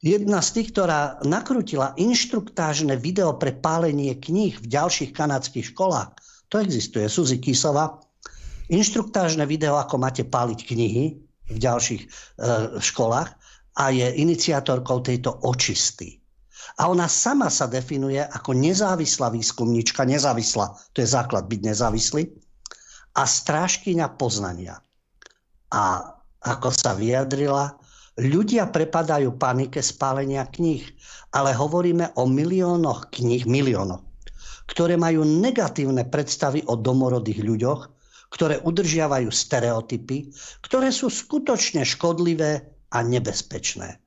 Jedna 0.00 0.40
z 0.40 0.48
tých, 0.56 0.72
ktorá 0.72 1.20
nakrutila 1.28 1.92
inštruktážne 2.00 2.96
video 2.96 3.36
pre 3.36 3.52
pálenie 3.52 4.16
kníh 4.16 4.56
v 4.56 4.66
ďalších 4.70 5.12
kanadských 5.12 5.76
školách, 5.76 6.16
to 6.50 6.58
existuje, 6.58 7.06
Suzy 7.06 7.38
Kisova, 7.38 8.02
inštruktážne 8.68 9.46
video, 9.46 9.78
ako 9.78 10.02
máte 10.02 10.26
páliť 10.26 10.66
knihy 10.66 11.04
v 11.50 11.56
ďalších 11.58 12.02
e, 12.02 12.08
školách, 12.82 13.30
a 13.78 13.94
je 13.94 14.06
iniciatorkou 14.18 15.00
tejto 15.00 15.40
očisty. 15.46 16.18
A 16.82 16.90
ona 16.90 17.08
sama 17.08 17.48
sa 17.48 17.70
definuje 17.70 18.20
ako 18.20 18.52
nezávislá 18.52 19.30
výskumníčka, 19.32 20.04
nezávislá, 20.04 20.74
to 20.92 21.00
je 21.00 21.08
základ 21.08 21.46
byť 21.46 21.60
nezávislý, 21.64 22.28
a 23.16 23.22
strážkyňa 23.26 24.06
poznania. 24.20 24.78
A 25.70 26.14
ako 26.40 26.70
sa 26.70 26.94
vyjadrila, 26.94 27.78
ľudia 28.20 28.70
prepadajú 28.70 29.34
panike 29.38 29.82
spálenia 29.82 30.46
kníh, 30.46 30.82
ale 31.34 31.54
hovoríme 31.54 32.16
o 32.18 32.26
miliónoch 32.26 33.10
kníh, 33.10 33.46
miliónoch, 33.46 34.02
ktoré 34.70 34.94
majú 34.94 35.26
negatívne 35.26 36.06
predstavy 36.06 36.62
o 36.70 36.78
domorodých 36.78 37.42
ľuďoch, 37.42 37.80
ktoré 38.30 38.62
udržiavajú 38.62 39.26
stereotypy, 39.26 40.30
ktoré 40.62 40.94
sú 40.94 41.10
skutočne 41.10 41.82
škodlivé 41.82 42.62
a 42.94 42.98
nebezpečné. 43.02 43.98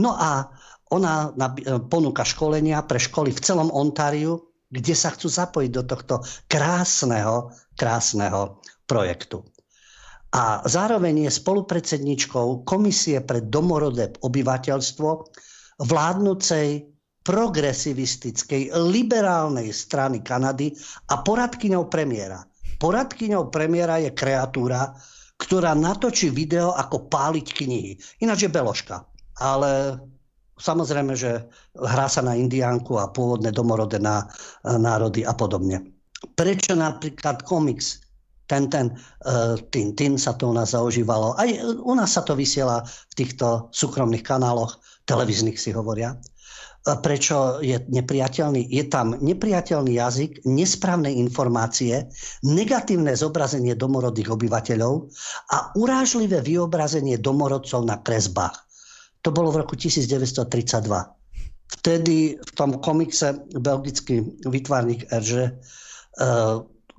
No 0.00 0.16
a 0.16 0.48
ona 0.88 1.36
ponúka 1.92 2.24
školenia 2.24 2.80
pre 2.88 2.96
školy 2.96 3.36
v 3.36 3.44
celom 3.44 3.68
Ontáriu, 3.68 4.40
kde 4.72 4.96
sa 4.96 5.12
chcú 5.12 5.28
zapojiť 5.28 5.70
do 5.72 5.84
tohto 5.84 6.14
krásneho, 6.48 7.52
krásneho 7.76 8.64
projektu. 8.88 9.44
A 10.32 10.60
zároveň 10.64 11.28
je 11.28 11.32
spolupredsedničkou 11.40 12.64
Komisie 12.68 13.20
pre 13.24 13.44
domorodé 13.44 14.12
obyvateľstvo 14.20 15.08
vládnucej 15.84 16.97
progresivistickej 17.28 18.72
liberálnej 18.88 19.68
strany 19.68 20.24
Kanady 20.24 20.72
a 21.12 21.20
poradkyňou 21.20 21.92
premiéra. 21.92 22.40
Poradkyňou 22.80 23.52
premiéra 23.52 24.00
je 24.00 24.16
kreatúra, 24.16 24.96
ktorá 25.36 25.76
natočí 25.76 26.32
video, 26.32 26.72
ako 26.72 27.12
páliť 27.12 27.46
knihy. 27.52 27.92
Ináč 28.24 28.48
je 28.48 28.50
Beložka. 28.50 29.04
Ale 29.44 30.00
samozrejme, 30.56 31.12
že 31.12 31.44
hrá 31.76 32.08
sa 32.08 32.24
na 32.24 32.32
indiánku 32.32 32.96
a 32.96 33.12
pôvodné 33.12 33.52
domorodé 33.52 34.00
na, 34.00 34.24
národy 34.64 35.20
a 35.28 35.36
podobne. 35.36 35.84
Prečo 36.32 36.72
napríklad 36.74 37.44
komiks 37.44 38.08
ten, 38.48 38.72
ten, 38.72 38.96
uh, 39.28 39.60
tin, 39.68 39.92
tin 39.92 40.16
sa 40.16 40.32
to 40.32 40.48
u 40.48 40.56
nás 40.56 40.72
zaužívalo. 40.72 41.36
Aj 41.36 41.46
u 41.60 41.92
nás 41.92 42.16
sa 42.16 42.24
to 42.24 42.32
vysiela 42.32 42.80
v 42.88 43.14
týchto 43.14 43.68
súkromných 43.76 44.24
kanáloch, 44.24 44.80
televíznych 45.04 45.60
si 45.60 45.76
hovoria. 45.76 46.16
Prečo 46.82 47.60
je 47.60 47.76
nepriateľný. 47.92 48.64
Je 48.72 48.84
tam 48.88 49.12
nepriateľný 49.20 49.92
jazyk, 50.00 50.48
nesprávne 50.48 51.12
informácie, 51.12 52.08
negatívne 52.46 53.12
zobrazenie 53.12 53.76
domorodých 53.76 54.32
obyvateľov 54.32 55.12
a 55.52 55.56
urážlivé 55.76 56.40
vyobrazenie 56.40 57.20
domorodcov 57.20 57.84
na 57.84 58.00
kresbách. 58.00 58.56
To 59.26 59.34
bolo 59.34 59.52
v 59.52 59.60
roku 59.66 59.76
1932. 59.76 60.48
Vtedy 61.68 62.40
v 62.40 62.50
tom 62.56 62.80
komikse 62.80 63.44
belgický 63.52 64.24
vytvarník 64.48 65.12
Erže, 65.12 65.60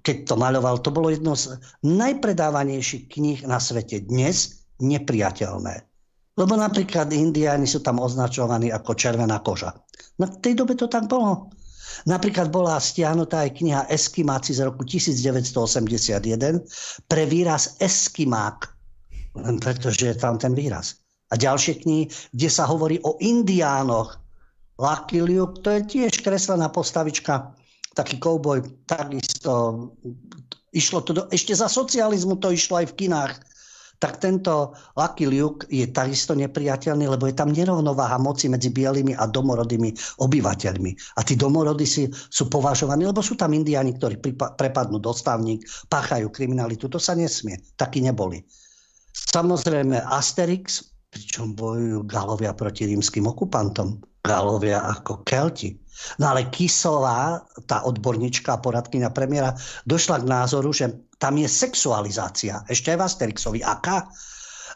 keď 0.05 0.17
to 0.29 0.35
maľoval, 0.37 0.77
to 0.85 0.93
bolo 0.93 1.09
jedno 1.09 1.33
z 1.33 1.57
najpredávanejších 1.81 3.09
kníh 3.09 3.41
na 3.49 3.57
svete. 3.57 4.05
Dnes 4.05 4.61
nepriateľné. 4.77 5.88
Lebo 6.39 6.55
napríklad 6.55 7.11
Indiáni 7.11 7.67
sú 7.67 7.83
tam 7.83 7.99
označovaní 7.99 8.71
ako 8.71 8.95
červená 8.95 9.43
koža. 9.43 9.75
No 10.23 10.31
v 10.31 10.39
tej 10.39 10.55
dobe 10.55 10.79
to 10.79 10.87
tak 10.87 11.11
bolo. 11.11 11.51
Napríklad 12.07 12.47
bola 12.47 12.79
stiahnutá 12.79 13.43
aj 13.43 13.59
kniha 13.59 13.81
Eskimáci 13.91 14.55
z 14.55 14.63
roku 14.63 14.87
1981 14.87 16.63
pre 17.11 17.23
výraz 17.27 17.75
Eskimák, 17.83 18.71
len 19.35 19.59
pretože 19.59 20.07
je 20.07 20.15
tam 20.15 20.39
ten 20.39 20.55
výraz. 20.55 21.03
A 21.29 21.35
ďalšie 21.35 21.83
knihy, 21.83 22.07
kde 22.07 22.49
sa 22.49 22.63
hovorí 22.71 23.03
o 23.03 23.19
Indiánoch. 23.19 24.15
Lucky 24.79 25.19
Luke, 25.19 25.59
to 25.59 25.75
je 25.75 25.81
tiež 25.83 26.23
kreslená 26.23 26.71
postavička, 26.71 27.51
taký 27.99 28.15
kouboj, 28.15 28.63
takisto 28.87 29.91
išlo 30.71 31.03
to 31.03 31.11
do, 31.11 31.21
ešte 31.35 31.51
za 31.51 31.67
socializmu 31.67 32.39
to 32.39 32.53
išlo 32.55 32.79
aj 32.79 32.87
v 32.93 32.97
kinách 33.05 33.33
tak 33.99 34.23
tento 34.23 34.71
Lucky 34.95 35.27
Luke 35.27 35.67
je 35.67 35.83
takisto 35.91 36.31
nepriateľný, 36.31 37.05
lebo 37.11 37.27
je 37.27 37.35
tam 37.35 37.51
nerovnováha 37.51 38.15
moci 38.15 38.47
medzi 38.47 38.71
bielými 38.71 39.11
a 39.11 39.27
domorodými 39.27 39.91
obyvateľmi. 40.23 41.19
A 41.19 41.27
tí 41.27 41.35
domorody 41.35 41.83
si, 41.83 42.07
sú 42.11 42.47
považovaní, 42.47 43.03
lebo 43.03 43.19
sú 43.19 43.35
tam 43.35 43.51
indiani, 43.51 43.91
ktorí 43.99 44.23
prepadnú 44.55 45.03
dostavník, 45.03 45.67
páchajú 45.91 46.31
kriminalitu. 46.31 46.87
To 46.87 46.95
sa 46.95 47.11
nesmie. 47.11 47.59
Takí 47.75 47.99
neboli. 47.99 48.39
Samozrejme 49.11 49.99
Asterix, 49.99 50.95
pričom 51.11 51.51
bojujú 51.57 52.07
Galovia 52.07 52.55
proti 52.55 52.87
rímským 52.87 53.27
okupantom. 53.27 53.99
Galovia 54.29 54.85
ako 54.85 55.25
Kelti. 55.25 55.73
No 56.21 56.31
ale 56.31 56.53
Kisová, 56.53 57.41
tá 57.65 57.81
odborníčka 57.83 58.55
a 58.55 58.61
poradkynia 58.61 59.09
premiéra, 59.09 59.57
došla 59.89 60.21
k 60.21 60.29
názoru, 60.29 60.69
že 60.69 60.93
tam 61.17 61.35
je 61.35 61.49
sexualizácia. 61.49 62.61
Ešte 62.69 62.93
aj 62.93 62.97
v 63.01 63.05
Asterixovi. 63.09 63.59
Aká? 63.65 64.07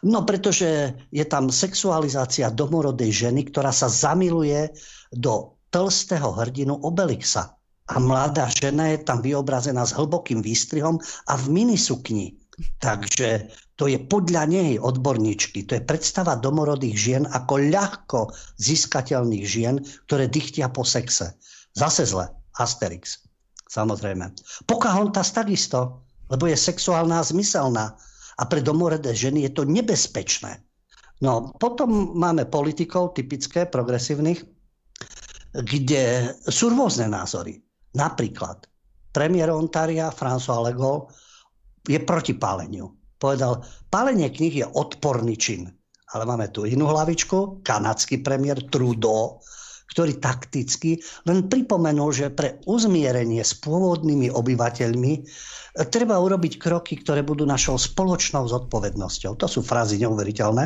No 0.04 0.26
pretože 0.26 0.92
je 1.08 1.24
tam 1.24 1.48
sexualizácia 1.48 2.52
domorodej 2.52 3.30
ženy, 3.30 3.48
ktorá 3.48 3.72
sa 3.72 3.88
zamiluje 3.88 4.74
do 5.14 5.56
tlstého 5.72 6.34
hrdinu 6.34 6.76
Obelixa. 6.84 7.56
A 7.88 7.96
mladá 8.00 8.48
žena 8.52 8.92
je 8.92 9.00
tam 9.00 9.24
vyobrazená 9.24 9.84
s 9.84 9.96
hlbokým 9.96 10.44
výstrihom 10.44 11.00
a 11.28 11.34
v 11.40 11.44
minisukni. 11.52 12.36
Takže 12.80 13.48
to 13.74 13.90
je 13.90 13.98
podľa 13.98 14.46
nej 14.46 14.78
odborníčky, 14.78 15.66
to 15.66 15.74
je 15.74 15.82
predstava 15.82 16.38
domorodých 16.38 16.96
žien 16.96 17.24
ako 17.26 17.54
ľahko 17.74 18.20
získateľných 18.62 19.44
žien, 19.44 19.82
ktoré 20.06 20.30
dychtia 20.30 20.70
po 20.70 20.86
sexe. 20.86 21.34
Zase 21.74 22.06
zle, 22.06 22.30
Asterix, 22.54 23.26
samozrejme. 23.66 24.30
Pocahontas 24.70 25.34
takisto, 25.34 26.06
lebo 26.30 26.46
je 26.46 26.54
sexuálna 26.54 27.18
a 27.18 27.26
zmyselná. 27.26 27.98
A 28.34 28.42
pre 28.50 28.62
domorodé 28.62 29.14
ženy 29.14 29.46
je 29.46 29.52
to 29.54 29.62
nebezpečné. 29.66 30.62
No, 31.22 31.54
potom 31.58 32.14
máme 32.18 32.46
politikov 32.50 33.14
typické, 33.14 33.66
progresívnych, 33.66 34.42
kde 35.54 36.34
sú 36.50 36.74
rôzne 36.74 37.06
názory. 37.06 37.62
Napríklad 37.94 38.66
premiér 39.14 39.54
Ontaria 39.54 40.10
François 40.10 40.66
Legault 40.66 41.14
je 41.86 41.98
proti 42.02 42.34
páleniu. 42.34 42.90
Povedal, 43.18 43.64
pálenie 43.88 44.30
knih 44.30 44.64
je 44.64 44.66
odporný 44.66 45.34
čin. 45.38 45.70
Ale 46.14 46.28
máme 46.28 46.50
tu 46.54 46.62
inú 46.62 46.86
hlavičku, 46.86 47.66
kanadský 47.66 48.22
premiér 48.22 48.70
Trudeau, 48.70 49.42
ktorý 49.90 50.18
takticky 50.18 50.98
len 51.28 51.46
pripomenul, 51.46 52.10
že 52.10 52.34
pre 52.34 52.58
uzmierenie 52.66 53.42
s 53.42 53.54
pôvodnými 53.58 54.30
obyvateľmi 54.32 55.12
e, 55.14 55.20
treba 55.86 56.18
urobiť 56.18 56.58
kroky, 56.58 56.98
ktoré 56.98 57.22
budú 57.22 57.46
našou 57.46 57.78
spoločnou 57.78 58.46
zodpovednosťou. 58.50 59.38
To 59.38 59.46
sú 59.46 59.60
frázy 59.62 60.02
neuveriteľné. 60.02 60.64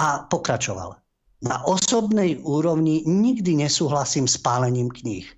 A 0.00 0.24
pokračoval. 0.28 0.96
Na 1.38 1.62
osobnej 1.70 2.42
úrovni 2.42 3.06
nikdy 3.06 3.62
nesúhlasím 3.62 4.26
s 4.26 4.42
pálením 4.42 4.90
kníh. 4.90 5.37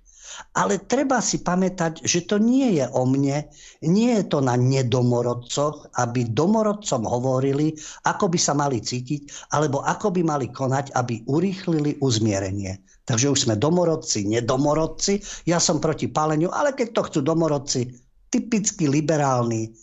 Ale 0.55 0.83
treba 0.83 1.23
si 1.23 1.39
pamätať, 1.39 2.03
že 2.03 2.27
to 2.27 2.41
nie 2.41 2.79
je 2.79 2.85
o 2.91 3.03
mne, 3.07 3.47
nie 3.85 4.11
je 4.19 4.23
to 4.27 4.43
na 4.43 4.59
nedomorodcoch, 4.59 5.95
aby 5.99 6.27
domorodcom 6.27 7.07
hovorili, 7.07 7.75
ako 8.03 8.31
by 8.31 8.39
sa 8.39 8.53
mali 8.55 8.83
cítiť, 8.83 9.51
alebo 9.55 9.83
ako 9.83 10.11
by 10.11 10.21
mali 10.23 10.47
konať, 10.51 10.95
aby 10.95 11.23
urýchlili 11.27 11.99
uzmierenie. 12.03 12.79
Takže 13.05 13.27
už 13.27 13.39
sme 13.49 13.55
domorodci, 13.59 14.27
nedomorodci. 14.29 15.19
Ja 15.49 15.59
som 15.59 15.83
proti 15.83 16.07
paleniu, 16.07 16.53
ale 16.53 16.71
keď 16.71 16.87
to 16.95 17.01
chcú 17.07 17.19
domorodci, 17.25 17.91
typicky 18.31 18.87
liberálny 18.87 19.75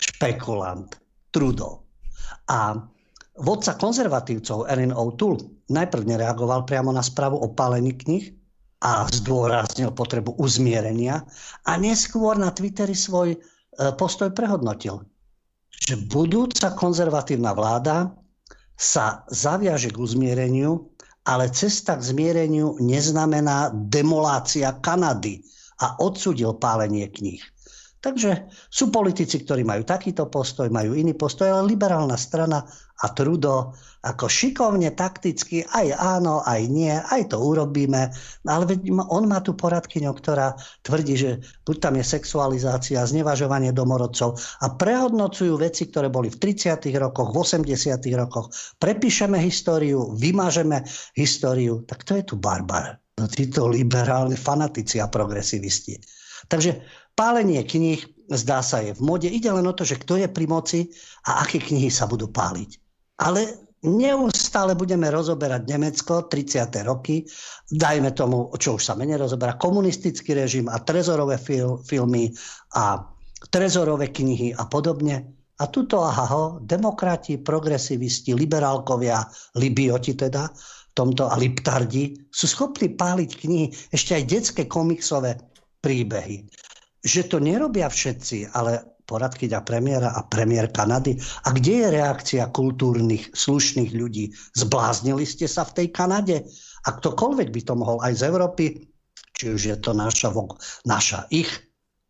špekulant, 0.00 0.88
Trudeau. 1.32 1.84
A 2.48 2.76
vodca 3.40 3.76
konzervatívcov 3.76 4.68
Erin 4.68 4.92
O'Toole 4.92 5.68
najprv 5.72 6.04
nereagoval 6.04 6.68
priamo 6.68 6.92
na 6.92 7.00
správu 7.00 7.40
o 7.40 7.48
palení 7.52 7.96
knih, 7.96 8.41
a 8.82 9.06
zdôraznil 9.06 9.94
potrebu 9.94 10.34
uzmierenia 10.42 11.22
a 11.62 11.72
neskôr 11.78 12.34
na 12.34 12.50
Twitteri 12.50 12.98
svoj 12.98 13.34
e, 13.34 13.38
postoj 13.94 14.34
prehodnotil, 14.34 15.06
že 15.70 15.94
budúca 16.10 16.74
konzervatívna 16.74 17.54
vláda 17.54 18.10
sa 18.74 19.22
zaviaže 19.30 19.94
k 19.94 20.02
uzmiereniu, 20.02 20.90
ale 21.22 21.54
cesta 21.54 21.94
k 21.94 22.02
zmiereniu 22.02 22.82
neznamená 22.82 23.70
demolácia 23.86 24.74
Kanady 24.82 25.46
a 25.78 26.02
odsudil 26.02 26.58
pálenie 26.58 27.06
kníh. 27.06 27.42
Takže 28.02 28.50
sú 28.66 28.90
politici, 28.90 29.46
ktorí 29.46 29.62
majú 29.62 29.86
takýto 29.86 30.26
postoj, 30.26 30.66
majú 30.66 30.98
iný 30.98 31.14
postoj, 31.14 31.54
ale 31.54 31.70
liberálna 31.70 32.18
strana 32.18 32.66
a 33.02 33.06
Trudo 33.10 33.74
ako 34.02 34.26
šikovne, 34.26 34.90
takticky, 34.98 35.62
aj 35.62 35.94
áno, 35.94 36.42
aj 36.42 36.60
nie, 36.66 36.90
aj 36.90 37.30
to 37.30 37.38
urobíme. 37.38 38.10
Ale 38.42 38.64
on 39.06 39.30
má 39.30 39.38
tu 39.38 39.54
poradkyňu, 39.54 40.10
ktorá 40.10 40.58
tvrdí, 40.82 41.14
že 41.14 41.30
buď 41.62 41.76
tam 41.78 41.94
je 42.02 42.04
sexualizácia, 42.06 43.06
znevažovanie 43.06 43.70
domorodcov 43.70 44.42
a 44.58 44.74
prehodnocujú 44.74 45.54
veci, 45.54 45.86
ktoré 45.86 46.10
boli 46.10 46.34
v 46.34 46.50
30. 46.50 46.82
rokoch, 46.98 47.30
v 47.30 47.36
80. 47.62 48.02
rokoch. 48.18 48.50
Prepíšeme 48.82 49.38
históriu, 49.38 50.10
vymažeme 50.18 50.82
históriu. 51.14 51.86
Tak 51.86 52.02
to 52.02 52.18
je 52.18 52.26
tu 52.26 52.34
barbar. 52.42 52.98
No, 53.22 53.30
títo 53.30 53.70
liberálni 53.70 54.34
fanatici 54.34 54.98
a 54.98 55.06
progresivisti. 55.06 55.94
Takže 56.50 56.82
pálenie 57.14 57.62
kníh, 57.62 58.02
zdá 58.34 58.66
sa, 58.66 58.82
je 58.82 58.98
v 58.98 59.04
mode. 59.04 59.30
Ide 59.30 59.46
len 59.54 59.62
o 59.62 59.76
to, 59.78 59.86
že 59.86 60.00
kto 60.02 60.18
je 60.18 60.26
pri 60.26 60.50
moci 60.50 60.90
a 61.30 61.46
aké 61.46 61.62
knihy 61.62 61.86
sa 61.86 62.10
budú 62.10 62.34
páliť. 62.34 62.81
Ale 63.20 63.72
neustále 63.82 64.78
budeme 64.78 65.10
rozoberať 65.10 65.66
Nemecko, 65.66 66.30
30. 66.30 66.70
roky, 66.86 67.26
dajme 67.66 68.14
tomu, 68.14 68.46
čo 68.54 68.78
už 68.78 68.82
sa 68.82 68.94
menej 68.94 69.18
rozoberá, 69.18 69.58
komunistický 69.58 70.38
režim 70.38 70.70
a 70.70 70.78
trezorové 70.78 71.34
fil, 71.36 71.82
filmy 71.82 72.30
a 72.78 73.02
trezorové 73.50 74.14
knihy 74.14 74.54
a 74.54 74.64
podobne. 74.70 75.26
A 75.58 75.66
tuto, 75.70 76.02
aha, 76.02 76.58
demokrati, 76.62 77.38
progresivisti, 77.38 78.34
liberálkovia, 78.34 79.22
libioti 79.58 80.14
teda, 80.14 80.50
tomto 80.94 81.26
a 81.30 81.34
liptardi, 81.38 82.28
sú 82.28 82.46
schopní 82.50 82.94
páliť 82.94 83.30
knihy, 83.40 83.66
ešte 83.94 84.12
aj 84.18 84.24
detské 84.28 84.62
komiksové 84.68 85.40
príbehy. 85.80 86.46
Že 87.02 87.22
to 87.26 87.36
nerobia 87.42 87.88
všetci, 87.90 88.54
ale 88.54 88.91
poradkyňa 89.12 89.60
premiéra 89.60 90.16
a 90.16 90.24
premiér 90.24 90.72
Kanady. 90.72 91.20
A 91.44 91.52
kde 91.52 91.84
je 91.84 91.88
reakcia 92.00 92.48
kultúrnych, 92.48 93.28
slušných 93.36 93.92
ľudí? 93.92 94.32
Zbláznili 94.56 95.28
ste 95.28 95.44
sa 95.44 95.68
v 95.68 95.84
tej 95.84 95.88
Kanade? 95.92 96.48
A 96.88 96.96
ktokoľvek 96.96 97.52
by 97.52 97.60
to 97.68 97.74
mohol 97.76 98.00
aj 98.00 98.16
z 98.16 98.22
Európy, 98.32 98.88
či 99.36 99.52
už 99.52 99.60
je 99.68 99.76
to 99.76 99.92
naša, 99.92 100.32
naša 100.88 101.28
ich, 101.28 101.52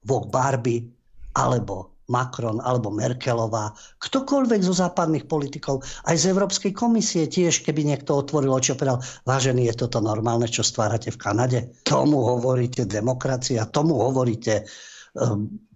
Vok 0.07 0.31
Barbie, 0.31 0.87
alebo 1.35 1.93
Macron, 2.11 2.61
alebo 2.61 2.93
Merkelová, 2.93 3.73
ktokoľvek 4.03 4.61
zo 4.61 4.75
západných 4.75 5.31
politikov, 5.31 5.81
aj 6.05 6.17
z 6.19 6.25
Európskej 6.35 6.73
komisie 6.77 7.31
tiež, 7.31 7.63
keby 7.65 7.87
niekto 7.89 8.19
otvoril 8.19 8.53
oči 8.53 8.75
a 8.75 8.79
povedal, 8.79 8.99
vážený, 9.25 9.71
je 9.71 9.87
toto 9.87 10.03
normálne, 10.03 10.51
čo 10.51 10.67
stvárate 10.67 11.09
v 11.15 11.19
Kanade? 11.19 11.59
Tomu 11.87 12.21
hovoríte 12.21 12.85
demokracia, 12.85 13.71
tomu 13.71 13.97
hovoríte 14.03 14.67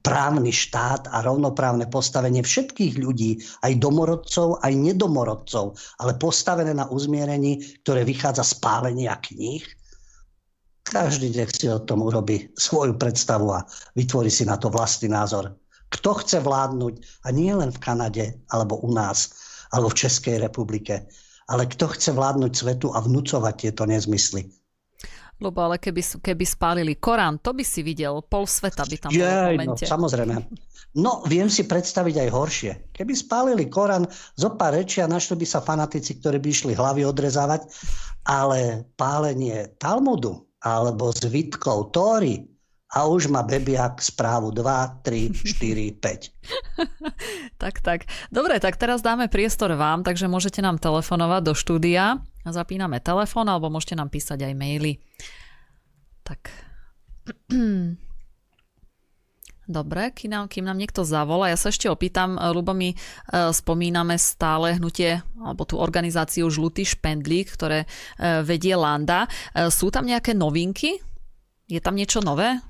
právny 0.00 0.54
štát 0.54 1.12
a 1.12 1.20
rovnoprávne 1.20 1.90
postavenie 1.90 2.40
všetkých 2.40 2.94
ľudí, 2.96 3.42
aj 3.66 3.82
domorodcov, 3.82 4.62
aj 4.62 4.72
nedomorodcov, 4.72 5.76
ale 6.00 6.12
postavené 6.16 6.72
na 6.72 6.88
uzmierení, 6.88 7.60
ktoré 7.84 8.06
vychádza 8.06 8.46
z 8.46 8.54
pálenia 8.62 9.18
kníh. 9.18 9.66
Každý 10.86 11.34
nech 11.34 11.50
si 11.50 11.66
o 11.66 11.82
tom 11.82 12.06
urobí 12.06 12.54
svoju 12.54 12.94
predstavu 12.94 13.58
a 13.58 13.66
vytvorí 13.98 14.30
si 14.30 14.46
na 14.46 14.54
to 14.54 14.70
vlastný 14.70 15.10
názor. 15.10 15.58
Kto 15.90 16.22
chce 16.22 16.38
vládnuť, 16.38 17.26
a 17.26 17.34
nie 17.34 17.50
len 17.50 17.74
v 17.74 17.82
Kanade, 17.82 18.26
alebo 18.54 18.78
u 18.86 18.94
nás, 18.94 19.34
alebo 19.74 19.90
v 19.90 20.06
Českej 20.06 20.38
republike, 20.38 21.10
ale 21.50 21.66
kto 21.66 21.90
chce 21.90 22.14
vládnuť 22.14 22.52
svetu 22.54 22.94
a 22.94 23.02
vnúcovať 23.02 23.54
tieto 23.66 23.82
nezmysly. 23.86 24.50
Lebo 25.36 25.58
ale 25.68 25.76
keby, 25.76 26.24
keby 26.24 26.44
spálili 26.48 26.94
Korán, 26.96 27.44
to 27.44 27.52
by 27.52 27.60
si 27.60 27.84
videl, 27.84 28.24
pol 28.24 28.48
sveta 28.48 28.88
by 28.88 28.96
tam 28.96 29.10
bolo 29.12 29.20
v 29.20 29.36
no, 29.36 29.52
momente. 29.52 29.84
samozrejme. 29.84 30.34
No, 30.96 31.20
viem 31.28 31.52
si 31.52 31.68
predstaviť 31.68 32.24
aj 32.24 32.28
horšie. 32.32 32.72
Keby 32.96 33.12
spálili 33.12 33.68
Korán, 33.68 34.08
zo 34.32 34.56
pár 34.56 34.80
rečia 34.80 35.04
našli 35.04 35.36
by 35.36 35.46
sa 35.46 35.60
fanatici, 35.60 36.16
ktorí 36.16 36.40
by 36.40 36.48
išli 36.48 36.72
hlavy 36.72 37.04
odrezávať, 37.04 37.68
ale 38.24 38.88
pálenie 38.96 39.76
Talmudu 39.76 40.48
alebo 40.64 41.12
zvitkov 41.12 41.92
Tóry 41.92 42.48
a 42.96 43.04
už 43.04 43.28
má 43.28 43.44
bebiak 43.44 44.00
správu 44.00 44.56
2, 44.56 45.04
3, 45.04 45.36
4, 45.36 46.00
5. 46.00 46.32
Tak, 47.56 47.80
tak. 47.80 48.04
Dobre, 48.28 48.60
tak 48.60 48.76
teraz 48.76 49.00
dáme 49.00 49.32
priestor 49.32 49.72
vám, 49.74 50.04
takže 50.04 50.28
môžete 50.28 50.60
nám 50.60 50.76
telefonovať 50.76 51.42
do 51.42 51.54
štúdia. 51.56 52.20
Zapíname 52.46 53.02
telefón, 53.02 53.50
alebo 53.50 53.70
môžete 53.70 53.98
nám 53.98 54.10
písať 54.10 54.46
aj 54.46 54.54
maily. 54.54 55.02
Tak. 56.22 56.50
Dobre, 59.66 60.14
kým 60.14 60.30
nám, 60.30 60.46
kým 60.46 60.62
nám 60.62 60.78
niekto 60.78 61.02
zavolá, 61.02 61.50
ja 61.50 61.58
sa 61.58 61.74
ešte 61.74 61.90
opýtam, 61.90 62.38
lebo 62.38 62.70
my 62.70 62.94
e, 62.94 62.96
spomíname 63.50 64.14
stále 64.14 64.78
hnutie 64.78 65.18
alebo 65.42 65.66
tú 65.66 65.82
organizáciu 65.82 66.46
Žlutý 66.46 66.86
špendlík, 66.86 67.50
ktoré 67.50 67.82
e, 67.82 67.86
vedie 68.46 68.78
Landa. 68.78 69.26
E, 69.26 69.66
sú 69.74 69.90
tam 69.90 70.06
nejaké 70.06 70.38
novinky? 70.38 71.02
Je 71.66 71.82
tam 71.82 71.98
niečo 71.98 72.22
nové? 72.22 72.62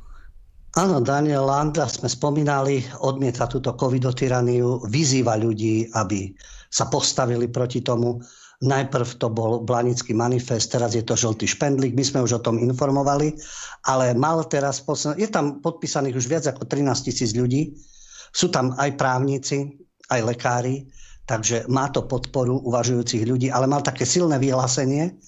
Áno, 0.76 1.04
Daniel 1.04 1.44
Landa, 1.44 1.84
sme 1.84 2.08
spomínali, 2.08 2.80
odmieta 3.04 3.44
túto 3.44 3.76
covidotyraniu, 3.76 4.88
vyzýva 4.88 5.36
ľudí, 5.36 5.92
aby 5.92 6.32
sa 6.72 6.88
postavili 6.88 7.52
proti 7.52 7.84
tomu. 7.84 8.24
Najprv 8.64 9.20
to 9.20 9.28
bol 9.28 9.60
Blanický 9.60 10.16
manifest, 10.16 10.72
teraz 10.72 10.96
je 10.96 11.04
to 11.04 11.12
Žltý 11.12 11.44
špendlík, 11.44 11.92
my 11.92 12.04
sme 12.04 12.24
už 12.24 12.40
o 12.40 12.44
tom 12.44 12.56
informovali, 12.56 13.36
ale 13.84 14.16
mal 14.16 14.40
teraz, 14.48 14.80
je 15.20 15.28
tam 15.28 15.60
podpísaných 15.60 16.16
už 16.16 16.26
viac 16.26 16.44
ako 16.48 16.64
13 16.64 16.88
tisíc 17.04 17.36
ľudí, 17.36 17.76
sú 18.32 18.48
tam 18.48 18.72
aj 18.80 18.96
právnici, 18.96 19.76
aj 20.08 20.20
lekári, 20.24 20.88
takže 21.28 21.68
má 21.68 21.92
to 21.92 22.08
podporu 22.08 22.56
uvažujúcich 22.64 23.28
ľudí, 23.28 23.52
ale 23.52 23.68
mal 23.68 23.84
také 23.84 24.08
silné 24.08 24.40
vyhlásenie, 24.40 25.20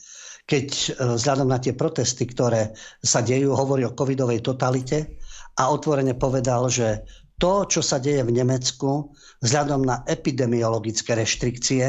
keď 0.48 0.66
e, 0.72 0.88
vzhľadom 1.20 1.52
na 1.52 1.60
tie 1.60 1.76
protesty, 1.76 2.24
ktoré 2.24 2.72
sa 3.04 3.20
dejú, 3.20 3.52
hovorí 3.52 3.84
o 3.84 3.92
covidovej 3.92 4.40
totalite 4.40 5.20
a 5.60 5.68
otvorene 5.68 6.16
povedal, 6.16 6.70
že 6.72 7.04
to, 7.38 7.70
čo 7.70 7.80
sa 7.80 8.02
deje 8.02 8.26
v 8.26 8.34
Nemecku, 8.34 9.14
vzhľadom 9.40 9.86
na 9.86 10.02
epidemiologické 10.04 11.14
reštrikcie 11.14 11.86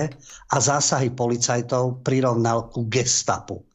a 0.53 0.55
zásahy 0.61 1.09
policajtov 1.09 2.05
prirovnal 2.05 2.69
ku 2.69 2.85
gestapu. 2.85 3.65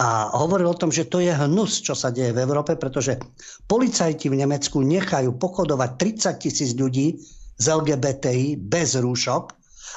A 0.00 0.32
hovoril 0.32 0.72
o 0.72 0.80
tom, 0.80 0.88
že 0.88 1.04
to 1.04 1.20
je 1.20 1.28
hnus, 1.28 1.84
čo 1.84 1.92
sa 1.92 2.08
deje 2.08 2.32
v 2.32 2.40
Európe, 2.48 2.80
pretože 2.80 3.20
policajti 3.68 4.32
v 4.32 4.40
Nemecku 4.40 4.80
nechajú 4.80 5.36
pochodovať 5.36 5.90
30 6.00 6.42
tisíc 6.42 6.72
ľudí 6.72 7.20
z 7.60 7.64
LGBTI 7.68 8.56
bez 8.56 8.96
rúšok 8.96 9.44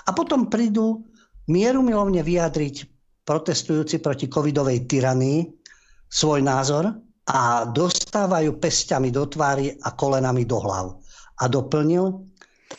a 0.03 0.09
potom 0.11 0.51
prídu 0.51 1.07
mierumilovne 1.47 2.19
vyjadriť 2.27 2.75
protestujúci 3.23 4.03
proti 4.03 4.27
covidovej 4.27 4.83
tyranii 4.83 5.47
svoj 6.11 6.43
názor 6.43 6.91
a 7.25 7.65
dostávajú 7.65 8.59
pesťami 8.59 9.09
do 9.09 9.25
tvári 9.25 9.73
a 9.81 9.95
kolenami 9.95 10.43
do 10.43 10.59
hlav. 10.61 11.04
A 11.41 11.51
doplnil, 11.51 12.23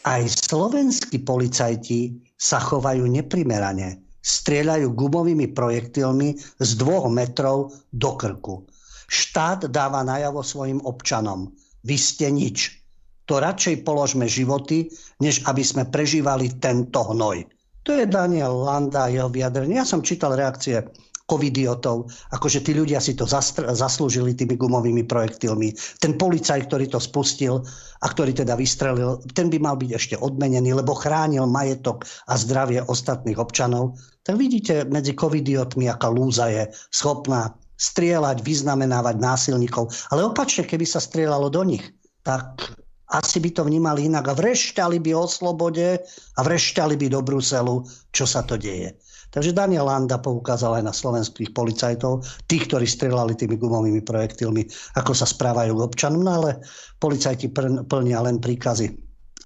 aj 0.09 0.49
slovenskí 0.49 1.23
policajti 1.23 2.15
sa 2.37 2.61
chovajú 2.61 3.05
neprimerane. 3.09 4.01
Strieľajú 4.27 4.91
gumovými 4.93 5.55
projektilmi 5.55 6.35
z 6.59 6.71
dvoch 6.79 7.07
metrov 7.07 7.75
do 7.95 8.11
krku. 8.19 8.67
Štát 9.07 9.71
dáva 9.71 10.03
najavo 10.03 10.43
svojim 10.43 10.83
občanom. 10.83 11.55
Vy 11.87 11.97
ste 11.97 12.27
nič. 12.35 12.83
To 13.31 13.39
radšej 13.39 13.87
položme 13.87 14.27
životy, 14.27 14.91
než 15.23 15.47
aby 15.47 15.63
sme 15.63 15.87
prežívali 15.87 16.59
tento 16.59 17.07
hnoj. 17.07 17.47
To 17.87 17.95
je 17.95 18.07
Daniel 18.07 18.67
Landa, 18.67 19.07
jeho 19.07 19.31
vyjadrenie. 19.31 19.79
Ja 19.79 19.87
som 19.87 20.03
čítal 20.03 20.35
reakcie 20.35 20.83
covidiotov, 21.27 22.07
akože 22.31 22.63
tí 22.63 22.73
ľudia 22.73 23.03
si 23.03 23.19
to 23.19 23.27
zastr- 23.27 23.67
zaslúžili 23.67 24.39
tými 24.39 24.55
gumovými 24.55 25.03
projektilmi. 25.05 25.75
Ten 25.99 26.15
policaj, 26.15 26.71
ktorý 26.71 26.87
to 26.87 27.03
spustil 27.03 27.67
a 28.01 28.07
ktorý 28.07 28.31
teda 28.31 28.55
vystrelil, 28.55 29.19
ten 29.35 29.51
by 29.51 29.59
mal 29.59 29.75
byť 29.75 29.91
ešte 29.91 30.15
odmenený, 30.23 30.79
lebo 30.79 30.95
chránil 30.95 31.51
majetok 31.51 32.07
a 32.31 32.39
zdravie 32.39 32.79
ostatných 32.87 33.43
občanov. 33.43 33.99
Tak 34.23 34.39
vidíte 34.39 34.87
medzi 34.87 35.19
covidiotmi, 35.19 35.91
aká 35.91 36.07
lúza 36.11 36.47
je 36.47 36.71
schopná 36.95 37.59
strieľať, 37.77 38.41
vyznamenávať 38.41 39.17
násilníkov. 39.21 39.93
Ale 40.15 40.25
opačne, 40.25 40.65
keby 40.65 40.87
sa 40.89 41.03
strieľalo 41.03 41.53
do 41.53 41.63
nich, 41.67 41.85
tak 42.25 42.59
asi 43.07 43.39
by 43.39 43.51
to 43.55 43.63
vnímali 43.63 44.11
inak 44.11 44.27
a 44.27 44.35
vrešťali 44.35 44.99
by 44.99 45.15
o 45.15 45.31
slobode 45.31 46.03
a 46.35 46.41
vrešťali 46.43 46.95
by 46.99 47.07
do 47.07 47.21
Bruselu, 47.23 47.87
čo 48.11 48.27
sa 48.27 48.43
to 48.43 48.59
deje. 48.59 48.99
Takže 49.31 49.53
Daniel 49.53 49.87
Landa 49.87 50.17
poukázal 50.23 50.81
aj 50.81 50.85
na 50.87 50.95
slovenských 50.95 51.53
policajtov, 51.53 52.25
tých, 52.49 52.71
ktorí 52.71 52.87
strelali 52.89 53.37
tými 53.37 53.61
gumovými 53.61 54.01
projektilmi, 54.01 54.65
ako 54.97 55.13
sa 55.13 55.29
správajú 55.29 55.77
k 55.77 55.85
občanom, 55.85 56.25
no 56.25 56.33
ale 56.41 56.63
policajti 56.97 57.53
plnia 57.87 58.25
len 58.25 58.41
príkazy 58.41 58.87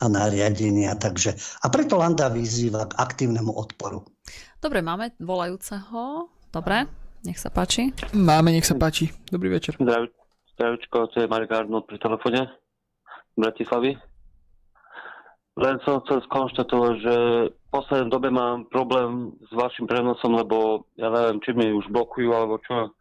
a 0.01 0.07
nariadenia. 0.09 0.97
Takže, 0.97 1.37
a 1.61 1.67
preto 1.69 2.01
Landa 2.01 2.33
vyzýva 2.33 2.89
k 2.89 2.97
aktívnemu 2.97 3.53
odporu. 3.53 4.07
Dobre, 4.61 4.81
máme 4.81 5.13
volajúceho. 5.21 6.29
Dobre, 6.51 6.89
nech 7.25 7.37
sa 7.37 7.53
páči. 7.53 7.93
Máme, 8.17 8.53
nech 8.53 8.65
sa 8.65 8.77
páči. 8.77 9.13
Dobrý 9.29 9.53
večer. 9.53 9.77
Zdravičko, 10.57 11.09
to 11.13 11.25
je 11.25 11.27
Marek 11.29 11.53
Arnold 11.57 11.89
pri 11.89 11.97
telefóne 11.97 12.53
Bratislavy. 13.37 14.10
Len 15.61 15.77
som 15.85 16.01
chcel 16.03 16.25
skonštatovať, 16.25 16.95
že 17.05 17.15
v 17.53 17.69
poslednej 17.69 18.09
dobe 18.09 18.33
mám 18.33 18.65
problém 18.73 19.37
s 19.45 19.53
vašim 19.53 19.85
prenosom, 19.85 20.33
lebo 20.41 20.89
ja 20.97 21.13
neviem, 21.13 21.39
či 21.45 21.53
mi 21.53 21.69
už 21.77 21.93
blokujú 21.93 22.33
alebo 22.33 22.57
čo. 22.65 22.97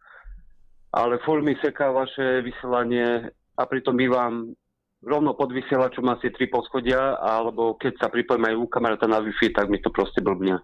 Ale 0.92 1.16
furt 1.24 1.40
mi 1.40 1.56
seká 1.56 1.88
vaše 1.88 2.44
vysielanie 2.44 3.32
a 3.56 3.62
pritom 3.64 3.96
bývam 3.96 4.52
rovno 5.00 5.32
pod 5.32 5.56
vysielačom 5.56 6.04
asi 6.12 6.28
tri 6.36 6.52
poschodia, 6.52 7.16
alebo 7.16 7.80
keď 7.80 7.96
sa 7.96 8.12
pripojím 8.12 8.52
aj 8.52 8.54
u 8.60 8.66
kamaráta 8.68 9.08
na 9.08 9.24
Wi-Fi, 9.24 9.56
tak 9.56 9.72
mi 9.72 9.80
to 9.80 9.88
proste 9.88 10.20
blbne. 10.20 10.60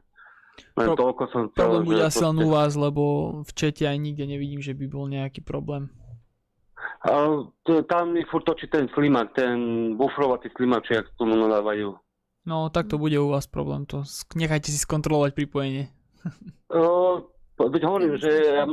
Len 0.77 0.87
Pro- 0.93 0.97
toľko 1.01 1.23
som 1.33 1.43
chcel, 1.53 1.65
Problém 1.65 1.85
bude 1.89 2.05
asi 2.05 2.21
len 2.21 2.37
u 2.45 2.49
vás, 2.53 2.73
lebo 2.77 3.05
v 3.45 3.51
čete 3.57 3.89
aj 3.89 3.97
nikde 3.97 4.25
nevidím, 4.29 4.61
že 4.61 4.77
by 4.77 4.85
bol 4.89 5.09
nejaký 5.09 5.41
problém. 5.41 5.89
Tam 7.89 8.13
mi 8.13 8.25
furt 8.25 8.45
točí 8.45 8.67
ten 8.67 8.89
slimak, 8.95 9.33
ten 9.33 9.57
bufrovatý 9.97 10.49
slimak, 10.57 10.85
či 10.85 10.95
jak 10.95 11.07
tomu 11.19 11.37
nadávajú. 11.37 11.97
No, 12.47 12.71
tak 12.71 12.87
to 12.87 12.99
bude 12.99 13.19
u 13.19 13.29
vás 13.35 13.47
problém. 13.47 13.87
To 13.91 14.07
nechajte 14.39 14.71
si 14.71 14.79
skontrolovať 14.79 15.35
pripojenie. 15.35 15.91
O, 16.71 17.19
veď 17.59 17.83
hovorím, 17.83 18.15
že 18.19 18.31
ja 18.31 18.67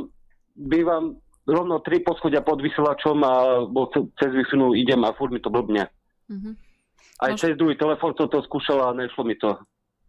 bývam 0.54 1.18
rovno 1.42 1.82
tri 1.82 1.98
poschodia 1.98 2.40
pod 2.40 2.62
vysielačom 2.62 3.18
a 3.26 3.32
bo 3.66 3.90
ce- 3.90 4.06
cez 4.18 4.30
wi 4.30 4.46
idem 4.78 5.02
a 5.04 5.12
furt 5.18 5.34
mi 5.34 5.42
to 5.42 5.50
blbne. 5.50 5.90
Mhm. 6.30 6.54
Aj 7.20 7.30
Môž- 7.34 7.40
cez 7.40 7.54
druhý 7.58 7.74
telefón 7.74 8.14
som 8.18 8.26
to 8.30 8.42
skúšal 8.42 8.78
a 8.82 8.94
nešlo 8.94 9.22
mi 9.26 9.34
to. 9.38 9.58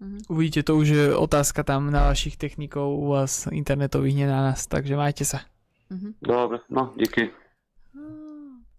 Mhm. 0.01 0.17
Uvidíte, 0.29 0.63
to 0.63 0.77
už 0.77 0.87
je 0.89 1.05
otázka 1.15 1.63
tam 1.63 1.89
na 1.89 2.09
vašich 2.09 2.37
technikov 2.37 2.85
u 2.93 3.17
vás 3.17 3.47
internetových, 3.49 4.15
nie 4.15 4.27
na 4.29 4.41
nás. 4.51 4.67
Takže 4.67 4.93
majte 4.97 5.25
sa. 5.25 5.41
Mhm. 5.89 6.21
Dobre, 6.21 6.59
no, 6.69 6.93
díky. 6.97 7.29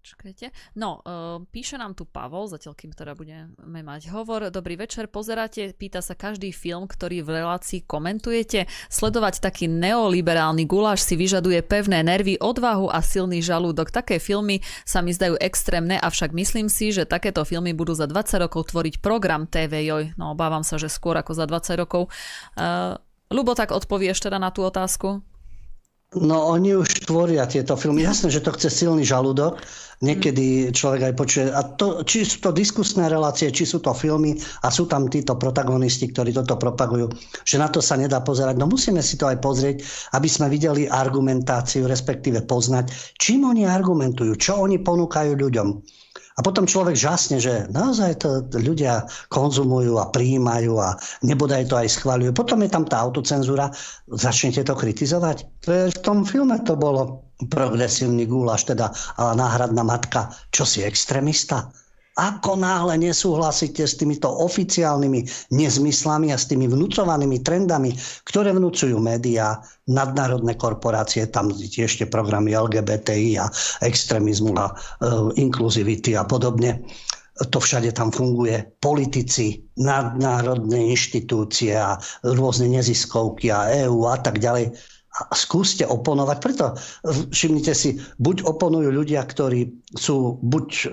Počkajte. 0.07 0.55
No, 0.79 1.03
uh, 1.03 1.43
píše 1.51 1.75
nám 1.75 1.91
tu 1.91 2.07
Pavol, 2.07 2.47
zatiaľ 2.47 2.79
kým 2.79 2.95
teda 2.95 3.11
budeme 3.11 3.51
mať 3.59 4.07
hovor. 4.15 4.47
Dobrý 4.47 4.79
večer, 4.79 5.11
pozeráte, 5.11 5.75
pýta 5.75 5.99
sa 5.99 6.15
každý 6.15 6.55
film, 6.55 6.87
ktorý 6.87 7.27
v 7.27 7.43
relácii 7.43 7.83
komentujete. 7.83 8.71
Sledovať 8.87 9.43
taký 9.43 9.67
neoliberálny 9.67 10.63
guláš 10.63 11.03
si 11.03 11.19
vyžaduje 11.19 11.59
pevné 11.59 12.07
nervy, 12.07 12.39
odvahu 12.39 12.87
a 12.87 13.03
silný 13.03 13.43
žalúdok. 13.43 13.91
Také 13.91 14.15
filmy 14.23 14.63
sa 14.87 15.03
mi 15.03 15.11
zdajú 15.11 15.35
extrémne, 15.43 15.99
avšak 15.99 16.31
myslím 16.31 16.71
si, 16.71 16.95
že 16.95 17.03
takéto 17.03 17.43
filmy 17.43 17.75
budú 17.75 17.91
za 17.91 18.07
20 18.07 18.47
rokov 18.47 18.71
tvoriť 18.71 19.03
program 19.03 19.43
TV 19.43 19.91
Joj. 19.91 20.15
No, 20.15 20.31
obávam 20.31 20.63
sa, 20.63 20.79
že 20.79 20.87
skôr 20.87 21.19
ako 21.19 21.35
za 21.35 21.43
20 21.43 21.83
rokov. 21.83 22.07
Uh, 22.55 22.95
Lubo, 23.27 23.59
tak 23.59 23.75
odpovieš 23.75 24.23
teda 24.23 24.39
na 24.39 24.55
tú 24.55 24.63
otázku? 24.63 25.19
No 26.15 26.55
oni 26.55 26.71
už 26.71 27.03
tvoria 27.03 27.43
tieto 27.43 27.75
filmy. 27.75 28.07
Jasné, 28.07 28.31
že 28.31 28.39
to 28.39 28.55
chce 28.55 28.71
silný 28.71 29.03
žalúdok. 29.03 29.59
Niekedy 29.99 30.71
človek 30.71 31.11
aj 31.11 31.13
počuje. 31.19 31.45
A 31.51 31.67
to, 31.75 32.05
či 32.07 32.23
sú 32.23 32.47
to 32.47 32.55
diskusné 32.55 33.11
relácie, 33.11 33.51
či 33.51 33.67
sú 33.67 33.83
to 33.83 33.91
filmy 33.91 34.39
a 34.63 34.71
sú 34.71 34.87
tam 34.87 35.11
títo 35.11 35.35
protagonisti, 35.35 36.07
ktorí 36.07 36.31
toto 36.31 36.55
propagujú, 36.55 37.11
že 37.43 37.59
na 37.59 37.67
to 37.67 37.83
sa 37.83 37.99
nedá 37.99 38.23
pozerať. 38.23 38.55
No 38.55 38.71
musíme 38.71 39.03
si 39.03 39.19
to 39.19 39.27
aj 39.27 39.43
pozrieť, 39.43 39.83
aby 40.15 40.29
sme 40.31 40.47
videli 40.47 40.87
argumentáciu, 40.87 41.89
respektíve 41.89 42.45
poznať, 42.47 43.17
čím 43.19 43.43
oni 43.43 43.67
argumentujú, 43.67 44.39
čo 44.39 44.63
oni 44.63 44.79
ponúkajú 44.79 45.35
ľuďom. 45.35 45.67
A 46.37 46.45
potom 46.45 46.69
človek 46.69 46.93
žasne, 46.93 47.41
že 47.41 47.65
naozaj 47.73 48.21
to 48.21 48.45
ľudia 48.53 49.09
konzumujú 49.33 49.97
a 49.97 50.13
prijímajú 50.13 50.77
a 50.77 50.93
nebodaj 51.25 51.65
to 51.65 51.81
aj 51.81 51.89
schváľujú. 51.97 52.29
Potom 52.37 52.61
je 52.61 52.69
tam 52.69 52.85
tá 52.85 53.01
autocenzúra, 53.01 53.73
začnete 54.05 54.61
to 54.61 54.77
kritizovať. 54.77 55.65
V 55.65 55.97
tom 56.05 56.21
filme 56.29 56.61
to 56.61 56.77
bolo 56.77 57.25
progresívny 57.49 58.29
gúlaš, 58.29 58.69
teda 58.69 58.93
ale 59.17 59.33
náhradná 59.33 59.81
matka. 59.81 60.29
Čo 60.53 60.69
si 60.69 60.85
extrémista? 60.85 61.73
Ako 62.17 62.57
náhle 62.57 62.97
nesúhlasíte 62.97 63.85
s 63.85 63.93
týmito 63.93 64.25
oficiálnymi 64.25 65.53
nezmyslami 65.53 66.33
a 66.33 66.37
s 66.41 66.49
tými 66.49 66.65
vnúcovanými 66.65 67.45
trendami, 67.45 67.93
ktoré 68.25 68.57
vnúcujú 68.57 68.97
médiá, 68.97 69.61
nadnárodné 69.85 70.57
korporácie, 70.57 71.29
tam 71.29 71.53
ešte 71.53 72.09
programy 72.09 72.57
LGBTI 72.57 73.37
a 73.37 73.45
extrémizmu 73.85 74.57
a 74.57 74.65
e, 74.65 74.73
inkluzivity 75.45 76.17
a 76.17 76.25
podobne. 76.25 76.81
To 77.37 77.61
všade 77.61 77.93
tam 77.93 78.09
funguje. 78.09 78.65
Politici, 78.81 79.61
nadnárodné 79.77 80.89
inštitúcie 80.89 81.77
a 81.77 82.01
rôzne 82.25 82.65
neziskovky 82.73 83.53
a 83.53 83.69
EÚ 83.85 84.09
a 84.09 84.17
tak 84.17 84.41
ďalej 84.41 84.73
skúste 85.33 85.83
oponovať. 85.83 86.37
Preto 86.39 86.65
e, 86.71 86.75
všimnite 87.33 87.73
si, 87.73 87.97
buď 88.21 88.45
oponujú 88.45 88.89
ľudia, 88.93 89.25
ktorí 89.25 89.69
sú 89.97 90.37
buď 90.45 90.67
e, 90.69 90.87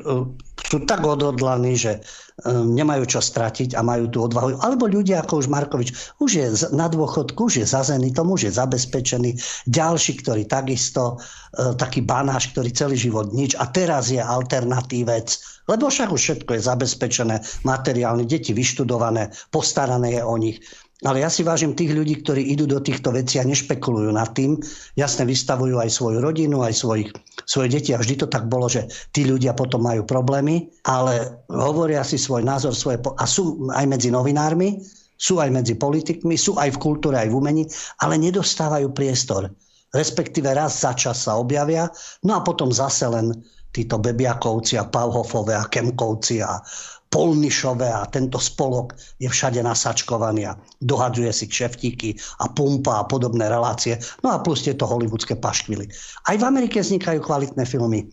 sú 0.65 0.79
tak 0.89 1.05
odhodlaní, 1.05 1.77
že 1.77 1.99
e, 1.99 2.01
nemajú 2.51 3.05
čo 3.05 3.21
stratiť 3.21 3.77
a 3.77 3.85
majú 3.85 4.09
tú 4.09 4.25
odvahu, 4.25 4.65
alebo 4.65 4.89
ľudia 4.89 5.21
ako 5.23 5.45
už 5.45 5.53
Markovič, 5.53 5.89
už 6.25 6.31
je 6.33 6.47
na 6.73 6.89
dôchodku, 6.89 7.53
už 7.53 7.65
je 7.65 7.67
zazený, 7.69 8.17
tomu 8.17 8.41
už 8.41 8.49
je 8.49 8.53
zabezpečený. 8.57 9.31
Ďalší, 9.69 10.25
ktorý 10.25 10.49
takisto, 10.49 11.21
taký 11.55 12.03
banáš, 12.03 12.51
ktorý 12.51 12.71
celý 12.75 12.97
život 12.99 13.31
nič 13.31 13.55
a 13.55 13.71
teraz 13.71 14.11
je 14.11 14.19
alternatívec, 14.19 15.31
lebo 15.71 15.89
však 15.89 16.13
už 16.13 16.21
všetko 16.21 16.51
je 16.59 16.67
zabezpečené, 16.67 17.37
materiálne, 17.65 18.29
deti 18.29 18.53
vyštudované, 18.53 19.33
postarané 19.49 20.21
je 20.21 20.23
o 20.25 20.37
nich. 20.37 20.59
Ale 21.05 21.20
ja 21.20 21.28
si 21.28 21.44
vážim 21.44 21.76
tých 21.76 21.93
ľudí, 21.93 22.24
ktorí 22.24 22.56
idú 22.56 22.64
do 22.64 22.81
týchto 22.81 23.12
vecí 23.12 23.36
a 23.36 23.44
nešpekulujú 23.44 24.09
nad 24.09 24.32
tým. 24.32 24.56
Jasne 24.97 25.28
vystavujú 25.28 25.76
aj 25.76 25.93
svoju 25.93 26.24
rodinu, 26.24 26.64
aj 26.64 26.81
svojich, 26.81 27.12
svoje 27.44 27.76
deti. 27.76 27.93
A 27.93 28.01
vždy 28.01 28.24
to 28.24 28.28
tak 28.32 28.48
bolo, 28.48 28.72
že 28.72 28.89
tí 29.12 29.28
ľudia 29.28 29.52
potom 29.52 29.85
majú 29.85 30.09
problémy, 30.09 30.72
ale 30.89 31.44
hovoria 31.52 32.01
si 32.01 32.16
svoj 32.16 32.40
názor 32.40 32.72
svoje, 32.72 33.05
a 33.05 33.24
sú 33.28 33.68
aj 33.76 33.85
medzi 33.85 34.09
novinármi, 34.09 34.81
sú 35.20 35.44
aj 35.44 35.52
medzi 35.52 35.76
politikmi, 35.76 36.40
sú 36.40 36.56
aj 36.56 36.72
v 36.74 36.81
kultúre, 36.81 37.20
aj 37.20 37.28
v 37.28 37.36
umení, 37.36 37.62
ale 38.01 38.16
nedostávajú 38.16 38.90
priestor. 38.97 39.52
Respektíve 39.94 40.51
raz 40.51 40.82
za 40.82 40.97
čas 40.97 41.28
sa 41.28 41.39
objavia, 41.39 41.86
no 42.26 42.35
a 42.35 42.40
potom 42.43 42.72
zase 42.72 43.06
len 43.06 43.31
títo 43.74 43.98
Bebiakovci 43.98 44.78
a 44.78 44.86
Pauhofové 44.86 45.59
a 45.59 45.66
Kemkovci 45.66 46.39
a 46.43 46.62
Polnišové 47.15 47.95
a 47.95 48.03
tento 48.11 48.43
spolok 48.43 48.99
je 49.23 49.31
všade 49.31 49.62
nasačkovaný 49.62 50.51
a 50.51 50.59
dohadzuje 50.82 51.31
si 51.31 51.47
kšeftíky 51.47 52.19
a 52.43 52.51
pumpa 52.51 52.99
a 52.99 53.07
podobné 53.07 53.47
relácie. 53.47 53.95
No 54.27 54.35
a 54.35 54.43
plus 54.43 54.66
tieto 54.66 54.82
hollywoodske 54.91 55.39
paškvily. 55.39 55.86
Aj 56.27 56.35
v 56.35 56.43
Amerike 56.43 56.82
vznikajú 56.82 57.23
kvalitné 57.23 57.62
filmy. 57.62 58.11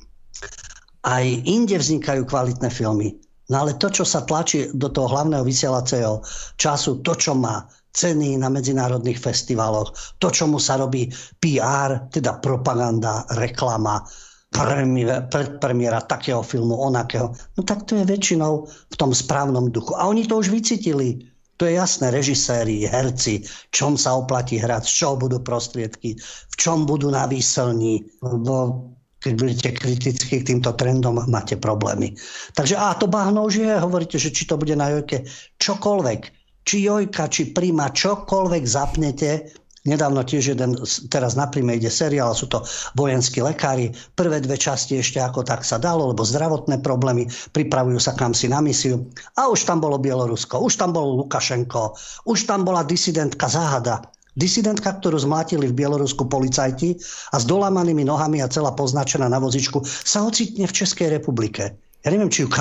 Aj 1.01 1.25
inde 1.25 1.81
vznikajú 1.81 2.29
kvalitné 2.29 2.69
filmy. 2.69 3.17
No 3.49 3.65
ale 3.65 3.75
to, 3.81 3.89
čo 3.89 4.05
sa 4.05 4.21
tlačí 4.21 4.69
do 4.77 4.93
toho 4.93 5.09
hlavného 5.09 5.41
vysielacieho 5.41 6.21
času, 6.61 7.01
to, 7.01 7.17
čo 7.17 7.33
má 7.33 7.65
ceny 7.91 8.39
na 8.39 8.47
medzinárodných 8.47 9.19
festivaloch, 9.19 9.91
to, 10.21 10.31
čo 10.31 10.47
mu 10.47 10.61
sa 10.61 10.79
robí 10.79 11.11
PR, 11.41 12.07
teda 12.07 12.39
propaganda, 12.39 13.27
reklama, 13.35 14.05
predpremiera 14.51 16.03
takého 16.03 16.43
filmu, 16.43 16.75
onakého. 16.75 17.31
No 17.57 17.61
tak 17.63 17.87
to 17.87 17.95
je 17.95 18.05
väčšinou 18.05 18.67
v 18.67 18.95
tom 18.99 19.15
správnom 19.15 19.71
duchu. 19.71 19.95
A 19.95 20.11
oni 20.11 20.27
to 20.27 20.37
už 20.37 20.51
vycítili. 20.51 21.31
To 21.57 21.69
je 21.69 21.77
jasné, 21.77 22.09
režiséri, 22.09 22.89
herci, 22.89 23.45
čom 23.69 23.93
sa 23.93 24.17
oplatí 24.17 24.57
hrať, 24.57 24.81
z 24.81 24.93
čoho 24.97 25.13
budú 25.13 25.37
prostriedky, 25.45 26.17
v 26.21 26.55
čom 26.57 26.89
budú 26.89 27.13
na 27.13 27.29
výselní, 27.29 28.01
lebo 28.25 28.81
keď 29.21 29.33
budete 29.37 29.69
kriticky 29.77 30.41
k 30.41 30.47
týmto 30.49 30.73
trendom, 30.73 31.21
máte 31.29 31.53
problémy. 31.53 32.17
Takže 32.57 32.73
a 32.73 32.97
to 32.97 33.05
bahno 33.05 33.45
už 33.45 33.61
je, 33.61 33.73
hovoríte, 33.77 34.17
že 34.17 34.33
či 34.33 34.49
to 34.49 34.57
bude 34.57 34.73
na 34.73 34.89
Jojke, 34.89 35.29
čokoľvek, 35.61 36.21
či 36.65 36.89
Jojka, 36.89 37.29
či 37.29 37.53
Prima, 37.53 37.93
čokoľvek 37.93 38.63
zapnete, 38.65 39.53
Nedávno 39.81 40.21
tiež 40.21 40.53
jeden, 40.53 40.77
teraz 41.09 41.33
na 41.33 41.49
príjme 41.49 41.73
ide 41.73 41.89
seriál, 41.89 42.37
sú 42.37 42.45
to 42.45 42.61
vojenskí 42.93 43.41
lekári. 43.41 43.89
Prvé 44.13 44.37
dve 44.37 44.53
časti 44.53 45.01
ešte 45.01 45.17
ako 45.17 45.41
tak 45.41 45.65
sa 45.65 45.81
dalo, 45.81 46.13
lebo 46.13 46.21
zdravotné 46.21 46.85
problémy, 46.85 47.25
pripravujú 47.49 47.97
sa 47.97 48.13
kam 48.13 48.37
si 48.37 48.45
na 48.45 48.61
misiu. 48.61 49.09
A 49.41 49.49
už 49.49 49.65
tam 49.65 49.81
bolo 49.81 49.97
Bielorusko, 49.97 50.61
už 50.61 50.77
tam 50.77 50.93
bol 50.93 51.17
Lukašenko, 51.25 51.97
už 52.29 52.45
tam 52.45 52.61
bola 52.61 52.85
disidentka 52.85 53.49
Záhada. 53.49 54.05
Disidentka, 54.37 55.01
ktorú 55.01 55.17
zmlátili 55.17 55.73
v 55.73 55.77
Bielorusku 55.81 56.29
policajti 56.29 57.01
a 57.33 57.41
s 57.41 57.43
dolamanými 57.49 58.05
nohami 58.05 58.39
a 58.45 58.47
celá 58.53 58.77
poznačená 58.77 59.25
na 59.27 59.41
vozičku, 59.41 59.81
sa 59.83 60.21
ocitne 60.21 60.69
v 60.69 60.77
Českej 60.77 61.09
republike. 61.09 61.73
Ja 62.05 62.09
neviem, 62.13 62.29
či 62.29 62.45
ju 62.45 62.53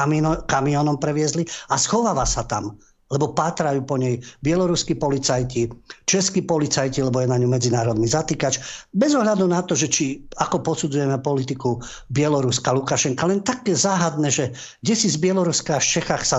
kamionom 0.49 0.97
previezli 0.97 1.45
a 1.69 1.77
schováva 1.77 2.25
sa 2.25 2.49
tam 2.49 2.81
lebo 3.11 3.35
pátrajú 3.35 3.83
po 3.83 3.99
nej 3.99 4.23
bieloruskí 4.41 4.95
policajti, 4.95 5.67
českí 6.07 6.47
policajti, 6.47 7.03
lebo 7.03 7.19
je 7.19 7.29
na 7.29 7.37
ňu 7.37 7.51
medzinárodný 7.51 8.07
zatýkač. 8.07 8.87
Bez 8.95 9.19
ohľadu 9.19 9.51
na 9.51 9.67
to, 9.67 9.75
že 9.75 9.91
či 9.91 10.23
ako 10.39 10.63
posudzujeme 10.63 11.19
politiku 11.19 11.83
Bieloruska, 12.15 12.71
Lukašenka, 12.71 13.27
len 13.27 13.43
také 13.43 13.75
záhadné, 13.75 14.31
že 14.31 14.55
kde 14.81 14.95
si 14.95 15.11
z 15.11 15.19
Bieloruska 15.19 15.77
a 15.77 15.83
z 15.83 16.01
Čechách 16.01 16.23
sa 16.23 16.39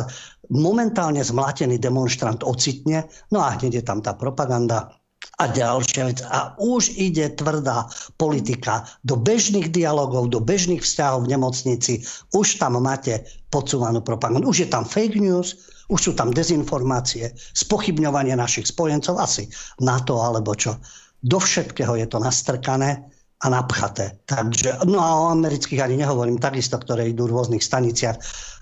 momentálne 0.52 1.19
zmlatený 1.19 1.80
demonstrant 1.80 2.43
ocitne, 2.43 3.07
no 3.31 3.43
a 3.43 3.56
hneď 3.60 3.80
je 3.80 3.84
tam 3.84 3.99
tá 3.99 4.15
propaganda, 4.15 5.01
a 5.41 5.49
ďalšia 5.49 6.03
vec. 6.05 6.19
A 6.30 6.53
už 6.61 6.93
ide 7.01 7.34
tvrdá 7.34 7.89
politika 8.22 8.85
do 9.01 9.18
bežných 9.18 9.73
dialogov, 9.73 10.30
do 10.30 10.38
bežných 10.38 10.85
vzťahov 10.85 11.26
v 11.26 11.34
nemocnici. 11.34 11.93
Už 12.38 12.61
tam 12.61 12.77
máte 12.77 13.26
podsúvanú 13.49 14.05
propagandu. 14.05 14.53
Už 14.53 14.63
je 14.63 14.69
tam 14.69 14.85
fake 14.85 15.18
news, 15.18 15.57
už 15.89 15.99
sú 15.99 16.11
tam 16.13 16.30
dezinformácie, 16.30 17.34
spochybňovanie 17.57 18.38
našich 18.38 18.69
spojencov, 18.69 19.18
asi 19.18 19.49
NATO 19.81 20.22
alebo 20.22 20.53
čo. 20.53 20.77
Do 21.26 21.41
všetkého 21.41 21.97
je 21.97 22.05
to 22.05 22.22
nastrkané 22.22 23.01
a 23.41 23.45
napchaté. 23.49 24.22
Takže, 24.30 24.85
no 24.85 25.01
a 25.01 25.09
o 25.26 25.34
amerických 25.34 25.81
ani 25.81 26.05
nehovorím, 26.05 26.38
takisto, 26.38 26.77
ktoré 26.77 27.09
idú 27.09 27.26
v 27.26 27.34
rôznych 27.34 27.65
staniciach. 27.65 28.18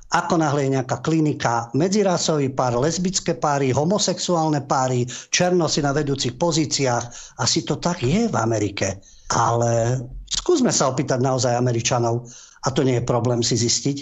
Ako 0.09 0.41
náhle 0.41 0.65
je 0.65 0.73
nejaká 0.73 1.05
klinika, 1.05 1.69
medzirásový 1.77 2.49
pár, 2.49 2.81
lesbické 2.81 3.37
páry, 3.37 3.69
homosexuálne 3.69 4.65
páry, 4.65 5.05
černosy 5.29 5.85
na 5.85 5.93
vedúcich 5.93 6.33
pozíciách. 6.33 7.37
Asi 7.37 7.61
to 7.61 7.77
tak 7.77 8.01
je 8.01 8.25
v 8.25 8.35
Amerike. 8.35 8.97
Ale 9.29 10.01
skúsme 10.25 10.73
sa 10.73 10.89
opýtať 10.89 11.21
naozaj 11.21 11.53
Američanov, 11.53 12.25
a 12.65 12.73
to 12.73 12.81
nie 12.81 12.97
je 12.97 13.05
problém 13.05 13.45
si 13.45 13.53
zistiť, 13.53 13.97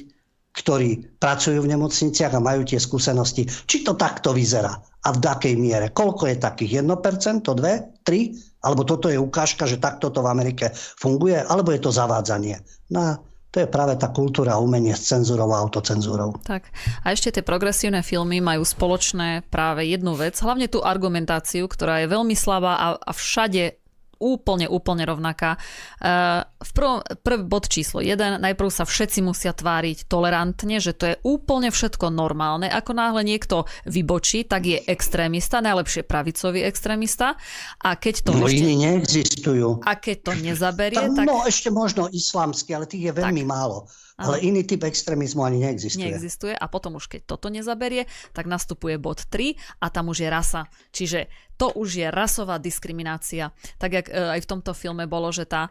ktorí 0.55 1.19
pracujú 1.19 1.61
v 1.61 1.75
nemocniciach 1.75 2.34
a 2.34 2.41
majú 2.41 2.63
tie 2.63 2.79
skúsenosti, 2.79 3.45
či 3.45 3.84
to 3.84 3.93
takto 3.93 4.31
vyzerá 4.31 4.73
a 4.79 5.09
v 5.13 5.21
akej 5.21 5.53
miere. 5.59 5.93
Koľko 5.93 6.31
je 6.31 6.39
takých? 6.39 6.81
1%, 6.81 7.43
2, 7.43 8.07
3? 8.07 8.65
Alebo 8.65 8.81
toto 8.88 9.11
je 9.11 9.19
ukážka, 9.21 9.69
že 9.69 9.77
takto 9.77 10.09
to 10.09 10.23
v 10.23 10.31
Amerike 10.31 10.71
funguje? 10.73 11.38
Alebo 11.38 11.75
je 11.75 11.84
to 11.84 11.91
zavádzanie? 11.93 12.57
No 12.89 13.26
to 13.48 13.64
je 13.64 13.68
práve 13.68 13.95
tá 13.95 14.11
kultúra 14.11 14.60
umenie 14.60 14.91
s 14.91 15.07
cenzúrou 15.07 15.48
a 15.56 15.64
autocenzúrou. 15.64 16.36
Tak. 16.44 16.68
A 17.02 17.15
ešte 17.15 17.40
tie 17.40 17.44
progresívne 17.44 18.03
filmy 18.03 18.44
majú 18.44 18.68
spoločné 18.68 19.48
práve 19.48 19.88
jednu 19.88 20.14
vec, 20.19 20.36
hlavne 20.44 20.68
tú 20.68 20.84
argumentáciu, 20.84 21.65
ktorá 21.65 22.03
je 22.03 22.11
veľmi 22.11 22.36
slabá 22.36 22.76
a, 22.76 22.88
a 22.99 23.11
všade 23.15 23.80
úplne, 24.19 24.65
úplne 24.69 25.03
rovnaká. 25.06 25.57
Uh, 26.02 26.45
v 26.61 26.72
prvom, 26.73 26.99
prvý 27.22 27.44
bod 27.45 27.69
číslo 27.69 28.02
1, 28.02 28.41
najprv 28.41 28.69
sa 28.69 28.84
všetci 28.84 29.22
musia 29.22 29.53
tváriť 29.53 30.10
tolerantne, 30.10 30.81
že 30.81 30.94
to 30.94 31.14
je 31.14 31.15
úplne 31.23 31.69
všetko 31.69 32.10
normálne. 32.10 32.69
Ako 32.69 32.94
náhle 32.94 33.22
niekto 33.23 33.69
vybočí, 33.85 34.45
tak 34.45 34.65
je 34.65 34.77
extrémista, 34.85 35.61
najlepšie 35.61 36.06
pravicový 36.06 36.65
extrémista. 36.65 37.38
A 37.81 37.95
keď 37.95 38.27
to 38.27 38.31
no 38.34 38.49
ešte... 38.49 38.65
neexistujú. 38.65 39.85
A 39.85 39.98
keď 39.98 40.18
to 40.22 40.31
nezaberie, 40.38 40.98
Tam, 40.98 41.14
tak... 41.14 41.26
No 41.26 41.45
ešte 41.45 41.69
možno 41.69 42.10
islamský, 42.10 42.73
ale 42.73 42.85
tých 42.89 43.10
je 43.10 43.14
veľmi 43.14 43.44
tak. 43.45 43.49
málo. 43.49 43.88
Ale 44.18 44.41
iný 44.41 44.65
typ 44.65 44.81
extrémizmu 44.81 45.45
ani 45.45 45.61
neexistuje. 45.61 46.10
Neexistuje 46.10 46.53
a 46.57 46.65
potom 46.65 46.98
už 46.98 47.06
keď 47.06 47.38
toto 47.38 47.53
nezaberie, 47.53 48.10
tak 48.34 48.49
nastupuje 48.49 48.98
bod 48.98 49.22
3 49.30 49.53
a 49.77 49.94
tam 49.94 50.10
už 50.10 50.26
je 50.26 50.30
rasa. 50.34 50.65
Čiže 50.89 51.30
to 51.53 51.69
už 51.77 52.02
je 52.02 52.07
rasová 52.10 52.57
diskriminácia. 52.57 53.53
Tak 53.77 53.91
jak 53.94 54.07
aj 54.10 54.41
v 54.41 54.49
tomto 54.49 54.73
filme 54.73 55.06
bolo, 55.06 55.30
že 55.30 55.45
tá, 55.45 55.69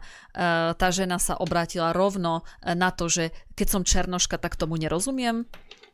tá 0.79 0.87
žena 0.95 1.19
sa 1.19 1.35
obrátila 1.35 1.91
rovno 1.91 2.47
na 2.63 2.95
to, 2.95 3.11
že 3.11 3.35
keď 3.51 3.67
som 3.67 3.81
černoška, 3.83 4.39
tak 4.39 4.55
tomu 4.55 4.79
nerozumiem. 4.79 5.43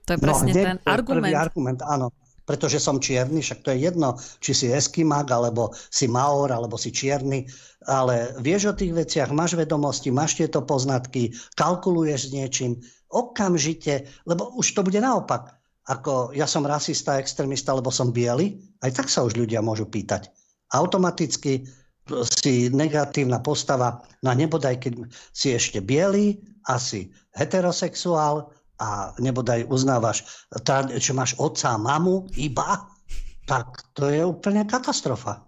To 0.06 0.14
je 0.14 0.20
no, 0.20 0.24
presne 0.24 0.52
no, 0.54 0.62
ten 0.62 0.78
argument. 0.86 1.34
argument, 1.34 1.82
áno 1.82 2.14
pretože 2.44 2.80
som 2.80 3.00
čierny, 3.00 3.40
však 3.40 3.64
to 3.64 3.72
je 3.72 3.88
jedno, 3.88 4.20
či 4.44 4.52
si 4.52 4.68
eskimák, 4.70 5.28
alebo 5.32 5.72
si 5.88 6.12
maor, 6.12 6.52
alebo 6.52 6.76
si 6.76 6.92
čierny, 6.92 7.48
ale 7.88 8.36
vieš 8.40 8.72
o 8.72 8.78
tých 8.78 8.94
veciach, 8.96 9.32
máš 9.32 9.56
vedomosti, 9.56 10.12
máš 10.12 10.40
tieto 10.40 10.64
poznatky, 10.64 11.32
kalkuluješ 11.56 12.30
s 12.30 12.34
niečím, 12.36 12.72
okamžite, 13.12 14.08
lebo 14.28 14.52
už 14.60 14.76
to 14.76 14.82
bude 14.84 15.00
naopak. 15.00 15.56
Ako 15.84 16.32
ja 16.32 16.48
som 16.48 16.64
rasista, 16.64 17.20
extrémista, 17.20 17.76
lebo 17.76 17.92
som 17.92 18.16
biely, 18.16 18.56
aj 18.84 19.04
tak 19.04 19.08
sa 19.12 19.28
už 19.28 19.36
ľudia 19.36 19.60
môžu 19.60 19.84
pýtať. 19.84 20.32
Automaticky 20.72 21.68
si 22.28 22.68
negatívna 22.72 23.40
postava, 23.40 24.04
no 24.24 24.32
a 24.32 24.36
nebodaj, 24.36 24.80
keď 24.80 24.94
si 25.32 25.56
ešte 25.56 25.80
biely, 25.84 26.40
asi 26.68 27.12
heterosexuál, 27.36 28.52
a 28.80 29.14
nebodaj 29.22 29.70
uznávaš, 29.70 30.48
tá, 30.66 30.86
že 30.88 31.14
máš 31.14 31.38
otca 31.38 31.74
a 31.74 31.82
mamu 31.82 32.30
iba, 32.40 32.90
tak 33.46 33.94
to 33.94 34.10
je 34.10 34.24
úplne 34.24 34.64
katastrofa. 34.66 35.44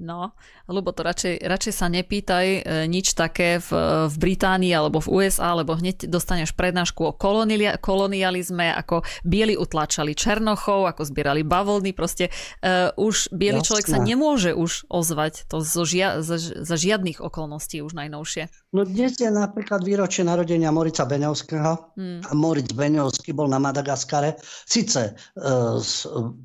No, 0.00 0.32
lebo 0.70 0.94
to 0.94 1.02
radšej, 1.02 1.42
radšej 1.42 1.74
sa 1.74 1.86
nepýtaj 1.90 2.46
e, 2.46 2.60
nič 2.86 3.18
také 3.18 3.58
v, 3.58 3.70
v 4.06 4.14
Británii 4.14 4.70
alebo 4.70 5.02
v 5.02 5.10
USA, 5.10 5.52
lebo 5.58 5.74
hneď 5.74 6.06
dostaneš 6.06 6.54
prednášku 6.54 7.02
o 7.02 7.12
kolonia, 7.12 7.74
kolonializme, 7.76 8.70
ako 8.78 9.02
bieli 9.26 9.58
utlačali 9.58 10.14
Černochov, 10.14 10.86
ako 10.86 11.02
zbierali 11.02 11.42
bavlny, 11.42 11.90
proste 11.90 12.30
uh, 12.30 12.94
už 12.94 13.34
biely 13.34 13.58
Jasne. 13.60 13.66
človek 13.66 13.86
sa 13.90 13.98
nemôže 13.98 14.54
už 14.54 14.86
ozvať 14.86 15.50
to 15.50 15.58
zo 15.64 15.82
žia, 15.82 16.22
za, 16.22 16.38
za 16.38 16.76
žiadnych 16.78 17.18
okolností 17.18 17.82
už 17.82 17.98
najnovšie. 17.98 18.52
No 18.70 18.86
dnes 18.86 19.18
je 19.18 19.26
napríklad 19.26 19.82
výročie 19.82 20.22
narodenia 20.22 20.70
Morica 20.70 21.02
Beňovského. 21.02 21.98
Hmm. 21.98 22.22
Moric 22.38 22.70
Beňovský 22.70 23.34
bol 23.34 23.50
na 23.50 23.58
Madagaskare, 23.58 24.38
síce 24.68 25.18
uh, 25.18 25.80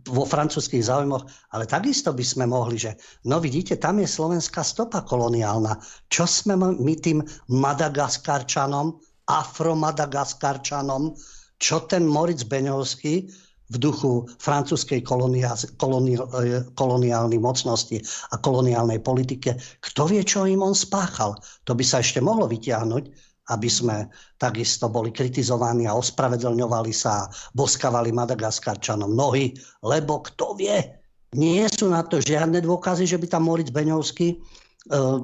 vo 0.09 0.23
francúzských 0.25 0.81
záujmoch, 0.81 1.53
ale 1.53 1.69
takisto 1.69 2.15
by 2.15 2.25
sme 2.25 2.45
mohli, 2.49 2.81
že 2.81 2.97
no 3.29 3.37
vidíte, 3.37 3.77
tam 3.77 4.01
je 4.01 4.09
slovenská 4.15 4.63
stopa 4.63 5.03
koloniálna. 5.03 5.75
Čo 6.07 6.23
sme 6.23 6.55
my 6.55 6.95
tým 7.03 7.19
Madagaskarčanom, 7.51 8.95
afromadagaskarčanom, 9.27 11.11
čo 11.59 11.83
ten 11.91 12.07
Moritz 12.07 12.47
Beňovský 12.47 13.27
v 13.65 13.75
duchu 13.81 14.29
francúzskej 14.37 15.01
koloniálnej 16.77 17.39
mocnosti 17.41 17.97
a 18.29 18.37
koloniálnej 18.37 19.01
politike. 19.01 19.57
Kto 19.81 20.05
vie, 20.05 20.21
čo 20.21 20.45
im 20.45 20.61
on 20.61 20.77
spáchal? 20.77 21.33
To 21.65 21.73
by 21.73 21.81
sa 21.81 21.97
ešte 22.05 22.21
mohlo 22.21 22.45
vytiahnuť, 22.45 23.03
aby 23.49 23.69
sme 23.69 24.09
takisto 24.37 24.89
boli 24.89 25.09
kritizovaní 25.09 25.89
a 25.89 25.97
ospravedlňovali 25.97 26.93
sa 26.93 27.25
a 27.25 27.29
boskavali 27.57 28.13
Madagaskarčanom 28.13 29.13
nohy, 29.13 29.53
lebo 29.81 30.21
kto 30.21 30.53
vie, 30.57 30.77
nie 31.35 31.67
sú 31.67 31.91
na 31.91 32.01
to 32.01 32.23
žiadne 32.23 32.63
dôkazy, 32.63 33.05
že 33.05 33.19
by 33.19 33.27
tam 33.27 33.51
Moritz 33.51 33.69
Beňovský 33.69 34.27
e, 34.33 34.37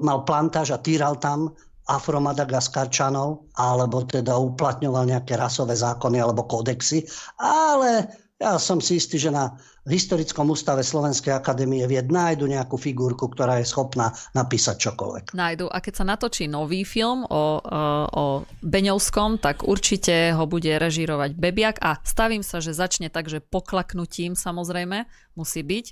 mal 0.04 0.28
plantáž 0.28 0.76
a 0.76 0.84
týral 0.84 1.18
tam 1.18 1.56
afromadagaskarčanov, 1.90 3.42
alebo 3.58 4.06
teda 4.06 4.38
uplatňoval 4.38 5.10
nejaké 5.12 5.36
rasové 5.36 5.74
zákony 5.76 6.22
alebo 6.22 6.46
kódexy, 6.46 7.04
ale 7.42 8.08
ja 8.42 8.58
som 8.58 8.82
si 8.82 8.98
istý, 8.98 9.22
že 9.22 9.30
na 9.30 9.54
historickom 9.86 10.50
ústave 10.50 10.82
Slovenskej 10.82 11.30
akadémie 11.30 11.86
vied 11.86 12.10
nájdu 12.10 12.50
nejakú 12.50 12.74
figurku, 12.78 13.30
ktorá 13.30 13.62
je 13.62 13.70
schopná 13.70 14.10
napísať 14.34 14.90
čokoľvek. 14.90 15.38
Nájdu. 15.38 15.70
A 15.70 15.78
keď 15.78 15.94
sa 16.02 16.06
natočí 16.06 16.50
nový 16.50 16.82
film 16.82 17.22
o, 17.30 17.62
o 18.10 18.24
Beňovskom, 18.66 19.38
tak 19.38 19.66
určite 19.66 20.34
ho 20.34 20.50
bude 20.50 20.74
režírovať 20.82 21.38
Bebiak 21.38 21.78
a 21.86 22.02
stavím 22.02 22.42
sa, 22.42 22.58
že 22.62 22.74
začne 22.74 23.14
tak, 23.14 23.30
že 23.30 23.46
poklaknutím 23.46 24.34
samozrejme 24.34 25.06
musí 25.38 25.62
byť, 25.62 25.86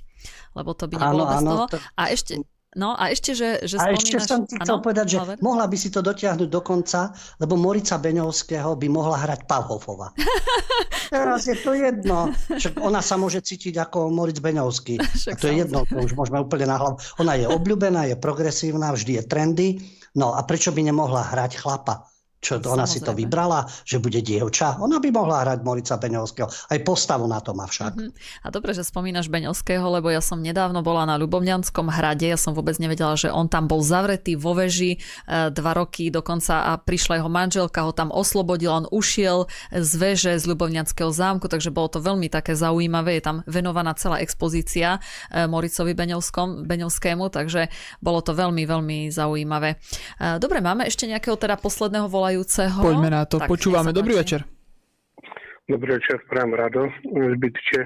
lebo 0.58 0.74
to 0.74 0.90
by 0.90 0.94
nebolo 0.98 1.24
áno, 1.26 1.30
bez 1.30 1.40
áno, 1.42 1.50
toho. 1.50 1.64
To... 1.70 1.76
A 1.98 2.02
ešte, 2.10 2.42
No 2.78 2.94
a 2.94 3.10
ešte, 3.10 3.34
že, 3.34 3.66
že 3.66 3.82
A 3.82 3.90
spomínaš... 3.90 4.06
ešte 4.06 4.18
som 4.30 4.46
ti 4.46 4.54
chcel 4.54 4.78
ano? 4.78 4.84
povedať, 4.86 5.06
že 5.10 5.18
Hovor? 5.18 5.36
mohla 5.42 5.66
by 5.66 5.74
si 5.74 5.90
to 5.90 5.98
dotiahnuť 6.06 6.46
do 6.46 6.62
konca, 6.62 7.10
lebo 7.42 7.58
Morica 7.58 7.98
Beňovského 7.98 8.78
by 8.78 8.86
mohla 8.86 9.18
hrať 9.26 9.50
Pavhofova. 9.50 10.14
Teraz 11.10 11.50
je 11.50 11.58
to 11.58 11.74
jedno. 11.74 12.30
Však 12.46 12.78
ona 12.78 13.02
sa 13.02 13.18
môže 13.18 13.42
cítiť 13.42 13.74
ako 13.74 14.14
Moric 14.14 14.38
Beňovský. 14.38 15.02
A 15.30 15.34
to 15.34 15.50
je 15.50 15.66
jedno, 15.66 15.82
to 15.82 15.98
už 15.98 16.14
môžeme 16.14 16.38
úplne 16.38 16.70
na 16.70 16.78
hlavu. 16.78 17.02
Ona 17.18 17.34
je 17.34 17.50
obľúbená, 17.50 18.06
je 18.06 18.14
progresívna, 18.14 18.94
vždy 18.94 19.18
je 19.18 19.22
trendy. 19.26 19.68
No 20.14 20.38
a 20.38 20.42
prečo 20.46 20.70
by 20.70 20.86
nemohla 20.86 21.26
hrať 21.26 21.58
chlapa? 21.58 22.06
Čo 22.40 22.56
ona 22.56 22.88
Samozrejme. 22.88 22.88
si 22.88 22.98
to 23.04 23.12
vybrala, 23.12 23.68
že 23.84 24.00
bude 24.00 24.24
dievča? 24.24 24.80
Ona 24.80 24.96
by 24.96 25.12
mohla 25.12 25.44
hrať 25.44 25.60
Morica 25.60 26.00
Beňovského. 26.00 26.48
Aj 26.48 26.78
postavu 26.80 27.28
na 27.28 27.36
to 27.44 27.52
má 27.52 27.68
však. 27.68 27.92
Uh-huh. 28.00 28.16
A 28.40 28.48
dobre, 28.48 28.72
že 28.72 28.80
spomínaš 28.80 29.28
Beňovského, 29.28 29.84
lebo 29.84 30.08
ja 30.08 30.24
som 30.24 30.40
nedávno 30.40 30.80
bola 30.80 31.04
na 31.04 31.20
Ľubovňanskom 31.20 31.92
hrade. 31.92 32.24
Ja 32.24 32.40
som 32.40 32.56
vôbec 32.56 32.80
nevedela, 32.80 33.12
že 33.20 33.28
on 33.28 33.44
tam 33.52 33.68
bol 33.68 33.84
zavretý 33.84 34.40
vo 34.40 34.56
veži 34.56 34.96
e, 34.96 35.52
dva 35.52 35.76
roky 35.76 36.08
dokonca 36.08 36.64
a 36.64 36.80
prišla 36.80 37.20
jeho 37.20 37.28
manželka, 37.28 37.84
ho 37.84 37.92
tam 37.92 38.08
oslobodila. 38.08 38.80
On 38.80 38.88
ušiel 38.88 39.44
z 39.68 39.92
veže 40.00 40.32
z 40.40 40.44
Ľubovňanského 40.48 41.12
zámku, 41.12 41.44
takže 41.44 41.68
bolo 41.68 41.92
to 41.92 42.00
veľmi 42.00 42.32
také 42.32 42.56
zaujímavé. 42.56 43.20
Je 43.20 43.24
tam 43.28 43.36
venovaná 43.44 43.92
celá 44.00 44.16
expozícia 44.24 44.96
e, 45.28 45.44
Moricovi 45.44 45.92
Beňovskom, 45.92 46.64
Beňovskému, 46.64 47.28
takže 47.28 47.68
bolo 48.00 48.24
to 48.24 48.32
veľmi, 48.32 48.64
veľmi 48.64 49.12
zaujímavé. 49.12 49.76
E, 49.76 50.40
dobre, 50.40 50.64
máme 50.64 50.88
ešte 50.88 51.04
nejakého 51.04 51.36
teda 51.36 51.60
posledného 51.60 52.08
vola 52.08 52.29
volajúceho. 52.30 52.78
Poďme 52.78 53.10
na 53.10 53.26
to, 53.26 53.42
tak, 53.42 53.50
počúvame. 53.50 53.90
Dobrý 53.90 54.14
večer. 54.14 54.46
Dobrý 55.66 55.98
večer, 55.98 56.22
prajem 56.30 56.54
rado, 56.54 56.86
zbytče. 57.10 57.80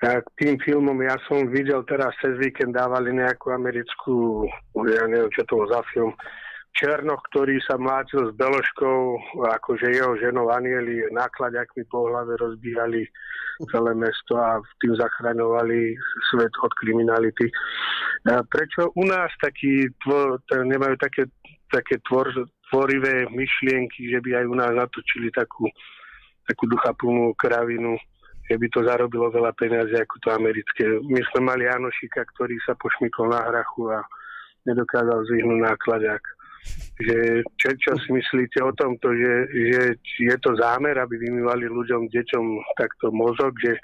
K 0.00 0.28
tým 0.40 0.56
filmom 0.60 0.96
ja 1.04 1.16
som 1.28 1.48
videl 1.48 1.84
teraz 1.84 2.12
cez 2.20 2.36
víkend 2.36 2.76
dávali 2.76 3.12
nejakú 3.16 3.52
americkú, 3.52 4.44
ja 4.88 5.08
neviem, 5.08 5.32
čo 5.32 5.44
to 5.48 5.60
bol 5.60 5.68
za 5.68 5.80
film, 5.92 6.12
Černoch, 6.74 7.22
ktorý 7.30 7.62
sa 7.62 7.78
mlátil 7.78 8.28
s 8.28 8.32
Beloškou, 8.34 9.00
akože 9.46 9.94
jeho 9.94 10.18
ženou 10.18 10.50
Anieli 10.50 11.06
nákladňakmi 11.14 11.86
po 11.86 12.10
hlave 12.10 12.34
rozbíjali 12.34 13.06
celé 13.70 13.94
mesto 13.94 14.34
a 14.34 14.58
tým 14.82 14.98
zachraňovali 14.98 15.94
svet 16.34 16.50
od 16.60 16.72
kriminality. 16.82 17.46
Prečo 18.26 18.90
u 18.98 19.04
nás 19.06 19.30
taký, 19.38 19.86
nemajú 20.50 20.98
také, 20.98 21.30
také 21.70 22.02
tvor, 22.10 22.26
tvorivé 22.74 23.30
myšlienky, 23.30 24.10
že 24.10 24.18
by 24.18 24.42
aj 24.42 24.46
u 24.50 24.54
nás 24.58 24.72
natočili 24.74 25.30
takú, 25.30 25.70
takú 26.42 26.66
duchaplnú 26.66 27.30
kravinu, 27.38 27.94
že 28.50 28.58
by 28.58 28.66
to 28.74 28.82
zarobilo 28.82 29.30
veľa 29.30 29.54
peniazy 29.54 29.94
ako 29.94 30.18
to 30.18 30.28
americké. 30.34 30.82
My 31.06 31.22
sme 31.30 31.54
mali 31.54 31.70
Janošika, 31.70 32.26
ktorý 32.34 32.58
sa 32.66 32.74
pošmykol 32.74 33.30
na 33.30 33.46
hrachu 33.46 33.94
a 33.94 34.02
nedokázal 34.66 35.22
zvyhnúť 35.30 35.60
nákladák. 35.70 36.22
Že, 36.96 37.44
čo, 37.60 37.68
čo 37.76 37.92
si 38.00 38.08
myslíte 38.08 38.56
o 38.64 38.72
tomto, 38.72 39.12
že, 39.12 39.32
že 39.52 39.80
je 40.16 40.36
to 40.40 40.56
zámer, 40.56 40.96
aby 40.96 41.20
vymývali 41.20 41.68
ľuďom, 41.68 42.08
deťom 42.08 42.44
takto 42.80 43.12
mozog, 43.12 43.52
že 43.60 43.76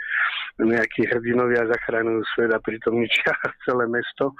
nejakí 0.56 1.04
hrdinovia 1.08 1.68
zachránujú 1.68 2.24
svet 2.32 2.50
a 2.52 2.60
pritom 2.60 2.96
ničia 2.96 3.36
celé 3.68 3.84
mesto. 3.84 4.32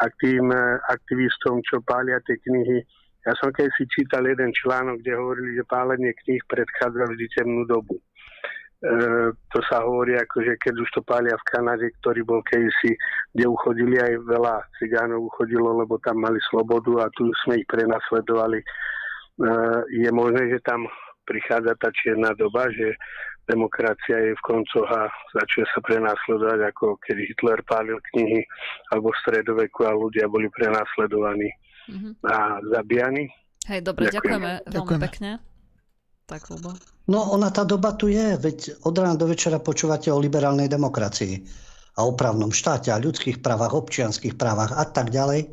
A 0.00 0.12
tým 0.12 0.52
aktivistom, 0.92 1.64
čo 1.64 1.80
pália 1.84 2.20
tie 2.24 2.36
knihy, 2.40 2.84
ja 3.26 3.32
som 3.36 3.52
keď 3.52 3.68
si 3.76 3.84
čítal 3.92 4.24
jeden 4.24 4.48
článok, 4.56 5.04
kde 5.04 5.12
hovorili, 5.12 5.60
že 5.60 5.68
pálenie 5.68 6.16
kníh 6.24 6.40
predchádza 6.48 7.04
vždy 7.04 7.26
temnú 7.36 7.68
dobu. 7.68 8.00
E, 8.00 8.02
to 9.52 9.60
sa 9.68 9.84
hovorí 9.84 10.16
ako, 10.16 10.40
že 10.40 10.56
keď 10.56 10.74
už 10.80 10.88
to 10.96 11.00
pália 11.04 11.36
v 11.36 11.48
Kanade, 11.52 11.92
ktorý 12.00 12.24
bol 12.24 12.40
kedysi, 12.40 12.96
kde 13.36 13.44
uchodili 13.44 14.00
aj 14.00 14.24
veľa 14.24 14.64
cigánov 14.80 15.28
uchodilo, 15.28 15.84
lebo 15.84 16.00
tam 16.00 16.24
mali 16.24 16.40
slobodu 16.48 17.04
a 17.04 17.12
tu 17.12 17.28
sme 17.44 17.60
ich 17.60 17.68
prenasledovali. 17.68 18.64
E, 18.64 18.66
je 20.00 20.10
možné, 20.16 20.56
že 20.56 20.64
tam 20.64 20.88
prichádza 21.28 21.76
tá 21.76 21.92
čierna 21.92 22.32
doba, 22.40 22.72
že 22.72 22.96
demokracia 23.44 24.16
je 24.16 24.32
v 24.32 24.46
koncoch 24.48 24.88
a 24.88 25.12
začne 25.36 25.68
sa 25.76 25.84
prenasledovať, 25.84 26.72
ako 26.72 26.96
keď 27.04 27.16
Hitler 27.20 27.60
pálil 27.68 28.00
knihy 28.14 28.48
alebo 28.96 29.12
v 29.12 29.20
stredoveku 29.28 29.84
a 29.84 29.92
ľudia 29.92 30.24
boli 30.24 30.48
prenasledovaní 30.48 31.52
mm-hmm. 31.90 32.12
a 32.24 32.62
zabíjani. 32.62 33.24
Hej, 33.66 33.80
dobre, 33.84 34.08
ďakujeme, 34.08 34.64
ďakujeme 34.66 35.00
veľmi 35.02 35.06
pekne. 35.10 35.30
Tak, 36.30 36.46
Lubo. 36.54 36.70
No, 37.10 37.34
ona 37.34 37.50
tá 37.50 37.66
doba 37.66 37.98
tu 37.98 38.06
je, 38.06 38.38
veď 38.38 38.86
od 38.86 38.94
rána 38.94 39.18
do 39.18 39.26
večera 39.26 39.58
počúvate 39.58 40.14
o 40.14 40.22
liberálnej 40.22 40.70
demokracii 40.70 41.42
a 41.98 42.06
o 42.06 42.14
právnom 42.14 42.54
štáte 42.54 42.94
a 42.94 43.02
ľudských 43.02 43.42
právach, 43.42 43.74
občianských 43.74 44.38
právach 44.38 44.70
a 44.70 44.86
tak 44.86 45.10
ďalej. 45.10 45.50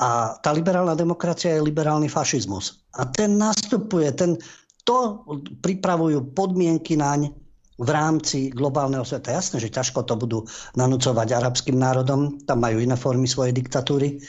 A 0.00 0.40
tá 0.40 0.56
liberálna 0.56 0.96
demokracia 0.96 1.56
je 1.56 1.64
liberálny 1.68 2.08
fašizmus. 2.08 2.84
A 2.96 3.04
ten 3.08 3.36
nastupuje, 3.36 4.08
ten, 4.16 4.40
to 4.88 5.24
pripravujú 5.60 6.32
podmienky 6.32 6.96
naň 6.96 7.32
v 7.76 7.88
rámci 7.92 8.48
globálneho 8.48 9.04
sveta. 9.04 9.36
Jasné, 9.36 9.60
že 9.60 9.72
ťažko 9.72 10.08
to 10.08 10.16
budú 10.16 10.48
nanúcovať 10.80 11.36
arabským 11.36 11.76
národom, 11.76 12.40
tam 12.48 12.64
majú 12.64 12.80
iné 12.80 12.96
formy 12.96 13.28
svojej 13.28 13.52
diktatúry. 13.52 14.20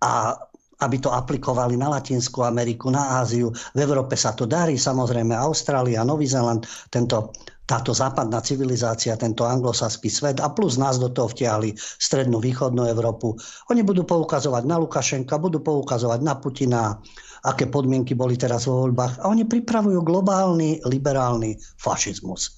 A 0.00 0.36
aby 0.84 0.96
to 1.00 1.08
aplikovali 1.08 1.78
na 1.80 1.88
Latinskú 1.88 2.44
Ameriku, 2.44 2.92
na 2.92 3.20
Áziu. 3.20 3.48
V 3.48 3.78
Európe 3.80 4.12
sa 4.12 4.36
to 4.36 4.44
darí, 4.44 4.76
samozrejme 4.76 5.32
Austrália, 5.32 6.04
Nový 6.04 6.28
Zeland, 6.28 6.68
tento, 6.92 7.32
táto 7.64 7.96
západná 7.96 8.44
civilizácia, 8.44 9.16
tento 9.16 9.48
anglosaský 9.48 10.12
svet 10.12 10.38
a 10.44 10.52
plus 10.52 10.76
nás 10.76 11.00
do 11.00 11.08
toho 11.08 11.32
vtiahli 11.32 11.72
strednú 11.80 12.44
východnú 12.44 12.84
Európu. 12.84 13.32
Oni 13.72 13.80
budú 13.80 14.04
poukazovať 14.04 14.68
na 14.68 14.76
Lukašenka, 14.76 15.40
budú 15.40 15.64
poukazovať 15.64 16.20
na 16.20 16.34
Putina, 16.36 17.00
aké 17.48 17.64
podmienky 17.72 18.12
boli 18.12 18.36
teraz 18.36 18.68
vo 18.68 18.84
voľbách 18.84 19.24
a 19.24 19.32
oni 19.32 19.48
pripravujú 19.48 20.04
globálny 20.04 20.84
liberálny 20.84 21.56
fašizmus. 21.80 22.52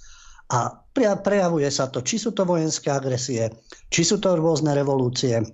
A 0.49 0.73
prejavuje 0.97 1.69
sa 1.69 1.93
to, 1.93 2.01
či 2.01 2.17
sú 2.17 2.33
to 2.33 2.49
vojenské 2.49 2.89
agresie, 2.89 3.53
či 3.93 4.01
sú 4.01 4.17
to 4.17 4.33
rôzne 4.33 4.73
revolúcie, 4.73 5.45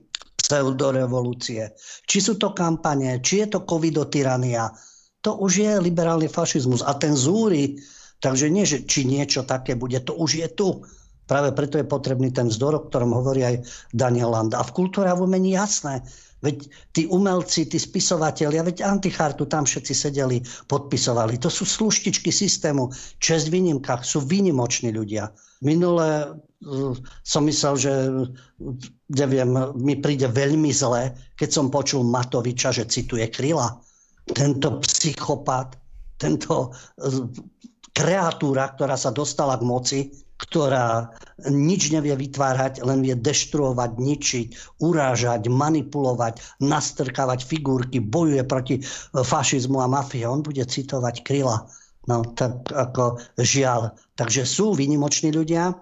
pseudorevolúcie, 0.45 1.73
či 2.05 2.19
sú 2.21 2.37
to 2.37 2.53
kampane, 2.53 3.25
či 3.25 3.41
je 3.41 3.57
to 3.57 3.65
covidotyrania. 3.65 4.69
To 5.25 5.41
už 5.41 5.53
je 5.65 5.73
liberálny 5.81 6.29
fašizmus 6.29 6.85
a 6.85 6.93
ten 7.01 7.17
zúri, 7.17 7.81
takže 8.21 8.53
nie, 8.53 8.69
že 8.69 8.85
či 8.85 9.09
niečo 9.09 9.49
také 9.49 9.73
bude, 9.73 9.97
to 10.05 10.13
už 10.13 10.45
je 10.45 10.49
tu. 10.53 10.85
Práve 11.25 11.57
preto 11.57 11.81
je 11.81 11.89
potrebný 11.89 12.29
ten 12.37 12.53
vzdor, 12.53 12.77
o 12.77 12.85
ktorom 12.93 13.17
hovorí 13.17 13.41
aj 13.41 13.57
Daniel 13.97 14.37
Land. 14.37 14.53
A 14.53 14.61
v 14.61 14.77
kultúre 14.77 15.09
a 15.09 15.17
v 15.17 15.25
umení 15.25 15.57
jasné, 15.57 16.05
Veď 16.45 16.69
tí 16.93 17.03
umelci, 17.09 17.65
tí 17.65 17.81
spisovatelia, 17.81 18.61
veď 18.61 18.85
antichartu 18.85 19.49
tam 19.49 19.65
všetci 19.65 19.95
sedeli, 19.97 20.45
podpisovali. 20.69 21.41
To 21.41 21.49
sú 21.49 21.65
sluštičky 21.65 22.29
systému. 22.29 22.93
Čest 23.17 23.49
výnimkách, 23.49 24.05
sú 24.05 24.21
výnimoční 24.21 24.93
ľudia. 24.93 25.33
Minule 25.65 26.09
uh, 26.37 26.93
som 27.25 27.43
myslel, 27.49 27.75
že 27.81 27.93
neviem, 29.11 29.51
mi 29.81 29.97
príde 29.99 30.29
veľmi 30.29 30.71
zle, 30.71 31.17
keď 31.41 31.49
som 31.51 31.73
počul 31.73 32.05
Matoviča, 32.05 32.71
že 32.71 32.85
cituje 32.87 33.27
Kryla. 33.33 33.81
Tento 34.25 34.81
psychopat, 34.85 35.77
tento 36.21 36.71
uh, 36.71 37.25
kreatúra, 37.95 38.75
ktorá 38.77 38.95
sa 38.95 39.15
dostala 39.15 39.57
k 39.57 39.65
moci, 39.65 40.01
ktorá 40.35 41.15
nič 41.47 41.95
nevie 41.95 42.13
vytvárať, 42.19 42.83
len 42.83 43.07
vie 43.07 43.15
deštruovať, 43.15 43.91
ničiť, 43.97 44.49
urážať, 44.83 45.47
manipulovať, 45.47 46.43
nastrkávať 46.59 47.47
figurky, 47.47 48.03
bojuje 48.03 48.43
proti 48.43 48.83
fašizmu 49.15 49.79
a 49.79 49.87
mafii. 49.87 50.27
On 50.27 50.43
bude 50.43 50.61
citovať 50.67 51.23
Kryla. 51.23 51.65
No 52.11 52.25
tak 52.37 52.69
ako 52.71 53.21
žiaľ. 53.41 53.97
Takže 54.15 54.45
sú 54.45 54.77
výnimoční 54.77 55.33
ľudia, 55.33 55.73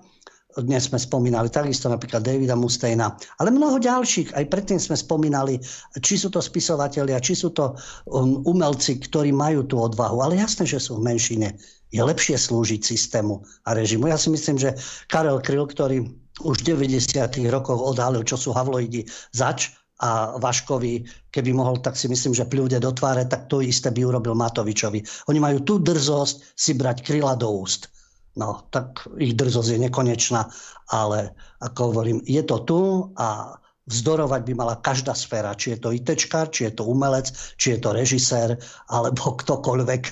dnes 0.52 0.84
sme 0.84 1.00
spomínali 1.00 1.48
takisto 1.48 1.88
napríklad 1.88 2.20
Davida 2.20 2.52
Mustaina, 2.52 3.16
ale 3.40 3.48
mnoho 3.48 3.80
ďalších. 3.80 4.36
Aj 4.36 4.44
predtým 4.44 4.76
sme 4.76 5.00
spomínali, 5.00 5.56
či 6.04 6.20
sú 6.20 6.28
to 6.28 6.44
spisovatelia, 6.44 7.24
či 7.24 7.32
sú 7.32 7.56
to 7.56 7.72
um, 8.12 8.44
umelci, 8.44 9.00
ktorí 9.00 9.32
majú 9.32 9.64
tú 9.64 9.80
odvahu. 9.80 10.20
Ale 10.20 10.36
jasné, 10.36 10.68
že 10.68 10.76
sú 10.76 11.00
v 11.00 11.08
menšine 11.08 11.56
je 11.92 12.00
lepšie 12.00 12.40
slúžiť 12.40 12.80
systému 12.80 13.44
a 13.68 13.76
režimu. 13.76 14.08
Ja 14.08 14.16
si 14.16 14.32
myslím, 14.32 14.56
že 14.56 14.72
Karel 15.12 15.38
Kryl, 15.44 15.68
ktorý 15.68 16.08
už 16.40 16.64
v 16.64 16.72
90. 16.72 17.20
rokoch 17.52 17.76
odhalil, 17.76 18.24
čo 18.24 18.40
sú 18.40 18.56
havloidi 18.56 19.04
zač 19.36 19.76
a 20.02 20.34
Vaškovi, 20.42 21.06
keby 21.30 21.54
mohol, 21.54 21.78
tak 21.78 21.94
si 21.94 22.10
myslím, 22.10 22.34
že 22.34 22.50
pľúde 22.50 22.82
do 22.82 22.90
tváre, 22.90 23.22
tak 23.30 23.46
to 23.46 23.62
isté 23.62 23.94
by 23.94 24.02
urobil 24.02 24.34
Matovičovi. 24.34 25.30
Oni 25.30 25.38
majú 25.38 25.62
tú 25.62 25.78
drzosť 25.78 26.58
si 26.58 26.74
brať 26.74 27.06
kryla 27.06 27.38
do 27.38 27.46
úst. 27.62 27.86
No, 28.34 28.66
tak 28.74 29.06
ich 29.22 29.38
drzosť 29.38 29.78
je 29.78 29.84
nekonečná, 29.86 30.50
ale 30.90 31.36
ako 31.62 31.94
hovorím, 31.94 32.18
je 32.26 32.42
to 32.42 32.66
tu 32.66 32.80
a 33.14 33.54
vzdorovať 33.86 34.40
by 34.42 34.52
mala 34.58 34.80
každá 34.82 35.14
sféra, 35.14 35.54
či 35.54 35.76
je 35.76 35.78
to 35.78 35.94
ITčkár, 35.94 36.50
či 36.50 36.70
je 36.70 36.72
to 36.74 36.88
umelec, 36.88 37.30
či 37.60 37.76
je 37.76 37.78
to 37.78 37.94
režisér, 37.94 38.58
alebo 38.90 39.38
ktokoľvek, 39.38 40.02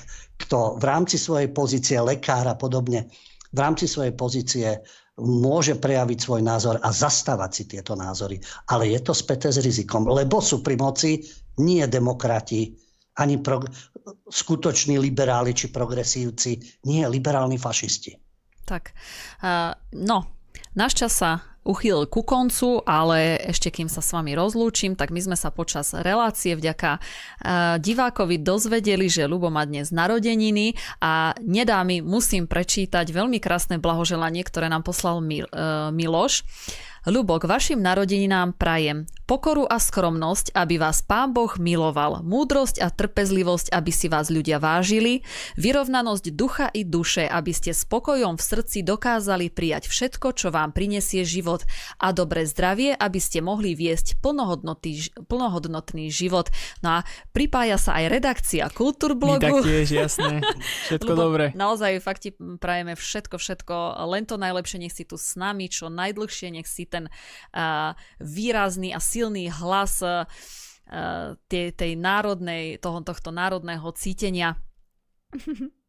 kto 0.47 0.77
v 0.79 0.83
rámci 0.85 1.17
svojej 1.19 1.49
pozície, 1.51 1.97
lekár 1.99 2.47
a 2.47 2.55
podobne, 2.55 3.09
v 3.51 3.59
rámci 3.59 3.89
svojej 3.89 4.15
pozície 4.15 4.67
môže 5.21 5.77
prejaviť 5.77 6.17
svoj 6.17 6.41
názor 6.41 6.75
a 6.81 6.89
zastávať 6.89 7.51
si 7.53 7.63
tieto 7.69 7.93
názory. 7.93 8.41
Ale 8.67 8.89
je 8.89 8.99
to 9.05 9.13
späté 9.13 9.53
s 9.53 9.61
rizikom, 9.61 10.09
lebo 10.09 10.41
sú 10.41 10.65
pri 10.65 10.75
moci 10.75 11.21
nie 11.61 11.85
demokrati, 11.85 12.73
ani 13.21 13.37
pro, 13.37 13.61
skutoční 14.31 14.97
liberáli 14.97 15.53
či 15.53 15.69
progresívci, 15.69 16.81
nie 16.89 17.05
liberálni 17.05 17.59
fašisti. 17.59 18.17
Tak, 18.65 18.95
uh, 19.43 19.75
no, 19.93 20.25
náš 20.73 20.93
čas 20.95 21.11
sa 21.11 21.50
uchýlil 21.61 22.09
ku 22.09 22.25
koncu, 22.25 22.81
ale 22.85 23.37
ešte 23.37 23.69
kým 23.69 23.85
sa 23.85 24.01
s 24.01 24.13
vami 24.13 24.33
rozlúčim, 24.33 24.97
tak 24.97 25.13
my 25.13 25.21
sme 25.21 25.37
sa 25.37 25.53
počas 25.53 25.93
relácie 25.93 26.57
vďaka 26.57 26.97
uh, 26.97 27.77
divákovi 27.77 28.41
dozvedeli, 28.41 29.05
že 29.05 29.29
Lubo 29.29 29.53
má 29.53 29.65
dnes 29.69 29.93
narodeniny 29.93 30.73
a 31.01 31.37
nedá 31.41 31.85
mi, 31.85 32.01
musím 32.01 32.49
prečítať 32.49 33.05
veľmi 33.13 33.37
krásne 33.37 33.77
blahoželanie, 33.77 34.41
ktoré 34.41 34.73
nám 34.73 34.81
poslal 34.81 35.21
uh, 35.21 35.93
Miloš. 35.93 36.43
Ľubo, 37.01 37.41
k 37.41 37.49
vašim 37.49 37.81
narodeninám 37.81 38.53
prajem 38.61 39.09
pokoru 39.31 39.63
a 39.63 39.79
skromnosť, 39.79 40.51
aby 40.51 40.75
vás 40.75 40.99
Pán 41.07 41.31
Boh 41.31 41.55
miloval, 41.55 42.19
múdrosť 42.19 42.83
a 42.83 42.91
trpezlivosť, 42.91 43.71
aby 43.71 43.87
si 43.87 44.11
vás 44.11 44.27
ľudia 44.27 44.59
vážili, 44.59 45.23
vyrovnanosť 45.55 46.35
ducha 46.35 46.67
i 46.75 46.83
duše, 46.83 47.31
aby 47.31 47.55
ste 47.55 47.71
spokojom 47.71 48.35
v 48.35 48.43
srdci 48.43 48.83
dokázali 48.83 49.47
prijať 49.47 49.87
všetko, 49.87 50.35
čo 50.35 50.51
vám 50.51 50.75
prinesie 50.75 51.23
život 51.23 51.63
a 51.95 52.11
dobré 52.11 52.43
zdravie, 52.43 52.91
aby 52.91 53.23
ste 53.23 53.39
mohli 53.39 53.71
viesť 53.71 54.19
plnohodnotný, 54.19 55.23
plnohodnotný 55.31 56.11
život. 56.11 56.51
No 56.83 56.99
a 56.99 57.07
pripája 57.31 57.79
sa 57.79 58.03
aj 58.03 58.11
redakcia 58.11 58.67
Kultúrblogu. 58.67 59.39
My 59.39 59.63
taktiež, 59.63 59.95
jasné. 59.95 60.43
Všetko 60.91 61.11
dobre. 61.15 61.55
Naozaj 61.55 62.03
fakt 62.03 62.27
ti 62.27 62.35
prajeme 62.35 62.99
všetko, 62.99 63.39
všetko, 63.39 63.75
len 64.11 64.27
to 64.27 64.35
najlepšie, 64.35 64.83
nech 64.83 64.91
si 64.91 65.07
tu 65.07 65.15
s 65.15 65.39
nami, 65.39 65.71
čo 65.71 65.87
najdlhšie, 65.87 66.51
nech 66.51 66.67
si 66.67 66.83
ten 66.83 67.07
uh, 67.07 67.95
výrazný 68.19 68.91
a 68.91 68.99
silný 68.99 69.20
hlas 69.51 69.99
uh, 70.01 70.23
tej, 71.47 71.75
tej 71.75 71.91
národnej, 71.99 72.79
toho, 72.81 73.03
tohto 73.05 73.29
národného 73.29 73.85
cítenia. 73.93 74.57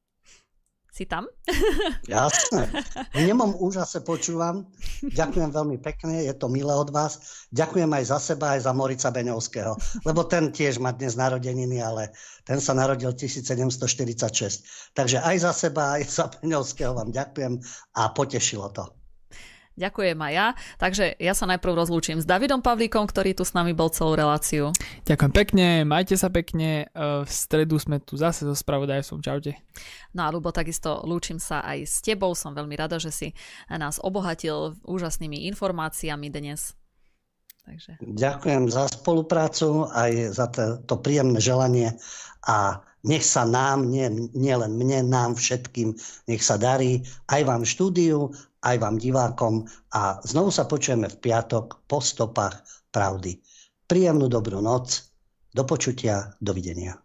Si 0.93 1.09
tam? 1.09 1.25
Jasné. 2.05 2.69
V 3.17 3.21
nemom 3.25 3.57
úžase 3.57 4.05
počúvam. 4.05 4.69
Ďakujem 5.01 5.49
veľmi 5.49 5.81
pekne, 5.81 6.21
je 6.29 6.37
to 6.37 6.53
milé 6.53 6.69
od 6.69 6.93
vás. 6.93 7.49
Ďakujem 7.49 7.89
aj 7.89 8.05
za 8.13 8.21
seba, 8.21 8.53
aj 8.53 8.69
za 8.69 8.77
Morica 8.77 9.09
Beňovského, 9.09 9.73
lebo 10.05 10.29
ten 10.29 10.53
tiež 10.53 10.85
má 10.85 10.93
dnes 10.93 11.17
narodeniny, 11.17 11.81
ale 11.81 12.13
ten 12.45 12.61
sa 12.61 12.77
narodil 12.77 13.09
1746. 13.09 14.93
Takže 14.93 15.25
aj 15.25 15.37
za 15.41 15.53
seba, 15.57 15.97
aj 15.97 16.13
za 16.13 16.29
Beňovského 16.29 16.93
vám 16.93 17.09
ďakujem 17.09 17.57
a 17.97 18.13
potešilo 18.13 18.69
to. 18.77 18.85
Ďakujem 19.83 20.15
aj 20.15 20.33
ja. 20.33 20.49
Takže 20.79 21.19
ja 21.19 21.35
sa 21.35 21.51
najprv 21.51 21.75
rozlúčim 21.75 22.23
s 22.23 22.27
Davidom 22.27 22.63
Pavlíkom, 22.63 23.03
ktorý 23.11 23.35
tu 23.35 23.43
s 23.43 23.51
nami 23.51 23.75
bol 23.75 23.91
celú 23.91 24.15
reláciu. 24.15 24.71
Ďakujem 25.03 25.33
pekne, 25.35 25.67
majte 25.83 26.15
sa 26.15 26.31
pekne. 26.31 26.87
E, 26.87 27.27
v 27.27 27.31
stredu 27.31 27.83
sme 27.83 27.99
tu 27.99 28.15
zase 28.15 28.47
so 28.47 28.55
spravodajstvom. 28.55 29.19
Čaute. 29.19 29.59
No 30.15 30.23
a 30.23 30.31
Lubo, 30.31 30.55
takisto 30.55 31.03
lúčim 31.03 31.43
sa 31.43 31.67
aj 31.67 31.79
s 31.83 31.99
tebou. 31.99 32.31
Som 32.39 32.55
veľmi 32.55 32.79
rada, 32.79 33.03
že 33.03 33.11
si 33.11 33.29
nás 33.67 33.99
obohatil 33.99 34.79
úžasnými 34.87 35.51
informáciami 35.51 36.31
dnes. 36.31 36.79
Takže. 37.63 37.99
Ďakujem 38.03 38.71
za 38.71 38.91
spoluprácu, 38.91 39.87
aj 39.91 40.35
za 40.35 40.47
to, 40.51 40.83
to 40.83 40.95
príjemné 40.99 41.39
želanie 41.39 41.95
a 42.43 42.83
nech 43.03 43.23
sa 43.23 43.47
nám, 43.47 43.91
nie, 43.91 44.31
nie 44.35 44.55
len 44.55 44.79
mne, 44.79 45.07
nám 45.07 45.39
všetkým, 45.39 45.95
nech 46.27 46.43
sa 46.43 46.59
darí 46.59 47.03
aj 47.31 47.43
vám 47.47 47.63
štúdiu, 47.63 48.35
aj 48.63 48.77
vám 48.79 48.97
divákom 48.97 49.67
a 49.93 50.23
znovu 50.23 50.55
sa 50.55 50.71
počujeme 50.71 51.11
v 51.11 51.21
piatok 51.21 51.85
po 51.91 51.99
stopách 51.99 52.63
pravdy. 52.95 53.43
Príjemnú 53.91 54.31
dobrú 54.31 54.63
noc, 54.63 55.13
do 55.53 55.67
počutia, 55.69 56.33
dovidenia. 56.41 56.97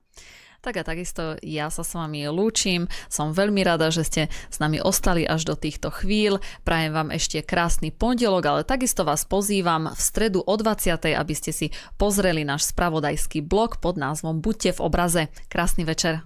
Tak 0.61 0.83
a 0.83 0.83
takisto 0.83 1.37
ja 1.45 1.69
sa 1.69 1.85
s 1.85 1.93
vami 1.93 2.25
lúčim. 2.27 2.89
Som 3.07 3.31
veľmi 3.31 3.61
rada, 3.61 3.87
že 3.93 4.03
ste 4.03 4.21
s 4.27 4.57
nami 4.57 4.81
ostali 4.81 5.23
až 5.23 5.47
do 5.47 5.55
týchto 5.55 5.93
chvíľ. 5.93 6.41
Prajem 6.65 6.91
vám 6.91 7.09
ešte 7.13 7.45
krásny 7.45 7.93
pondelok, 7.93 8.43
ale 8.43 8.61
takisto 8.67 9.05
vás 9.05 9.23
pozývam 9.23 9.93
v 9.93 10.01
stredu 10.01 10.41
o 10.43 10.53
20. 10.57 10.97
aby 11.13 11.33
ste 11.37 11.53
si 11.53 11.69
pozreli 11.95 12.41
náš 12.43 12.73
spravodajský 12.73 13.45
blog 13.45 13.79
pod 13.79 13.95
názvom 13.95 14.41
Buďte 14.41 14.75
v 14.75 14.83
obraze. 14.83 15.21
Krásny 15.47 15.85
večer. 15.85 16.25